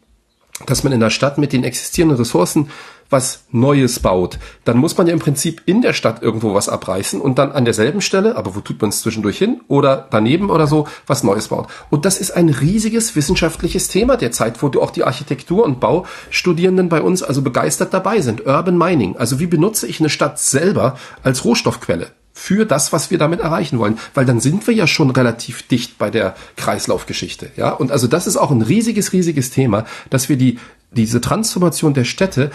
dass 0.66 0.84
man 0.84 0.94
in 0.94 1.00
der 1.00 1.10
Stadt 1.10 1.40
mit 1.40 1.54
den 1.54 1.64
existierenden 1.64 2.20
Ressourcen 2.20 2.70
was 3.12 3.44
Neues 3.52 4.00
baut, 4.00 4.40
dann 4.66 4.78
muss 4.78 4.98
man 4.98 5.08
ja 5.08 5.14
im 5.14 5.20
Prinzip 5.20 5.62
in 5.66 5.82
der 5.82 5.94
Stadt 5.94 6.22
irgendwo 6.22 6.54
was 6.54 6.70
abreißen 6.70 7.22
und 7.22 7.38
dann 7.38 7.52
an 7.52 7.66
derselben 7.66 8.02
Stelle, 8.02 8.36
aber 8.36 8.56
wo 8.56 8.62
tut 8.62 8.82
man 8.82 8.90
es 8.90 9.02
zwischendurch 9.02 9.38
hin 9.38 9.62
oder 9.68 10.08
daneben 10.10 10.50
oder 10.50 10.68
so, 10.68 10.88
was 11.08 11.24
Neues 11.24 11.50
baut. 11.50 11.68
Und 11.90 12.06
das 12.06 12.20
ist 12.20 12.32
ein 12.32 12.50
riesiges 12.50 13.16
wissenschaftliches 13.16 13.88
Thema 13.88 14.18
derzeit, 14.18 14.62
wo 14.62 14.72
auch 14.80 14.92
die 14.92 15.04
Architektur- 15.04 15.66
und 15.66 15.80
Baustudierenden 15.80 16.90
bei 16.90 17.02
uns 17.02 17.24
also 17.24 17.42
begeistert 17.42 17.94
dabei 17.94 18.22
sind. 18.22 18.46
Urban 18.46 18.78
Mining. 18.78 19.18
Also 19.18 19.40
wie 19.40 19.48
benutze 19.48 19.88
ich 19.88 20.00
eine 20.00 20.10
Stadt 20.10 20.40
selber 20.40 20.98
als 21.24 21.46
Rohstoffquelle? 21.46 22.08
für 22.34 22.66
das, 22.66 22.94
was 22.94 23.12
wir 23.12 23.18
damit 23.18 23.42
erreichen 23.42 23.78
wollen, 23.78 24.00
weil 24.14 24.26
dann 24.26 24.40
sind 24.40 24.66
wir 24.66 24.74
ja 24.74 24.88
schon 24.88 25.12
relativ 25.12 25.68
dicht 25.68 25.98
bei 25.98 26.10
der 26.10 26.34
Kreislaufgeschichte, 26.56 27.52
ja. 27.56 27.72
Und 27.72 27.92
also 27.92 28.08
das 28.08 28.26
ist 28.26 28.38
auch 28.38 28.52
ein 28.52 28.62
riesiges, 28.62 29.14
riesiges 29.14 29.52
Thema, 29.52 29.86
dass 30.10 30.30
wir 30.30 30.38
die 30.38 30.58
diese 30.92 31.22
Transformation 31.22 31.94
der 31.94 32.04
Städte 32.04 32.52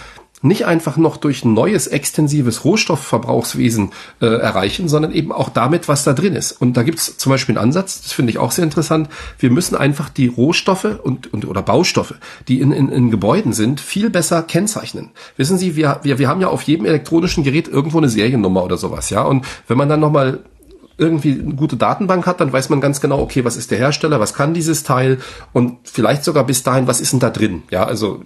nicht 0.46 0.66
einfach 0.66 0.96
noch 0.96 1.16
durch 1.16 1.44
neues 1.44 1.86
extensives 1.86 2.64
Rohstoffverbrauchswesen 2.64 3.90
äh, 4.20 4.26
erreichen, 4.26 4.88
sondern 4.88 5.12
eben 5.12 5.32
auch 5.32 5.48
damit, 5.48 5.88
was 5.88 6.04
da 6.04 6.12
drin 6.12 6.34
ist. 6.34 6.52
Und 6.52 6.76
da 6.76 6.82
gibt's 6.82 7.16
zum 7.16 7.30
Beispiel 7.30 7.56
einen 7.56 7.64
Ansatz, 7.64 8.02
das 8.02 8.12
finde 8.12 8.30
ich 8.30 8.38
auch 8.38 8.50
sehr 8.50 8.64
interessant. 8.64 9.08
Wir 9.38 9.50
müssen 9.50 9.76
einfach 9.76 10.08
die 10.08 10.28
Rohstoffe 10.28 10.98
und, 11.02 11.32
und 11.32 11.46
oder 11.46 11.62
Baustoffe, 11.62 12.14
die 12.48 12.60
in, 12.60 12.72
in, 12.72 12.90
in 12.90 13.10
Gebäuden 13.10 13.52
sind, 13.52 13.80
viel 13.80 14.10
besser 14.10 14.42
kennzeichnen. 14.42 15.10
Wissen 15.36 15.58
Sie, 15.58 15.76
wir, 15.76 16.00
wir, 16.02 16.18
wir 16.18 16.28
haben 16.28 16.40
ja 16.40 16.48
auf 16.48 16.62
jedem 16.62 16.86
elektronischen 16.86 17.44
Gerät 17.44 17.68
irgendwo 17.68 17.98
eine 17.98 18.08
Seriennummer 18.08 18.64
oder 18.64 18.76
sowas, 18.76 19.10
ja. 19.10 19.22
Und 19.22 19.44
wenn 19.68 19.78
man 19.78 19.88
dann 19.88 20.00
nochmal 20.00 20.40
irgendwie 20.98 21.32
eine 21.32 21.54
gute 21.54 21.76
Datenbank 21.76 22.26
hat, 22.26 22.40
dann 22.40 22.52
weiß 22.52 22.70
man 22.70 22.80
ganz 22.80 23.00
genau, 23.00 23.20
okay, 23.20 23.44
was 23.44 23.56
ist 23.56 23.70
der 23.70 23.78
Hersteller, 23.78 24.18
was 24.18 24.34
kann 24.34 24.54
dieses 24.54 24.82
Teil 24.82 25.18
und 25.52 25.76
vielleicht 25.84 26.24
sogar 26.24 26.44
bis 26.44 26.62
dahin, 26.62 26.86
was 26.86 27.00
ist 27.00 27.12
denn 27.12 27.20
da 27.20 27.30
drin? 27.30 27.64
Ja, 27.70 27.84
also 27.84 28.22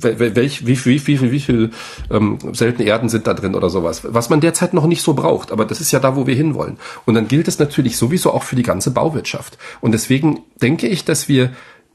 welch, 0.00 0.66
wie, 0.66 0.84
wie, 0.84 1.06
wie, 1.06 1.20
wie, 1.20 1.32
wie 1.32 1.40
viel 1.40 1.70
ähm, 2.10 2.38
seltene 2.52 2.88
Erden 2.88 3.08
sind 3.08 3.26
da 3.26 3.34
drin 3.34 3.54
oder 3.54 3.70
sowas, 3.70 4.02
was 4.04 4.30
man 4.30 4.40
derzeit 4.40 4.74
noch 4.74 4.86
nicht 4.86 5.02
so 5.02 5.14
braucht, 5.14 5.52
aber 5.52 5.64
das 5.64 5.80
ist 5.80 5.92
ja 5.92 6.00
da, 6.00 6.16
wo 6.16 6.26
wir 6.26 6.34
hinwollen. 6.34 6.78
Und 7.04 7.14
dann 7.14 7.28
gilt 7.28 7.48
es 7.48 7.58
natürlich 7.58 7.96
sowieso 7.96 8.32
auch 8.32 8.42
für 8.42 8.56
die 8.56 8.62
ganze 8.62 8.90
Bauwirtschaft. 8.90 9.58
Und 9.80 9.92
deswegen 9.92 10.40
denke 10.60 10.88
ich, 10.88 11.04
dass 11.04 11.28
wir 11.28 11.50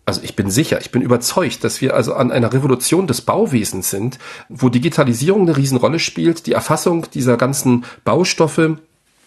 also 0.10 0.22
ich 0.24 0.36
bin 0.36 0.50
sicher, 0.50 0.82
ich 0.82 0.90
bin 0.90 1.04
überzeugt, 1.04 1.64
dass 1.64 1.82
wir 1.82 1.94
also 1.94 2.16
an 2.16 2.32
einer 2.32 2.52
Revolution 2.52 3.06
des 3.06 3.22
Bauwesens 3.22 3.92
sind, 3.92 4.18
wo 4.50 4.70
Digitalisierung 4.70 5.44
eine 5.44 5.56
Riesenrolle 5.56 6.00
spielt, 6.00 6.48
die 6.48 6.54
Erfassung 6.54 7.06
dieser 7.14 7.38
ganzen 7.38 7.86
Baustoffe, 8.06 8.80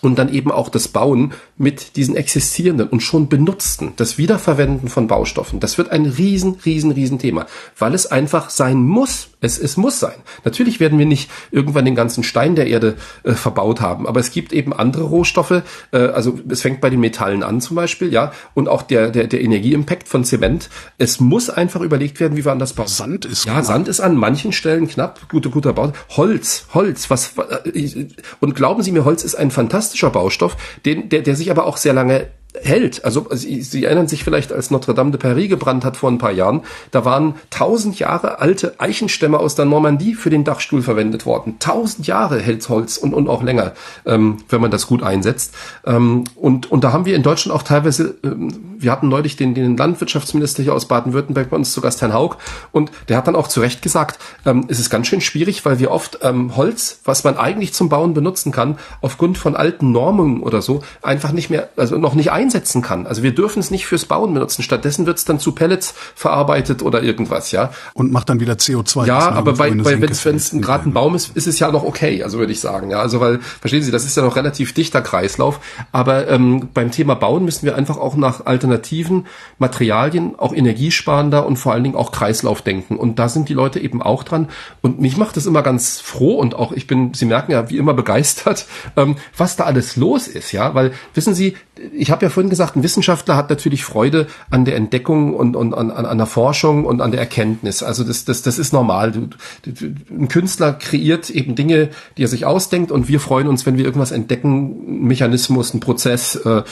und 0.03 0.19
dann 0.19 0.33
eben 0.33 0.51
auch 0.51 0.69
das 0.69 0.89
Bauen 0.89 1.33
mit 1.57 1.97
diesen 1.97 2.17
existierenden 2.17 2.89
und 2.89 3.01
schon 3.01 3.29
benutzten, 3.29 3.93
das 3.97 4.19
Wiederverwenden 4.19 4.89
von 4.89 5.07
Baustoffen. 5.07 5.61
Das 5.61 5.79
wird 5.79 5.91
ein 5.91 6.07
riesen, 6.07 6.57
riesen, 6.65 6.91
riesen 6.91 7.19
Thema, 7.19 7.47
weil 7.79 7.95
es 7.95 8.07
einfach 8.07 8.51
sein 8.51 8.83
muss. 8.83 9.29
Es, 9.41 9.59
es 9.59 9.77
muss 9.77 10.01
sein. 10.01 10.17
Natürlich 10.45 10.81
werden 10.81 10.99
wir 10.99 11.07
nicht 11.07 11.31
irgendwann 11.51 11.85
den 11.85 11.95
ganzen 11.95 12.25
Stein 12.25 12.57
der 12.57 12.67
Erde 12.67 12.97
äh, 13.23 13.33
verbaut 13.33 13.81
haben, 13.81 14.07
aber 14.07 14.21
es 14.21 14.33
gibt 14.33 14.53
eben 14.53 14.73
andere 14.73 15.05
Rohstoffe. 15.05 15.63
Äh, 15.93 15.99
also 15.99 16.39
es 16.49 16.63
fängt 16.63 16.81
bei 16.81 16.91
den 16.91 17.01
Metallen 17.01 17.43
an 17.43 17.61
zum 17.61 17.77
Beispiel, 17.77 18.13
ja, 18.13 18.33
und 18.55 18.69
auch 18.69 18.83
der 18.83 19.11
der 19.11 19.29
der 19.29 19.41
Energieimpact 19.41 20.09
von 20.09 20.25
Zement. 20.25 20.69
Es 20.99 21.21
muss 21.21 21.49
einfach 21.49 21.81
überlegt 21.81 22.19
werden, 22.19 22.37
wie 22.37 22.45
wir 22.45 22.53
anders 22.53 22.73
bauen. 22.73 22.89
Sand 22.89 23.25
ist 23.25 23.45
ja 23.45 23.55
knapp. 23.55 23.65
Sand 23.67 23.89
ist 23.89 24.01
an 24.01 24.17
manchen 24.17 24.53
Stellen 24.53 24.89
knapp. 24.89 25.29
Guter 25.29 25.51
guter 25.51 25.73
Bau. 25.73 25.93
Holz, 26.11 26.67
Holz. 26.75 27.09
Was 27.09 27.35
äh, 27.37 28.07
und 28.41 28.55
glauben 28.57 28.83
Sie 28.83 28.91
mir, 28.91 29.05
Holz 29.05 29.23
ist 29.23 29.37
ein 29.37 29.53
fantastischer 29.93 30.11
Baustoff, 30.11 30.57
den 30.85 31.09
der 31.09 31.23
der 31.23 31.37
sich 31.37 31.51
aber 31.51 31.67
auch 31.67 31.77
sehr 31.77 31.93
lange 31.93 32.29
hält. 32.61 33.05
Also 33.05 33.27
Sie, 33.31 33.63
Sie 33.63 33.85
erinnern 33.85 34.09
sich 34.09 34.25
vielleicht, 34.25 34.53
als 34.53 34.71
Notre 34.71 34.95
Dame 34.95 35.11
de 35.11 35.21
Paris 35.21 35.49
gebrannt 35.49 35.85
hat 35.85 35.97
vor 35.97 36.11
ein 36.11 36.19
paar 36.19 36.33
Jahren, 36.33 36.63
da 36.91 37.05
waren 37.05 37.35
tausend 37.51 37.99
Jahre 37.99 38.41
alte 38.41 38.75
Eichenstämme 38.79 39.39
aus 39.39 39.55
der 39.55 39.65
Normandie 39.65 40.15
für 40.15 40.31
den 40.31 40.45
Dachstuhl 40.45 40.83
verwendet 40.83 41.25
worden. 41.25 41.57
Tausend 41.59 42.07
Jahre 42.07 42.41
hält 42.41 42.69
Holz 42.69 42.99
und, 42.99 43.15
und 43.15 43.29
auch 43.29 43.43
länger, 43.43 43.73
ähm, 44.05 44.39
wenn 44.49 44.61
man 44.61 44.71
das 44.71 44.87
gut 44.87 45.03
einsetzt. 45.03 45.55
Ähm, 45.87 46.25
und, 46.37 46.71
und 46.71 46.85
da 46.85 46.93
haben 46.93 47.07
wir 47.07 47.17
in 47.17 47.23
Deutschland 47.23 47.57
auch 47.59 47.63
teilweise, 47.63 48.17
ähm, 48.23 48.77
wir 48.79 48.93
hatten 48.93 49.09
neulich 49.09 49.37
den, 49.37 49.55
den 49.55 49.77
Landwirtschaftsminister 49.77 50.63
hier 50.63 50.75
aus 50.75 50.87
Baden-Württemberg 50.87 51.51
bei 51.51 51.57
uns 51.57 51.73
zu 51.73 51.81
Gast, 51.81 52.03
Herrn 52.03 52.13
Haug, 52.13 52.37
und 52.71 52.91
der 53.09 53.17
hat 53.17 53.27
dann 53.27 53.37
auch 53.37 53.49
zu 53.49 53.61
Recht 53.61 53.81
gesagt, 53.81 54.19
ähm, 54.45 54.67
es 54.69 54.79
ist 54.79 54.91
ganz 54.91 55.07
schön 55.07 55.21
schwierig, 55.21 55.65
weil 55.65 55.79
wir 55.79 55.91
oft 55.91 56.19
ähm, 56.23 56.57
Holz, 56.57 57.01
was 57.05 57.25
man 57.25 57.39
eigentlich 57.39 57.73
zum 57.73 57.89
Bauen 57.89 58.13
benutzen 58.13 58.53
kann, 58.53 58.79
aufgrund 59.01 59.39
von 59.39 59.57
alten 59.57 59.93
Normen 59.93 60.43
oder 60.43 60.61
so, 60.61 60.83
einfach 61.01 61.33
nicht 61.33 61.49
mehr, 61.49 61.71
also 61.77 61.97
noch 61.97 62.15
nicht 62.15 62.31
ein 62.31 62.42
einsetzen 62.43 62.83
kann. 62.83 63.07
Also 63.07 63.23
wir 63.23 63.35
dürfen 63.35 63.61
es 63.61 63.71
nicht 63.71 63.87
fürs 63.87 64.05
Bauen 64.05 64.35
benutzen. 64.35 64.63
Stattdessen 64.63 65.07
wird 65.07 65.19
es 65.19 65.25
dann 65.25 65.39
zu 65.39 65.53
Pellets 65.53 65.95
verarbeitet 66.15 66.83
oder 66.83 67.03
irgendwas, 67.03 67.53
ja. 67.53 67.71
Und 67.95 68.13
macht 68.13 68.29
dann 68.29 68.41
wieder 68.41 68.55
CO2. 68.55 69.07
Ja, 69.07 69.31
aber 69.31 69.55
bei, 69.55 69.71
bei 69.71 70.01
wenn 70.01 70.37
es 70.37 70.51
gerade 70.51 70.89
ein 70.89 70.93
Baum 70.93 71.15
ist, 71.15 71.37
ist 71.37 71.47
es 71.47 71.59
ja 71.59 71.71
noch 71.71 71.85
okay, 71.85 72.23
also 72.23 72.39
würde 72.39 72.53
ich 72.53 72.61
sagen. 72.61 72.91
Ja, 72.91 73.01
also 73.01 73.21
weil, 73.21 73.39
verstehen 73.41 73.83
Sie, 73.83 73.91
das 73.91 74.05
ist 74.05 74.17
ja 74.17 74.23
noch 74.23 74.37
relativ 74.37 74.73
dichter 74.73 75.01
Kreislauf. 75.01 75.61
Aber 75.93 76.29
ähm, 76.29 76.69
beim 76.75 76.91
Thema 76.91 77.15
Bauen 77.15 77.45
müssen 77.45 77.65
wir 77.65 77.77
einfach 77.77 77.97
auch 77.97 78.17
nach 78.17 78.47
alternativen 78.47 79.27
Materialien, 79.59 80.39
auch 80.39 80.53
energiesparender 80.53 81.47
und 81.47 81.57
vor 81.57 81.73
allen 81.73 81.85
Dingen 81.85 81.97
auch 81.97 82.13
Kreislauf 82.13 82.63
denken. 82.63 82.97
Und 82.97 83.19
da 83.19 83.29
sind 83.29 83.49
die 83.49 83.55
Leute 83.55 83.79
eben 83.81 84.03
auch 84.03 84.25
dran. 84.25 84.49
Und 84.81 85.01
mich 85.01 85.17
macht 85.17 85.37
es 85.37 85.47
immer 85.47 85.63
ganz 85.63 86.01
froh 86.01 86.35
und 86.35 86.55
auch 86.55 86.73
ich 86.73 86.87
bin, 86.87 87.15
Sie 87.15 87.27
merken 87.27 87.53
ja, 87.53 87.71
wie 87.71 87.77
immer 87.77 87.95
begeistert, 87.95 88.67
ähm, 88.97 89.17
was 89.37 89.57
da 89.57 89.65
alles 89.65 89.97
los 89.97 90.27
ist, 90.27 90.53
ja. 90.53 90.75
Weil, 90.75 90.93
wissen 91.15 91.35
Sie, 91.35 91.57
ich 91.93 92.11
habe 92.11 92.25
ja 92.25 92.31
vorhin 92.31 92.51
gesagt, 92.51 92.77
ein 92.77 92.83
Wissenschaftler 92.83 93.37
hat 93.37 93.51
natürlich 93.51 93.85
Freude 93.85 94.27
an 94.51 94.65
der 94.65 94.77
Entdeckung 94.77 95.35
und, 95.35 95.57
und 95.57 95.75
an, 95.75 95.91
an 95.91 96.19
der 96.19 96.27
Forschung 96.27 96.85
und 96.85 97.01
an 97.01 97.11
der 97.11 97.21
Erkenntnis. 97.21 97.83
Also 97.83 98.05
das, 98.05 98.25
das, 98.25 98.43
das 98.43 98.59
ist 98.59 98.73
normal. 98.73 99.13
Du, 99.13 99.29
du, 99.65 99.95
ein 100.11 100.29
Künstler 100.29 100.73
kreiert 100.73 101.31
eben 101.31 101.55
Dinge, 101.55 101.91
die 102.17 102.25
er 102.25 102.29
sich 102.29 102.47
ausdenkt 102.47 102.93
und 102.93 103.09
wir 103.09 103.21
freuen 103.21 103.49
uns, 103.49 103.67
wenn 103.67 103.77
wir 103.77 103.85
irgendwas 103.85 104.13
entdecken, 104.13 105.03
ein 105.03 105.07
Mechanismus, 105.07 105.75
ein 105.75 105.81
Prozess, 105.81 106.37
äh, 106.37 106.63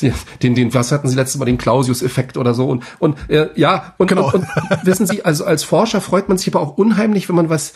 den, 0.42 0.54
den, 0.54 0.74
was 0.74 0.92
hatten 0.92 1.08
Sie 1.08 1.16
letztes 1.16 1.38
Mal, 1.38 1.46
den 1.46 1.58
Clausius-Effekt 1.58 2.36
oder 2.36 2.54
so. 2.54 2.66
Und, 2.66 2.84
und 2.98 3.16
äh, 3.28 3.48
ja, 3.56 3.94
und, 3.98 4.06
genau. 4.06 4.26
und, 4.26 4.34
und 4.34 4.46
wissen 4.84 5.06
Sie, 5.06 5.24
also 5.24 5.44
als 5.44 5.64
Forscher 5.64 6.00
freut 6.00 6.28
man 6.28 6.38
sich 6.38 6.48
aber 6.54 6.60
auch 6.60 6.76
unheimlich, 6.76 7.28
wenn 7.28 7.36
man 7.36 7.48
was 7.48 7.74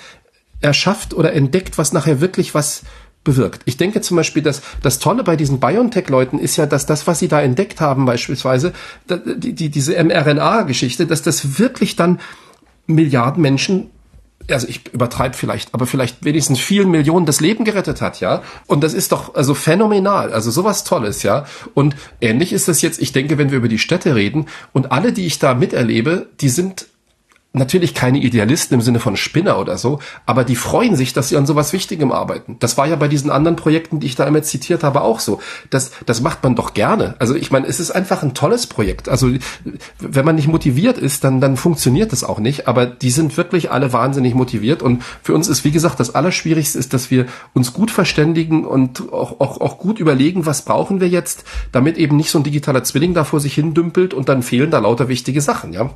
erschafft 0.61 1.15
oder 1.15 1.33
entdeckt, 1.33 1.79
was 1.79 1.93
nachher 1.93 2.21
wirklich 2.21 2.55
was 2.55 2.83
bewirkt. 3.29 3.61
Ich 3.67 3.77
denke 3.77 4.01
zum 4.01 4.17
Beispiel, 4.17 4.43
dass 4.43 4.63
das 4.83 4.99
Tolle 4.99 5.23
bei 5.23 5.37
diesen 5.37 5.61
BioNTech-Leuten 5.61 6.39
ist 6.39 6.57
ja, 6.57 6.65
dass 6.65 6.87
das, 6.87 7.07
was 7.07 7.19
sie 7.19 7.29
da 7.29 7.43
entdeckt 7.43 7.81
haben, 7.81 8.07
beispielsweise, 8.07 8.73
die, 9.09 9.53
die, 9.53 9.69
diese 9.69 10.03
mRNA-Geschichte, 10.03 11.07
dass 11.07 11.23
das 11.23 11.59
wirklich 11.59 11.95
dann 11.95 12.21
Milliarden 12.87 13.43
Menschen 13.43 13.91
also 14.51 14.67
ich 14.67 14.89
übertreibe 14.95 15.37
vielleicht, 15.37 15.75
aber 15.75 15.87
vielleicht 15.87 16.25
wenigstens 16.25 16.59
vielen 16.59 16.91
Millionen 16.91 17.27
das 17.27 17.41
Leben 17.41 17.67
gerettet 17.67 18.01
hat, 18.01 18.21
ja. 18.21 18.43
Und 18.67 18.83
das 18.83 18.95
ist 18.95 19.13
doch 19.13 19.35
also 19.35 19.53
phänomenal, 19.53 20.33
also 20.33 20.51
sowas 20.51 20.85
Tolles, 20.85 21.23
ja. 21.23 21.45
Und 21.75 21.97
ähnlich 22.23 22.55
ist 22.55 22.67
das 22.67 22.81
jetzt, 22.81 22.99
ich 22.99 23.13
denke, 23.13 23.37
wenn 23.37 23.51
wir 23.51 23.59
über 23.59 23.69
die 23.69 23.79
Städte 23.79 24.15
reden 24.15 24.47
und 24.73 24.91
alle, 24.91 25.13
die 25.13 25.27
ich 25.27 25.39
da 25.39 25.53
miterlebe, 25.53 26.29
die 26.41 26.49
sind 26.49 26.87
natürlich 27.59 27.95
keine 27.95 28.19
Idealisten 28.19 28.75
im 28.75 28.81
Sinne 28.81 29.01
von 29.01 29.17
Spinner 29.17 29.59
oder 29.59 29.79
so, 29.79 29.99
aber 30.27 30.45
die 30.45 30.57
freuen 30.57 30.97
sich, 30.97 31.13
dass 31.13 31.29
sie 31.29 31.37
an 31.37 31.47
sowas 31.47 31.73
Wichtigem 31.73 32.13
arbeiten. 32.13 32.57
Das 32.61 32.79
war 32.79 32.87
ja 32.87 32.97
bei 32.97 33.09
diesen 33.09 33.31
anderen 33.31 33.57
Projekten, 33.57 34.01
die 34.01 34.07
ich 34.07 34.17
da 34.17 34.25
immer 34.25 34.43
zitiert 34.43 34.83
habe, 34.83 35.03
auch 35.03 35.21
so. 35.21 35.41
Das, 35.71 35.91
das 36.07 36.21
macht 36.21 36.43
man 36.43 36.55
doch 36.55 36.75
gerne. 36.75 37.15
Also 37.19 37.35
ich 37.35 37.51
meine, 37.51 37.67
es 37.67 37.81
ist 37.81 37.91
einfach 37.91 38.23
ein 38.23 38.35
tolles 38.35 38.67
Projekt. 38.67 39.09
Also 39.09 39.31
wenn 39.99 40.25
man 40.25 40.37
nicht 40.37 40.49
motiviert 40.49 40.99
ist, 40.99 41.25
dann, 41.25 41.41
dann 41.41 41.57
funktioniert 41.57 42.13
das 42.13 42.25
auch 42.25 42.39
nicht. 42.39 42.69
Aber 42.69 42.87
die 42.87 43.11
sind 43.11 43.37
wirklich 43.37 43.71
alle 43.71 43.93
wahnsinnig 43.93 44.35
motiviert. 44.35 44.83
Und 44.83 45.03
für 45.23 45.35
uns 45.35 45.49
ist, 45.49 45.65
wie 45.65 45.71
gesagt, 45.71 46.01
das 46.01 46.15
Allerschwierigste 46.15 46.79
ist, 46.79 46.95
dass 46.95 47.11
wir 47.11 47.27
uns 47.55 47.73
gut 47.73 47.91
verständigen 47.91 48.65
und 48.65 49.13
auch, 49.13 49.41
auch, 49.41 49.61
auch 49.61 49.79
gut 49.79 49.99
überlegen, 49.99 50.47
was 50.47 50.63
brauchen 50.63 51.01
wir 51.01 51.09
jetzt, 51.09 51.45
damit 51.73 51.99
eben 51.99 52.17
nicht 52.17 52.31
so 52.31 52.39
ein 52.39 52.45
digitaler 52.45 52.85
Zwilling 52.85 53.15
da 53.15 53.25
vor 53.25 53.41
sich 53.41 53.55
hin 53.55 53.75
dümpelt 53.75 54.15
und 54.15 54.29
dann 54.29 54.43
fehlen 54.43 54.71
da 54.71 54.79
lauter 54.79 55.09
wichtige 55.09 55.41
Sachen, 55.41 55.73
ja. 55.73 55.91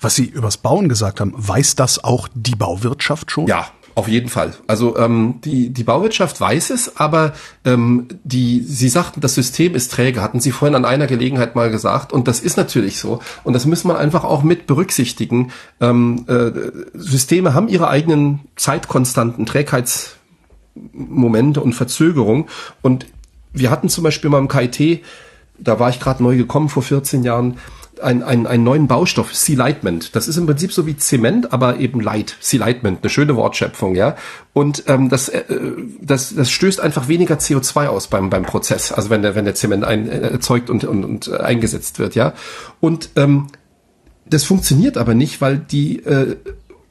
Was 0.00 0.14
Sie 0.14 0.24
übers 0.24 0.56
Bauen 0.56 0.88
gesagt 0.88 1.20
haben, 1.20 1.34
weiß 1.36 1.76
das 1.76 2.02
auch 2.02 2.28
die 2.34 2.54
Bauwirtschaft 2.54 3.30
schon? 3.30 3.46
Ja, 3.46 3.66
auf 3.94 4.08
jeden 4.08 4.28
Fall. 4.28 4.54
Also 4.66 4.96
ähm, 4.96 5.40
die, 5.44 5.70
die 5.70 5.84
Bauwirtschaft 5.84 6.40
weiß 6.40 6.70
es, 6.70 6.96
aber 6.96 7.32
ähm, 7.64 8.08
die, 8.24 8.60
Sie 8.60 8.88
sagten, 8.88 9.20
das 9.20 9.34
System 9.34 9.74
ist 9.74 9.92
träge, 9.92 10.22
hatten 10.22 10.40
Sie 10.40 10.52
vorhin 10.52 10.74
an 10.74 10.84
einer 10.84 11.06
Gelegenheit 11.06 11.54
mal 11.54 11.70
gesagt. 11.70 12.12
Und 12.12 12.28
das 12.28 12.40
ist 12.40 12.56
natürlich 12.56 12.98
so. 12.98 13.20
Und 13.44 13.52
das 13.52 13.66
muss 13.66 13.84
man 13.84 13.96
einfach 13.96 14.24
auch 14.24 14.42
mit 14.42 14.66
berücksichtigen. 14.66 15.52
Ähm, 15.80 16.24
äh, 16.28 16.50
Systeme 16.94 17.52
haben 17.52 17.68
ihre 17.68 17.88
eigenen 17.88 18.40
Zeitkonstanten, 18.56 19.44
Trägheitsmomente 19.44 21.60
und 21.60 21.74
Verzögerung. 21.74 22.48
Und 22.82 23.06
wir 23.52 23.70
hatten 23.70 23.88
zum 23.88 24.04
Beispiel 24.04 24.30
mal 24.30 24.38
im 24.38 24.48
KIT, 24.48 25.04
da 25.58 25.78
war 25.78 25.90
ich 25.90 26.00
gerade 26.00 26.22
neu 26.22 26.36
gekommen 26.36 26.68
vor 26.68 26.82
14 26.82 27.24
Jahren, 27.24 27.58
ein, 28.02 28.22
ein, 28.22 28.46
einen 28.46 28.64
neuen 28.64 28.88
Baustoff, 28.88 29.34
Sea-Lightment. 29.34 30.14
Das 30.16 30.28
ist 30.28 30.36
im 30.36 30.46
Prinzip 30.46 30.72
so 30.72 30.86
wie 30.86 30.96
Zement, 30.96 31.52
aber 31.52 31.78
eben 31.78 32.00
Light. 32.00 32.36
Sea-Lightment, 32.40 32.98
eine 33.02 33.10
schöne 33.10 33.36
Wortschöpfung, 33.36 33.94
ja. 33.94 34.16
Und 34.52 34.84
ähm, 34.86 35.08
das, 35.08 35.28
äh, 35.28 35.42
das, 36.00 36.34
das 36.34 36.50
stößt 36.50 36.80
einfach 36.80 37.08
weniger 37.08 37.36
CO2 37.36 37.86
aus 37.86 38.08
beim, 38.08 38.30
beim 38.30 38.44
Prozess, 38.44 38.92
also 38.92 39.10
wenn 39.10 39.22
der, 39.22 39.34
wenn 39.34 39.44
der 39.44 39.54
Zement 39.54 39.84
ein, 39.84 40.08
äh, 40.08 40.18
erzeugt 40.30 40.70
und, 40.70 40.84
und, 40.84 41.04
und 41.04 41.30
eingesetzt 41.30 41.98
wird, 41.98 42.14
ja. 42.14 42.34
Und 42.80 43.10
ähm, 43.16 43.46
das 44.26 44.44
funktioniert 44.44 44.96
aber 44.96 45.14
nicht, 45.14 45.40
weil 45.40 45.58
die 45.58 46.04
äh, 46.04 46.36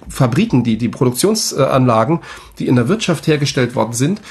Fabriken, 0.08 0.64
die, 0.64 0.78
die 0.78 0.90
Produktionsanlagen, 0.90 2.20
die 2.58 2.68
in 2.68 2.76
der 2.76 2.88
Wirtschaft 2.88 3.28
hergestellt 3.28 3.76
worden 3.76 3.94
sind, 3.94 4.22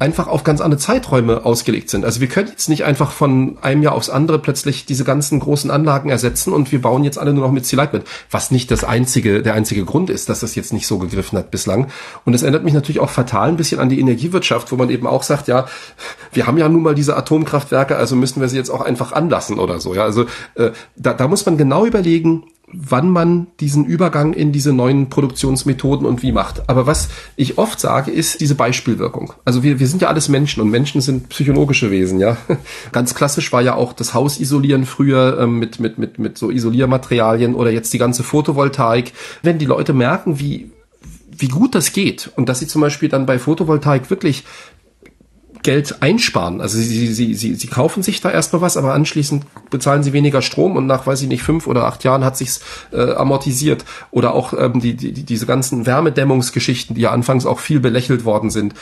einfach 0.00 0.28
auf 0.28 0.44
ganz 0.44 0.60
andere 0.60 0.78
Zeiträume 0.78 1.44
ausgelegt 1.44 1.90
sind. 1.90 2.04
Also 2.04 2.20
wir 2.20 2.28
können 2.28 2.48
jetzt 2.48 2.68
nicht 2.68 2.84
einfach 2.84 3.10
von 3.10 3.58
einem 3.62 3.82
Jahr 3.82 3.94
aufs 3.94 4.10
andere 4.10 4.38
plötzlich 4.38 4.86
diese 4.86 5.02
ganzen 5.02 5.40
großen 5.40 5.70
Anlagen 5.72 6.08
ersetzen 6.08 6.52
und 6.52 6.70
wir 6.70 6.80
bauen 6.80 7.02
jetzt 7.02 7.18
alle 7.18 7.32
nur 7.32 7.44
noch 7.44 7.52
mit 7.52 7.66
Zieleit 7.66 7.88
was 8.30 8.50
nicht 8.50 8.70
das 8.70 8.84
einzige, 8.84 9.42
der 9.42 9.54
einzige 9.54 9.84
Grund 9.84 10.10
ist, 10.10 10.28
dass 10.28 10.40
das 10.40 10.54
jetzt 10.54 10.72
nicht 10.72 10.86
so 10.86 10.98
gegriffen 10.98 11.38
hat 11.38 11.50
bislang. 11.50 11.88
Und 12.24 12.34
es 12.34 12.42
erinnert 12.42 12.64
mich 12.64 12.74
natürlich 12.74 13.00
auch 13.00 13.10
fatal 13.10 13.48
ein 13.48 13.56
bisschen 13.56 13.80
an 13.80 13.88
die 13.88 13.98
Energiewirtschaft, 13.98 14.70
wo 14.70 14.76
man 14.76 14.90
eben 14.90 15.06
auch 15.06 15.22
sagt, 15.22 15.48
ja, 15.48 15.66
wir 16.32 16.46
haben 16.46 16.58
ja 16.58 16.68
nun 16.68 16.82
mal 16.82 16.94
diese 16.94 17.16
Atomkraftwerke, 17.16 17.96
also 17.96 18.14
müssen 18.14 18.40
wir 18.40 18.48
sie 18.48 18.56
jetzt 18.56 18.70
auch 18.70 18.82
einfach 18.82 19.12
anlassen 19.12 19.58
oder 19.58 19.80
so. 19.80 19.94
Ja, 19.94 20.04
also 20.04 20.26
äh, 20.54 20.70
da, 20.96 21.14
da 21.14 21.26
muss 21.26 21.44
man 21.46 21.56
genau 21.56 21.86
überlegen, 21.86 22.44
wann 22.72 23.10
man 23.10 23.46
diesen 23.60 23.84
Übergang 23.86 24.32
in 24.32 24.52
diese 24.52 24.72
neuen 24.72 25.08
Produktionsmethoden 25.08 26.06
und 26.06 26.22
wie 26.22 26.32
macht. 26.32 26.68
Aber 26.68 26.86
was 26.86 27.08
ich 27.36 27.58
oft 27.58 27.80
sage, 27.80 28.10
ist 28.10 28.40
diese 28.40 28.54
Beispielwirkung. 28.54 29.32
Also 29.44 29.62
wir, 29.62 29.80
wir 29.80 29.86
sind 29.86 30.02
ja 30.02 30.08
alles 30.08 30.28
Menschen 30.28 30.60
und 30.60 30.70
Menschen 30.70 31.00
sind 31.00 31.28
psychologische 31.30 31.90
Wesen, 31.90 32.20
ja. 32.20 32.36
Ganz 32.92 33.14
klassisch 33.14 33.52
war 33.52 33.62
ja 33.62 33.74
auch 33.74 33.92
das 33.92 34.14
Haus 34.14 34.38
isolieren 34.38 34.84
früher 34.84 35.38
ähm, 35.40 35.58
mit, 35.58 35.80
mit, 35.80 35.98
mit, 35.98 36.18
mit 36.18 36.38
so 36.38 36.50
Isoliermaterialien 36.50 37.54
oder 37.54 37.70
jetzt 37.70 37.92
die 37.92 37.98
ganze 37.98 38.22
Photovoltaik. 38.22 39.12
Wenn 39.42 39.58
die 39.58 39.66
Leute 39.66 39.94
merken, 39.94 40.38
wie, 40.38 40.70
wie 41.30 41.48
gut 41.48 41.74
das 41.74 41.92
geht 41.92 42.30
und 42.36 42.48
dass 42.48 42.58
sie 42.58 42.66
zum 42.66 42.82
Beispiel 42.82 43.08
dann 43.08 43.26
bei 43.26 43.38
Photovoltaik 43.38 44.10
wirklich 44.10 44.44
Geld 45.62 46.02
einsparen. 46.02 46.60
Also 46.60 46.78
sie, 46.78 47.12
sie, 47.12 47.34
sie, 47.34 47.54
sie 47.54 47.66
kaufen 47.66 48.02
sich 48.02 48.20
da 48.20 48.30
erstmal 48.30 48.62
was, 48.62 48.76
aber 48.76 48.94
anschließend 48.94 49.44
bezahlen 49.70 50.02
sie 50.02 50.12
weniger 50.12 50.42
Strom 50.42 50.76
und 50.76 50.86
nach, 50.86 51.06
weiß 51.06 51.22
ich 51.22 51.28
nicht, 51.28 51.42
fünf 51.42 51.66
oder 51.66 51.84
acht 51.84 52.04
Jahren 52.04 52.24
hat 52.24 52.36
sich's 52.36 52.60
äh, 52.92 53.12
amortisiert. 53.12 53.84
Oder 54.10 54.34
auch 54.34 54.52
ähm, 54.52 54.80
die, 54.80 54.94
die, 54.94 55.12
diese 55.12 55.46
ganzen 55.46 55.86
Wärmedämmungsgeschichten, 55.86 56.94
die 56.94 57.02
ja 57.02 57.10
anfangs 57.10 57.46
auch 57.46 57.58
viel 57.58 57.80
belächelt 57.80 58.24
worden 58.24 58.50
sind. 58.50 58.74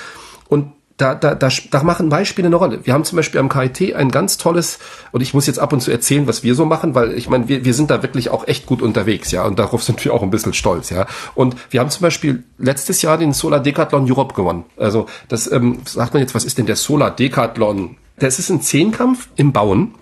Und 0.49 0.73
da, 0.97 1.15
da, 1.15 1.35
da, 1.35 1.49
da 1.71 1.83
machen 1.83 2.09
Beispiele 2.09 2.47
eine 2.47 2.57
Rolle. 2.57 2.81
Wir 2.85 2.95
haben 2.95 3.05
zum 3.05 3.17
Beispiel 3.17 3.39
am 3.41 3.49
KIT 3.49 3.95
ein 3.95 4.11
ganz 4.11 4.39
tolles, 4.39 4.79
und 5.13 5.21
ich 5.21 5.35
muss 5.35 5.47
jetzt 5.47 5.59
ab 5.59 5.73
und 5.73 5.81
zu 5.81 5.91
erzählen, 5.91 6.27
was 6.27 6.43
wir 6.43 6.55
so 6.55 6.65
machen, 6.65 6.95
weil 6.95 7.13
ich 7.13 7.29
meine, 7.29 7.49
wir, 7.49 7.65
wir 7.65 7.75
sind 7.75 7.91
da 7.91 8.03
wirklich 8.03 8.31
auch 8.31 8.49
echt 8.49 8.67
gut 8.67 8.81
unterwegs, 8.81 9.31
ja, 9.31 9.45
und 9.45 9.59
darauf 9.59 9.83
sind 9.85 10.03
wir 10.05 10.15
auch 10.15 10.23
ein 10.23 10.31
bisschen 10.31 10.55
stolz, 10.55 10.91
ja. 10.91 11.07
Und 11.35 11.57
wir 11.71 11.81
haben 11.81 11.91
zum 11.91 12.03
Beispiel 12.03 12.45
letztes 12.59 13.03
Jahr 13.03 13.19
den 13.19 13.33
Solar 13.33 13.61
Decathlon 13.61 14.11
Europe 14.11 14.35
gewonnen. 14.35 14.65
Also 14.79 15.07
das 15.29 15.51
ähm, 15.51 15.81
sagt 15.85 16.15
man 16.15 16.23
jetzt, 16.23 16.35
was 16.35 16.45
ist 16.45 16.57
denn 16.57 16.67
der 16.67 16.77
Solar 16.77 17.11
Decathlon? 17.11 17.97
Das 18.19 18.39
ist 18.39 18.49
ein 18.49 18.63
Zehnkampf 18.63 19.29
im 19.37 19.53
Bauen 19.53 19.95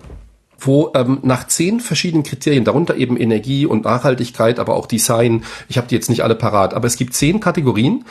wo 0.57 0.91
ähm, 0.95 1.19
nach 1.21 1.47
zehn 1.47 1.81
verschiedenen 1.81 2.23
Kriterien, 2.23 2.63
darunter 2.63 2.95
eben 2.95 3.17
Energie 3.17 3.65
und 3.65 3.83
Nachhaltigkeit, 3.83 4.57
aber 4.57 4.75
auch 4.75 4.87
Design, 4.87 5.43
ich 5.67 5.77
habe 5.77 5.87
die 5.87 5.95
jetzt 5.95 6.09
nicht 6.09 6.23
alle 6.23 6.33
parat, 6.33 6.73
aber 6.73 6.87
es 6.87 6.95
gibt 6.95 7.13
zehn 7.13 7.41
Kategorien 7.41 8.05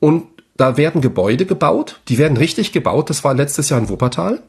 und 0.00 0.24
da 0.62 0.76
werden 0.76 1.00
Gebäude 1.00 1.44
gebaut, 1.44 2.00
die 2.06 2.18
werden 2.18 2.36
richtig 2.36 2.70
gebaut, 2.70 3.10
das 3.10 3.24
war 3.24 3.34
letztes 3.34 3.68
Jahr 3.68 3.80
in 3.80 3.88
Wuppertal. 3.88 4.44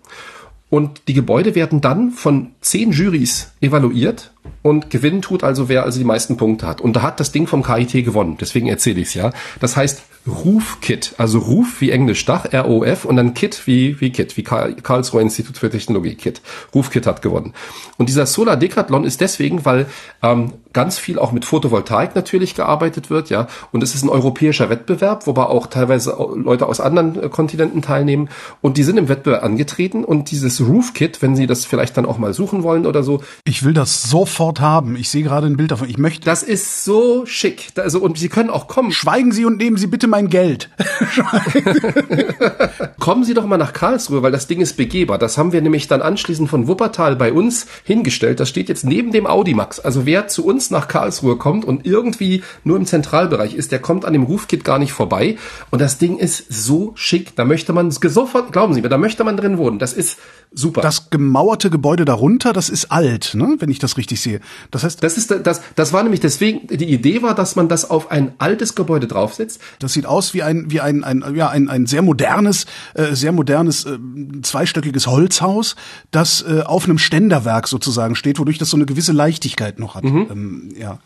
Und 0.70 1.08
die 1.08 1.16
Gebäude 1.16 1.56
werden 1.56 1.82
dann 1.82 2.12
von 2.12 2.52
zehn 2.62 2.92
Jurys 2.92 3.52
evaluiert 3.62 4.32
und 4.62 4.90
gewinnen 4.90 5.22
tut 5.22 5.44
also 5.44 5.70
wer 5.70 5.84
also 5.84 6.00
die 6.00 6.06
meisten 6.06 6.38
Punkte 6.38 6.66
hat. 6.66 6.82
Und 6.82 6.96
da 6.96 7.02
hat 7.02 7.20
das 7.20 7.32
Ding 7.32 7.48
vom 7.48 7.64
KIT 7.64 8.06
gewonnen, 8.06 8.38
deswegen 8.40 8.68
erzähle 8.68 9.02
ich 9.02 9.10
es 9.10 9.14
ja. 9.14 9.32
Das 9.60 9.76
heißt 9.78 10.04
Ruf-Kit, 10.26 11.16
also 11.18 11.40
Ruf 11.40 11.82
wie 11.82 11.92
Englisch 11.92 12.24
Dach, 12.26 12.46
R-O-F 12.50 13.04
und 13.04 13.18
dann 13.18 13.34
Kit 13.34 13.68
wie, 13.68 14.00
wie 14.00 14.10
Kit, 14.12 14.38
wie 14.38 14.44
Karlsruhe 14.44 15.22
Institut 15.22 15.58
für 15.58 15.70
Technologie 15.70 16.16
Kit. 16.16 16.42
Ruf-Kit 16.74 17.06
hat 17.06 17.22
gewonnen. 17.22 17.54
Und 17.98 18.08
dieser 18.08 18.26
Solar 18.26 18.56
Decathlon 18.56 19.04
ist 19.04 19.20
deswegen, 19.20 19.66
weil 19.66 19.86
ähm, 20.22 20.54
ganz 20.72 20.98
viel 20.98 21.20
auch 21.20 21.34
mit 21.34 21.44
Photovoltaik 21.44 22.16
natürlich 22.16 22.56
gearbeitet 22.56 23.10
wird, 23.10 23.30
ja. 23.30 23.48
Und 23.74 23.84
es 23.84 23.96
ist 23.96 24.04
ein 24.04 24.10
europäischer 24.10 24.70
Wettbewerb, 24.70 25.28
wobei 25.28 25.44
auch 25.44 25.68
teilweise 25.68 26.16
Leute 26.36 26.68
aus 26.68 26.80
anderen 26.80 27.22
äh, 27.22 27.28
Kontinenten 27.28 27.82
teilnehmen. 27.82 28.30
Und 28.62 28.78
die 28.78 28.84
sind 28.84 28.98
im 28.98 29.10
Wettbewerb 29.10 29.44
angetreten 29.44 30.06
und 30.06 30.32
dieses 30.32 30.62
Roof-Kit, 30.62 31.22
wenn 31.22 31.36
Sie 31.36 31.48
das 31.48 31.66
vielleicht 31.66 31.98
dann 31.98 32.06
auch 32.06 32.18
mal 32.18 32.34
suchen 32.34 32.64
wollen 32.64 32.86
oder 32.86 33.04
so. 33.04 33.22
Ich 33.44 33.64
will 33.64 33.74
das 33.74 34.04
sofort 34.04 34.33
haben. 34.40 34.96
Ich 34.96 35.10
sehe 35.10 35.24
gerade 35.24 35.48
ein 35.48 35.58
Bild 35.58 35.72
davon. 35.72 35.90
Ich 35.90 35.98
möchte. 35.98 36.26
Das 36.26 36.44
ist 36.44 36.84
so 36.84 37.26
schick. 37.26 37.70
Also, 37.78 38.00
und 38.00 38.18
Sie 38.18 38.30
können 38.30 38.50
auch 38.50 38.68
kommen. 38.68 38.92
Schweigen 38.92 39.32
Sie 39.32 39.46
und 39.46 39.58
nehmen 39.58 39.78
Sie 39.78 39.88
bitte 39.88 40.08
mein 40.08 40.30
Geld. 40.30 40.70
Kommen 43.00 43.24
Sie 43.24 43.34
doch 43.34 43.46
mal 43.46 43.58
nach 43.58 43.74
Karlsruhe, 43.74 44.24
weil 44.24 44.32
das 44.32 44.48
Ding 44.48 44.62
ist 44.62 44.78
begehbar. 44.78 45.18
Das 45.18 45.38
haben 45.38 45.52
wir 45.52 45.62
nämlich 45.62 45.88
dann 45.88 46.02
anschließend 46.02 46.50
von 46.50 46.68
Wuppertal 46.68 47.16
bei 47.16 47.34
uns 47.34 47.68
hingestellt. 47.84 48.40
Das 48.40 48.50
steht 48.50 48.70
jetzt 48.70 48.86
neben 48.86 49.12
dem 49.12 49.28
Audimax. 49.28 49.80
Also 49.80 50.06
wer 50.06 50.28
zu 50.28 50.46
uns 50.46 50.72
nach 50.72 50.88
Karlsruhe 50.88 51.38
kommt 51.38 51.66
und 51.66 51.86
irgendwie 51.86 52.44
nur 52.64 52.78
im 52.78 52.86
Zentralbereich 52.86 53.56
ist, 53.56 53.72
der 53.72 53.80
kommt 53.80 54.06
an 54.06 54.14
dem 54.14 54.24
Rufkit 54.24 54.64
gar 54.64 54.80
nicht 54.80 54.94
vorbei. 54.94 55.38
Und 55.72 55.80
das 55.80 55.98
Ding 55.98 56.18
ist 56.18 56.46
so 56.50 56.92
schick. 56.96 57.36
Da 57.36 57.46
möchte 57.46 57.74
man 57.74 57.92
sofort, 57.92 58.52
glauben 58.52 58.74
Sie 58.74 58.82
mir, 58.82 58.90
da 58.90 58.98
möchte 58.98 59.24
man 59.24 59.38
drin 59.38 59.58
wohnen. 59.58 59.80
Das 59.80 59.94
ist 59.94 60.18
super. 60.54 60.82
Das 60.82 61.10
gemauerte 61.10 61.70
Gebäude 61.70 62.06
darunter, 62.06 62.54
das 62.54 62.70
ist 62.70 62.92
alt, 62.92 63.34
ne? 63.36 63.56
wenn 63.60 63.70
ich 63.70 63.80
das 63.80 63.98
richtig 63.98 64.22
sehe. 64.24 64.40
Das 64.72 64.84
heißt, 64.84 65.04
das 65.04 65.18
ist 65.18 65.32
das, 65.32 65.62
das 65.76 65.94
war 65.94 66.04
nämlich 66.04 66.20
deswegen 66.22 66.68
die 66.68 66.92
Idee 66.92 67.22
war, 67.22 67.36
dass 67.36 67.56
man 67.56 67.68
das 67.68 67.90
auf 67.90 68.12
ein 68.12 68.34
altes 68.38 68.76
Gebäude 68.76 69.08
draufsetzt. 69.08 69.62
Das 69.80 69.94
sieht 69.94 70.06
aus 70.06 70.34
wie 70.34 70.44
ein 70.44 70.72
wie 70.72 70.82
ein 70.82 71.04
ein 71.04 71.24
ja 71.36 71.50
ein 71.50 71.70
ein 71.70 71.86
sehr 71.86 72.02
modernes 72.02 72.66
äh, 72.94 73.14
sehr 73.14 73.32
modernes 73.32 73.86
äh, 73.86 73.98
zweistöckiges 74.42 75.08
Holzhaus, 75.08 75.76
das 76.12 76.44
äh, 76.48 76.62
auf 76.62 76.86
einem 76.86 76.98
Ständerwerk 76.98 77.68
sozusagen 77.68 78.16
steht, 78.16 78.40
wodurch 78.40 78.58
das 78.58 78.70
so 78.70 78.78
eine 78.78 78.86
gewisse 78.86 79.12
Leichtigkeit 79.12 79.80
noch 79.80 79.96
hat. 79.96 80.04
Mhm. 80.04 80.28
Ähm, 80.32 80.70
ja. 80.78 81.00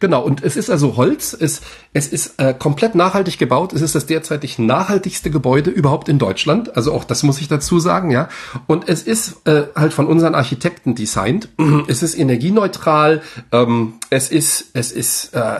Genau, 0.00 0.22
und 0.22 0.44
es 0.44 0.56
ist 0.56 0.70
also 0.70 0.96
Holz, 0.96 1.36
es, 1.38 1.60
es 1.92 2.06
ist 2.06 2.40
äh, 2.40 2.54
komplett 2.54 2.94
nachhaltig 2.94 3.36
gebaut, 3.36 3.72
es 3.72 3.82
ist 3.82 3.96
das 3.96 4.06
derzeitig 4.06 4.58
nachhaltigste 4.58 5.30
Gebäude 5.30 5.70
überhaupt 5.70 6.08
in 6.08 6.20
Deutschland, 6.20 6.76
also 6.76 6.92
auch 6.92 7.02
das 7.02 7.24
muss 7.24 7.40
ich 7.40 7.48
dazu 7.48 7.80
sagen, 7.80 8.12
ja. 8.12 8.28
Und 8.68 8.88
es 8.88 9.02
ist 9.02 9.46
äh, 9.46 9.64
halt 9.74 9.92
von 9.92 10.06
unseren 10.06 10.36
Architekten 10.36 10.94
designt, 10.94 11.48
es 11.88 12.04
ist 12.04 12.16
energieneutral, 12.16 13.22
ähm, 13.50 13.94
es 14.10 14.30
ist, 14.30 14.66
es 14.74 14.92
ist 14.92 15.34
äh, 15.34 15.58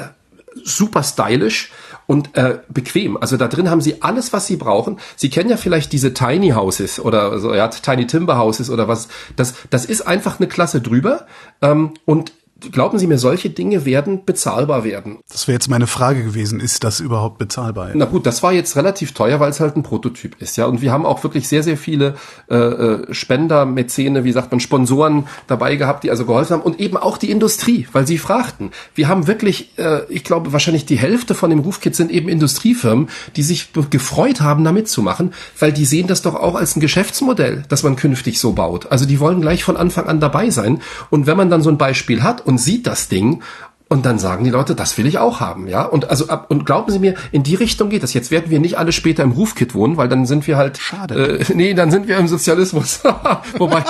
super 0.63 1.03
stylisch 1.03 1.73
und 2.07 2.37
äh, 2.37 2.61
bequem. 2.69 3.17
Also 3.17 3.37
da 3.37 3.49
drin 3.49 3.71
haben 3.71 3.81
sie 3.81 4.03
alles, 4.03 4.33
was 4.33 4.47
sie 4.47 4.57
brauchen. 4.57 4.99
Sie 5.17 5.31
kennen 5.31 5.51
ja 5.51 5.57
vielleicht 5.57 5.93
diese 5.93 6.15
Tiny 6.15 6.51
Houses 6.51 7.01
oder 7.01 7.39
so, 7.39 7.55
ja, 7.55 7.69
Tiny 7.69 8.07
Timber 8.07 8.39
Houses 8.39 8.71
oder 8.71 8.89
was. 8.89 9.09
Das, 9.37 9.55
das 9.71 9.85
ist 9.85 10.07
einfach 10.07 10.41
eine 10.41 10.49
Klasse 10.49 10.81
drüber. 10.81 11.27
Ähm, 11.61 11.93
und 12.07 12.33
Glauben 12.73 12.99
Sie 12.99 13.07
mir, 13.07 13.19
solche 13.19 13.51
Dinge 13.51 13.85
werden 13.85 14.25
bezahlbar 14.25 14.83
werden. 14.83 15.19
Das 15.31 15.47
wäre 15.47 15.55
jetzt 15.55 15.71
meine 15.71 15.87
Frage 15.87 16.25
gewesen. 16.25 16.59
Ist 16.59 16.83
das 16.83 16.99
überhaupt 16.99 17.39
bezahlbar? 17.39 17.91
Na 17.95 18.05
gut, 18.05 18.27
das 18.27 18.43
war 18.43 18.53
jetzt 18.53 18.75
relativ 18.75 19.13
teuer, 19.13 19.39
weil 19.39 19.51
es 19.51 19.61
halt 19.61 19.77
ein 19.77 19.85
Prototyp 19.85 20.35
ist, 20.41 20.57
ja. 20.57 20.67
Und 20.67 20.83
wir 20.83 20.91
haben 20.91 21.07
auch 21.07 21.23
wirklich 21.23 21.47
sehr, 21.47 21.63
sehr 21.63 21.77
viele 21.77 22.17
äh, 22.51 22.57
äh, 22.57 23.15
Spender, 23.15 23.65
Mäzene, 23.65 24.25
wie 24.25 24.33
sagt 24.33 24.51
man, 24.51 24.59
Sponsoren 24.59 25.29
dabei 25.47 25.77
gehabt, 25.77 26.03
die 26.03 26.11
also 26.11 26.27
geholfen 26.27 26.55
haben 26.55 26.63
und 26.63 26.81
eben 26.81 26.97
auch 26.97 27.17
die 27.17 27.31
Industrie, 27.31 27.87
weil 27.93 28.09
sie 28.09 28.19
fragten. 28.19 28.73
Wir 28.97 29.07
haben 29.07 29.29
wirklich, 29.29 29.79
äh, 29.79 30.01
ich 30.09 30.25
glaube, 30.25 30.53
wahrscheinlich 30.53 30.85
die 30.85 30.99
Hälfte 30.99 31.37
von 31.37 31.51
dem 31.51 31.61
Rufkit 31.61 31.95
sind 31.95 32.11
eben 32.11 32.29
Industriefirmen, 32.29 33.09
die 33.37 33.45
sich 33.45 33.69
gefreut 33.91 34.41
haben, 34.41 34.65
da 34.65 34.73
mitzumachen, 34.73 35.33
weil 35.61 35.73
die 35.73 35.85
sehen 35.85 36.09
das 36.09 36.23
doch 36.23 36.35
auch 36.35 36.57
als 36.57 36.75
ein 36.75 36.81
Geschäftsmodell, 36.81 37.63
dass 37.69 37.85
man 37.85 37.95
künftig 37.95 38.41
so 38.41 38.53
baut. 38.53 38.91
Also 38.91 39.07
die 39.07 39.21
wollen 39.21 39.41
gleich 39.41 39.63
von 39.63 39.77
Anfang 39.77 40.07
an 40.07 40.19
dabei 40.19 40.51
sein. 40.51 40.81
Und 41.11 41.29
wenn 41.29 41.37
man 41.37 41.51
dann 41.51 41.63
so 41.63 41.71
ein 41.71 41.79
Beispiel 41.79 42.25
hat 42.25 42.48
und 42.49 42.57
sieht 42.57 42.87
das 42.87 43.09
Ding 43.09 43.43
und 43.91 44.07
dann 44.07 44.19
sagen 44.19 44.43
die 44.43 44.51
Leute, 44.51 44.75
das 44.75 44.97
will 44.97 45.07
ich 45.07 45.19
auch 45.19 45.41
haben, 45.41 45.69
ja. 45.69 45.83
Und 45.83 46.09
also 46.09 46.29
ab, 46.29 46.47
und 46.49 46.65
glauben 46.65 46.91
Sie 46.91 46.99
mir, 46.99 47.15
in 47.31 47.43
die 47.43 47.55
Richtung 47.55 47.91
geht 47.91 48.03
das. 48.03 48.15
Jetzt 48.15 48.31
werden 48.31 48.51
wir 48.51 48.59
nicht 48.59 48.79
alle 48.79 48.93
später 48.93 49.23
im 49.23 49.33
Rufkit 49.33 49.75
wohnen, 49.75 49.99
weil 49.99 50.09
dann 50.09 50.25
sind 50.25 50.47
wir 50.47 50.57
halt. 50.57 50.79
Schade. 50.79 51.41
Äh, 51.41 51.45
nee, 51.55 51.75
dann 51.75 51.91
sind 51.91 52.09
wir 52.09 52.17
im 52.17 52.27
Sozialismus. 52.27 53.01
Wobei. 53.59 53.85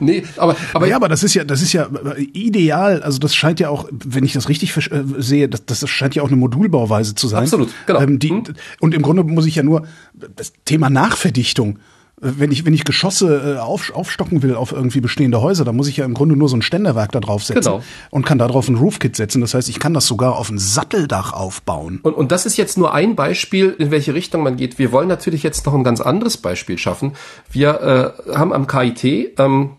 nee, 0.00 0.24
aber, 0.36 0.56
aber 0.74 0.86
ja, 0.88 0.96
aber 0.96 1.08
das 1.08 1.22
ist 1.22 1.34
ja, 1.34 1.44
das 1.44 1.62
ist 1.62 1.72
ja 1.72 1.88
ideal. 2.32 3.02
Also 3.02 3.20
das 3.20 3.36
scheint 3.36 3.60
ja 3.60 3.68
auch, 3.68 3.88
wenn 3.90 4.24
ich 4.24 4.32
das 4.32 4.48
richtig 4.48 4.76
äh, 4.76 5.04
sehe, 5.18 5.48
das, 5.48 5.64
das 5.64 5.88
scheint 5.88 6.16
ja 6.16 6.24
auch 6.24 6.28
eine 6.28 6.36
Modulbauweise 6.36 7.14
zu 7.14 7.28
sein. 7.28 7.44
Absolut, 7.44 7.70
genau. 7.86 8.00
Ähm, 8.00 8.18
die, 8.18 8.30
hm. 8.30 8.44
Und 8.80 8.94
im 8.94 9.02
Grunde 9.02 9.22
muss 9.22 9.46
ich 9.46 9.54
ja 9.54 9.62
nur 9.62 9.86
das 10.14 10.52
Thema 10.64 10.90
Nachverdichtung 10.90 11.78
wenn 12.20 12.50
ich, 12.50 12.64
wenn 12.64 12.74
ich 12.74 12.84
Geschosse 12.84 13.56
äh, 13.56 13.60
auf, 13.60 13.94
aufstocken 13.94 14.42
will 14.42 14.54
auf 14.54 14.72
irgendwie 14.72 15.00
bestehende 15.00 15.40
Häuser, 15.40 15.64
dann 15.64 15.76
muss 15.76 15.88
ich 15.88 15.96
ja 15.96 16.04
im 16.04 16.14
Grunde 16.14 16.36
nur 16.36 16.48
so 16.48 16.56
ein 16.56 16.62
Ständerwerk 16.62 17.12
da 17.12 17.20
draufsetzen 17.20 17.72
genau. 17.72 17.82
und 18.10 18.26
kann 18.26 18.38
da 18.38 18.48
drauf 18.48 18.68
ein 18.68 18.76
Roofkit 18.76 19.16
setzen. 19.16 19.40
Das 19.40 19.54
heißt, 19.54 19.68
ich 19.68 19.78
kann 19.78 19.94
das 19.94 20.06
sogar 20.06 20.36
auf 20.36 20.50
ein 20.50 20.58
Satteldach 20.58 21.32
aufbauen. 21.32 22.00
Und, 22.02 22.14
und 22.14 22.32
das 22.32 22.46
ist 22.46 22.56
jetzt 22.56 22.78
nur 22.78 22.92
ein 22.92 23.14
Beispiel, 23.14 23.74
in 23.78 23.90
welche 23.90 24.14
Richtung 24.14 24.42
man 24.42 24.56
geht. 24.56 24.78
Wir 24.78 24.92
wollen 24.92 25.08
natürlich 25.08 25.42
jetzt 25.42 25.66
noch 25.66 25.74
ein 25.74 25.84
ganz 25.84 26.00
anderes 26.00 26.36
Beispiel 26.36 26.78
schaffen. 26.78 27.12
Wir 27.50 28.14
äh, 28.28 28.34
haben 28.34 28.52
am 28.52 28.66
KIT 28.66 29.38
ähm, 29.38 29.70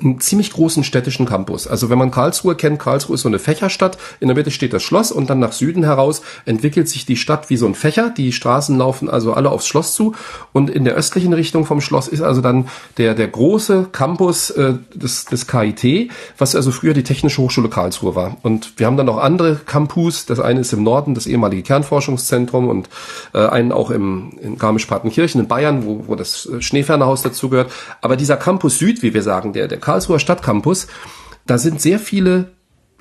einen 0.00 0.20
ziemlich 0.20 0.52
großen 0.52 0.84
städtischen 0.84 1.26
Campus. 1.26 1.66
Also 1.66 1.90
wenn 1.90 1.98
man 1.98 2.10
Karlsruhe 2.10 2.54
kennt, 2.54 2.78
Karlsruhe 2.78 3.14
ist 3.14 3.22
so 3.22 3.28
eine 3.28 3.38
Fächerstadt. 3.38 3.98
In 4.20 4.28
der 4.28 4.36
Mitte 4.36 4.50
steht 4.50 4.72
das 4.72 4.82
Schloss 4.82 5.12
und 5.12 5.30
dann 5.30 5.38
nach 5.38 5.52
Süden 5.52 5.84
heraus 5.84 6.22
entwickelt 6.44 6.88
sich 6.88 7.06
die 7.06 7.16
Stadt 7.16 7.50
wie 7.50 7.56
so 7.56 7.66
ein 7.66 7.74
Fächer. 7.74 8.10
Die 8.10 8.32
Straßen 8.32 8.76
laufen 8.76 9.08
also 9.08 9.32
alle 9.32 9.50
aufs 9.50 9.66
Schloss 9.66 9.94
zu 9.94 10.14
und 10.52 10.70
in 10.70 10.84
der 10.84 10.94
östlichen 10.94 11.32
Richtung 11.32 11.64
vom 11.64 11.80
Schloss 11.80 12.08
ist 12.08 12.22
also 12.22 12.40
dann 12.40 12.68
der 12.98 13.14
der 13.14 13.28
große 13.28 13.88
Campus 13.92 14.50
äh, 14.50 14.74
des, 14.94 15.24
des 15.26 15.46
KIT, 15.46 16.10
was 16.38 16.54
also 16.56 16.70
früher 16.70 16.94
die 16.94 17.02
Technische 17.02 17.42
Hochschule 17.42 17.68
Karlsruhe 17.68 18.14
war. 18.14 18.36
Und 18.42 18.78
wir 18.78 18.86
haben 18.86 18.96
dann 18.96 19.06
noch 19.06 19.18
andere 19.18 19.56
Campus. 19.56 20.26
Das 20.26 20.40
eine 20.40 20.60
ist 20.60 20.72
im 20.72 20.82
Norden, 20.82 21.14
das 21.14 21.26
ehemalige 21.26 21.62
Kernforschungszentrum 21.62 22.68
und 22.68 22.88
äh, 23.34 23.46
einen 23.46 23.72
auch 23.72 23.90
im 23.90 24.32
in 24.40 24.58
Garmisch-Partenkirchen 24.58 25.40
in 25.40 25.48
Bayern, 25.48 25.84
wo, 25.84 26.04
wo 26.06 26.14
das 26.14 26.46
äh, 26.46 26.60
Schneefernerhaus 26.60 27.22
dazugehört. 27.22 27.70
Aber 28.00 28.16
dieser 28.16 28.36
Campus 28.36 28.78
Süd, 28.78 29.02
wie 29.02 29.14
wir 29.14 29.22
sagen, 29.22 29.52
der 29.52 29.68
der 29.68 29.78
Karlsruher 29.82 30.18
Stadtcampus, 30.18 30.86
da 31.46 31.58
sind 31.58 31.80
sehr 31.80 31.98
viele 31.98 32.52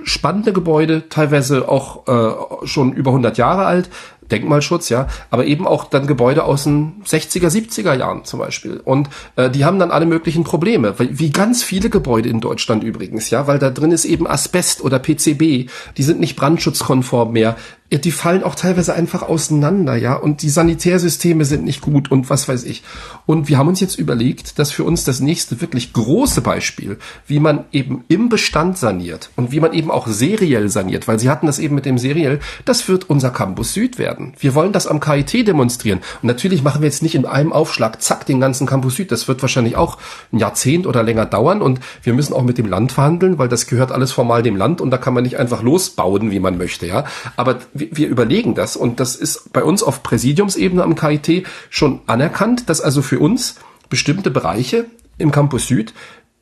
spannende 0.04 0.52
Gebäude, 0.52 1.10
teilweise 1.10 1.70
auch 1.70 2.08
äh, 2.08 2.68
schon 2.68 2.94
über 2.94 3.12
100 3.12 3.38
Jahre 3.38 3.66
alt, 3.66 3.90
Denkmalschutz, 4.32 4.90
ja, 4.90 5.08
aber 5.30 5.46
eben 5.46 5.68
auch 5.68 5.86
dann 5.86 6.08
Gebäude 6.08 6.44
aus 6.44 6.64
den 6.64 7.04
60er, 7.06 7.50
70er 7.50 7.94
Jahren 7.94 8.24
zum 8.24 8.40
Beispiel. 8.40 8.82
Und 8.84 9.10
äh, 9.36 9.50
die 9.50 9.66
haben 9.66 9.78
dann 9.78 9.92
alle 9.92 10.06
möglichen 10.06 10.44
Probleme, 10.44 10.96
wie 10.98 11.32
ganz 11.32 11.64
viele 11.64 11.90
Gebäude 11.90 12.30
in 12.30 12.40
Deutschland 12.40 12.84
übrigens, 12.84 13.30
ja, 13.30 13.48
weil 13.48 13.60
da 13.60 13.70
drin 13.70 13.92
ist 13.92 14.06
eben 14.06 14.28
Asbest 14.28 14.84
oder 14.84 15.00
PCB, 15.00 15.70
die 15.98 16.04
sind 16.04 16.20
nicht 16.20 16.36
brandschutzkonform 16.36 17.34
mehr 17.34 17.58
ja, 17.92 17.98
die 17.98 18.12
fallen 18.12 18.44
auch 18.44 18.56
teilweise 18.56 18.94
einfach 18.94 19.22
auseinander, 19.22 19.98
ja, 19.98 20.16
und 20.16 20.44
die 20.44 20.50
Sanitärsysteme 20.50 21.44
sind 21.44 21.66
nicht 21.66 21.82
gut 21.82 22.10
und 22.10 22.30
was 22.30 22.48
weiß 22.48 22.64
ich. 22.64 22.84
Und 23.26 23.50
wir 23.50 23.58
haben 23.58 23.68
uns 23.68 23.82
jetzt 23.82 24.00
überlegt, 24.00 24.60
dass 24.60 24.72
für 24.72 24.86
uns 24.86 25.04
das 25.04 25.20
nächste 25.20 25.60
wirklich 25.60 25.92
große 25.92 26.40
Beispiel, 26.40 26.98
wie 27.28 27.42
man 27.42 27.66
eben 27.74 28.06
im 28.08 28.30
Bestand 28.30 28.78
saniert 28.78 29.30
und 29.36 29.52
wie 29.52 29.60
man 29.60 29.74
eben 29.74 29.92
auch 29.92 30.08
seriell 30.08 30.70
saniert, 30.70 31.10
weil 31.10 31.20
Sie 31.20 31.30
hatten 31.30 31.48
das 31.48 31.60
eben 31.60 31.76
mit 31.76 31.86
dem 31.86 31.98
seriell, 31.98 32.40
das 32.64 32.88
wird 32.88 33.10
unser 33.10 33.30
Campus 33.30 33.74
Süd 33.74 33.98
werden. 33.98 34.36
Wir 34.40 34.56
wollen 34.56 34.72
das 34.72 34.88
am 34.88 35.02
KIT 35.02 35.46
demonstrieren. 35.46 36.00
Und 36.22 36.28
natürlich 36.28 36.64
machen 36.64 36.82
wir 36.82 36.88
jetzt 36.88 37.04
nicht 37.04 37.16
in 37.16 37.26
einem 37.26 37.52
Aufschlag, 37.52 38.02
zack, 38.02 38.26
den 38.26 38.40
ganzen 38.40 38.68
Campus 38.68 38.96
Süd. 38.96 39.12
Das 39.12 39.28
wird 39.28 39.42
wahrscheinlich 39.42 39.76
auch 39.76 39.98
ein 40.32 40.40
Jahrzehnt 40.40 40.88
oder 40.88 41.04
länger 41.04 41.26
dauern 41.26 41.62
und 41.62 41.82
wir 42.04 42.14
müssen 42.14 42.34
auch 42.34 42.44
mit 42.44 42.58
dem 42.58 42.68
Land 42.68 42.94
verhandeln, 42.94 43.38
weil 43.38 43.50
das 43.50 43.68
gehört 43.68 43.92
alles 43.92 44.14
formal 44.14 44.44
dem 44.44 44.56
Land 44.56 44.80
und 44.80 44.92
da 44.92 44.98
kann 44.98 45.14
man 45.14 45.24
nicht 45.24 45.38
einfach 45.38 45.62
losbauen, 45.62 46.32
wie 46.32 46.40
man 46.40 46.58
möchte, 46.58 46.88
ja. 46.88 47.04
Aber 47.36 47.60
wir 47.92 48.08
überlegen 48.08 48.56
das. 48.56 48.76
Und 48.76 49.00
das 49.00 49.16
ist 49.16 49.52
bei 49.54 49.64
uns 49.64 49.84
auf 49.84 50.04
Präsidiumsebene 50.04 50.84
am 50.84 50.96
KIT 50.96 51.46
schon 51.70 52.02
anerkannt, 52.08 52.70
dass 52.70 52.82
also 52.82 53.02
für 53.02 53.20
uns 53.20 53.56
bestimmte 53.90 54.32
Bereiche 54.32 54.86
im 55.18 55.32
Campus 55.32 55.68
Süd 55.68 55.94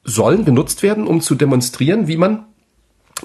sollen 0.03 0.45
genutzt 0.45 0.84
werden, 0.84 1.07
um 1.07 1.22
zu 1.22 1.36
demonstrieren, 1.36 2.07
wie 2.07 2.18
man 2.18 2.45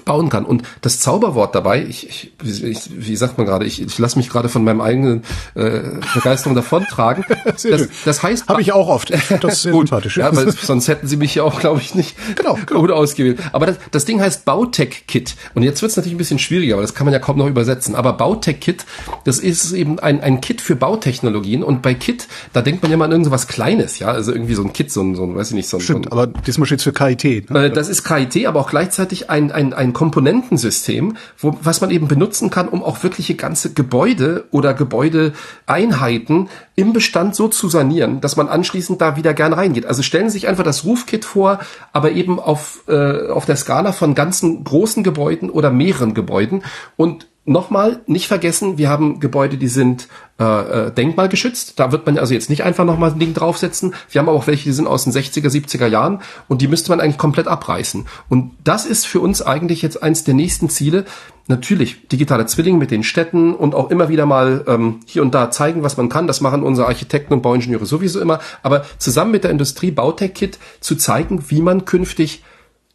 bauen 0.03 0.29
kann. 0.29 0.45
Und 0.45 0.63
das 0.81 0.99
Zauberwort 0.99 1.55
dabei, 1.55 1.83
ich, 1.83 2.31
ich, 2.43 2.63
ich 2.63 2.89
wie 2.95 3.15
sagt 3.15 3.37
man 3.37 3.47
gerade, 3.47 3.65
ich, 3.65 3.81
ich 3.81 3.97
lasse 3.97 4.17
mich 4.17 4.29
gerade 4.29 4.49
von 4.49 4.63
meinem 4.63 4.81
eigenen 4.81 5.23
äh, 5.55 5.81
Begeisterung 6.13 6.55
davontragen. 6.55 7.25
Das, 7.65 7.87
das 8.03 8.23
heißt, 8.23 8.47
habe 8.47 8.61
ich 8.61 8.71
auch 8.71 8.87
oft. 8.87 9.11
Das 9.41 9.53
ist 9.53 9.61
sehr 9.63 9.71
gut, 9.71 9.87
sympathisch. 9.87 10.17
Ja, 10.17 10.35
weil 10.35 10.51
sonst 10.51 10.87
hätten 10.87 11.07
Sie 11.07 11.17
mich 11.17 11.35
ja 11.35 11.43
auch, 11.43 11.59
glaube 11.59 11.79
ich, 11.79 11.95
nicht 11.95 12.15
genau, 12.35 12.57
gut 12.65 12.91
ausgewählt. 12.91 13.39
Aber 13.51 13.65
das, 13.65 13.77
das 13.91 14.05
Ding 14.05 14.21
heißt 14.21 14.45
Bautech 14.45 15.07
Kit. 15.07 15.35
Und 15.53 15.63
jetzt 15.63 15.81
wird 15.81 15.91
es 15.91 15.97
natürlich 15.97 16.15
ein 16.15 16.17
bisschen 16.17 16.39
schwieriger, 16.39 16.75
weil 16.75 16.83
das 16.83 16.93
kann 16.93 17.05
man 17.05 17.13
ja 17.13 17.19
kaum 17.19 17.37
noch 17.37 17.47
übersetzen. 17.47 17.95
Aber 17.95 18.13
Bautech 18.13 18.59
Kit, 18.59 18.85
das 19.23 19.39
ist 19.39 19.71
eben 19.73 19.99
ein, 19.99 20.21
ein 20.21 20.41
Kit 20.41 20.61
für 20.61 20.75
Bautechnologien. 20.75 21.63
Und 21.63 21.81
bei 21.81 21.93
Kit, 21.93 22.27
da 22.53 22.61
denkt 22.61 22.81
man 22.81 22.91
ja 22.91 22.97
mal 22.97 23.05
an 23.05 23.11
irgendwas 23.11 23.47
Kleines, 23.47 23.99
ja, 23.99 24.07
also 24.07 24.31
irgendwie 24.31 24.55
so 24.55 24.63
ein 24.63 24.73
Kit, 24.73 24.91
so 24.91 25.01
ein, 25.01 25.15
so 25.15 25.23
ein 25.23 25.35
weiß 25.35 25.49
ich 25.49 25.55
nicht, 25.55 25.69
so 25.69 25.77
ein. 25.77 25.81
Stimmt, 25.81 26.05
so 26.05 26.11
ein, 26.11 26.17
aber 26.17 26.27
diesmal 26.27 26.65
steht 26.65 26.81
für 26.81 26.93
KIT. 26.93 27.49
Ne? 27.49 27.65
Äh, 27.65 27.71
das 27.71 27.89
ist 27.89 28.03
KIT, 28.03 28.45
aber 28.45 28.59
auch 28.59 28.69
gleichzeitig 28.69 29.29
ein, 29.29 29.51
ein, 29.51 29.73
ein 29.73 29.84
ein 29.85 29.93
Komponentensystem, 29.93 31.17
wo, 31.37 31.57
was 31.61 31.81
man 31.81 31.91
eben 31.91 32.07
benutzen 32.07 32.49
kann, 32.49 32.67
um 32.67 32.83
auch 32.83 33.03
wirkliche 33.03 33.35
ganze 33.35 33.73
Gebäude 33.73 34.45
oder 34.51 34.73
Gebäudeeinheiten 34.73 36.49
im 36.75 36.93
Bestand 36.93 37.35
so 37.35 37.47
zu 37.47 37.69
sanieren, 37.69 38.21
dass 38.21 38.35
man 38.35 38.49
anschließend 38.49 38.99
da 38.99 39.15
wieder 39.15 39.33
gern 39.33 39.53
reingeht. 39.53 39.85
Also 39.85 40.01
stellen 40.01 40.29
Sie 40.29 40.33
sich 40.39 40.47
einfach 40.47 40.63
das 40.63 40.83
Rufkit 40.83 41.25
vor, 41.25 41.59
aber 41.93 42.11
eben 42.11 42.39
auf, 42.39 42.83
äh, 42.87 43.27
auf 43.27 43.45
der 43.45 43.55
Skala 43.55 43.91
von 43.91 44.15
ganzen 44.15 44.63
großen 44.63 45.03
Gebäuden 45.03 45.49
oder 45.49 45.71
mehreren 45.71 46.13
Gebäuden 46.13 46.63
und 46.97 47.27
nochmal, 47.45 48.01
nicht 48.07 48.27
vergessen, 48.27 48.77
wir 48.77 48.89
haben 48.89 49.19
Gebäude, 49.19 49.57
die 49.57 49.67
sind 49.67 50.07
äh, 50.39 50.43
äh, 50.87 50.91
denkmalgeschützt. 50.91 51.79
Da 51.79 51.91
wird 51.91 52.05
man 52.05 52.17
also 52.17 52.33
jetzt 52.33 52.49
nicht 52.49 52.63
einfach 52.63 52.85
nochmal 52.85 53.11
ein 53.11 53.19
Ding 53.19 53.33
draufsetzen. 53.33 53.93
Wir 54.09 54.19
haben 54.19 54.27
aber 54.27 54.37
auch 54.37 54.47
welche, 54.47 54.63
die 54.65 54.71
sind 54.73 54.87
aus 54.87 55.03
den 55.03 55.13
60er, 55.13 55.49
70er 55.49 55.85
Jahren 55.87 56.21
und 56.47 56.61
die 56.61 56.67
müsste 56.67 56.89
man 56.89 56.99
eigentlich 56.99 57.19
komplett 57.19 57.47
abreißen. 57.47 58.07
Und 58.29 58.51
das 58.63 58.85
ist 58.85 59.05
für 59.05 59.19
uns 59.19 59.43
eigentlich 59.43 59.83
jetzt 59.83 60.01
eins 60.01 60.23
der 60.23 60.33
nächsten 60.33 60.69
Ziele. 60.69 61.05
Natürlich, 61.47 62.07
digitale 62.07 62.47
Zwilling 62.47 62.79
mit 62.79 62.89
den 62.89 63.03
Städten 63.03 63.53
und 63.53 63.75
auch 63.75 63.91
immer 63.91 64.09
wieder 64.09 64.25
mal 64.25 64.65
ähm, 64.67 65.01
hier 65.05 65.21
und 65.21 65.35
da 65.35 65.51
zeigen, 65.51 65.83
was 65.83 65.97
man 65.97 66.09
kann. 66.09 66.25
Das 66.25 66.41
machen 66.41 66.63
unsere 66.63 66.87
Architekten 66.87 67.33
und 67.33 67.43
Bauingenieure 67.43 67.85
sowieso 67.85 68.19
immer. 68.19 68.39
Aber 68.63 68.83
zusammen 68.97 69.31
mit 69.31 69.43
der 69.43 69.51
Industrie 69.51 69.91
Bautech-Kit 69.91 70.57
zu 70.79 70.95
zeigen, 70.95 71.45
wie 71.49 71.61
man 71.61 71.85
künftig 71.85 72.43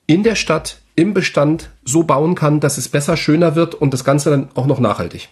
in 0.07 0.25
der 0.25 0.35
Stadt 0.35 0.80
im 0.97 1.15
Bestand 1.15 1.71
so 1.85 2.03
bauen 2.03 2.35
kann, 2.35 2.61
dass 2.61 2.79
es 2.79 2.89
besser, 2.89 3.17
schöner 3.17 3.55
wird 3.55 3.75
und 3.75 3.93
das 3.93 4.05
Ganze 4.05 4.31
dann 4.31 4.49
auch 4.55 4.67
noch 4.67 4.81
nachhaltig. 4.81 5.29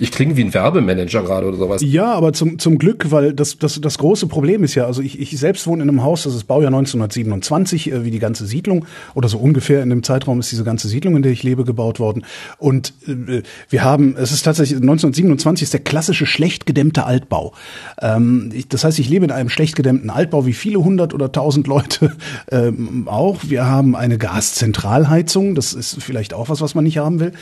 Ich 0.00 0.12
klinge 0.12 0.36
wie 0.36 0.44
ein 0.44 0.54
Werbemanager 0.54 1.22
gerade 1.22 1.46
oder 1.46 1.56
sowas. 1.56 1.82
Ja, 1.84 2.12
aber 2.12 2.32
zum, 2.32 2.58
zum 2.58 2.78
Glück, 2.78 3.10
weil 3.10 3.32
das, 3.32 3.58
das, 3.58 3.80
das 3.80 3.98
große 3.98 4.26
Problem 4.26 4.62
ist 4.64 4.74
ja, 4.74 4.86
also 4.86 5.02
ich, 5.02 5.18
ich 5.18 5.38
selbst 5.38 5.66
wohne 5.66 5.82
in 5.82 5.88
einem 5.88 6.02
Haus, 6.02 6.22
das 6.22 6.34
ist 6.34 6.44
Baujahr 6.44 6.68
1927, 6.68 7.90
äh, 7.90 8.04
wie 8.04 8.10
die 8.10 8.18
ganze 8.18 8.46
Siedlung, 8.46 8.86
oder 9.14 9.28
so 9.28 9.38
ungefähr 9.38 9.82
in 9.82 9.90
dem 9.90 10.02
Zeitraum 10.02 10.40
ist 10.40 10.52
diese 10.52 10.64
ganze 10.64 10.88
Siedlung, 10.88 11.16
in 11.16 11.22
der 11.22 11.32
ich 11.32 11.42
lebe, 11.42 11.64
gebaut 11.64 11.98
worden. 11.98 12.24
Und 12.58 12.92
äh, 13.06 13.42
wir 13.68 13.84
haben, 13.84 14.16
es 14.16 14.32
ist 14.32 14.42
tatsächlich, 14.42 14.76
1927 14.76 15.64
ist 15.64 15.72
der 15.72 15.80
klassische 15.80 16.26
schlecht 16.26 16.66
gedämmte 16.66 17.04
Altbau. 17.04 17.52
Ähm, 18.00 18.50
ich, 18.52 18.68
das 18.68 18.84
heißt, 18.84 18.98
ich 18.98 19.08
lebe 19.08 19.24
in 19.24 19.32
einem 19.32 19.48
schlecht 19.48 19.74
gedämmten 19.74 20.10
Altbau, 20.10 20.46
wie 20.46 20.52
viele 20.52 20.82
hundert 20.82 21.14
oder 21.14 21.32
tausend 21.32 21.66
Leute 21.66 22.16
ähm, 22.52 23.08
auch. 23.08 23.38
Wir 23.48 23.66
haben 23.66 23.96
eine 23.96 24.18
Gaszentralheizung, 24.18 25.54
das 25.54 25.72
ist 25.72 26.02
vielleicht 26.02 26.34
auch 26.34 26.48
was, 26.48 26.60
was 26.60 26.74
man 26.74 26.84
nicht 26.84 26.98
haben 26.98 27.18
will. 27.20 27.32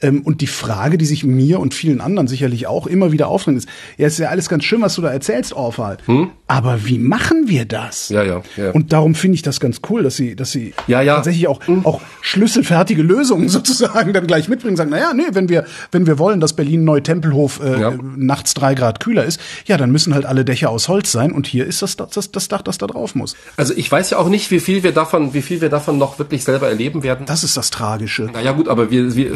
Ähm, 0.00 0.22
und 0.22 0.40
die 0.40 0.46
Frage, 0.46 0.96
die 0.96 1.06
sich 1.06 1.24
mir 1.24 1.60
und 1.60 1.74
vielen 1.74 2.00
anderen 2.06 2.28
sicherlich 2.28 2.66
auch 2.66 2.86
immer 2.86 3.12
wieder 3.12 3.28
aufdrängt 3.28 3.58
ist, 3.58 3.68
ja, 3.98 4.06
ist 4.06 4.18
ja 4.18 4.28
alles 4.28 4.48
ganz 4.48 4.64
schön, 4.64 4.80
was 4.80 4.94
du 4.94 5.02
da 5.02 5.10
erzählst, 5.10 5.52
Orfal. 5.52 5.98
Hm? 6.06 6.30
Aber 6.46 6.86
wie 6.86 6.98
machen 6.98 7.48
wir 7.48 7.64
das? 7.64 8.08
Ja, 8.08 8.22
ja, 8.22 8.42
ja. 8.56 8.70
Und 8.70 8.92
darum 8.92 9.14
finde 9.14 9.34
ich 9.34 9.42
das 9.42 9.60
ganz 9.60 9.80
cool, 9.90 10.04
dass 10.04 10.16
sie, 10.16 10.36
dass 10.36 10.52
sie 10.52 10.74
ja, 10.86 11.02
ja. 11.02 11.16
tatsächlich 11.16 11.48
auch, 11.48 11.66
hm. 11.66 11.84
auch 11.84 12.00
schlüsselfertige 12.20 13.02
Lösungen 13.02 13.48
sozusagen 13.56 14.12
dann 14.12 14.26
gleich 14.26 14.48
mitbringen, 14.48 14.76
sagen, 14.76 14.90
naja, 14.90 15.12
nee, 15.12 15.24
wenn 15.32 15.48
wir, 15.48 15.66
wenn 15.90 16.06
wir 16.06 16.18
wollen, 16.18 16.40
dass 16.40 16.54
Berlin 16.54 16.84
neu 16.84 17.00
Tempelhof 17.00 17.60
äh, 17.60 17.80
ja. 17.80 17.94
nachts 18.16 18.54
drei 18.54 18.74
Grad 18.74 19.00
kühler 19.00 19.24
ist, 19.24 19.40
ja, 19.66 19.76
dann 19.76 19.90
müssen 19.90 20.14
halt 20.14 20.24
alle 20.24 20.44
Dächer 20.44 20.70
aus 20.70 20.88
Holz 20.88 21.10
sein 21.10 21.32
und 21.32 21.46
hier 21.46 21.66
ist 21.66 21.82
das, 21.82 21.96
das, 21.96 22.30
das 22.30 22.48
Dach, 22.48 22.62
das 22.62 22.78
da 22.78 22.86
drauf 22.86 23.14
muss. 23.14 23.36
Also 23.56 23.74
ich 23.76 23.90
weiß 23.90 24.10
ja 24.10 24.18
auch 24.18 24.28
nicht, 24.28 24.50
wie 24.50 24.60
viel 24.60 24.82
wir 24.82 24.92
davon, 24.92 25.34
wie 25.34 25.42
viel 25.42 25.60
wir 25.60 25.68
davon 25.68 25.98
noch 25.98 26.18
wirklich 26.18 26.44
selber 26.44 26.68
erleben 26.68 27.02
werden. 27.02 27.26
Das 27.26 27.42
ist 27.42 27.56
das 27.56 27.70
Tragische. 27.70 28.30
Naja 28.32 28.52
gut, 28.52 28.68
aber 28.68 28.90
wir, 28.90 29.16
wir 29.16 29.32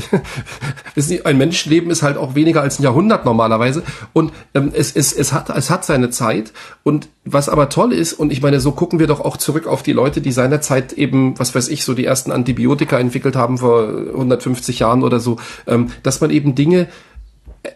ein 1.24 1.38
Menschenleben 1.38 1.90
ist 1.90 2.02
halt 2.02 2.16
auch 2.16 2.34
weniger 2.34 2.59
als 2.60 2.78
ein 2.78 2.82
Jahrhundert 2.82 3.24
normalerweise. 3.24 3.82
Und 4.12 4.32
ähm, 4.54 4.70
es, 4.74 4.94
es, 4.94 5.12
es, 5.12 5.32
hat, 5.32 5.50
es 5.50 5.70
hat 5.70 5.84
seine 5.84 6.10
Zeit. 6.10 6.52
Und 6.82 7.08
was 7.24 7.48
aber 7.48 7.68
toll 7.68 7.92
ist, 7.92 8.12
und 8.12 8.32
ich 8.32 8.42
meine, 8.42 8.60
so 8.60 8.72
gucken 8.72 8.98
wir 8.98 9.06
doch 9.06 9.20
auch 9.20 9.36
zurück 9.36 9.66
auf 9.66 9.82
die 9.82 9.92
Leute, 9.92 10.20
die 10.20 10.32
seinerzeit 10.32 10.92
eben, 10.92 11.38
was 11.38 11.54
weiß 11.54 11.68
ich, 11.68 11.84
so 11.84 11.94
die 11.94 12.04
ersten 12.04 12.32
Antibiotika 12.32 12.98
entwickelt 12.98 13.36
haben 13.36 13.58
vor 13.58 13.88
150 13.88 14.78
Jahren 14.78 15.02
oder 15.02 15.20
so, 15.20 15.36
ähm, 15.66 15.90
dass 16.02 16.20
man 16.20 16.30
eben 16.30 16.54
Dinge 16.54 16.88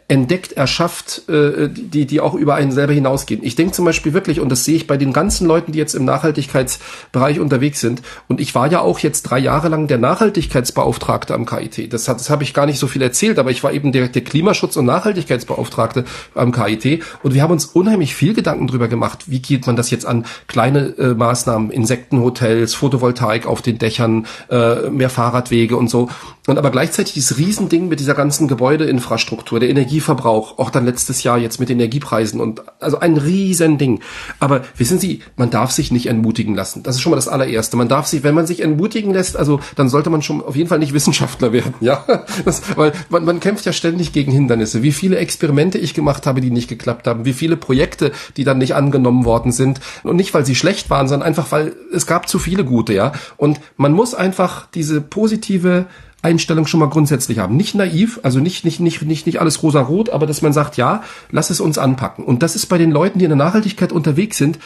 entdeckt, 0.08 0.52
erschafft, 0.52 1.28
äh, 1.28 1.68
die, 1.68 2.06
die 2.06 2.20
auch 2.20 2.34
über 2.34 2.54
einen 2.54 2.72
selber 2.72 2.94
hinausgehen. 2.94 3.44
Ich 3.44 3.54
denke 3.54 3.72
zum 3.72 3.84
Beispiel 3.84 4.14
wirklich, 4.14 4.40
und 4.40 4.48
das 4.48 4.64
sehe 4.64 4.76
ich 4.76 4.86
bei 4.86 4.96
den 4.96 5.12
ganzen 5.12 5.46
Leuten, 5.46 5.72
die 5.72 5.78
jetzt 5.78 5.94
im 5.94 6.06
Nachhaltigkeitsbereich 6.06 7.38
unterwegs 7.38 7.80
sind, 7.80 8.00
und 8.28 8.40
ich 8.40 8.54
war 8.54 8.70
ja 8.70 8.80
auch 8.80 8.98
jetzt 9.00 9.24
drei 9.24 9.38
Jahre 9.38 9.68
lang 9.68 9.86
der 9.86 9.98
Nachhaltigkeitsbeauftragte 9.98 11.34
am 11.34 11.44
KIT. 11.44 11.92
Das, 11.92 12.08
hat, 12.08 12.18
das 12.18 12.30
habe 12.30 12.44
ich 12.44 12.54
gar 12.54 12.64
nicht 12.64 12.78
so 12.78 12.86
viel 12.86 13.02
erzählt, 13.02 13.38
aber 13.38 13.50
ich 13.50 13.62
war 13.62 13.72
eben 13.72 13.92
der, 13.92 14.08
der 14.08 14.24
Klimaschutz- 14.24 14.76
und 14.78 14.86
Nachhaltigkeitsbeauftragte 14.86 16.04
am 16.34 16.52
KIT. 16.52 17.02
Und 17.22 17.34
wir 17.34 17.42
haben 17.42 17.52
uns 17.52 17.66
unheimlich 17.66 18.14
viel 18.14 18.32
Gedanken 18.32 18.66
drüber 18.66 18.88
gemacht, 18.88 19.24
wie 19.26 19.40
geht 19.40 19.66
man 19.66 19.76
das 19.76 19.90
jetzt 19.90 20.06
an? 20.06 20.24
Kleine 20.46 20.94
äh, 20.96 21.14
Maßnahmen, 21.14 21.70
Insektenhotels, 21.70 22.74
Photovoltaik 22.74 23.46
auf 23.46 23.60
den 23.60 23.78
Dächern, 23.78 24.26
äh, 24.50 24.88
mehr 24.88 25.10
Fahrradwege 25.10 25.76
und 25.76 25.88
so. 25.88 26.08
Und 26.46 26.58
aber 26.58 26.70
gleichzeitig 26.70 27.14
dieses 27.14 27.38
Riesending 27.38 27.88
mit 27.88 28.00
dieser 28.00 28.14
ganzen 28.14 28.48
Gebäudeinfrastruktur, 28.48 29.60
der 29.60 29.73
Energieverbrauch, 29.74 30.58
auch 30.58 30.70
dann 30.70 30.84
letztes 30.84 31.22
Jahr 31.22 31.38
jetzt 31.38 31.58
mit 31.60 31.70
Energiepreisen 31.70 32.40
und 32.40 32.62
also 32.80 33.00
ein 33.00 33.16
riesen 33.16 33.78
Ding. 33.78 34.00
Aber 34.38 34.62
wissen 34.76 34.98
Sie, 34.98 35.20
man 35.36 35.50
darf 35.50 35.72
sich 35.72 35.90
nicht 35.90 36.06
entmutigen 36.06 36.54
lassen. 36.54 36.82
Das 36.82 36.96
ist 36.96 37.00
schon 37.00 37.10
mal 37.10 37.16
das 37.16 37.28
allererste. 37.28 37.76
Man 37.76 37.88
darf 37.88 38.06
sich, 38.06 38.22
wenn 38.22 38.34
man 38.34 38.46
sich 38.46 38.60
entmutigen 38.60 39.12
lässt, 39.12 39.36
also 39.36 39.60
dann 39.76 39.88
sollte 39.88 40.10
man 40.10 40.22
schon 40.22 40.42
auf 40.42 40.56
jeden 40.56 40.68
Fall 40.68 40.78
nicht 40.78 40.92
Wissenschaftler 40.92 41.52
werden, 41.52 41.74
ja, 41.80 42.04
das, 42.44 42.62
weil 42.76 42.92
man, 43.08 43.24
man 43.24 43.40
kämpft 43.40 43.66
ja 43.66 43.72
ständig 43.72 44.12
gegen 44.12 44.32
Hindernisse. 44.32 44.82
Wie 44.82 44.92
viele 44.92 45.16
Experimente 45.16 45.78
ich 45.78 45.94
gemacht 45.94 46.26
habe, 46.26 46.40
die 46.40 46.50
nicht 46.50 46.68
geklappt 46.68 47.06
haben, 47.06 47.24
wie 47.24 47.32
viele 47.32 47.56
Projekte, 47.56 48.12
die 48.36 48.44
dann 48.44 48.58
nicht 48.58 48.74
angenommen 48.74 49.24
worden 49.24 49.52
sind 49.52 49.80
und 50.02 50.16
nicht, 50.16 50.34
weil 50.34 50.46
sie 50.46 50.54
schlecht 50.54 50.90
waren, 50.90 51.08
sondern 51.08 51.26
einfach, 51.26 51.50
weil 51.50 51.74
es 51.92 52.06
gab 52.06 52.28
zu 52.28 52.38
viele 52.38 52.64
gute, 52.64 52.94
ja. 52.94 53.12
Und 53.36 53.60
man 53.76 53.92
muss 53.92 54.14
einfach 54.14 54.66
diese 54.74 55.00
positive 55.00 55.86
Einstellung 56.24 56.66
schon 56.66 56.80
mal 56.80 56.88
grundsätzlich 56.88 57.38
haben. 57.38 57.56
Nicht 57.56 57.74
naiv, 57.74 58.20
also 58.22 58.40
nicht, 58.40 58.64
nicht, 58.64 58.80
nicht, 58.80 59.02
nicht, 59.02 59.26
nicht 59.26 59.40
alles 59.40 59.62
rosa-rot, 59.62 60.10
aber 60.10 60.26
dass 60.26 60.42
man 60.42 60.52
sagt, 60.52 60.76
ja, 60.76 61.02
lass 61.30 61.50
es 61.50 61.60
uns 61.60 61.78
anpacken. 61.78 62.24
Und 62.24 62.42
das 62.42 62.56
ist 62.56 62.66
bei 62.66 62.78
den 62.78 62.90
Leuten, 62.90 63.18
die 63.18 63.24
in 63.24 63.30
der 63.30 63.36
Nachhaltigkeit 63.36 63.92
unterwegs 63.92 64.38
sind, 64.38 64.58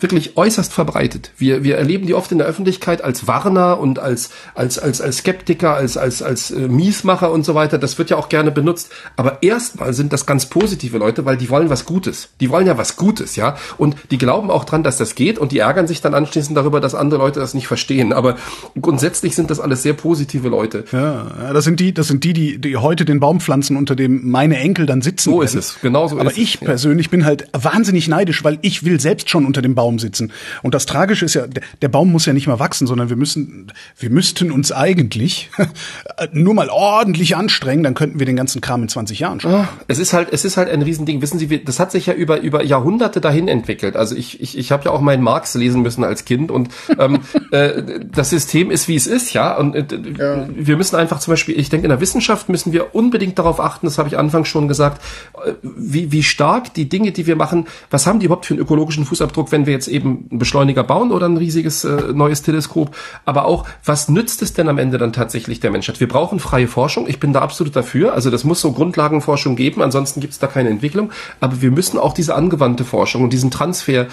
wirklich 0.00 0.36
äußerst 0.36 0.72
verbreitet. 0.72 1.30
Wir, 1.36 1.62
wir 1.64 1.76
erleben 1.76 2.06
die 2.06 2.14
oft 2.14 2.32
in 2.32 2.38
der 2.38 2.46
Öffentlichkeit 2.46 3.02
als 3.02 3.26
Warner 3.26 3.78
und 3.78 3.98
als, 3.98 4.30
als, 4.54 4.78
als, 4.78 5.00
als 5.00 5.18
Skeptiker, 5.18 5.74
als, 5.74 5.96
als, 5.96 6.22
als 6.22 6.50
äh, 6.50 6.68
Miesmacher 6.68 7.30
und 7.30 7.44
so 7.44 7.54
weiter. 7.54 7.78
Das 7.78 7.98
wird 7.98 8.10
ja 8.10 8.16
auch 8.16 8.28
gerne 8.28 8.50
benutzt. 8.50 8.90
Aber 9.16 9.42
erstmal 9.42 9.94
sind 9.94 10.12
das 10.12 10.26
ganz 10.26 10.46
positive 10.46 10.98
Leute, 10.98 11.24
weil 11.24 11.36
die 11.36 11.50
wollen 11.50 11.70
was 11.70 11.84
Gutes. 11.84 12.30
Die 12.40 12.50
wollen 12.50 12.66
ja 12.66 12.78
was 12.78 12.96
Gutes, 12.96 13.36
ja. 13.36 13.56
Und 13.76 13.96
die 14.10 14.18
glauben 14.18 14.50
auch 14.50 14.64
dran, 14.64 14.82
dass 14.82 14.96
das 14.96 15.14
geht 15.14 15.38
und 15.38 15.52
die 15.52 15.58
ärgern 15.58 15.86
sich 15.86 16.00
dann 16.00 16.14
anschließend 16.14 16.56
darüber, 16.56 16.80
dass 16.80 16.94
andere 16.94 17.20
Leute 17.20 17.40
das 17.40 17.54
nicht 17.54 17.66
verstehen. 17.66 18.12
Aber 18.12 18.36
grundsätzlich 18.80 19.34
sind 19.34 19.50
das 19.50 19.60
alles 19.60 19.82
sehr 19.82 19.94
positive 19.94 20.48
Leute. 20.48 20.84
Ja, 20.92 21.52
das 21.52 21.64
sind 21.64 21.80
die, 21.80 21.92
das 21.92 22.08
sind 22.08 22.24
die, 22.24 22.32
die, 22.32 22.58
die 22.58 22.76
heute 22.76 23.04
den 23.04 23.20
Baum 23.20 23.40
pflanzen, 23.40 23.76
unter 23.76 23.96
dem 23.96 24.30
meine 24.30 24.58
Enkel 24.58 24.86
dann 24.86 25.02
sitzen. 25.02 25.30
So 25.30 25.40
werden. 25.40 25.44
ist 25.44 25.54
es, 25.54 25.80
genau 25.80 26.08
so 26.08 26.18
Aber 26.18 26.30
ist 26.30 26.38
ich 26.38 26.56
es, 26.56 26.60
persönlich 26.60 27.06
ja. 27.06 27.10
bin 27.10 27.24
halt 27.24 27.48
wahnsinnig 27.52 28.08
neidisch, 28.08 28.44
weil 28.44 28.58
ich 28.62 28.84
will 28.84 29.00
selbst 29.00 29.30
schon 29.30 29.46
unter 29.46 29.62
dem 29.62 29.74
Baum 29.74 29.89
Baum 29.90 29.98
sitzen. 29.98 30.32
Und 30.62 30.74
das 30.74 30.86
Tragische 30.86 31.24
ist 31.24 31.34
ja, 31.34 31.44
der 31.82 31.88
Baum 31.88 32.12
muss 32.12 32.26
ja 32.26 32.32
nicht 32.32 32.46
mal 32.46 32.60
wachsen, 32.60 32.86
sondern 32.86 33.08
wir 33.08 33.16
müssen, 33.16 33.72
wir 33.98 34.10
müssten 34.10 34.52
uns 34.52 34.70
eigentlich 34.70 35.50
nur 36.32 36.54
mal 36.54 36.68
ordentlich 36.68 37.36
anstrengen, 37.36 37.82
dann 37.82 37.94
könnten 37.94 38.20
wir 38.20 38.26
den 38.26 38.36
ganzen 38.36 38.60
Kram 38.60 38.82
in 38.82 38.88
20 38.88 39.18
Jahren 39.18 39.40
schaffen. 39.40 39.68
Es 39.88 39.98
ist 39.98 40.12
halt, 40.12 40.28
es 40.30 40.44
ist 40.44 40.56
halt 40.56 40.70
ein 40.70 40.82
Riesending. 40.82 41.22
Wissen 41.22 41.38
Sie, 41.38 41.64
das 41.64 41.80
hat 41.80 41.90
sich 41.90 42.06
ja 42.06 42.14
über, 42.14 42.40
über 42.40 42.62
Jahrhunderte 42.62 43.20
dahin 43.20 43.48
entwickelt. 43.48 43.96
Also 43.96 44.14
ich, 44.14 44.40
ich, 44.40 44.56
ich 44.56 44.70
habe 44.70 44.84
ja 44.84 44.90
auch 44.92 45.00
meinen 45.00 45.22
Marx 45.24 45.54
lesen 45.54 45.82
müssen 45.82 46.04
als 46.04 46.24
Kind 46.24 46.52
und 46.52 46.68
ähm, 46.98 47.20
äh, 47.50 47.82
das 48.12 48.30
System 48.30 48.70
ist, 48.70 48.86
wie 48.86 48.94
es 48.94 49.08
ist, 49.08 49.32
ja. 49.32 49.56
Und 49.56 49.74
äh, 49.74 49.84
ja. 50.18 50.46
wir 50.54 50.76
müssen 50.76 50.94
einfach 50.94 51.18
zum 51.18 51.32
Beispiel, 51.32 51.58
ich 51.58 51.68
denke, 51.68 51.86
in 51.86 51.90
der 51.90 52.00
Wissenschaft 52.00 52.48
müssen 52.48 52.72
wir 52.72 52.94
unbedingt 52.94 53.38
darauf 53.38 53.58
achten, 53.58 53.86
das 53.86 53.98
habe 53.98 54.08
ich 54.08 54.16
anfangs 54.16 54.48
schon 54.48 54.68
gesagt, 54.68 55.02
äh, 55.44 55.52
wie, 55.62 56.12
wie 56.12 56.22
stark 56.22 56.74
die 56.74 56.88
Dinge, 56.88 57.10
die 57.10 57.26
wir 57.26 57.34
machen, 57.34 57.66
was 57.90 58.06
haben 58.06 58.20
die 58.20 58.26
überhaupt 58.26 58.46
für 58.46 58.54
einen 58.54 58.62
ökologischen 58.62 59.04
Fußabdruck, 59.04 59.50
wenn 59.50 59.66
wir 59.66 59.79
jetzt 59.80 59.88
eben 59.88 60.28
einen 60.30 60.38
Beschleuniger 60.38 60.84
bauen 60.84 61.10
oder 61.10 61.26
ein 61.26 61.38
riesiges 61.38 61.84
äh, 61.84 62.12
neues 62.12 62.42
Teleskop, 62.42 62.94
aber 63.24 63.46
auch, 63.46 63.64
was 63.84 64.08
nützt 64.08 64.42
es 64.42 64.52
denn 64.52 64.68
am 64.68 64.78
Ende 64.78 64.98
dann 64.98 65.12
tatsächlich 65.12 65.60
der 65.60 65.70
Menschheit? 65.70 66.00
Wir 66.00 66.08
brauchen 66.08 66.38
freie 66.38 66.68
Forschung, 66.68 67.08
ich 67.08 67.18
bin 67.18 67.32
da 67.32 67.40
absolut 67.40 67.74
dafür, 67.74 68.12
also 68.12 68.30
das 68.30 68.44
muss 68.44 68.60
so 68.60 68.72
Grundlagenforschung 68.72 69.56
geben, 69.56 69.80
ansonsten 69.80 70.20
gibt 70.20 70.34
es 70.34 70.38
da 70.38 70.46
keine 70.46 70.68
Entwicklung, 70.68 71.10
aber 71.40 71.62
wir 71.62 71.70
müssen 71.70 71.98
auch 71.98 72.12
diese 72.12 72.34
angewandte 72.34 72.84
Forschung 72.84 73.24
und 73.24 73.32
diesen 73.32 73.50
Transfer 73.50 74.06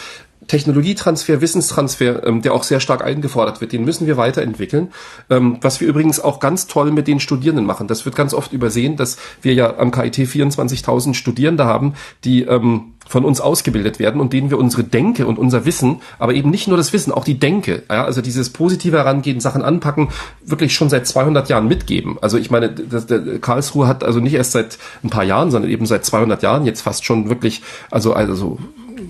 Technologietransfer, 0.48 1.42
Wissenstransfer, 1.42 2.26
ähm, 2.26 2.42
der 2.42 2.54
auch 2.54 2.64
sehr 2.64 2.80
stark 2.80 3.04
eingefordert 3.04 3.62
wird, 3.62 3.72
den 3.72 3.86
müssen 3.86 4.08
wir 4.08 4.18
weiterentwickeln. 4.18 4.94
Ähm, 5.30 5.58
was 5.62 5.82
wir 5.82 5.88
übrigens 5.88 6.20
auch 6.20 6.40
ganz 6.40 6.68
toll 6.68 6.92
mit 6.92 7.08
den 7.08 7.20
Studierenden 7.20 7.66
machen. 7.66 7.88
Das 7.88 8.06
wird 8.06 8.16
ganz 8.16 8.34
oft 8.34 8.54
übersehen, 8.54 8.96
dass 8.96 9.18
wir 9.42 9.54
ja 9.54 9.78
am 9.78 9.92
KIT 9.92 10.16
24.000 10.16 11.14
Studierende 11.14 11.66
haben, 11.66 11.94
die 12.24 12.44
ähm, 12.44 12.94
von 13.08 13.26
uns 13.26 13.40
ausgebildet 13.42 14.00
werden 14.00 14.20
und 14.20 14.34
denen 14.34 14.50
wir 14.50 14.58
unsere 14.58 14.84
Denke 14.84 15.28
und 15.28 15.40
unser 15.40 15.66
Wissen, 15.66 16.02
aber 16.20 16.34
eben 16.34 16.50
nicht 16.50 16.68
nur 16.68 16.78
das 16.78 16.94
Wissen, 16.94 17.12
auch 17.12 17.24
die 17.24 17.40
Denke, 17.40 17.84
ja, 17.90 18.04
also 18.04 18.22
dieses 18.22 18.50
positive 18.50 18.98
Herangehen, 18.98 19.40
Sachen 19.40 19.62
anpacken, 19.62 20.10
wirklich 20.46 20.74
schon 20.74 20.90
seit 20.90 21.08
200 21.08 21.50
Jahren 21.50 21.68
mitgeben. 21.68 22.18
Also 22.22 22.38
ich 22.38 22.52
meine, 22.52 22.70
das, 22.70 23.08
der 23.08 23.40
Karlsruhe 23.40 23.88
hat 23.88 24.04
also 24.04 24.20
nicht 24.20 24.34
erst 24.34 24.52
seit 24.52 24.78
ein 25.04 25.10
paar 25.10 25.24
Jahren, 25.24 25.52
sondern 25.52 25.72
eben 25.72 25.86
seit 25.86 26.06
200 26.06 26.44
Jahren 26.44 26.66
jetzt 26.66 26.82
fast 26.82 27.06
schon 27.06 27.30
wirklich, 27.30 27.62
also 27.90 28.14
also 28.14 28.58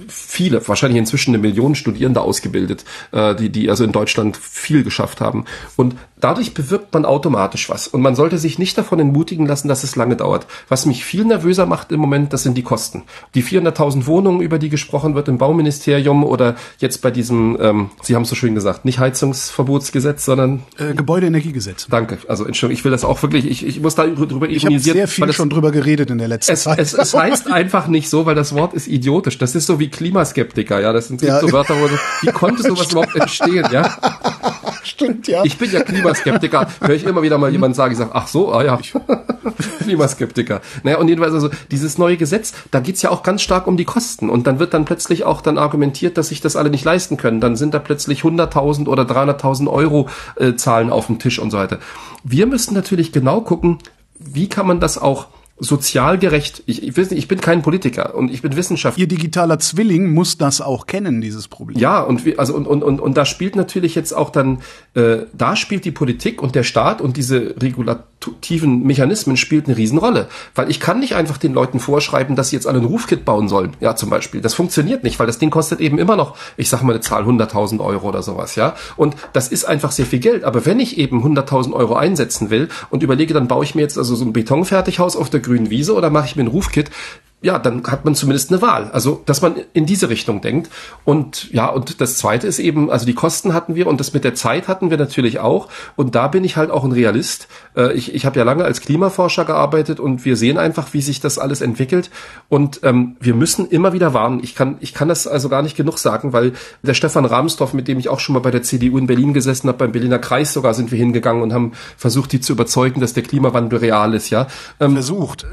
viele, 0.08 0.68
wahrscheinlich 0.68 1.00
inzwischen 1.00 1.32
eine 1.32 1.42
Million 1.42 1.76
Studierende 1.76 2.22
ausgebildet, 2.22 2.86
äh, 3.12 3.36
die, 3.36 3.50
die 3.50 3.70
also 3.70 3.84
in 3.84 3.92
Deutschland 3.92 4.38
viel 4.38 4.84
geschafft 4.84 5.22
haben. 5.22 5.46
Und 5.76 5.96
dadurch 6.20 6.54
bewirkt 6.54 6.94
man 6.94 7.06
automatisch 7.06 7.70
was. 7.70 7.88
Und 7.88 8.02
man 8.02 8.16
sollte 8.16 8.38
sich 8.38 8.60
nicht 8.60 8.78
davon 8.78 9.00
entmutigen 9.00 9.46
lassen, 9.46 9.68
dass 9.68 9.84
es 9.84 9.96
lange 9.96 10.16
dauert. 10.16 10.48
Was 10.68 10.86
mich 10.86 11.06
viel 11.06 11.26
nervöser 11.26 11.66
macht 11.66 11.92
im 11.92 12.00
Moment, 12.00 12.34
das 12.34 12.44
sind 12.44 12.56
die 12.58 12.64
Kosten. 12.64 13.04
Die 13.36 13.44
400.000 13.44 14.06
Wohnungen, 14.08 14.42
über 14.42 14.60
die 14.60 14.70
gesprochen 14.70 15.16
wird 15.16 15.28
im 15.28 15.38
Bauministerium 15.38 16.24
oder 16.24 16.56
jetzt 16.80 17.02
bei 17.02 17.12
diesem, 17.12 17.58
ähm, 17.62 17.90
Sie 18.02 18.16
haben 18.16 18.24
es 18.24 18.30
so 18.30 18.36
schön 18.36 18.56
gesagt, 18.56 18.86
nicht 18.86 19.00
Heizungsverbotsgesetz, 19.00 20.26
sondern 20.26 20.64
äh, 20.78 20.94
Gebäudeenergiegesetz. 20.94 21.88
Danke. 21.90 22.18
Also 22.28 22.46
Entschuldigung, 22.46 22.80
ich 22.80 22.84
will 22.84 22.92
das 22.92 23.06
auch 23.06 23.22
wirklich, 23.22 23.46
ich, 23.46 23.66
ich 23.66 23.82
muss 23.82 23.96
da 23.96 24.06
drüber 24.08 24.50
ich 24.50 24.64
ironisieren. 24.64 24.98
Ich 24.98 25.04
habe 25.04 25.12
sehr 25.12 25.28
viel 25.28 25.34
schon 25.34 25.50
drüber 25.50 25.72
geredet 25.72 26.10
in 26.10 26.18
der 26.18 26.28
letzten 26.28 26.54
es, 26.54 26.64
Zeit. 26.64 26.80
Es, 26.80 26.94
es 26.94 27.14
heißt 27.14 27.52
einfach 27.52 27.88
nicht 27.88 28.10
so, 28.10 28.26
weil 28.26 28.36
das 28.36 28.56
Wort 28.56 28.74
ist 28.74 28.88
idiotisch. 28.88 29.38
Das 29.38 29.56
ist 29.56 29.68
so 29.68 29.80
wie 29.80 29.90
Klimaskeptiker, 29.90 30.80
ja. 30.82 30.94
Das 30.94 31.08
sind 31.08 31.22
ja. 31.22 31.40
so 31.40 31.52
Wörter, 31.52 31.76
wo 31.76 31.88
wie 32.22 32.32
konnte 32.32 32.64
sowas 32.64 32.92
überhaupt 32.92 33.16
entstehen, 33.16 33.66
ja? 33.72 33.98
Stimmt, 34.84 35.28
ja. 35.28 35.44
Ich 35.44 35.58
bin 35.58 35.72
ja 35.72 35.82
Klimaskeptiker. 36.14 36.68
Höre 36.82 36.96
ich 36.96 37.06
immer 37.06 37.22
wieder 37.22 37.38
mal 37.38 37.52
jemand 37.52 37.76
sagen, 37.76 37.92
ich 37.92 37.98
sage, 37.98 38.12
ach 38.14 38.28
so, 38.28 38.52
ah 38.52 38.64
ja, 38.64 38.80
Klimaskeptiker. 39.84 40.62
Naja, 40.84 40.98
und 40.98 41.08
jedenfalls 41.08 41.34
also 41.34 41.50
dieses 41.72 41.98
neue 41.98 42.18
Gesetz, 42.18 42.54
da 42.72 42.80
geht's 42.80 43.02
ja 43.02 43.10
auch 43.10 43.24
ganz 43.24 43.42
stark 43.42 43.68
um 43.68 43.78
die 43.78 43.86
Kosten. 43.86 44.30
Und 44.30 44.48
dann 44.48 44.60
wird 44.60 44.74
dann 44.74 44.86
plötzlich 44.86 45.24
auch 45.24 45.42
dann 45.42 45.58
argumentiert, 45.58 46.18
dass 46.18 46.30
sich 46.30 46.42
das 46.42 46.56
alle 46.56 46.70
nicht 46.70 46.86
leisten 46.86 47.18
können. 47.18 47.42
Dann 47.42 47.56
sind 47.56 47.74
da 47.74 47.80
plötzlich 47.80 48.22
100.000 48.22 48.88
oder 48.88 49.04
300.000 49.04 49.70
Euro 49.70 50.10
äh, 50.36 50.56
Zahlen 50.56 50.90
auf 50.90 51.08
dem 51.08 51.20
Tisch 51.20 51.40
und 51.40 51.52
so 51.52 51.58
weiter. 51.58 51.80
Wir 52.24 52.48
müssen 52.48 52.74
natürlich 52.74 53.12
genau 53.12 53.42
gucken, 53.42 53.80
wie 54.20 54.50
kann 54.50 54.68
man 54.68 54.80
das 54.80 54.98
auch 54.98 55.28
sozial 55.60 56.20
gerecht. 56.20 56.62
Ich, 56.68 56.84
ich, 56.84 56.96
weiß 56.98 57.10
nicht, 57.10 57.20
ich 57.20 57.28
bin 57.28 57.42
kein 57.42 57.64
Politiker 57.64 58.14
und 58.16 58.32
ich 58.32 58.42
bin 58.42 58.56
Wissenschaftler. 58.56 59.02
Ihr 59.02 59.08
digitaler 59.08 59.58
Zwilling 59.58 60.14
muss 60.14 60.38
das 60.38 60.62
auch 60.62 60.86
kennen, 60.86 61.20
dieses 61.20 61.48
Problem. 61.48 61.80
Ja, 61.80 62.02
und 62.02 62.26
wie, 62.26 62.38
also 62.38 62.54
und, 62.56 62.68
und, 62.68 62.84
und, 62.84 63.00
und 63.00 63.18
da 63.18 63.26
spielt 63.26 63.56
natürlich 63.56 63.96
jetzt 63.96 64.14
auch 64.14 64.30
dann, 64.30 64.60
äh, 64.94 65.20
da 65.34 65.56
spielt 65.56 65.86
die 65.86 65.92
Politik 65.92 66.44
und 66.44 66.54
der 66.54 66.64
Staat 66.64 67.02
und 67.02 67.18
diese 67.18 67.56
regulativen 67.60 68.84
Mechanismen 68.84 69.36
spielt 69.36 69.66
eine 69.68 69.78
Riesenrolle. 69.78 70.28
Weil 70.54 70.70
ich 70.70 70.80
kann 70.80 71.00
nicht 71.00 71.16
einfach 71.16 71.38
den 71.38 71.54
Leuten 71.54 71.80
vorschreiben, 71.80 72.36
dass 72.36 72.50
sie 72.50 72.56
jetzt 72.56 72.68
alle 72.68 72.80
ein 72.80 72.86
Rufkit 72.86 73.26
bauen 73.26 73.50
sollen, 73.50 73.76
ja, 73.80 73.96
zum 73.96 74.12
Beispiel. 74.12 74.42
Das 74.42 74.54
funktioniert 74.54 75.04
nicht, 75.04 75.18
weil 75.18 75.28
das 75.28 75.40
Ding 75.40 75.50
kostet 75.50 75.80
eben 75.80 75.98
immer 75.98 76.16
noch, 76.16 76.36
ich 76.56 76.70
sag 76.70 76.84
mal 76.84 76.94
eine 76.94 77.02
Zahl, 77.02 77.24
100.000 77.24 77.80
Euro 77.80 78.08
oder 78.08 78.22
sowas, 78.22 78.56
ja. 78.56 78.76
Und 78.96 79.16
das 79.34 79.48
ist 79.48 79.66
einfach 79.66 79.92
sehr 79.92 80.06
viel 80.06 80.20
Geld. 80.20 80.44
Aber 80.44 80.68
wenn 80.68 80.80
ich 80.80 81.00
eben 81.00 81.24
100.000 81.24 81.74
Euro 81.74 81.96
einsetzen 81.96 82.52
will 82.52 82.70
und 82.92 83.02
überlege, 83.02 83.34
dann 83.34 83.48
baue 83.48 83.64
ich 83.64 83.74
mir 83.74 83.82
jetzt 83.82 83.98
also 83.98 84.16
so 84.16 84.24
ein 84.24 84.34
Betonfertighaus 84.34 85.16
auf 85.16 85.32
der 85.32 85.47
grünen 85.48 85.70
Wiese 85.70 85.96
oder 85.96 86.10
mache 86.10 86.28
ich 86.28 86.36
mir 86.36 86.44
ein 86.44 86.48
Rufkit? 86.48 86.92
Ja, 87.40 87.60
dann 87.60 87.86
hat 87.86 88.04
man 88.04 88.16
zumindest 88.16 88.52
eine 88.52 88.64
Wahl. 88.64 88.90
Also, 88.92 89.22
dass 89.28 89.44
man 89.44 89.58
in 89.74 89.86
diese 89.86 90.10
Richtung 90.10 90.42
denkt. 90.42 90.72
Und 91.06 91.52
ja, 91.52 91.68
und 91.68 92.02
das 92.02 92.18
zweite 92.18 92.48
ist 92.48 92.58
eben, 92.58 92.90
also 92.90 93.06
die 93.06 93.14
Kosten 93.14 93.54
hatten 93.54 93.76
wir 93.76 93.86
und 93.86 94.00
das 94.00 94.12
mit 94.12 94.24
der 94.24 94.34
Zeit 94.34 94.68
hatten 94.68 94.90
wir 94.90 94.98
natürlich 94.98 95.38
auch. 95.38 95.68
Und 95.96 96.16
da 96.16 96.30
bin 96.30 96.44
ich 96.44 96.58
halt 96.58 96.72
auch 96.72 96.84
ein 96.84 96.92
Realist. 96.92 97.48
Äh, 97.76 97.94
ich 97.94 98.16
ich 98.16 98.26
habe 98.26 98.40
ja 98.40 98.44
lange 98.44 98.64
als 98.64 98.82
Klimaforscher 98.82 99.46
gearbeitet 99.46 100.00
und 100.00 100.26
wir 100.26 100.36
sehen 100.36 100.58
einfach, 100.58 100.94
wie 100.94 101.02
sich 101.02 101.20
das 101.20 101.38
alles 101.38 101.62
entwickelt. 101.62 102.10
Und 102.50 102.80
ähm, 102.82 103.18
wir 103.20 103.36
müssen 103.36 103.70
immer 103.70 103.94
wieder 103.94 104.16
warnen. 104.16 104.40
Ich 104.42 104.56
kann, 104.56 104.78
ich 104.80 104.96
kann 104.96 105.08
das 105.08 105.28
also 105.28 105.48
gar 105.48 105.62
nicht 105.62 105.78
genug 105.78 106.00
sagen, 106.00 106.34
weil 106.34 106.54
der 106.82 106.96
Stefan 106.96 107.26
Rahmsdorf, 107.26 107.72
mit 107.72 107.88
dem 107.88 108.00
ich 108.00 108.10
auch 108.10 108.20
schon 108.20 108.34
mal 108.34 108.40
bei 108.40 108.52
der 108.52 108.64
CDU 108.64 108.98
in 108.98 109.06
Berlin 109.06 109.36
gesessen 109.36 109.68
habe, 109.68 109.78
beim 109.78 109.92
Berliner 109.92 110.18
Kreis 110.18 110.54
sogar 110.54 110.74
sind 110.74 110.92
wir 110.92 110.98
hingegangen 110.98 111.44
und 111.44 111.54
haben 111.54 111.74
versucht, 111.98 112.32
die 112.32 112.40
zu 112.40 112.54
überzeugen, 112.54 113.00
dass 113.00 113.14
der 113.14 113.22
Klimawandel 113.22 113.78
real 113.78 114.16
ist. 114.16 114.32
Ja, 114.32 114.48
ähm, 114.80 114.94
versucht. 114.94 115.46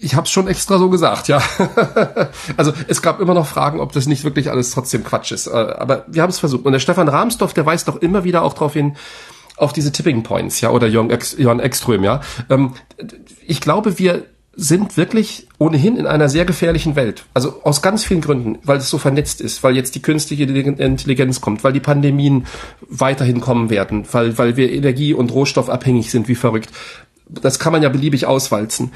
Ich 0.00 0.16
habe 0.16 0.24
es 0.24 0.30
schon 0.30 0.48
extra 0.48 0.78
so 0.78 0.90
gesagt 0.90 1.27
ja. 1.28 1.42
also 2.56 2.72
es 2.88 3.02
gab 3.02 3.20
immer 3.20 3.34
noch 3.34 3.46
Fragen, 3.46 3.80
ob 3.80 3.92
das 3.92 4.06
nicht 4.06 4.24
wirklich 4.24 4.50
alles 4.50 4.70
trotzdem 4.70 5.04
Quatsch 5.04 5.32
ist. 5.32 5.46
Äh, 5.46 5.50
aber 5.50 6.04
wir 6.08 6.22
haben 6.22 6.30
es 6.30 6.38
versucht. 6.38 6.64
Und 6.64 6.72
der 6.72 6.80
Stefan 6.80 7.08
Rahmsdorf, 7.08 7.54
der 7.54 7.66
weist 7.66 7.88
doch 7.88 7.96
immer 7.96 8.24
wieder 8.24 8.42
auch 8.42 8.54
darauf 8.54 8.72
hin, 8.72 8.96
auf 9.56 9.72
diese 9.72 9.92
Tipping 9.92 10.22
Points, 10.22 10.60
ja, 10.60 10.70
oder 10.70 10.86
Jörn, 10.86 11.10
Ex, 11.10 11.36
Jörn 11.36 11.60
Ekström, 11.60 12.04
ja. 12.04 12.20
Ähm, 12.48 12.74
ich 13.46 13.60
glaube, 13.60 13.98
wir 13.98 14.24
sind 14.60 14.96
wirklich 14.96 15.46
ohnehin 15.58 15.96
in 15.96 16.06
einer 16.06 16.28
sehr 16.28 16.44
gefährlichen 16.44 16.96
Welt. 16.96 17.26
Also 17.32 17.62
aus 17.62 17.80
ganz 17.80 18.04
vielen 18.04 18.20
Gründen, 18.20 18.58
weil 18.64 18.78
es 18.78 18.90
so 18.90 18.98
vernetzt 18.98 19.40
ist, 19.40 19.62
weil 19.62 19.76
jetzt 19.76 19.94
die 19.94 20.02
künstliche 20.02 20.42
Intelligenz 20.42 21.40
kommt, 21.40 21.62
weil 21.62 21.72
die 21.72 21.80
Pandemien 21.80 22.46
weiterhin 22.80 23.40
kommen 23.40 23.70
werden, 23.70 24.04
weil, 24.10 24.36
weil 24.36 24.56
wir 24.56 24.72
energie- 24.72 25.14
und 25.14 25.32
rohstoffabhängig 25.32 26.10
sind 26.10 26.26
wie 26.26 26.34
verrückt. 26.34 26.70
Das 27.28 27.60
kann 27.60 27.72
man 27.72 27.84
ja 27.84 27.88
beliebig 27.88 28.26
auswalzen. 28.26 28.90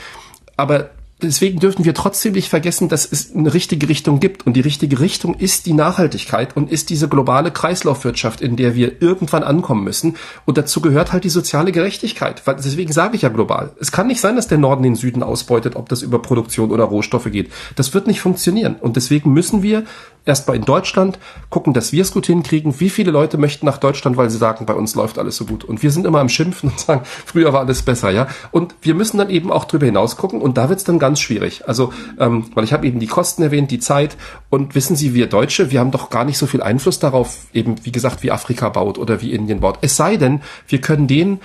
Aber 0.57 0.91
deswegen 1.23 1.59
dürfen 1.59 1.85
wir 1.85 1.95
trotzdem 1.95 2.33
nicht 2.33 2.49
vergessen, 2.49 2.89
dass 2.89 3.11
es 3.11 3.35
eine 3.35 3.55
richtige 3.55 3.89
Richtung 3.89 4.21
gibt. 4.21 4.47
Und 4.47 4.55
die 4.55 4.61
richtige 4.61 5.01
Richtung 5.01 5.35
ist 5.35 5.67
die 5.67 5.73
Nachhaltigkeit 5.73 6.57
und 6.57 6.71
ist 6.71 6.91
diese 6.91 7.09
globale 7.09 7.51
Kreislaufwirtschaft, 7.51 8.41
in 8.41 8.57
der 8.57 8.75
wir 8.75 9.01
irgendwann 9.01 9.43
ankommen 9.43 9.85
müssen. 9.85 10.17
Und 10.45 10.59
dazu 10.59 10.81
gehört 10.81 11.13
halt 11.13 11.25
die 11.25 11.31
soziale 11.31 11.73
Gerechtigkeit. 11.73 12.43
Deswegen 12.47 12.93
sage 12.93 13.17
ich 13.17 13.23
ja 13.23 13.29
global. 13.29 13.73
Es 13.81 13.93
kann 13.93 14.07
nicht 14.07 14.21
sein, 14.21 14.37
dass 14.37 14.49
der 14.49 14.59
Norden 14.59 14.83
den 14.83 14.97
Süden 14.97 15.23
ausbeutet, 15.23 15.77
ob 15.77 15.89
das 15.89 16.03
über 16.03 16.21
Produktion 16.21 16.71
oder 16.71 16.85
Rohstoffe 16.85 17.31
geht. 17.31 17.51
Das 17.77 17.95
wird 17.95 18.07
nicht 18.07 18.21
funktionieren. 18.21 18.77
Und 18.77 18.97
deswegen 18.97 19.33
müssen 19.33 19.63
wir 19.63 19.85
erstmal 20.25 20.57
in 20.57 20.65
Deutschland 20.65 21.19
gucken, 21.51 21.73
dass 21.73 21.93
wir 21.93 22.03
es 22.03 22.13
gut 22.13 22.27
hinkriegen. 22.27 22.79
Wie 22.81 22.91
viele 22.91 23.11
Leute 23.11 23.39
möchten 23.39 23.67
nach 23.67 23.79
Deutschland, 23.79 24.17
weil 24.17 24.31
sie 24.31 24.39
sagen, 24.39 24.67
bei 24.67 24.75
uns 24.75 24.95
läuft 24.95 25.19
alles 25.19 25.37
so 25.37 25.45
gut. 25.45 25.65
Und 25.65 25.83
wir 25.83 25.91
sind 25.91 26.07
immer 26.07 26.21
am 26.21 26.29
Schimpfen 26.29 26.71
und 26.71 26.79
sagen, 26.79 27.03
früher 27.05 27.53
war 27.53 27.61
alles 27.61 27.83
besser, 27.83 28.11
ja. 28.11 28.29
Und 28.51 28.75
wir 28.83 28.95
müssen 28.95 29.19
dann 29.19 29.31
eben 29.31 29.51
auch 29.51 29.65
drüber 29.65 29.87
hinaus 29.87 30.17
gucken. 30.17 30.41
Und 30.41 30.57
da 30.57 30.69
wird 30.69 30.79
es 30.79 30.85
dann 30.85 30.99
ganz 30.99 31.21
schwierig. 31.21 31.69
Also, 31.69 31.93
ähm, 32.19 32.47
weil 32.55 32.65
ich 32.65 32.73
habe 32.73 32.87
eben 32.87 33.01
die 33.01 33.07
Kosten 33.07 33.43
erwähnt, 33.43 33.71
die 33.71 33.79
Zeit. 33.79 34.17
Und 34.51 34.75
wissen 34.75 34.97
Sie, 34.97 35.15
wir 35.15 35.29
Deutsche, 35.29 35.71
wir 35.71 35.81
haben 35.81 35.91
doch 35.91 36.11
gar 36.11 36.25
nicht 36.25 36.39
so 36.39 36.47
viel 36.47 36.63
Einfluss 36.63 36.99
darauf, 36.99 37.47
eben 37.53 37.77
wie 37.85 37.93
gesagt, 37.93 38.23
wie 38.23 38.31
Afrika 38.31 38.69
baut 38.69 38.99
oder 38.99 39.21
wie 39.23 39.33
Indien 39.33 39.61
baut. 39.61 39.79
Es 39.81 39.97
sei 39.97 40.17
denn, 40.17 40.43
wir 40.69 40.81
können 40.81 41.07
denen 41.07 41.41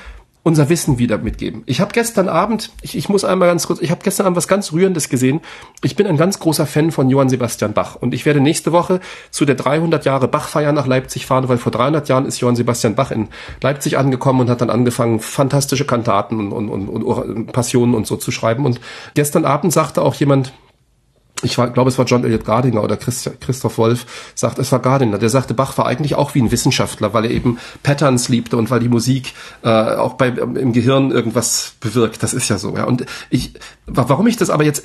unser 0.47 0.69
Wissen 0.69 0.97
wieder 0.97 1.17
mitgeben. 1.17 1.63
Ich 1.65 1.81
habe 1.81 1.91
gestern 1.91 2.29
Abend, 2.29 2.71
ich, 2.81 2.95
ich 2.95 3.09
muss 3.09 3.25
einmal 3.25 3.49
ganz 3.49 3.67
kurz, 3.67 3.81
ich 3.81 3.91
habe 3.91 3.99
gestern 4.01 4.27
Abend 4.27 4.37
was 4.37 4.47
ganz 4.47 4.71
Rührendes 4.71 5.09
gesehen. 5.09 5.41
Ich 5.83 5.97
bin 5.97 6.07
ein 6.07 6.15
ganz 6.15 6.39
großer 6.39 6.65
Fan 6.65 6.91
von 6.93 7.09
Johann 7.09 7.27
Sebastian 7.27 7.73
Bach 7.73 7.97
und 7.97 8.13
ich 8.13 8.25
werde 8.25 8.39
nächste 8.39 8.71
Woche 8.71 9.01
zu 9.29 9.43
der 9.43 9.55
300 9.55 10.05
Jahre 10.05 10.29
Bachfeier 10.29 10.71
nach 10.71 10.87
Leipzig 10.87 11.25
fahren, 11.25 11.49
weil 11.49 11.57
vor 11.57 11.73
300 11.73 12.07
Jahren 12.07 12.25
ist 12.25 12.39
Johann 12.39 12.55
Sebastian 12.55 12.95
Bach 12.95 13.11
in 13.11 13.27
Leipzig 13.61 13.97
angekommen 13.97 14.39
und 14.39 14.49
hat 14.49 14.61
dann 14.61 14.69
angefangen, 14.69 15.19
fantastische 15.19 15.83
Kantaten 15.83 16.53
und, 16.53 16.69
und, 16.69 16.87
und, 16.87 17.03
und 17.03 17.51
Passionen 17.51 17.93
und 17.93 18.07
so 18.07 18.15
zu 18.15 18.31
schreiben. 18.31 18.65
Und 18.65 18.79
gestern 19.15 19.43
Abend 19.43 19.73
sagte 19.73 20.01
auch 20.01 20.15
jemand, 20.15 20.53
ich 21.43 21.55
glaube, 21.55 21.87
es 21.87 21.97
war 21.97 22.05
John 22.05 22.23
Elliot 22.23 22.45
Gardiner 22.45 22.83
oder 22.83 22.97
Christoph 22.97 23.77
Wolf, 23.77 24.05
sagt, 24.33 24.57
es 24.59 24.71
war 24.71 24.79
Gardiner, 24.79 25.17
der 25.17 25.29
sagte, 25.29 25.53
Bach 25.53 25.77
war 25.77 25.85
eigentlich 25.85 26.15
auch 26.15 26.33
wie 26.33 26.41
ein 26.41 26.51
Wissenschaftler, 26.51 27.13
weil 27.13 27.25
er 27.25 27.31
eben 27.31 27.59
Patterns 27.83 28.27
liebte 28.29 28.57
und 28.57 28.71
weil 28.71 28.79
die 28.79 28.89
Musik 28.89 29.33
äh, 29.63 29.69
auch 29.69 30.13
bei, 30.13 30.29
im 30.29 30.73
Gehirn 30.73 31.11
irgendwas 31.11 31.73
bewirkt. 31.79 32.23
Das 32.23 32.33
ist 32.33 32.49
ja 32.49 32.57
so. 32.57 32.75
Ja. 32.75 32.85
Und 32.85 33.05
ich, 33.29 33.53
warum 33.85 34.27
ich 34.27 34.37
das 34.37 34.49
aber 34.49 34.63
jetzt 34.63 34.83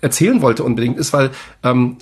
erzählen 0.00 0.42
wollte 0.42 0.64
unbedingt, 0.64 0.98
ist, 0.98 1.12
weil 1.12 1.30
ähm, 1.62 1.98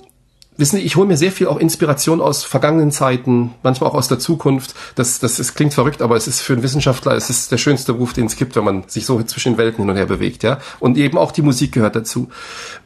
wissen 0.57 0.77
Sie, 0.77 0.83
ich 0.83 0.95
hole 0.95 1.07
mir 1.07 1.17
sehr 1.17 1.31
viel 1.31 1.47
auch 1.47 1.57
Inspiration 1.57 2.21
aus 2.21 2.43
vergangenen 2.43 2.91
Zeiten, 2.91 3.53
manchmal 3.63 3.89
auch 3.89 3.95
aus 3.95 4.07
der 4.07 4.19
Zukunft. 4.19 4.75
Das, 4.95 5.19
das, 5.19 5.37
das 5.37 5.53
klingt 5.53 5.73
verrückt, 5.73 6.01
aber 6.01 6.15
es 6.15 6.27
ist 6.27 6.41
für 6.41 6.53
einen 6.53 6.63
Wissenschaftler, 6.63 7.13
es 7.13 7.29
ist 7.29 7.51
der 7.51 7.57
schönste 7.57 7.93
Beruf, 7.93 8.13
den 8.13 8.25
es 8.25 8.35
gibt, 8.35 8.55
wenn 8.55 8.63
man 8.63 8.83
sich 8.87 9.05
so 9.05 9.21
zwischen 9.23 9.53
den 9.53 9.57
Welten 9.57 9.83
hin 9.83 9.89
und 9.89 9.95
her 9.95 10.05
bewegt, 10.05 10.43
ja. 10.43 10.59
Und 10.79 10.97
eben 10.97 11.17
auch 11.17 11.31
die 11.31 11.41
Musik 11.41 11.71
gehört 11.71 11.95
dazu. 11.95 12.29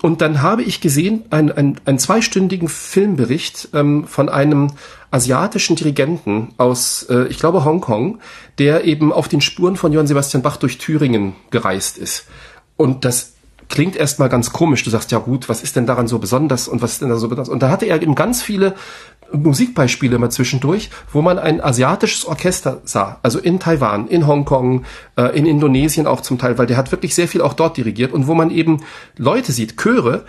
Und 0.01 0.21
dann 0.21 0.41
habe 0.41 0.63
ich 0.63 0.79
gesehen, 0.79 1.25
einen, 1.31 1.51
einen, 1.51 1.81
einen 1.85 1.99
zweistündigen 1.99 2.69
Filmbericht 2.69 3.69
ähm, 3.73 4.07
von 4.07 4.29
einem 4.29 4.71
asiatischen 5.11 5.75
Dirigenten 5.75 6.53
aus, 6.57 7.03
äh, 7.09 7.27
ich 7.27 7.39
glaube, 7.39 7.65
Hongkong, 7.65 8.19
der 8.57 8.85
eben 8.85 9.11
auf 9.11 9.27
den 9.27 9.41
Spuren 9.41 9.75
von 9.75 9.91
Johann 9.91 10.07
Sebastian 10.07 10.43
Bach 10.43 10.57
durch 10.57 10.77
Thüringen 10.77 11.35
gereist 11.51 11.97
ist. 11.97 12.25
Und 12.77 13.05
das 13.05 13.34
klingt 13.69 13.95
erstmal 13.95 14.29
ganz 14.29 14.51
komisch. 14.51 14.83
Du 14.83 14.89
sagst, 14.89 15.11
ja 15.11 15.19
gut, 15.19 15.49
was 15.49 15.63
ist 15.63 15.75
denn 15.75 15.85
daran 15.85 16.07
so 16.07 16.19
besonders 16.19 16.67
und 16.67 16.81
was 16.81 16.93
ist 16.93 17.01
denn 17.01 17.09
da 17.09 17.17
so 17.17 17.27
besonders? 17.27 17.49
Und 17.49 17.63
da 17.63 17.69
hatte 17.69 17.85
er 17.85 18.01
eben 18.01 18.15
ganz 18.15 18.41
viele 18.41 18.75
Musikbeispiele 19.31 20.19
mal 20.19 20.29
zwischendurch, 20.29 20.89
wo 21.11 21.21
man 21.21 21.39
ein 21.39 21.61
asiatisches 21.61 22.25
Orchester 22.25 22.81
sah, 22.85 23.19
also 23.23 23.39
in 23.39 23.59
Taiwan, 23.59 24.07
in 24.07 24.27
Hongkong, 24.27 24.85
äh, 25.17 25.37
in 25.37 25.45
Indonesien 25.45 26.07
auch 26.07 26.21
zum 26.21 26.37
Teil, 26.37 26.57
weil 26.57 26.67
der 26.67 26.77
hat 26.77 26.91
wirklich 26.91 27.15
sehr 27.15 27.27
viel 27.27 27.41
auch 27.41 27.53
dort 27.53 27.77
dirigiert 27.77 28.13
und 28.13 28.27
wo 28.27 28.35
man 28.35 28.51
eben 28.51 28.83
Leute 29.17 29.51
sieht, 29.51 29.77
Chöre, 29.77 30.25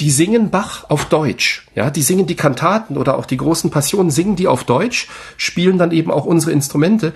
die 0.00 0.10
singen 0.10 0.50
Bach 0.50 0.90
auf 0.90 1.04
Deutsch, 1.04 1.68
ja, 1.76 1.90
die 1.90 2.02
singen 2.02 2.26
die 2.26 2.34
Kantaten 2.34 2.96
oder 2.96 3.16
auch 3.16 3.26
die 3.26 3.36
großen 3.36 3.70
Passionen 3.70 4.10
singen 4.10 4.34
die 4.34 4.48
auf 4.48 4.64
Deutsch, 4.64 5.08
spielen 5.36 5.78
dann 5.78 5.92
eben 5.92 6.10
auch 6.10 6.24
unsere 6.24 6.50
Instrumente 6.52 7.12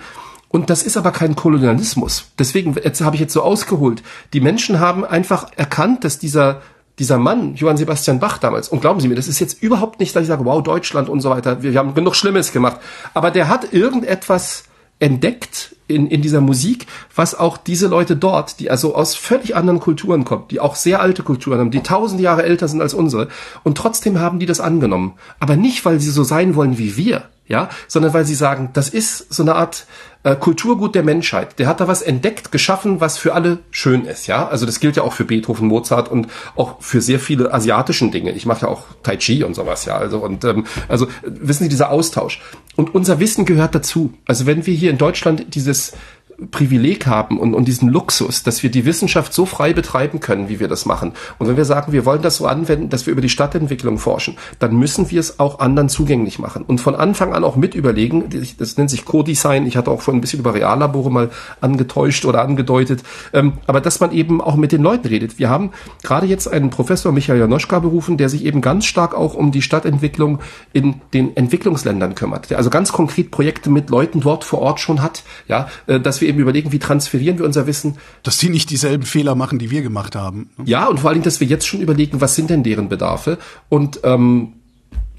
und 0.49 0.69
das 0.69 0.83
ist 0.83 0.97
aber 0.97 1.11
kein 1.11 1.35
Kolonialismus. 1.35 2.25
Deswegen 2.37 2.75
habe 2.75 3.15
ich 3.15 3.21
jetzt 3.21 3.33
so 3.33 3.43
ausgeholt. 3.43 4.03
Die 4.33 4.41
Menschen 4.41 4.79
haben 4.79 5.05
einfach 5.05 5.51
erkannt, 5.55 6.03
dass 6.03 6.19
dieser 6.19 6.61
dieser 6.99 7.17
Mann, 7.17 7.55
Johann 7.55 7.77
Sebastian 7.77 8.19
Bach 8.19 8.39
damals, 8.39 8.67
und 8.67 8.81
glauben 8.81 8.99
Sie 8.99 9.07
mir, 9.07 9.15
das 9.15 9.29
ist 9.29 9.39
jetzt 9.39 9.63
überhaupt 9.63 10.01
nicht, 10.01 10.13
dass 10.13 10.23
ich 10.23 10.27
sage, 10.27 10.43
wow, 10.43 10.61
Deutschland 10.61 11.07
und 11.07 11.21
so 11.21 11.29
weiter, 11.29 11.63
wir, 11.63 11.71
wir 11.71 11.79
haben 11.79 11.93
genug 11.93 12.13
Schlimmes 12.13 12.51
gemacht. 12.51 12.77
Aber 13.13 13.31
der 13.31 13.47
hat 13.47 13.71
irgendetwas 13.71 14.65
entdeckt 14.99 15.77
in, 15.89 16.07
in 16.07 16.21
dieser 16.21 16.41
Musik, 16.41 16.87
was 17.15 17.35
auch 17.35 17.57
diese 17.57 17.87
Leute 17.87 18.15
dort, 18.15 18.59
die 18.59 18.69
also 18.69 18.95
aus 18.95 19.15
völlig 19.15 19.55
anderen 19.55 19.79
Kulturen 19.79 20.23
kommen, 20.23 20.45
die 20.49 20.59
auch 20.59 20.75
sehr 20.75 21.01
alte 21.01 21.23
Kulturen 21.23 21.59
haben, 21.59 21.71
die 21.71 21.81
tausend 21.81 22.21
Jahre 22.21 22.43
älter 22.43 22.67
sind 22.67 22.81
als 22.81 22.93
unsere, 22.93 23.27
und 23.63 23.77
trotzdem 23.77 24.19
haben 24.19 24.39
die 24.39 24.45
das 24.45 24.59
angenommen. 24.59 25.13
Aber 25.39 25.55
nicht, 25.55 25.83
weil 25.85 25.99
sie 25.99 26.11
so 26.11 26.23
sein 26.23 26.55
wollen 26.55 26.77
wie 26.77 26.95
wir, 26.95 27.23
ja, 27.49 27.69
sondern 27.87 28.13
weil 28.13 28.25
sie 28.25 28.35
sagen, 28.35 28.69
das 28.73 28.89
ist 28.89 29.33
so 29.33 29.41
eine 29.41 29.55
Art 29.55 29.87
äh, 30.21 30.35
Kulturgut 30.35 30.93
der 30.93 31.03
Menschheit. 31.03 31.57
Der 31.57 31.65
hat 31.65 31.79
da 31.79 31.87
was 31.87 32.03
entdeckt, 32.03 32.51
geschaffen, 32.51 33.01
was 33.01 33.17
für 33.17 33.33
alle 33.33 33.57
schön 33.71 34.05
ist, 34.05 34.27
ja. 34.27 34.47
Also 34.47 34.67
das 34.67 34.79
gilt 34.79 34.97
ja 34.97 35.03
auch 35.03 35.13
für 35.13 35.25
Beethoven, 35.25 35.67
Mozart 35.67 36.11
und 36.11 36.27
auch 36.55 36.79
für 36.79 37.01
sehr 37.01 37.19
viele 37.19 37.51
asiatischen 37.51 38.11
Dinge. 38.11 38.31
Ich 38.33 38.45
mache 38.45 38.65
ja 38.65 38.67
auch 38.67 38.83
Tai 39.01 39.17
Chi 39.17 39.43
und 39.43 39.55
sowas, 39.55 39.85
ja. 39.85 39.97
Also 39.97 40.19
und 40.19 40.43
ähm, 40.45 40.65
also 40.87 41.07
wissen 41.23 41.63
Sie 41.63 41.69
dieser 41.69 41.89
Austausch 41.89 42.39
und 42.75 42.93
unser 42.93 43.19
Wissen 43.19 43.45
gehört 43.45 43.73
dazu. 43.73 44.13
Also 44.27 44.45
wenn 44.45 44.67
wir 44.67 44.73
hier 44.75 44.91
in 44.91 44.99
Deutschland 44.99 45.55
dieses 45.55 45.78
Yeah. 45.79 46.18
Privileg 46.51 47.07
haben 47.07 47.39
und, 47.39 47.53
und 47.53 47.67
diesen 47.67 47.89
Luxus, 47.89 48.43
dass 48.43 48.63
wir 48.63 48.71
die 48.71 48.85
Wissenschaft 48.85 49.33
so 49.33 49.45
frei 49.45 49.73
betreiben 49.73 50.19
können, 50.19 50.49
wie 50.49 50.59
wir 50.59 50.67
das 50.67 50.85
machen. 50.85 51.13
Und 51.37 51.47
wenn 51.47 51.57
wir 51.57 51.65
sagen, 51.65 51.91
wir 51.91 52.05
wollen 52.05 52.21
das 52.21 52.37
so 52.37 52.47
anwenden, 52.47 52.89
dass 52.89 53.05
wir 53.05 53.11
über 53.11 53.21
die 53.21 53.29
Stadtentwicklung 53.29 53.97
forschen, 53.97 54.37
dann 54.59 54.75
müssen 54.75 55.11
wir 55.11 55.19
es 55.19 55.39
auch 55.39 55.59
anderen 55.59 55.89
zugänglich 55.89 56.39
machen 56.39 56.63
und 56.63 56.79
von 56.79 56.95
Anfang 56.95 57.33
an 57.33 57.43
auch 57.43 57.55
mit 57.55 57.75
überlegen. 57.75 58.25
Das 58.57 58.77
nennt 58.77 58.89
sich 58.89 59.05
Co-Design. 59.05 59.65
Ich 59.67 59.77
hatte 59.77 59.91
auch 59.91 60.01
vorhin 60.01 60.19
ein 60.19 60.21
bisschen 60.21 60.39
über 60.39 60.53
Reallabore 60.53 61.11
mal 61.11 61.29
angetäuscht 61.61 62.25
oder 62.25 62.41
angedeutet. 62.41 63.03
Ähm, 63.33 63.53
aber 63.67 63.81
dass 63.81 63.99
man 63.99 64.11
eben 64.11 64.41
auch 64.41 64.55
mit 64.55 64.71
den 64.71 64.81
Leuten 64.81 65.07
redet. 65.07 65.39
Wir 65.39 65.49
haben 65.49 65.71
gerade 66.03 66.25
jetzt 66.25 66.47
einen 66.47 66.69
Professor 66.69 67.11
Michael 67.11 67.39
Janoschka 67.39 67.79
berufen, 67.79 68.17
der 68.17 68.29
sich 68.29 68.45
eben 68.45 68.61
ganz 68.61 68.85
stark 68.85 69.13
auch 69.13 69.33
um 69.33 69.51
die 69.51 69.61
Stadtentwicklung 69.61 70.39
in 70.73 71.01
den 71.13 71.35
Entwicklungsländern 71.35 72.15
kümmert. 72.15 72.49
Der 72.49 72.57
also 72.57 72.69
ganz 72.69 72.91
konkret 72.91 73.31
Projekte 73.31 73.69
mit 73.69 73.89
Leuten 73.89 74.21
dort 74.21 74.43
vor 74.43 74.59
Ort 74.59 74.79
schon 74.79 75.01
hat. 75.01 75.23
Ja, 75.47 75.67
äh, 75.87 75.99
dass 75.99 76.21
wir 76.21 76.28
eben 76.29 76.39
überlegen, 76.39 76.71
wie 76.71 76.79
transferieren 76.79 77.37
wir 77.37 77.45
unser 77.45 77.67
Wissen. 77.67 77.97
Dass 78.23 78.37
die 78.37 78.49
nicht 78.49 78.69
dieselben 78.69 79.03
Fehler 79.03 79.35
machen, 79.35 79.59
die 79.59 79.71
wir 79.71 79.81
gemacht 79.81 80.15
haben. 80.15 80.49
Ja, 80.63 80.87
und 80.87 80.99
vor 80.99 81.09
allen 81.09 81.15
Dingen, 81.15 81.25
dass 81.25 81.39
wir 81.39 81.47
jetzt 81.47 81.67
schon 81.67 81.81
überlegen, 81.81 82.21
was 82.21 82.35
sind 82.35 82.49
denn 82.49 82.63
deren 82.63 82.89
Bedarfe? 82.89 83.37
Und 83.67 83.99
ähm, 84.03 84.53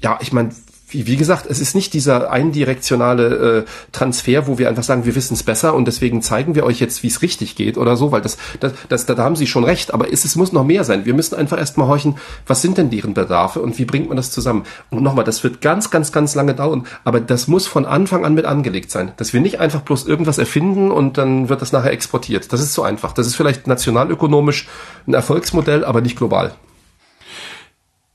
ja, 0.01 0.17
ich 0.21 0.33
meine, 0.33 0.49
wie, 0.91 1.07
wie 1.07 1.15
gesagt, 1.15 1.45
es 1.49 1.59
ist 1.59 1.75
nicht 1.75 1.93
dieser 1.93 2.31
eindirektionale 2.31 3.65
äh, 3.65 3.65
Transfer, 3.91 4.47
wo 4.47 4.57
wir 4.57 4.69
einfach 4.69 4.83
sagen, 4.83 5.05
wir 5.05 5.15
wissen 5.15 5.33
es 5.33 5.43
besser 5.43 5.73
und 5.73 5.85
deswegen 5.85 6.21
zeigen 6.21 6.55
wir 6.55 6.63
euch 6.63 6.79
jetzt, 6.79 7.03
wie 7.03 7.07
es 7.07 7.21
richtig 7.21 7.55
geht 7.55 7.77
oder 7.77 7.95
so, 7.95 8.11
weil 8.11 8.21
das, 8.21 8.37
das, 8.59 8.73
das, 8.89 9.05
da 9.05 9.17
haben 9.17 9.35
sie 9.35 9.47
schon 9.47 9.63
recht, 9.63 9.93
aber 9.93 10.11
es, 10.11 10.25
es 10.25 10.35
muss 10.35 10.51
noch 10.51 10.63
mehr 10.63 10.83
sein. 10.83 11.05
Wir 11.05 11.13
müssen 11.13 11.35
einfach 11.35 11.57
erstmal 11.57 11.87
horchen, 11.87 12.17
was 12.45 12.61
sind 12.61 12.77
denn 12.77 12.89
deren 12.89 13.13
Bedarfe 13.13 13.61
und 13.61 13.77
wie 13.79 13.85
bringt 13.85 14.09
man 14.09 14.17
das 14.17 14.31
zusammen? 14.31 14.63
Und 14.89 15.01
nochmal, 15.01 15.25
das 15.25 15.43
wird 15.43 15.61
ganz, 15.61 15.89
ganz, 15.89 16.11
ganz 16.11 16.35
lange 16.35 16.53
dauern, 16.53 16.85
aber 17.03 17.19
das 17.19 17.47
muss 17.47 17.67
von 17.67 17.85
Anfang 17.85 18.25
an 18.25 18.33
mit 18.33 18.45
angelegt 18.45 18.91
sein, 18.91 19.13
dass 19.17 19.33
wir 19.33 19.41
nicht 19.41 19.59
einfach 19.59 19.81
bloß 19.81 20.05
irgendwas 20.05 20.37
erfinden 20.37 20.91
und 20.91 21.17
dann 21.17 21.49
wird 21.49 21.61
das 21.61 21.71
nachher 21.71 21.91
exportiert. 21.91 22.51
Das 22.51 22.61
ist 22.61 22.73
zu 22.73 22.83
einfach. 22.83 23.13
Das 23.13 23.27
ist 23.27 23.35
vielleicht 23.35 23.67
nationalökonomisch 23.67 24.67
ein 25.07 25.13
Erfolgsmodell, 25.13 25.85
aber 25.85 26.01
nicht 26.01 26.17
global. 26.17 26.53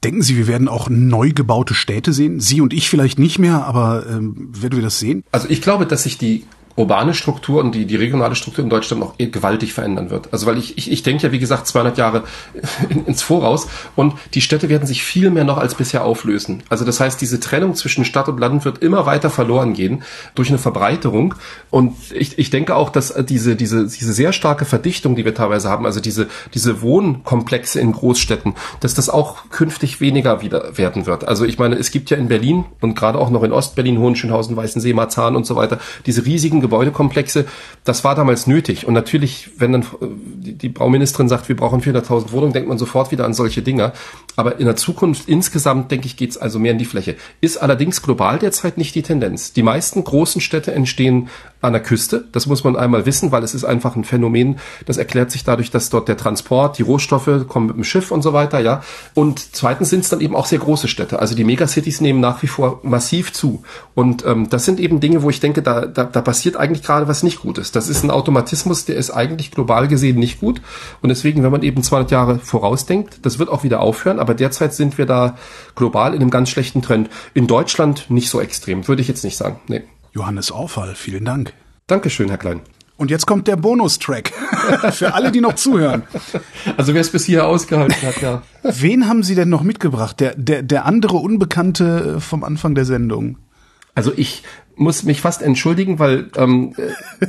Denken 0.07 0.23
Sie, 0.23 0.37
wir 0.37 0.47
werden 0.47 0.69
auch 0.69 0.89
neu 0.89 1.33
gebaute 1.33 1.75
Städte 1.75 2.13
sehen? 2.13 2.39
Sie 2.39 2.61
und 2.61 2.73
ich 2.73 2.89
vielleicht 2.89 3.19
nicht 3.19 3.41
mehr, 3.41 3.65
aber 3.65 4.07
ähm, 4.09 4.51
werden 4.53 4.77
wir 4.77 4.85
das 4.85 5.01
sehen? 5.01 5.25
Also 5.33 5.49
ich 5.51 5.61
glaube, 5.61 5.85
dass 5.85 6.05
sich 6.05 6.17
die 6.17 6.45
urbane 6.77 7.15
Struktur 7.15 7.63
und 7.63 7.75
die, 7.75 7.87
die 7.87 7.97
regionale 7.97 8.35
Struktur 8.35 8.63
in 8.63 8.71
Deutschland 8.71 9.01
noch 9.01 9.17
gewaltig 9.19 9.73
verändern 9.73 10.11
wird. 10.11 10.33
Also 10.33 10.47
weil 10.47 10.59
ich, 10.59 10.77
ich, 10.77 10.93
ich 10.93 11.03
denke 11.03 11.27
ja, 11.27 11.33
wie 11.33 11.39
gesagt, 11.39 11.67
200 11.67 11.99
Jahre 11.99 12.25
in, 12.89 13.07
ins 13.07 13.23
Voraus 13.23 13.69
und 13.97 14.15
die 14.35 14.43
Städte 14.43 14.69
werden 14.69 14.87
sich 14.87 15.03
viel 15.03 15.31
mehr 15.31 15.45
noch 15.45 15.59
als 15.59 15.75
bisher 15.75 16.05
auflösen. 16.05 16.63
Also 16.69 16.85
das 16.85 17.01
heißt, 17.01 17.21
diese 17.21 17.41
Trennung 17.41 17.75
zwischen 17.75 18.05
Stadt 18.05 18.29
und 18.29 18.39
Land 18.39 18.65
wird 18.65 18.79
immer 18.79 19.07
weiter 19.07 19.31
verloren 19.31 19.73
gehen 19.73 20.03
durch 20.35 20.51
eine 20.51 20.59
Verbreiterung 20.59 21.35
und 21.71 21.95
ich, 22.13 22.39
ich 22.39 22.51
denke 22.51 22.75
auch, 22.75 22.91
dass 22.91 23.15
diese, 23.27 23.57
diese, 23.57 23.87
diese 23.87 24.13
sehr 24.13 24.33
starke 24.33 24.67
Verdichtung, 24.67 25.17
die 25.17 25.25
wir 25.25 25.35
teilweise 25.35 25.71
haben, 25.71 25.87
also 25.87 26.01
diese, 26.01 26.29
diese 26.53 26.83
Wohnkomplexe 26.83 27.81
in 27.81 27.93
Großstädten, 27.93 28.55
dass 28.81 28.95
das 28.95 29.09
auch 29.09 29.49
künftig 29.51 30.01
weniger 30.01 30.43
wieder 30.43 30.77
werden 30.77 31.07
wird. 31.07 31.27
Also 31.27 31.45
ich 31.45 31.59
meine, 31.59 31.77
es 31.77 31.91
gibt 31.91 32.11
ja 32.11 32.19
in 32.19 32.29
Berlin 32.29 32.67
und 32.81 32.95
gerade 32.95 33.19
auch 33.19 33.31
noch 33.31 33.43
in 33.43 33.53
Ostberlin, 33.53 33.99
Hohenschönhausen, 33.99 34.57
Weißensee, 34.57 34.93
Marzahn 34.93 35.37
und 35.37 35.47
so 35.47 35.57
weiter, 35.57 35.79
diese 36.05 36.27
riesigen 36.27 36.61
Gebäudekomplexe. 36.67 37.47
Das 37.85 38.05
war 38.05 38.15
damals 38.15 38.47
nötig. 38.47 38.87
Und 38.87 38.95
natürlich, 38.95 39.51
wenn 39.59 39.73
dann 39.73 39.87
die 40.01 40.69
Bauministerin 40.69 41.29
sagt, 41.29 41.49
wir 41.49 41.57
brauchen 41.57 41.81
400.000 41.81 42.33
Wohnungen, 42.33 42.53
denkt 42.53 42.69
man 42.69 42.79
sofort 42.79 43.11
wieder 43.11 43.25
an 43.25 43.35
solche 43.35 43.63
Dinger. 43.63 43.93
Aber 44.37 44.59
in 44.59 44.67
der 44.67 44.77
Zukunft 44.77 45.29
insgesamt, 45.29 45.91
denke 45.91 46.07
ich, 46.07 46.17
geht 46.17 46.31
es 46.31 46.39
also 46.39 46.59
mehr 46.59 46.73
in 46.73 46.79
die 46.79 46.85
Fläche. 46.85 47.17
Ist 47.41 47.59
allerdings 47.59 48.03
global 48.03 48.39
derzeit 48.39 48.79
nicht 48.79 48.95
die 48.95 49.03
Tendenz. 49.03 49.53
Die 49.53 49.63
meisten 49.63 50.05
großen 50.05 50.41
Städte 50.41 50.73
entstehen 50.73 51.29
an 51.61 51.73
der 51.73 51.83
Küste. 51.83 52.25
Das 52.33 52.47
muss 52.47 52.65
man 52.65 52.77
einmal 52.77 53.07
wissen, 53.07 53.33
weil 53.33 53.43
es 53.43 53.55
ist 53.55 53.65
einfach 53.65 53.97
ein 53.97 54.05
Phänomen, 54.05 54.59
das 54.85 54.99
erklärt 54.99 55.31
sich 55.31 55.45
dadurch, 55.45 55.71
dass 55.71 55.91
dort 55.91 56.09
der 56.09 56.17
Transport, 56.17 56.79
die 56.79 56.83
Rohstoffe 56.83 57.47
kommen 57.49 57.69
mit 57.69 57.77
dem 57.77 57.85
Schiff 57.85 58.11
und 58.11 58.23
so 58.23 58.33
weiter, 58.33 58.61
ja. 58.61 58.83
Und 59.15 59.55
zweitens 59.55 59.91
sind 59.91 60.01
es 60.01 60.09
dann 60.11 60.21
eben 60.21 60.37
auch 60.37 60.47
sehr 60.47 60.59
große 60.59 60.89
Städte. 60.89 61.19
Also 61.19 61.35
die 61.35 61.45
Megacities 61.45 62.01
nehmen 62.01 62.21
nach 62.21 62.43
wie 62.43 62.47
vor 62.47 62.81
massiv 62.83 63.33
zu. 63.33 63.63
Und 63.95 64.25
ähm, 64.27 64.49
das 64.51 64.65
sind 64.65 64.81
eben 64.81 65.01
Dinge, 65.01 65.23
wo 65.23 65.31
ich 65.31 65.41
denke, 65.41 65.63
da, 65.63 65.87
da, 65.87 66.05
da 66.05 66.21
passiert 66.21 66.57
eigentlich 66.57 66.83
gerade 66.83 67.09
was 67.09 67.23
nicht 67.23 67.41
Gutes. 67.41 67.73
Das 67.73 67.89
ist 67.89 68.05
ein 68.05 68.11
Automatismus, 68.11 68.85
der 68.85 68.97
ist 68.97 69.11
eigentlich 69.11 69.51
global 69.51 69.89
gesehen 69.89 70.19
nicht 70.19 70.41
gut. 70.41 70.61
Und 71.01 71.09
deswegen, 71.09 71.43
wenn 71.43 71.53
man 71.53 71.63
eben 71.63 71.83
200 71.83 72.11
Jahre 72.11 72.39
vorausdenkt, 72.39 73.25
das 73.25 73.39
wird 73.39 73.49
auch 73.49 73.65
wieder 73.65 73.81
aufhören. 73.81 74.19
Aber 74.19 74.35
derzeit 74.35 74.75
sind 74.75 74.99
wir 74.99 75.07
da 75.07 75.37
global 75.75 76.15
in 76.15 76.21
einem 76.21 76.31
ganz 76.31 76.51
schlechten 76.51 76.83
Trend. 76.83 77.09
In 77.35 77.47
Deutschland 77.47 78.11
nicht 78.11 78.29
so 78.29 78.41
extrem, 78.41 78.87
würde 78.89 79.03
ich 79.03 79.09
jetzt 79.09 79.25
nicht 79.25 79.37
sagen. 79.37 79.61
Nee. 79.69 79.83
Johannes 80.17 80.51
Auffall, 80.51 80.95
vielen 80.95 81.27
Dank. 81.27 81.53
Dankeschön, 81.87 82.31
Herr 82.31 82.39
Klein. 82.39 82.63
Und 82.97 83.11
jetzt 83.11 83.27
kommt 83.27 83.47
der 83.49 83.57
Bonustrack 83.57 84.33
für 84.93 85.13
alle, 85.13 85.31
die 85.31 85.43
noch 85.43 85.57
zuhören. 85.57 86.05
Also 86.79 86.95
wer 86.95 87.03
es 87.03 87.11
bis 87.11 87.27
hier 87.27 87.47
ausgehalten 87.47 88.01
hat, 88.01 88.23
ja. 88.23 88.43
Wen 88.63 89.09
haben 89.09 89.23
Sie 89.23 89.35
denn 89.35 89.51
noch 89.51 89.63
mitgebracht? 89.63 90.19
Der, 90.21 90.35
der, 90.35 90.63
der 90.63 90.87
andere 90.87 91.19
Unbekannte 91.19 92.19
vom 92.23 92.45
Anfang 92.45 92.75
der 92.75 92.87
Sendung. 92.87 93.37
Also 93.95 94.11
ich 94.17 94.43
muss 94.75 95.03
mich 95.03 95.21
fast 95.21 95.43
entschuldigen, 95.43 95.99
weil 95.99 96.31
ähm, 96.37 96.75
äh, 96.79 97.27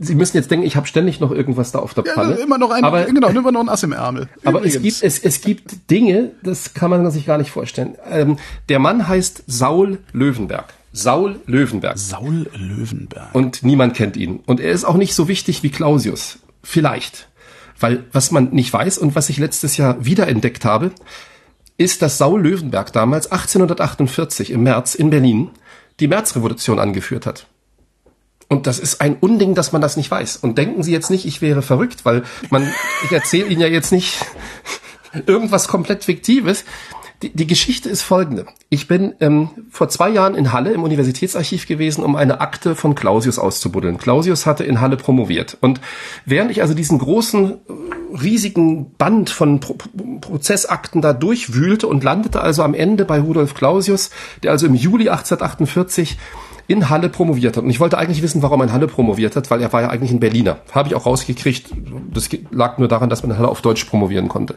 Sie 0.00 0.16
müssen 0.16 0.36
jetzt 0.36 0.50
denken, 0.50 0.66
ich 0.66 0.74
habe 0.74 0.88
ständig 0.88 1.20
noch 1.20 1.30
irgendwas 1.30 1.70
da 1.70 1.78
auf 1.78 1.94
der 1.94 2.02
Pfanne. 2.02 2.36
Ja, 2.36 2.42
immer 2.42 2.58
noch 2.58 2.72
ein, 2.72 2.82
aber, 2.82 3.04
genau, 3.04 3.28
immer 3.28 3.52
noch 3.52 3.60
ein 3.60 3.68
Ass 3.68 3.84
im 3.84 3.92
Ärmel. 3.92 4.28
Aber 4.44 4.64
es 4.64 4.82
gibt, 4.82 5.02
es, 5.02 5.20
es 5.20 5.40
gibt 5.40 5.90
Dinge, 5.90 6.32
das 6.42 6.74
kann 6.74 6.90
man 6.90 7.08
sich 7.12 7.26
gar 7.26 7.38
nicht 7.38 7.52
vorstellen. 7.52 7.96
Ähm, 8.10 8.38
der 8.68 8.80
Mann 8.80 9.06
heißt 9.06 9.44
Saul 9.46 9.98
Löwenberg. 10.12 10.74
Saul 11.02 11.40
Löwenberg. 11.46 11.96
Saul 11.96 12.50
Löwenberg. 12.54 13.34
Und 13.34 13.62
niemand 13.62 13.94
kennt 13.94 14.16
ihn. 14.16 14.40
Und 14.46 14.58
er 14.58 14.72
ist 14.72 14.84
auch 14.84 14.96
nicht 14.96 15.14
so 15.14 15.28
wichtig 15.28 15.62
wie 15.62 15.70
Clausius. 15.70 16.40
Vielleicht. 16.62 17.28
Weil 17.78 18.04
was 18.12 18.32
man 18.32 18.50
nicht 18.50 18.72
weiß 18.72 18.98
und 18.98 19.14
was 19.14 19.28
ich 19.28 19.38
letztes 19.38 19.76
Jahr 19.76 20.04
wiederentdeckt 20.04 20.64
habe, 20.64 20.90
ist, 21.76 22.02
dass 22.02 22.18
Saul 22.18 22.42
Löwenberg 22.42 22.92
damals 22.92 23.30
1848 23.30 24.50
im 24.50 24.64
März 24.64 24.96
in 24.96 25.10
Berlin 25.10 25.50
die 26.00 26.08
Märzrevolution 26.08 26.80
angeführt 26.80 27.26
hat. 27.26 27.46
Und 28.48 28.66
das 28.66 28.78
ist 28.80 29.00
ein 29.00 29.16
Unding, 29.20 29.54
dass 29.54 29.72
man 29.72 29.82
das 29.82 29.96
nicht 29.96 30.10
weiß. 30.10 30.38
Und 30.38 30.58
denken 30.58 30.82
Sie 30.82 30.92
jetzt 30.92 31.10
nicht, 31.10 31.26
ich 31.26 31.42
wäre 31.42 31.62
verrückt, 31.62 32.04
weil 32.04 32.24
man, 32.50 32.68
ich 33.04 33.12
erzähle 33.12 33.46
Ihnen 33.46 33.60
ja 33.60 33.68
jetzt 33.68 33.92
nicht 33.92 34.18
irgendwas 35.26 35.68
komplett 35.68 36.04
Fiktives. 36.04 36.64
Die, 37.22 37.30
die 37.30 37.48
Geschichte 37.48 37.88
ist 37.88 38.02
folgende. 38.02 38.46
Ich 38.68 38.86
bin 38.86 39.12
ähm, 39.18 39.50
vor 39.70 39.88
zwei 39.88 40.08
Jahren 40.08 40.36
in 40.36 40.52
Halle 40.52 40.70
im 40.70 40.84
Universitätsarchiv 40.84 41.66
gewesen, 41.66 42.04
um 42.04 42.14
eine 42.14 42.40
Akte 42.40 42.76
von 42.76 42.94
Clausius 42.94 43.40
auszubuddeln. 43.40 43.98
Clausius 43.98 44.46
hatte 44.46 44.62
in 44.62 44.80
Halle 44.80 44.96
promoviert. 44.96 45.56
Und 45.60 45.80
während 46.24 46.52
ich 46.52 46.62
also 46.62 46.74
diesen 46.74 46.98
großen, 46.98 47.54
riesigen 48.22 48.92
Band 48.92 49.30
von 49.30 49.58
Pro 49.58 49.76
Prozessakten 50.20 51.02
da 51.02 51.12
durchwühlte 51.12 51.88
und 51.88 52.04
landete 52.04 52.40
also 52.40 52.62
am 52.62 52.74
Ende 52.74 53.04
bei 53.04 53.20
Rudolf 53.20 53.54
Clausius, 53.54 54.10
der 54.42 54.52
also 54.52 54.66
im 54.66 54.74
Juli 54.74 55.08
1848 55.08 56.18
in 56.68 56.90
Halle 56.90 57.08
promoviert 57.08 57.56
hat. 57.56 57.64
Und 57.64 57.70
ich 57.70 57.80
wollte 57.80 57.98
eigentlich 57.98 58.22
wissen, 58.22 58.42
warum 58.42 58.60
er 58.60 58.64
in 58.64 58.72
Halle 58.72 58.86
promoviert 58.86 59.34
hat, 59.34 59.50
weil 59.50 59.60
er 59.60 59.72
war 59.72 59.82
ja 59.82 59.88
eigentlich 59.88 60.12
ein 60.12 60.20
Berliner. 60.20 60.58
Habe 60.70 60.88
ich 60.88 60.94
auch 60.94 61.06
rausgekriegt. 61.06 61.72
Das 62.12 62.28
lag 62.50 62.78
nur 62.78 62.88
daran, 62.88 63.08
dass 63.08 63.22
man 63.22 63.32
in 63.32 63.38
Halle 63.38 63.48
auf 63.48 63.62
Deutsch 63.62 63.84
promovieren 63.86 64.28
konnte. 64.28 64.56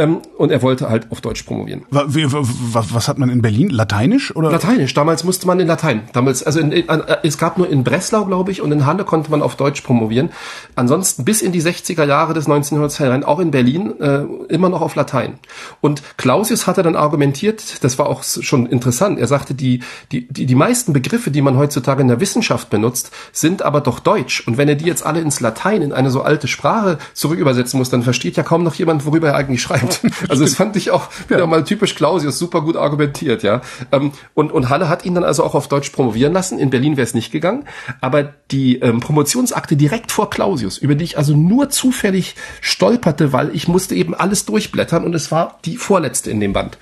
Ähm, 0.00 0.22
und 0.38 0.50
er 0.50 0.62
wollte 0.62 0.88
halt 0.88 1.10
auf 1.10 1.20
Deutsch 1.20 1.42
promovieren. 1.42 1.84
Was, 1.90 2.94
was 2.94 3.08
hat 3.08 3.18
man 3.18 3.28
in 3.28 3.42
Berlin? 3.42 3.68
Lateinisch 3.68 4.34
oder? 4.34 4.50
Lateinisch. 4.50 4.94
Damals 4.94 5.24
musste 5.24 5.46
man 5.46 5.60
in 5.60 5.66
Latein. 5.66 6.02
Damals, 6.14 6.42
also 6.42 6.58
in, 6.58 6.72
in, 6.72 6.88
äh, 6.88 7.18
es 7.22 7.36
gab 7.36 7.58
nur 7.58 7.68
in 7.68 7.84
Breslau, 7.84 8.24
glaube 8.24 8.50
ich, 8.50 8.62
und 8.62 8.72
in 8.72 8.86
Halle 8.86 9.04
konnte 9.04 9.30
man 9.30 9.42
auf 9.42 9.56
Deutsch 9.56 9.82
promovieren. 9.82 10.30
Ansonsten 10.74 11.24
bis 11.24 11.42
in 11.42 11.52
die 11.52 11.60
60er 11.60 12.06
Jahre 12.06 12.32
des 12.32 12.48
19. 12.48 12.76
Jahrhunderts 12.76 12.98
herein, 12.98 13.24
auch 13.24 13.40
in 13.40 13.50
Berlin, 13.50 14.00
äh, 14.00 14.22
immer 14.48 14.70
noch 14.70 14.80
auf 14.80 14.94
Latein. 14.94 15.34
Und 15.82 16.02
Clausius 16.16 16.66
hatte 16.66 16.82
dann 16.82 16.96
argumentiert, 16.96 17.84
das 17.84 17.98
war 17.98 18.08
auch 18.08 18.22
schon 18.22 18.66
interessant. 18.66 19.18
Er 19.18 19.26
sagte, 19.26 19.52
die, 19.52 19.82
die, 20.12 20.26
die, 20.28 20.46
die 20.46 20.54
meisten 20.54 20.94
Begriffe, 20.94 21.30
die 21.30 21.42
man 21.42 21.58
heutzutage 21.58 22.00
in 22.00 22.08
der 22.08 22.20
Wissenschaft 22.20 22.70
benutzt, 22.70 23.10
sind 23.32 23.62
aber 23.62 23.82
doch 23.82 24.00
Deutsch. 24.00 24.46
Und 24.46 24.56
wenn 24.56 24.68
er 24.68 24.76
die 24.76 24.86
jetzt 24.86 25.04
alle 25.04 25.20
ins 25.20 25.40
Latein, 25.40 25.82
in 25.82 25.92
eine 25.92 26.10
so 26.10 26.22
alte 26.22 26.48
Sprache 26.48 26.98
zurückübersetzen 27.12 27.78
muss, 27.78 27.90
dann 27.90 28.02
versteht 28.02 28.36
ja 28.36 28.42
kaum 28.42 28.62
noch 28.62 28.74
jemand, 28.74 29.04
worüber 29.04 29.28
er 29.28 29.36
eigentlich 29.36 29.60
schreibt 29.60 29.89
schreibt. 29.92 30.14
Also 30.30 30.44
das 30.44 30.54
fand 30.54 30.76
ich 30.76 30.90
auch 30.90 31.08
wieder 31.28 31.46
mal 31.46 31.64
typisch 31.64 31.94
Clausius, 31.94 32.38
super 32.38 32.62
gut 32.62 32.76
argumentiert, 32.76 33.42
ja. 33.42 33.62
Ähm, 33.90 34.12
und, 34.34 34.52
und 34.52 34.68
Halle 34.68 34.88
hat 34.88 35.04
ihn 35.04 35.14
dann 35.14 35.24
also 35.24 35.42
auch 35.44 35.54
auf 35.54 35.68
Deutsch 35.68 35.90
promovieren 35.90 36.32
lassen. 36.32 36.58
In 36.58 36.70
Berlin 36.70 36.96
wäre 36.96 37.04
es 37.04 37.14
nicht 37.14 37.32
gegangen. 37.32 37.64
Aber 38.00 38.22
die 38.50 38.78
ähm, 38.80 39.00
Promotionsakte 39.00 39.76
direkt 39.76 40.12
vor 40.12 40.30
Clausius, 40.30 40.78
über 40.78 40.94
die 40.94 41.04
ich 41.04 41.18
also 41.18 41.36
nur 41.36 41.70
zufällig 41.70 42.36
stolperte, 42.60 43.32
weil 43.32 43.54
ich 43.54 43.68
musste 43.68 43.94
eben 43.94 44.14
alles 44.14 44.46
durchblättern 44.46 45.04
und 45.04 45.14
es 45.14 45.30
war 45.32 45.58
die 45.64 45.76
vorletzte 45.76 46.30
in 46.30 46.40
dem 46.40 46.52
Band. 46.52 46.78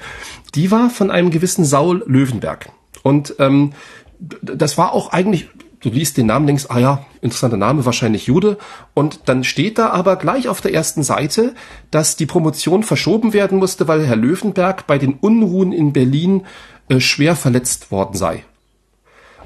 Die 0.54 0.70
war 0.70 0.90
von 0.90 1.10
einem 1.10 1.30
gewissen 1.30 1.64
Saul 1.64 2.02
Löwenberg. 2.06 2.70
Und 3.02 3.34
ähm, 3.38 3.72
das 4.18 4.76
war 4.76 4.92
auch 4.92 5.12
eigentlich 5.12 5.48
du 5.80 5.90
liest 5.90 6.16
den 6.16 6.26
Namen, 6.26 6.46
denkst, 6.46 6.66
ah 6.68 6.78
ja, 6.78 7.06
interessanter 7.20 7.56
Name, 7.56 7.84
wahrscheinlich 7.84 8.26
Jude. 8.26 8.58
Und 8.94 9.20
dann 9.26 9.44
steht 9.44 9.78
da 9.78 9.90
aber 9.90 10.16
gleich 10.16 10.48
auf 10.48 10.60
der 10.60 10.74
ersten 10.74 11.02
Seite, 11.02 11.54
dass 11.90 12.16
die 12.16 12.26
Promotion 12.26 12.82
verschoben 12.82 13.32
werden 13.32 13.58
musste, 13.58 13.88
weil 13.88 14.04
Herr 14.06 14.16
Löwenberg 14.16 14.86
bei 14.86 14.98
den 14.98 15.14
Unruhen 15.14 15.72
in 15.72 15.92
Berlin 15.92 16.46
äh, 16.88 17.00
schwer 17.00 17.36
verletzt 17.36 17.90
worden 17.90 18.16
sei. 18.16 18.44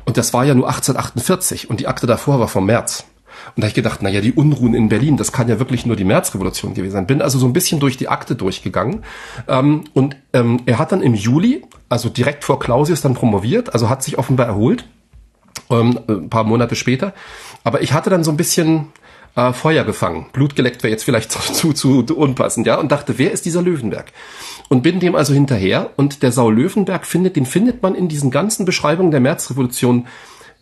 Und 0.05 0.17
das 0.17 0.35
war 0.35 0.45
ja 0.45 0.55
nur 0.55 0.67
1848 0.67 1.71
und 1.71 1.81
die 1.81 1.87
Akte 1.87 2.07
davor 2.07 2.41
war 2.41 2.49
vom 2.49 2.67
März. 2.67 3.05
Und 3.55 3.63
da 3.63 3.63
habe 3.63 3.69
ich 3.69 3.75
gedacht, 3.75 4.03
naja, 4.03 4.21
die 4.21 4.33
Unruhen 4.33 4.75
in 4.75 4.89
Berlin, 4.89 5.17
das 5.17 5.33
kann 5.33 5.49
ja 5.49 5.59
wirklich 5.59 5.87
nur 5.87 5.97
die 5.97 6.05
Märzrevolution 6.05 6.75
gewesen 6.75 6.93
sein. 6.93 7.07
Bin 7.07 7.23
also 7.23 7.39
so 7.39 7.47
ein 7.47 7.53
bisschen 7.53 7.81
durch 7.81 7.97
die 7.97 8.09
Akte 8.09 8.35
durchgegangen. 8.35 9.05
Ähm, 9.49 9.85
und 9.95 10.17
ähm, 10.33 10.61
er 10.67 10.79
hat 10.79 10.93
dann 10.93 11.03
im 11.03 11.15
Juli, 11.15 11.65
also 11.89 12.09
direkt 12.09 12.45
vor 12.45 12.59
Clausius, 12.59 13.01
dann 13.01 13.15
promoviert, 13.15 13.73
also 13.73 13.89
hat 13.89 14.03
sich 14.03 14.19
offenbar 14.19 14.47
erholt 14.47 14.85
ähm, 15.73 15.99
ein 16.09 16.31
paar 16.31 16.44
Monate 16.44 16.77
später. 16.77 17.12
Aber 17.65 17.82
ich 17.82 17.93
hatte 17.93 18.11
dann 18.11 18.24
so 18.24 18.31
ein 18.31 18.36
bisschen 18.36 18.93
äh, 19.36 19.53
Feuer 19.53 19.85
gefangen. 19.85 20.27
Blut 20.32 20.57
geleckt 20.57 20.82
wäre 20.82 20.90
jetzt 20.90 21.05
vielleicht 21.05 21.32
zu, 21.32 21.73
zu, 21.73 22.03
zu 22.03 22.16
unpassend, 22.16 22.66
ja, 22.66 22.77
und 22.77 22.93
dachte, 22.93 23.19
wer 23.19 23.32
ist 23.32 23.44
dieser 23.44 23.62
Löwenberg? 23.62 24.12
Und 24.69 24.82
bin 24.82 25.01
dem 25.01 25.15
also 25.15 25.35
hinterher 25.35 25.90
und 25.97 26.23
der 26.23 26.32
Saul 26.32 26.55
Löwenberg 26.55 27.07
findet, 27.07 27.36
den 27.36 27.47
findet 27.47 27.82
man 27.82 27.94
in 27.94 28.09
diesen 28.09 28.31
ganzen 28.31 28.65
Beschreibungen 28.65 29.11
der 29.11 29.20
Märzrevolution 29.20 30.07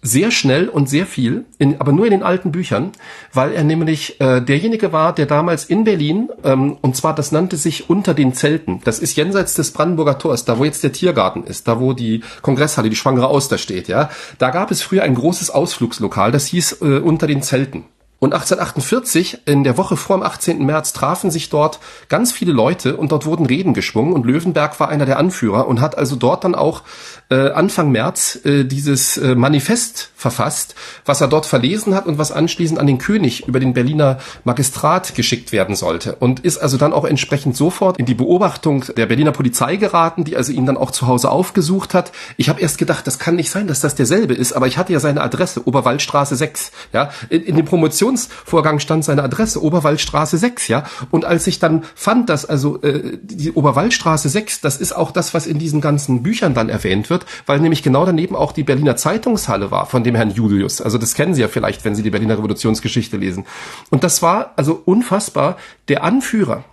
sehr 0.02 0.30
schnell 0.30 0.68
und 0.68 0.88
sehr 0.88 1.06
viel, 1.06 1.44
in, 1.58 1.80
aber 1.80 1.92
nur 1.92 2.06
in 2.06 2.12
den 2.12 2.22
alten 2.22 2.52
Büchern, 2.52 2.92
weil 3.32 3.52
er 3.52 3.64
nämlich 3.64 4.20
äh, 4.20 4.40
derjenige 4.40 4.92
war, 4.92 5.14
der 5.14 5.26
damals 5.26 5.64
in 5.64 5.84
Berlin, 5.84 6.30
ähm, 6.42 6.78
und 6.80 6.96
zwar 6.96 7.14
das 7.14 7.32
nannte 7.32 7.56
sich 7.56 7.90
unter 7.90 8.14
den 8.14 8.32
Zelten, 8.32 8.80
das 8.84 8.98
ist 8.98 9.16
jenseits 9.16 9.54
des 9.54 9.72
Brandenburger 9.72 10.18
Tors, 10.18 10.44
da 10.44 10.58
wo 10.58 10.64
jetzt 10.64 10.82
der 10.82 10.92
Tiergarten 10.92 11.44
ist, 11.44 11.68
da 11.68 11.80
wo 11.80 11.92
die 11.92 12.22
Kongresshalle, 12.40 12.88
die 12.88 12.96
Schwangere 12.96 13.28
Auster 13.28 13.58
steht, 13.58 13.88
ja, 13.88 14.08
da 14.38 14.50
gab 14.50 14.70
es 14.70 14.82
früher 14.82 15.02
ein 15.02 15.14
großes 15.14 15.50
Ausflugslokal, 15.50 16.32
das 16.32 16.46
hieß 16.46 16.80
äh, 16.80 16.98
unter 16.98 17.26
den 17.26 17.42
Zelten. 17.42 17.84
Und 18.20 18.34
1848, 18.34 19.46
in 19.46 19.64
der 19.64 19.78
Woche 19.78 19.96
vor 19.96 20.18
dem 20.18 20.22
18. 20.22 20.64
März, 20.64 20.92
trafen 20.92 21.30
sich 21.30 21.48
dort 21.48 21.80
ganz 22.10 22.32
viele 22.32 22.52
Leute 22.52 22.98
und 22.98 23.12
dort 23.12 23.24
wurden 23.24 23.46
Reden 23.46 23.72
geschwungen 23.72 24.12
und 24.12 24.26
Löwenberg 24.26 24.78
war 24.78 24.90
einer 24.90 25.06
der 25.06 25.18
Anführer 25.18 25.66
und 25.66 25.80
hat 25.80 25.96
also 25.96 26.16
dort 26.16 26.44
dann 26.44 26.54
auch 26.54 26.82
äh, 27.30 27.50
Anfang 27.52 27.90
März 27.90 28.40
äh, 28.44 28.64
dieses 28.64 29.16
äh, 29.16 29.34
Manifest 29.34 30.10
verfasst, 30.14 30.74
was 31.06 31.22
er 31.22 31.28
dort 31.28 31.46
verlesen 31.46 31.94
hat 31.94 32.04
und 32.06 32.18
was 32.18 32.30
anschließend 32.30 32.78
an 32.78 32.86
den 32.86 32.98
König 32.98 33.48
über 33.48 33.58
den 33.58 33.72
Berliner 33.72 34.18
Magistrat 34.44 35.14
geschickt 35.14 35.50
werden 35.50 35.74
sollte. 35.74 36.16
Und 36.16 36.40
ist 36.40 36.58
also 36.58 36.76
dann 36.76 36.92
auch 36.92 37.06
entsprechend 37.06 37.56
sofort 37.56 37.98
in 37.98 38.04
die 38.04 38.14
Beobachtung 38.14 38.84
der 38.98 39.06
Berliner 39.06 39.32
Polizei 39.32 39.76
geraten, 39.76 40.24
die 40.24 40.36
also 40.36 40.52
ihn 40.52 40.66
dann 40.66 40.76
auch 40.76 40.90
zu 40.90 41.06
Hause 41.06 41.30
aufgesucht 41.30 41.94
hat. 41.94 42.12
Ich 42.36 42.50
habe 42.50 42.60
erst 42.60 42.76
gedacht, 42.76 43.06
das 43.06 43.18
kann 43.18 43.36
nicht 43.36 43.50
sein, 43.50 43.66
dass 43.66 43.80
das 43.80 43.94
derselbe 43.94 44.34
ist, 44.34 44.52
aber 44.52 44.66
ich 44.66 44.76
hatte 44.76 44.92
ja 44.92 45.00
seine 45.00 45.22
Adresse, 45.22 45.66
Oberwaldstraße 45.66 46.36
6. 46.36 46.72
Ja, 46.92 47.10
in, 47.30 47.42
in 47.44 47.56
dem 47.56 47.64
Promotionsvorgang 48.10 48.78
stand 48.78 49.04
seine 49.04 49.22
Adresse, 49.22 49.62
Oberwaldstraße 49.62 50.38
6, 50.38 50.68
ja. 50.68 50.84
Und 51.10 51.24
als 51.24 51.46
ich 51.46 51.58
dann 51.58 51.84
fand, 51.94 52.28
dass 52.28 52.44
also 52.44 52.80
äh, 52.82 53.18
die 53.22 53.52
Oberwaldstraße 53.52 54.28
6, 54.28 54.60
das 54.60 54.76
ist 54.76 54.92
auch 54.92 55.10
das, 55.10 55.34
was 55.34 55.46
in 55.46 55.58
diesen 55.58 55.80
ganzen 55.80 56.22
Büchern 56.22 56.54
dann 56.54 56.68
erwähnt 56.68 57.10
wird, 57.10 57.26
weil 57.46 57.60
nämlich 57.60 57.82
genau 57.82 58.04
daneben 58.04 58.36
auch 58.36 58.52
die 58.52 58.62
Berliner 58.62 58.96
Zeitungshalle 58.96 59.70
war 59.70 59.86
von 59.86 60.04
dem 60.04 60.14
Herrn 60.14 60.30
Julius. 60.30 60.80
Also 60.80 60.98
das 60.98 61.14
kennen 61.14 61.34
Sie 61.34 61.40
ja 61.40 61.48
vielleicht, 61.48 61.84
wenn 61.84 61.94
Sie 61.94 62.02
die 62.02 62.10
Berliner 62.10 62.38
Revolutionsgeschichte 62.38 63.16
lesen. 63.16 63.46
Und 63.90 64.04
das 64.04 64.22
war 64.22 64.52
also 64.56 64.82
unfassbar. 64.84 65.56
Der 65.88 66.04
Anführer 66.04 66.64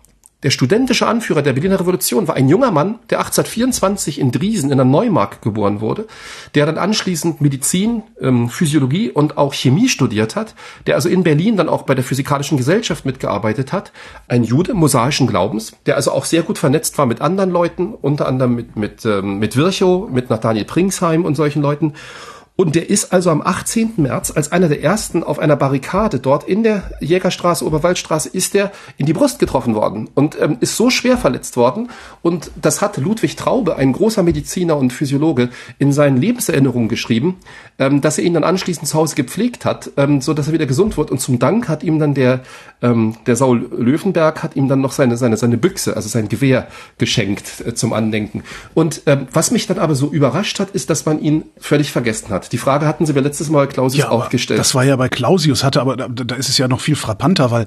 der 0.47 0.51
studentische 0.51 1.05
Anführer 1.05 1.41
der 1.41 1.51
Berliner 1.51 1.77
Revolution 1.77 2.29
war 2.29 2.35
ein 2.35 2.47
junger 2.47 2.71
Mann, 2.71 2.99
der 3.09 3.19
1824 3.19 4.17
in 4.17 4.31
Driesen 4.31 4.71
in 4.71 4.77
der 4.77 4.85
Neumark 4.85 5.41
geboren 5.41 5.81
wurde, 5.81 6.07
der 6.55 6.65
dann 6.65 6.77
anschließend 6.77 7.41
Medizin, 7.41 8.03
ähm, 8.21 8.47
Physiologie 8.47 9.11
und 9.11 9.37
auch 9.37 9.53
Chemie 9.53 9.89
studiert 9.89 10.37
hat, 10.37 10.55
der 10.85 10.95
also 10.95 11.09
in 11.09 11.23
Berlin 11.23 11.57
dann 11.57 11.67
auch 11.67 11.81
bei 11.81 11.95
der 11.95 12.03
Physikalischen 12.05 12.57
Gesellschaft 12.57 13.05
mitgearbeitet 13.05 13.73
hat, 13.73 13.91
ein 14.29 14.45
Jude 14.45 14.73
mosaischen 14.73 15.27
Glaubens, 15.27 15.73
der 15.85 15.97
also 15.97 16.13
auch 16.13 16.23
sehr 16.23 16.43
gut 16.43 16.57
vernetzt 16.57 16.97
war 16.97 17.07
mit 17.07 17.19
anderen 17.19 17.51
Leuten, 17.51 17.93
unter 17.93 18.25
anderem 18.25 18.55
mit, 18.55 18.77
mit, 18.77 19.05
ähm, 19.05 19.39
mit 19.39 19.57
Virchow, 19.57 20.09
mit 20.09 20.29
Nathaniel 20.29 20.63
Pringsheim 20.63 21.25
und 21.25 21.35
solchen 21.35 21.61
Leuten 21.61 21.91
Und 22.57 22.73
der 22.73 22.89
ist 22.89 23.13
also 23.13 23.29
am 23.29 23.41
18. 23.41 23.93
März 23.97 24.31
als 24.35 24.51
einer 24.51 24.67
der 24.67 24.83
ersten 24.83 25.21
auf 25.21 25.37
einer 25.37 25.55
Barrikade 25.55 26.19
dort 26.19 26.43
in 26.43 26.63
der 26.63 26.89
Jägerstraße, 26.99 27.63
Oberwaldstraße, 27.63 28.29
ist 28.29 28.55
der 28.55 28.71
in 28.97 29.05
die 29.05 29.13
Brust 29.13 29.37
getroffen 29.37 29.75
worden 29.75 30.09
und 30.15 30.41
ähm, 30.41 30.57
ist 30.59 30.75
so 30.75 30.89
schwer 30.89 31.17
verletzt 31.17 31.55
worden. 31.55 31.91
Und 32.23 32.49
das 32.59 32.81
hat 32.81 32.97
Ludwig 32.97 33.35
Traube, 33.35 33.75
ein 33.75 33.93
großer 33.93 34.23
Mediziner 34.23 34.75
und 34.75 34.91
Physiologe, 34.91 35.49
in 35.77 35.93
seinen 35.93 36.17
Lebenserinnerungen 36.17 36.89
geschrieben, 36.89 37.35
ähm, 37.77 38.01
dass 38.01 38.17
er 38.17 38.23
ihn 38.23 38.33
dann 38.33 38.43
anschließend 38.43 38.87
zu 38.87 38.97
Hause 38.97 39.15
gepflegt 39.15 39.63
hat, 39.63 39.91
ähm, 39.95 40.21
so 40.21 40.33
dass 40.33 40.47
er 40.47 40.53
wieder 40.53 40.65
gesund 40.65 40.97
wird. 40.97 41.11
Und 41.11 41.21
zum 41.21 41.37
Dank 41.37 41.69
hat 41.69 41.83
ihm 41.83 41.99
dann 41.99 42.15
der, 42.15 42.39
ähm, 42.81 43.17
der 43.27 43.35
Saul 43.35 43.69
Löwenberg 43.77 44.41
hat 44.41 44.55
ihm 44.55 44.67
dann 44.67 44.81
noch 44.81 44.93
seine, 44.93 45.15
seine, 45.15 45.37
seine 45.37 45.57
Büchse, 45.57 45.95
also 45.95 46.09
sein 46.09 46.27
Gewehr 46.27 46.67
geschenkt 46.97 47.63
äh, 47.67 47.75
zum 47.75 47.93
Andenken. 47.93 48.41
Und 48.73 49.03
ähm, 49.05 49.27
was 49.31 49.51
mich 49.51 49.67
dann 49.67 49.77
aber 49.77 49.93
so 49.93 50.09
überrascht 50.09 50.59
hat, 50.59 50.71
ist, 50.71 50.89
dass 50.89 51.05
man 51.05 51.21
ihn 51.21 51.43
völlig 51.59 51.91
vergessen 51.91 52.29
hat. 52.29 52.46
Die 52.49 52.57
Frage 52.57 52.85
hatten 52.85 53.05
Sie 53.05 53.13
mir 53.13 53.21
letztes 53.21 53.49
Mal 53.49 53.67
Clausius 53.67 54.05
Ja, 54.05 54.09
auch 54.09 54.29
gestellt. 54.29 54.59
das 54.59 54.75
war 54.75 54.83
ja 54.83 54.95
bei 54.95 55.09
Clausius 55.09 55.63
hatte, 55.63 55.81
aber 55.81 55.97
da, 55.97 56.07
da 56.07 56.35
ist 56.35 56.49
es 56.49 56.57
ja 56.57 56.67
noch 56.67 56.81
viel 56.81 56.95
frappanter, 56.95 57.51
weil 57.51 57.65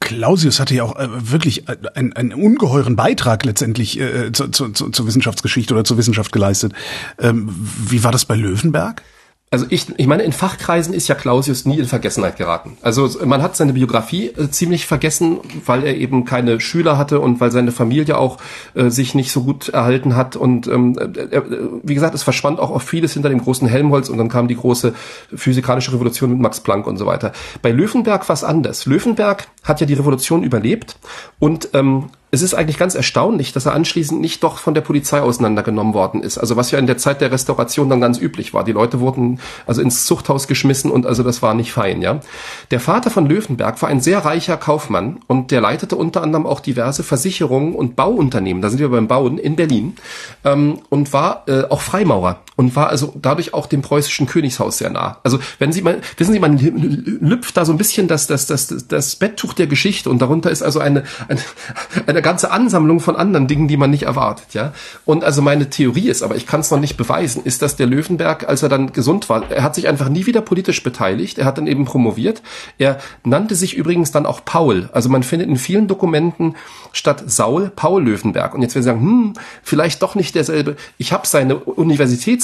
Clausius 0.00 0.60
hatte 0.60 0.74
ja 0.74 0.84
auch 0.84 0.96
äh, 0.96 1.08
wirklich 1.10 1.68
äh, 1.68 1.76
einen, 1.94 2.12
einen 2.12 2.34
ungeheuren 2.34 2.94
Beitrag 2.94 3.44
letztendlich 3.44 3.98
äh, 3.98 4.32
zu, 4.32 4.48
zu, 4.48 4.68
zu, 4.70 4.90
zur 4.90 5.06
Wissenschaftsgeschichte 5.06 5.72
oder 5.72 5.84
zur 5.84 5.96
Wissenschaft 5.96 6.30
geleistet. 6.30 6.74
Ähm, 7.18 7.48
wie 7.88 8.04
war 8.04 8.12
das 8.12 8.26
bei 8.26 8.36
Löwenberg? 8.36 9.02
Also 9.54 9.66
ich, 9.68 9.86
ich 9.98 10.08
meine, 10.08 10.24
in 10.24 10.32
Fachkreisen 10.32 10.92
ist 10.92 11.06
ja 11.06 11.14
Clausius 11.14 11.64
nie 11.64 11.78
in 11.78 11.84
Vergessenheit 11.84 12.36
geraten. 12.36 12.76
Also 12.82 13.08
man 13.24 13.40
hat 13.40 13.54
seine 13.54 13.72
Biografie 13.72 14.30
äh, 14.30 14.50
ziemlich 14.50 14.84
vergessen, 14.84 15.38
weil 15.64 15.84
er 15.84 15.96
eben 15.96 16.24
keine 16.24 16.58
Schüler 16.58 16.98
hatte 16.98 17.20
und 17.20 17.38
weil 17.38 17.52
seine 17.52 17.70
Familie 17.70 18.18
auch 18.18 18.38
äh, 18.74 18.90
sich 18.90 19.14
nicht 19.14 19.30
so 19.30 19.44
gut 19.44 19.68
erhalten 19.68 20.16
hat. 20.16 20.34
Und 20.34 20.66
ähm, 20.66 20.98
äh, 20.98 21.40
wie 21.84 21.94
gesagt, 21.94 22.16
es 22.16 22.24
verschwand 22.24 22.58
auch 22.58 22.70
oft 22.70 22.88
vieles 22.88 23.12
hinter 23.12 23.28
dem 23.28 23.40
großen 23.40 23.68
Helmholtz 23.68 24.08
und 24.08 24.18
dann 24.18 24.28
kam 24.28 24.48
die 24.48 24.56
große 24.56 24.92
physikalische 25.32 25.92
Revolution 25.92 26.30
mit 26.30 26.40
Max 26.40 26.58
Planck 26.58 26.88
und 26.88 26.96
so 26.96 27.06
weiter. 27.06 27.30
Bei 27.62 27.70
Löwenberg 27.70 28.28
war 28.28 28.34
es 28.34 28.42
anders. 28.42 28.86
Löwenberg 28.86 29.46
hat 29.62 29.80
ja 29.80 29.86
die 29.86 29.94
Revolution 29.94 30.42
überlebt 30.42 30.96
und 31.38 31.68
ähm, 31.74 32.06
es 32.34 32.42
ist 32.42 32.54
eigentlich 32.54 32.78
ganz 32.78 32.94
erstaunlich, 32.94 33.52
dass 33.52 33.66
er 33.66 33.72
anschließend 33.72 34.20
nicht 34.20 34.42
doch 34.42 34.58
von 34.58 34.74
der 34.74 34.80
Polizei 34.80 35.20
auseinandergenommen 35.20 35.94
worden 35.94 36.22
ist. 36.22 36.36
Also 36.36 36.56
was 36.56 36.70
ja 36.70 36.78
in 36.78 36.86
der 36.86 36.98
Zeit 36.98 37.20
der 37.20 37.30
Restauration 37.30 37.88
dann 37.88 38.00
ganz 38.00 38.18
üblich 38.18 38.52
war. 38.52 38.64
Die 38.64 38.72
Leute 38.72 39.00
wurden 39.00 39.40
also 39.66 39.80
ins 39.80 40.04
Zuchthaus 40.04 40.48
geschmissen 40.48 40.90
und 40.90 41.06
also 41.06 41.22
das 41.22 41.42
war 41.42 41.54
nicht 41.54 41.72
fein, 41.72 42.02
ja. 42.02 42.20
Der 42.70 42.80
Vater 42.80 43.10
von 43.10 43.26
Löwenberg 43.26 43.80
war 43.80 43.88
ein 43.88 44.00
sehr 44.00 44.18
reicher 44.18 44.56
Kaufmann 44.56 45.20
und 45.26 45.50
der 45.50 45.60
leitete 45.60 45.96
unter 45.96 46.22
anderem 46.22 46.46
auch 46.46 46.60
diverse 46.60 47.02
Versicherungen 47.04 47.74
und 47.74 47.96
Bauunternehmen, 47.96 48.60
da 48.60 48.68
sind 48.68 48.80
wir 48.80 48.88
beim 48.88 49.08
Bauen 49.08 49.38
in 49.38 49.56
Berlin, 49.56 49.96
ähm, 50.44 50.80
und 50.90 51.12
war 51.12 51.44
äh, 51.46 51.64
auch 51.70 51.80
Freimaurer 51.80 52.40
und 52.56 52.76
war 52.76 52.88
also 52.88 53.14
dadurch 53.20 53.54
auch 53.54 53.66
dem 53.66 53.82
preußischen 53.82 54.26
Königshaus 54.26 54.78
sehr 54.78 54.90
nah. 54.90 55.18
Also 55.22 55.38
wenn 55.58 55.72
Sie 55.72 55.82
mal, 55.82 56.00
wissen 56.16 56.32
Sie, 56.32 56.40
man 56.40 56.58
lüpft 56.58 57.56
da 57.56 57.64
so 57.64 57.72
ein 57.72 57.78
bisschen 57.78 58.08
das, 58.08 58.26
das, 58.26 58.46
das, 58.46 58.86
das 58.88 59.16
Betttuch 59.16 59.54
der 59.54 59.66
Geschichte 59.66 60.10
und 60.10 60.20
darunter 60.20 60.50
ist 60.50 60.62
also 60.62 60.80
eine, 60.80 61.04
eine, 61.28 61.40
eine 62.06 62.22
ganze 62.22 62.50
Ansammlung 62.50 63.00
von 63.00 63.16
anderen 63.16 63.46
Dingen, 63.46 63.68
die 63.68 63.76
man 63.76 63.90
nicht 63.90 64.04
erwartet, 64.04 64.54
ja. 64.54 64.72
Und 65.04 65.24
also 65.24 65.42
meine 65.42 65.70
Theorie 65.70 66.08
ist, 66.08 66.22
aber 66.22 66.36
ich 66.36 66.46
kann 66.46 66.60
es 66.60 66.70
noch 66.70 66.80
nicht 66.80 66.96
beweisen, 66.96 67.42
ist, 67.44 67.62
dass 67.62 67.76
der 67.76 67.86
Löwenberg, 67.86 68.48
als 68.48 68.62
er 68.62 68.68
dann 68.68 68.92
gesund 68.92 69.28
war, 69.28 69.50
er 69.50 69.62
hat 69.62 69.74
sich 69.74 69.88
einfach 69.88 70.08
nie 70.08 70.26
wieder 70.26 70.40
politisch 70.40 70.82
beteiligt, 70.82 71.38
er 71.38 71.44
hat 71.44 71.58
dann 71.58 71.66
eben 71.66 71.84
promoviert. 71.84 72.42
Er 72.78 72.98
nannte 73.24 73.54
sich 73.54 73.74
übrigens 73.74 74.12
dann 74.12 74.26
auch 74.26 74.44
Paul. 74.44 74.88
Also 74.92 75.08
man 75.08 75.22
findet 75.22 75.48
in 75.48 75.56
vielen 75.56 75.88
Dokumenten 75.88 76.54
statt 76.92 77.24
Saul 77.26 77.70
Paul 77.74 78.04
Löwenberg. 78.04 78.54
Und 78.54 78.62
jetzt 78.62 78.74
werden 78.74 78.82
Sie 78.82 78.88
sagen, 78.88 79.00
hm, 79.00 79.32
vielleicht 79.62 80.02
doch 80.02 80.14
nicht 80.14 80.34
derselbe. 80.34 80.76
Ich 80.98 81.12
habe 81.12 81.26
seine 81.26 81.54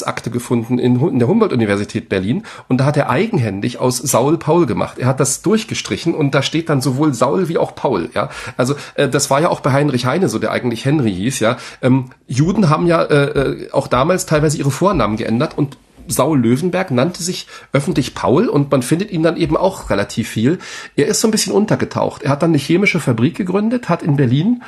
Universitätsakte 0.01 0.31
gefunden 0.31 0.79
in, 0.79 1.01
in 1.01 1.19
der 1.19 1.29
Humboldt-Universität 1.29 2.09
Berlin 2.09 2.45
und 2.69 2.79
da 2.79 2.85
hat 2.85 2.97
er 2.97 3.11
eigenhändig 3.11 3.79
aus 3.79 3.99
Saul 3.99 4.39
Paul 4.39 4.67
gemacht. 4.67 4.99
Er 4.99 5.07
hat 5.07 5.21
das 5.21 5.43
durchgestrichen 5.43 6.15
und 6.15 6.35
da 6.35 6.43
steht 6.43 6.69
dann 6.69 6.81
sowohl 6.81 7.15
Saul 7.15 7.49
wie 7.49 7.59
auch 7.59 7.75
Paul. 7.75 8.11
Ja, 8.15 8.31
also 8.57 8.75
äh, 8.95 9.09
das 9.09 9.31
war 9.31 9.41
ja 9.41 9.49
auch 9.49 9.61
bei 9.61 9.73
Heinrich 9.73 10.07
Heine 10.07 10.29
so, 10.29 10.39
der 10.39 10.53
eigentlich 10.53 10.85
Henry 10.85 11.13
hieß. 11.13 11.41
Ja, 11.41 11.57
ähm, 11.83 12.07
Juden 12.27 12.69
haben 12.69 12.87
ja 12.87 13.03
äh, 13.03 13.25
äh, 13.25 13.73
auch 13.73 13.89
damals 13.89 14.27
teilweise 14.27 14.59
ihre 14.59 14.71
Vornamen 14.71 15.17
geändert 15.17 15.57
und 15.57 15.77
Saul 16.09 16.41
Löwenberg 16.41 16.91
nannte 16.91 17.23
sich 17.23 17.47
öffentlich 17.73 18.15
Paul 18.15 18.49
und 18.49 18.71
man 18.71 18.83
findet 18.83 19.13
ihn 19.13 19.23
dann 19.23 19.37
eben 19.37 19.57
auch 19.57 19.91
relativ 19.91 20.29
viel. 20.29 20.59
Er 20.97 21.07
ist 21.07 21.21
so 21.21 21.29
ein 21.29 21.31
bisschen 21.31 21.53
untergetaucht. 21.53 22.23
Er 22.23 22.31
hat 22.31 22.43
dann 22.43 22.51
eine 22.51 22.59
chemische 22.59 22.99
Fabrik 22.99 23.37
gegründet, 23.37 23.89
hat 23.89 24.03
in 24.03 24.17
Berlin 24.17 24.63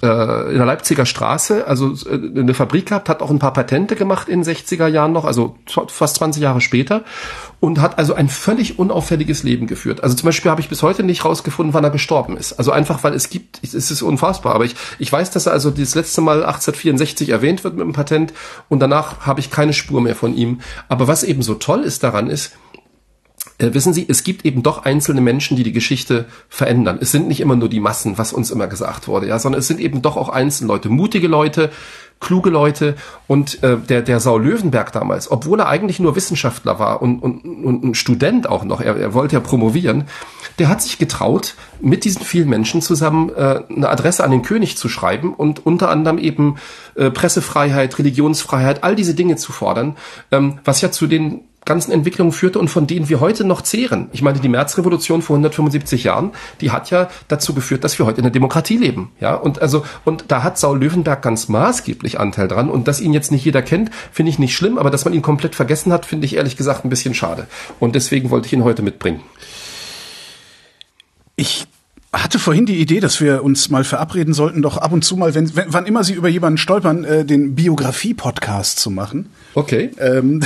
in 0.00 0.08
der 0.08 0.64
Leipziger 0.64 1.06
Straße, 1.06 1.66
also 1.66 1.92
äh, 2.08 2.14
eine 2.14 2.54
Fabrik 2.54 2.86
gehabt, 2.86 3.08
hat 3.08 3.20
auch 3.20 3.30
ein 3.30 3.40
paar 3.40 3.52
Patente 3.52 3.96
gemacht 3.96 4.28
in 4.28 4.44
60er 4.44 4.86
Jahren 4.86 5.12
noch, 5.12 5.24
also 5.24 5.56
fast 5.88 6.16
20 6.16 6.40
Jahre 6.40 6.60
später 6.60 7.02
und 7.58 7.80
hat 7.80 7.98
also 7.98 8.14
ein 8.14 8.28
völlig 8.28 8.78
unauffälliges 8.78 9.42
Leben 9.42 9.66
geführt. 9.66 10.04
Also 10.04 10.14
zum 10.14 10.26
Beispiel 10.26 10.50
habe 10.52 10.60
ich 10.60 10.68
bis 10.68 10.84
heute 10.84 11.02
nicht 11.02 11.24
rausgefunden, 11.24 11.74
wann 11.74 11.82
er 11.82 11.90
gestorben 11.90 12.36
ist. 12.36 12.52
Also 12.52 12.70
einfach, 12.70 13.02
weil 13.02 13.14
es 13.14 13.28
gibt, 13.28 13.58
es 13.62 13.74
ist 13.74 14.02
unfassbar, 14.02 14.54
aber 14.54 14.64
ich, 14.64 14.76
ich 15.00 15.10
weiß, 15.10 15.32
dass 15.32 15.46
er 15.46 15.52
also 15.52 15.70
das 15.70 15.96
letzte 15.96 16.20
Mal 16.20 16.44
1864 16.44 17.30
erwähnt 17.30 17.64
wird 17.64 17.74
mit 17.74 17.84
dem 17.84 17.92
Patent 17.92 18.32
und 18.68 18.78
danach 18.78 19.26
habe 19.26 19.40
ich 19.40 19.50
keine 19.50 19.72
Spur 19.72 20.00
mehr 20.00 20.14
von 20.14 20.34
ihm. 20.36 20.60
Aber 20.88 21.08
was 21.08 21.24
eben 21.24 21.42
so 21.42 21.54
toll 21.54 21.80
ist 21.80 22.04
daran 22.04 22.30
ist, 22.30 22.52
äh, 23.58 23.74
wissen 23.74 23.92
Sie, 23.92 24.06
es 24.08 24.24
gibt 24.24 24.44
eben 24.44 24.62
doch 24.62 24.84
einzelne 24.84 25.20
Menschen, 25.20 25.56
die 25.56 25.62
die 25.62 25.72
Geschichte 25.72 26.26
verändern. 26.48 26.98
Es 27.00 27.12
sind 27.12 27.28
nicht 27.28 27.40
immer 27.40 27.56
nur 27.56 27.68
die 27.68 27.80
Massen, 27.80 28.18
was 28.18 28.32
uns 28.32 28.50
immer 28.50 28.66
gesagt 28.66 29.08
wurde, 29.08 29.28
ja, 29.28 29.38
sondern 29.38 29.60
es 29.60 29.66
sind 29.66 29.80
eben 29.80 30.02
doch 30.02 30.16
auch 30.16 30.28
einzelne 30.28 30.68
Leute, 30.68 30.88
mutige 30.88 31.28
Leute, 31.28 31.70
kluge 32.20 32.50
Leute 32.50 32.96
und 33.26 33.62
äh, 33.62 33.76
der 33.76 34.02
der 34.02 34.20
Saul 34.20 34.44
Löwenberg 34.44 34.92
damals, 34.92 35.30
obwohl 35.30 35.60
er 35.60 35.68
eigentlich 35.68 36.00
nur 36.00 36.16
Wissenschaftler 36.16 36.78
war 36.78 37.00
und, 37.00 37.20
und, 37.20 37.44
und 37.64 37.84
ein 37.84 37.94
Student 37.94 38.48
auch 38.48 38.64
noch, 38.64 38.80
er, 38.80 38.96
er 38.96 39.14
wollte 39.14 39.36
ja 39.36 39.40
promovieren, 39.40 40.04
der 40.58 40.68
hat 40.68 40.82
sich 40.82 40.98
getraut, 40.98 41.54
mit 41.80 42.04
diesen 42.04 42.22
vielen 42.22 42.48
Menschen 42.48 42.82
zusammen 42.82 43.30
äh, 43.30 43.62
eine 43.68 43.88
Adresse 43.88 44.24
an 44.24 44.32
den 44.32 44.42
König 44.42 44.76
zu 44.76 44.88
schreiben 44.88 45.32
und 45.32 45.64
unter 45.64 45.90
anderem 45.90 46.18
eben 46.18 46.56
äh, 46.96 47.10
Pressefreiheit, 47.10 47.98
Religionsfreiheit, 47.98 48.82
all 48.82 48.96
diese 48.96 49.14
Dinge 49.14 49.36
zu 49.36 49.52
fordern, 49.52 49.96
ähm, 50.32 50.58
was 50.64 50.80
ja 50.80 50.90
zu 50.90 51.06
den 51.06 51.42
ganzen 51.68 51.92
Entwicklungen 51.92 52.32
führte 52.32 52.58
und 52.58 52.68
von 52.68 52.88
denen 52.88 53.08
wir 53.08 53.20
heute 53.20 53.44
noch 53.44 53.60
zehren. 53.62 54.08
Ich 54.12 54.22
meine, 54.22 54.40
die 54.40 54.48
Märzrevolution 54.48 55.22
vor 55.22 55.36
175 55.36 56.02
Jahren, 56.02 56.32
die 56.60 56.72
hat 56.72 56.90
ja 56.90 57.08
dazu 57.28 57.54
geführt, 57.54 57.84
dass 57.84 57.98
wir 57.98 58.06
heute 58.06 58.18
in 58.18 58.24
der 58.24 58.32
Demokratie 58.32 58.78
leben. 58.78 59.12
Ja, 59.20 59.34
und 59.34 59.62
also, 59.62 59.84
und 60.04 60.24
da 60.28 60.42
hat 60.42 60.58
Saul 60.58 60.80
Löwenberg 60.80 61.22
ganz 61.22 61.48
maßgeblich 61.48 62.18
Anteil 62.18 62.48
dran. 62.48 62.70
Und 62.70 62.88
dass 62.88 63.00
ihn 63.00 63.12
jetzt 63.12 63.30
nicht 63.30 63.44
jeder 63.44 63.62
kennt, 63.62 63.90
finde 64.10 64.30
ich 64.30 64.38
nicht 64.38 64.56
schlimm, 64.56 64.78
aber 64.78 64.90
dass 64.90 65.04
man 65.04 65.14
ihn 65.14 65.22
komplett 65.22 65.54
vergessen 65.54 65.92
hat, 65.92 66.06
finde 66.06 66.26
ich 66.26 66.34
ehrlich 66.34 66.56
gesagt 66.56 66.84
ein 66.84 66.90
bisschen 66.90 67.14
schade. 67.14 67.46
Und 67.78 67.94
deswegen 67.94 68.30
wollte 68.30 68.46
ich 68.46 68.52
ihn 68.54 68.64
heute 68.64 68.82
mitbringen. 68.82 69.20
Ich 71.36 71.68
hatte 72.12 72.38
vorhin 72.38 72.64
die 72.64 72.76
Idee, 72.76 73.00
dass 73.00 73.20
wir 73.20 73.44
uns 73.44 73.68
mal 73.68 73.84
verabreden 73.84 74.32
sollten, 74.32 74.62
doch 74.62 74.78
ab 74.78 74.92
und 74.92 75.04
zu 75.04 75.16
mal, 75.16 75.34
wenn, 75.34 75.54
wenn 75.56 75.66
wann 75.68 75.86
immer 75.86 76.04
Sie 76.04 76.14
über 76.14 76.28
jemanden 76.28 76.56
stolpern, 76.56 77.04
äh, 77.04 77.24
den 77.24 77.54
Biografie-Podcast 77.54 78.78
zu 78.78 78.90
machen. 78.90 79.28
Okay. 79.54 79.90
Ähm, 79.98 80.42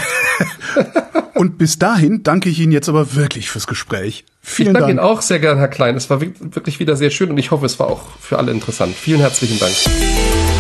und 1.35 1.59
bis 1.59 1.79
dahin 1.79 2.23
danke 2.25 2.49
ich 2.49 2.59
Ihnen 2.59 2.73
jetzt 2.73 2.89
aber 2.89 3.15
wirklich 3.15 3.49
fürs 3.49 3.67
Gespräch. 3.67 4.25
Vielen 4.41 4.69
ich 4.69 4.73
danke 4.73 4.81
Dank. 4.81 4.91
Ihnen 4.91 4.99
auch 4.99 5.23
sehr 5.23 5.39
gern, 5.39 5.59
Herr 5.59 5.69
Klein. 5.69 5.97
Es 5.97 6.11
war 6.11 6.21
wirklich 6.21 6.81
wieder 6.81 6.97
sehr 6.97 7.11
schön 7.11 7.31
und 7.31 7.39
ich 7.39 7.53
hoffe, 7.53 7.67
es 7.67 7.79
war 7.79 7.87
auch 7.87 8.03
für 8.21 8.39
alle 8.39 8.51
interessant. 8.51 8.95
Vielen 8.97 9.21
herzlichen 9.21 9.61
Dank. 9.61 10.52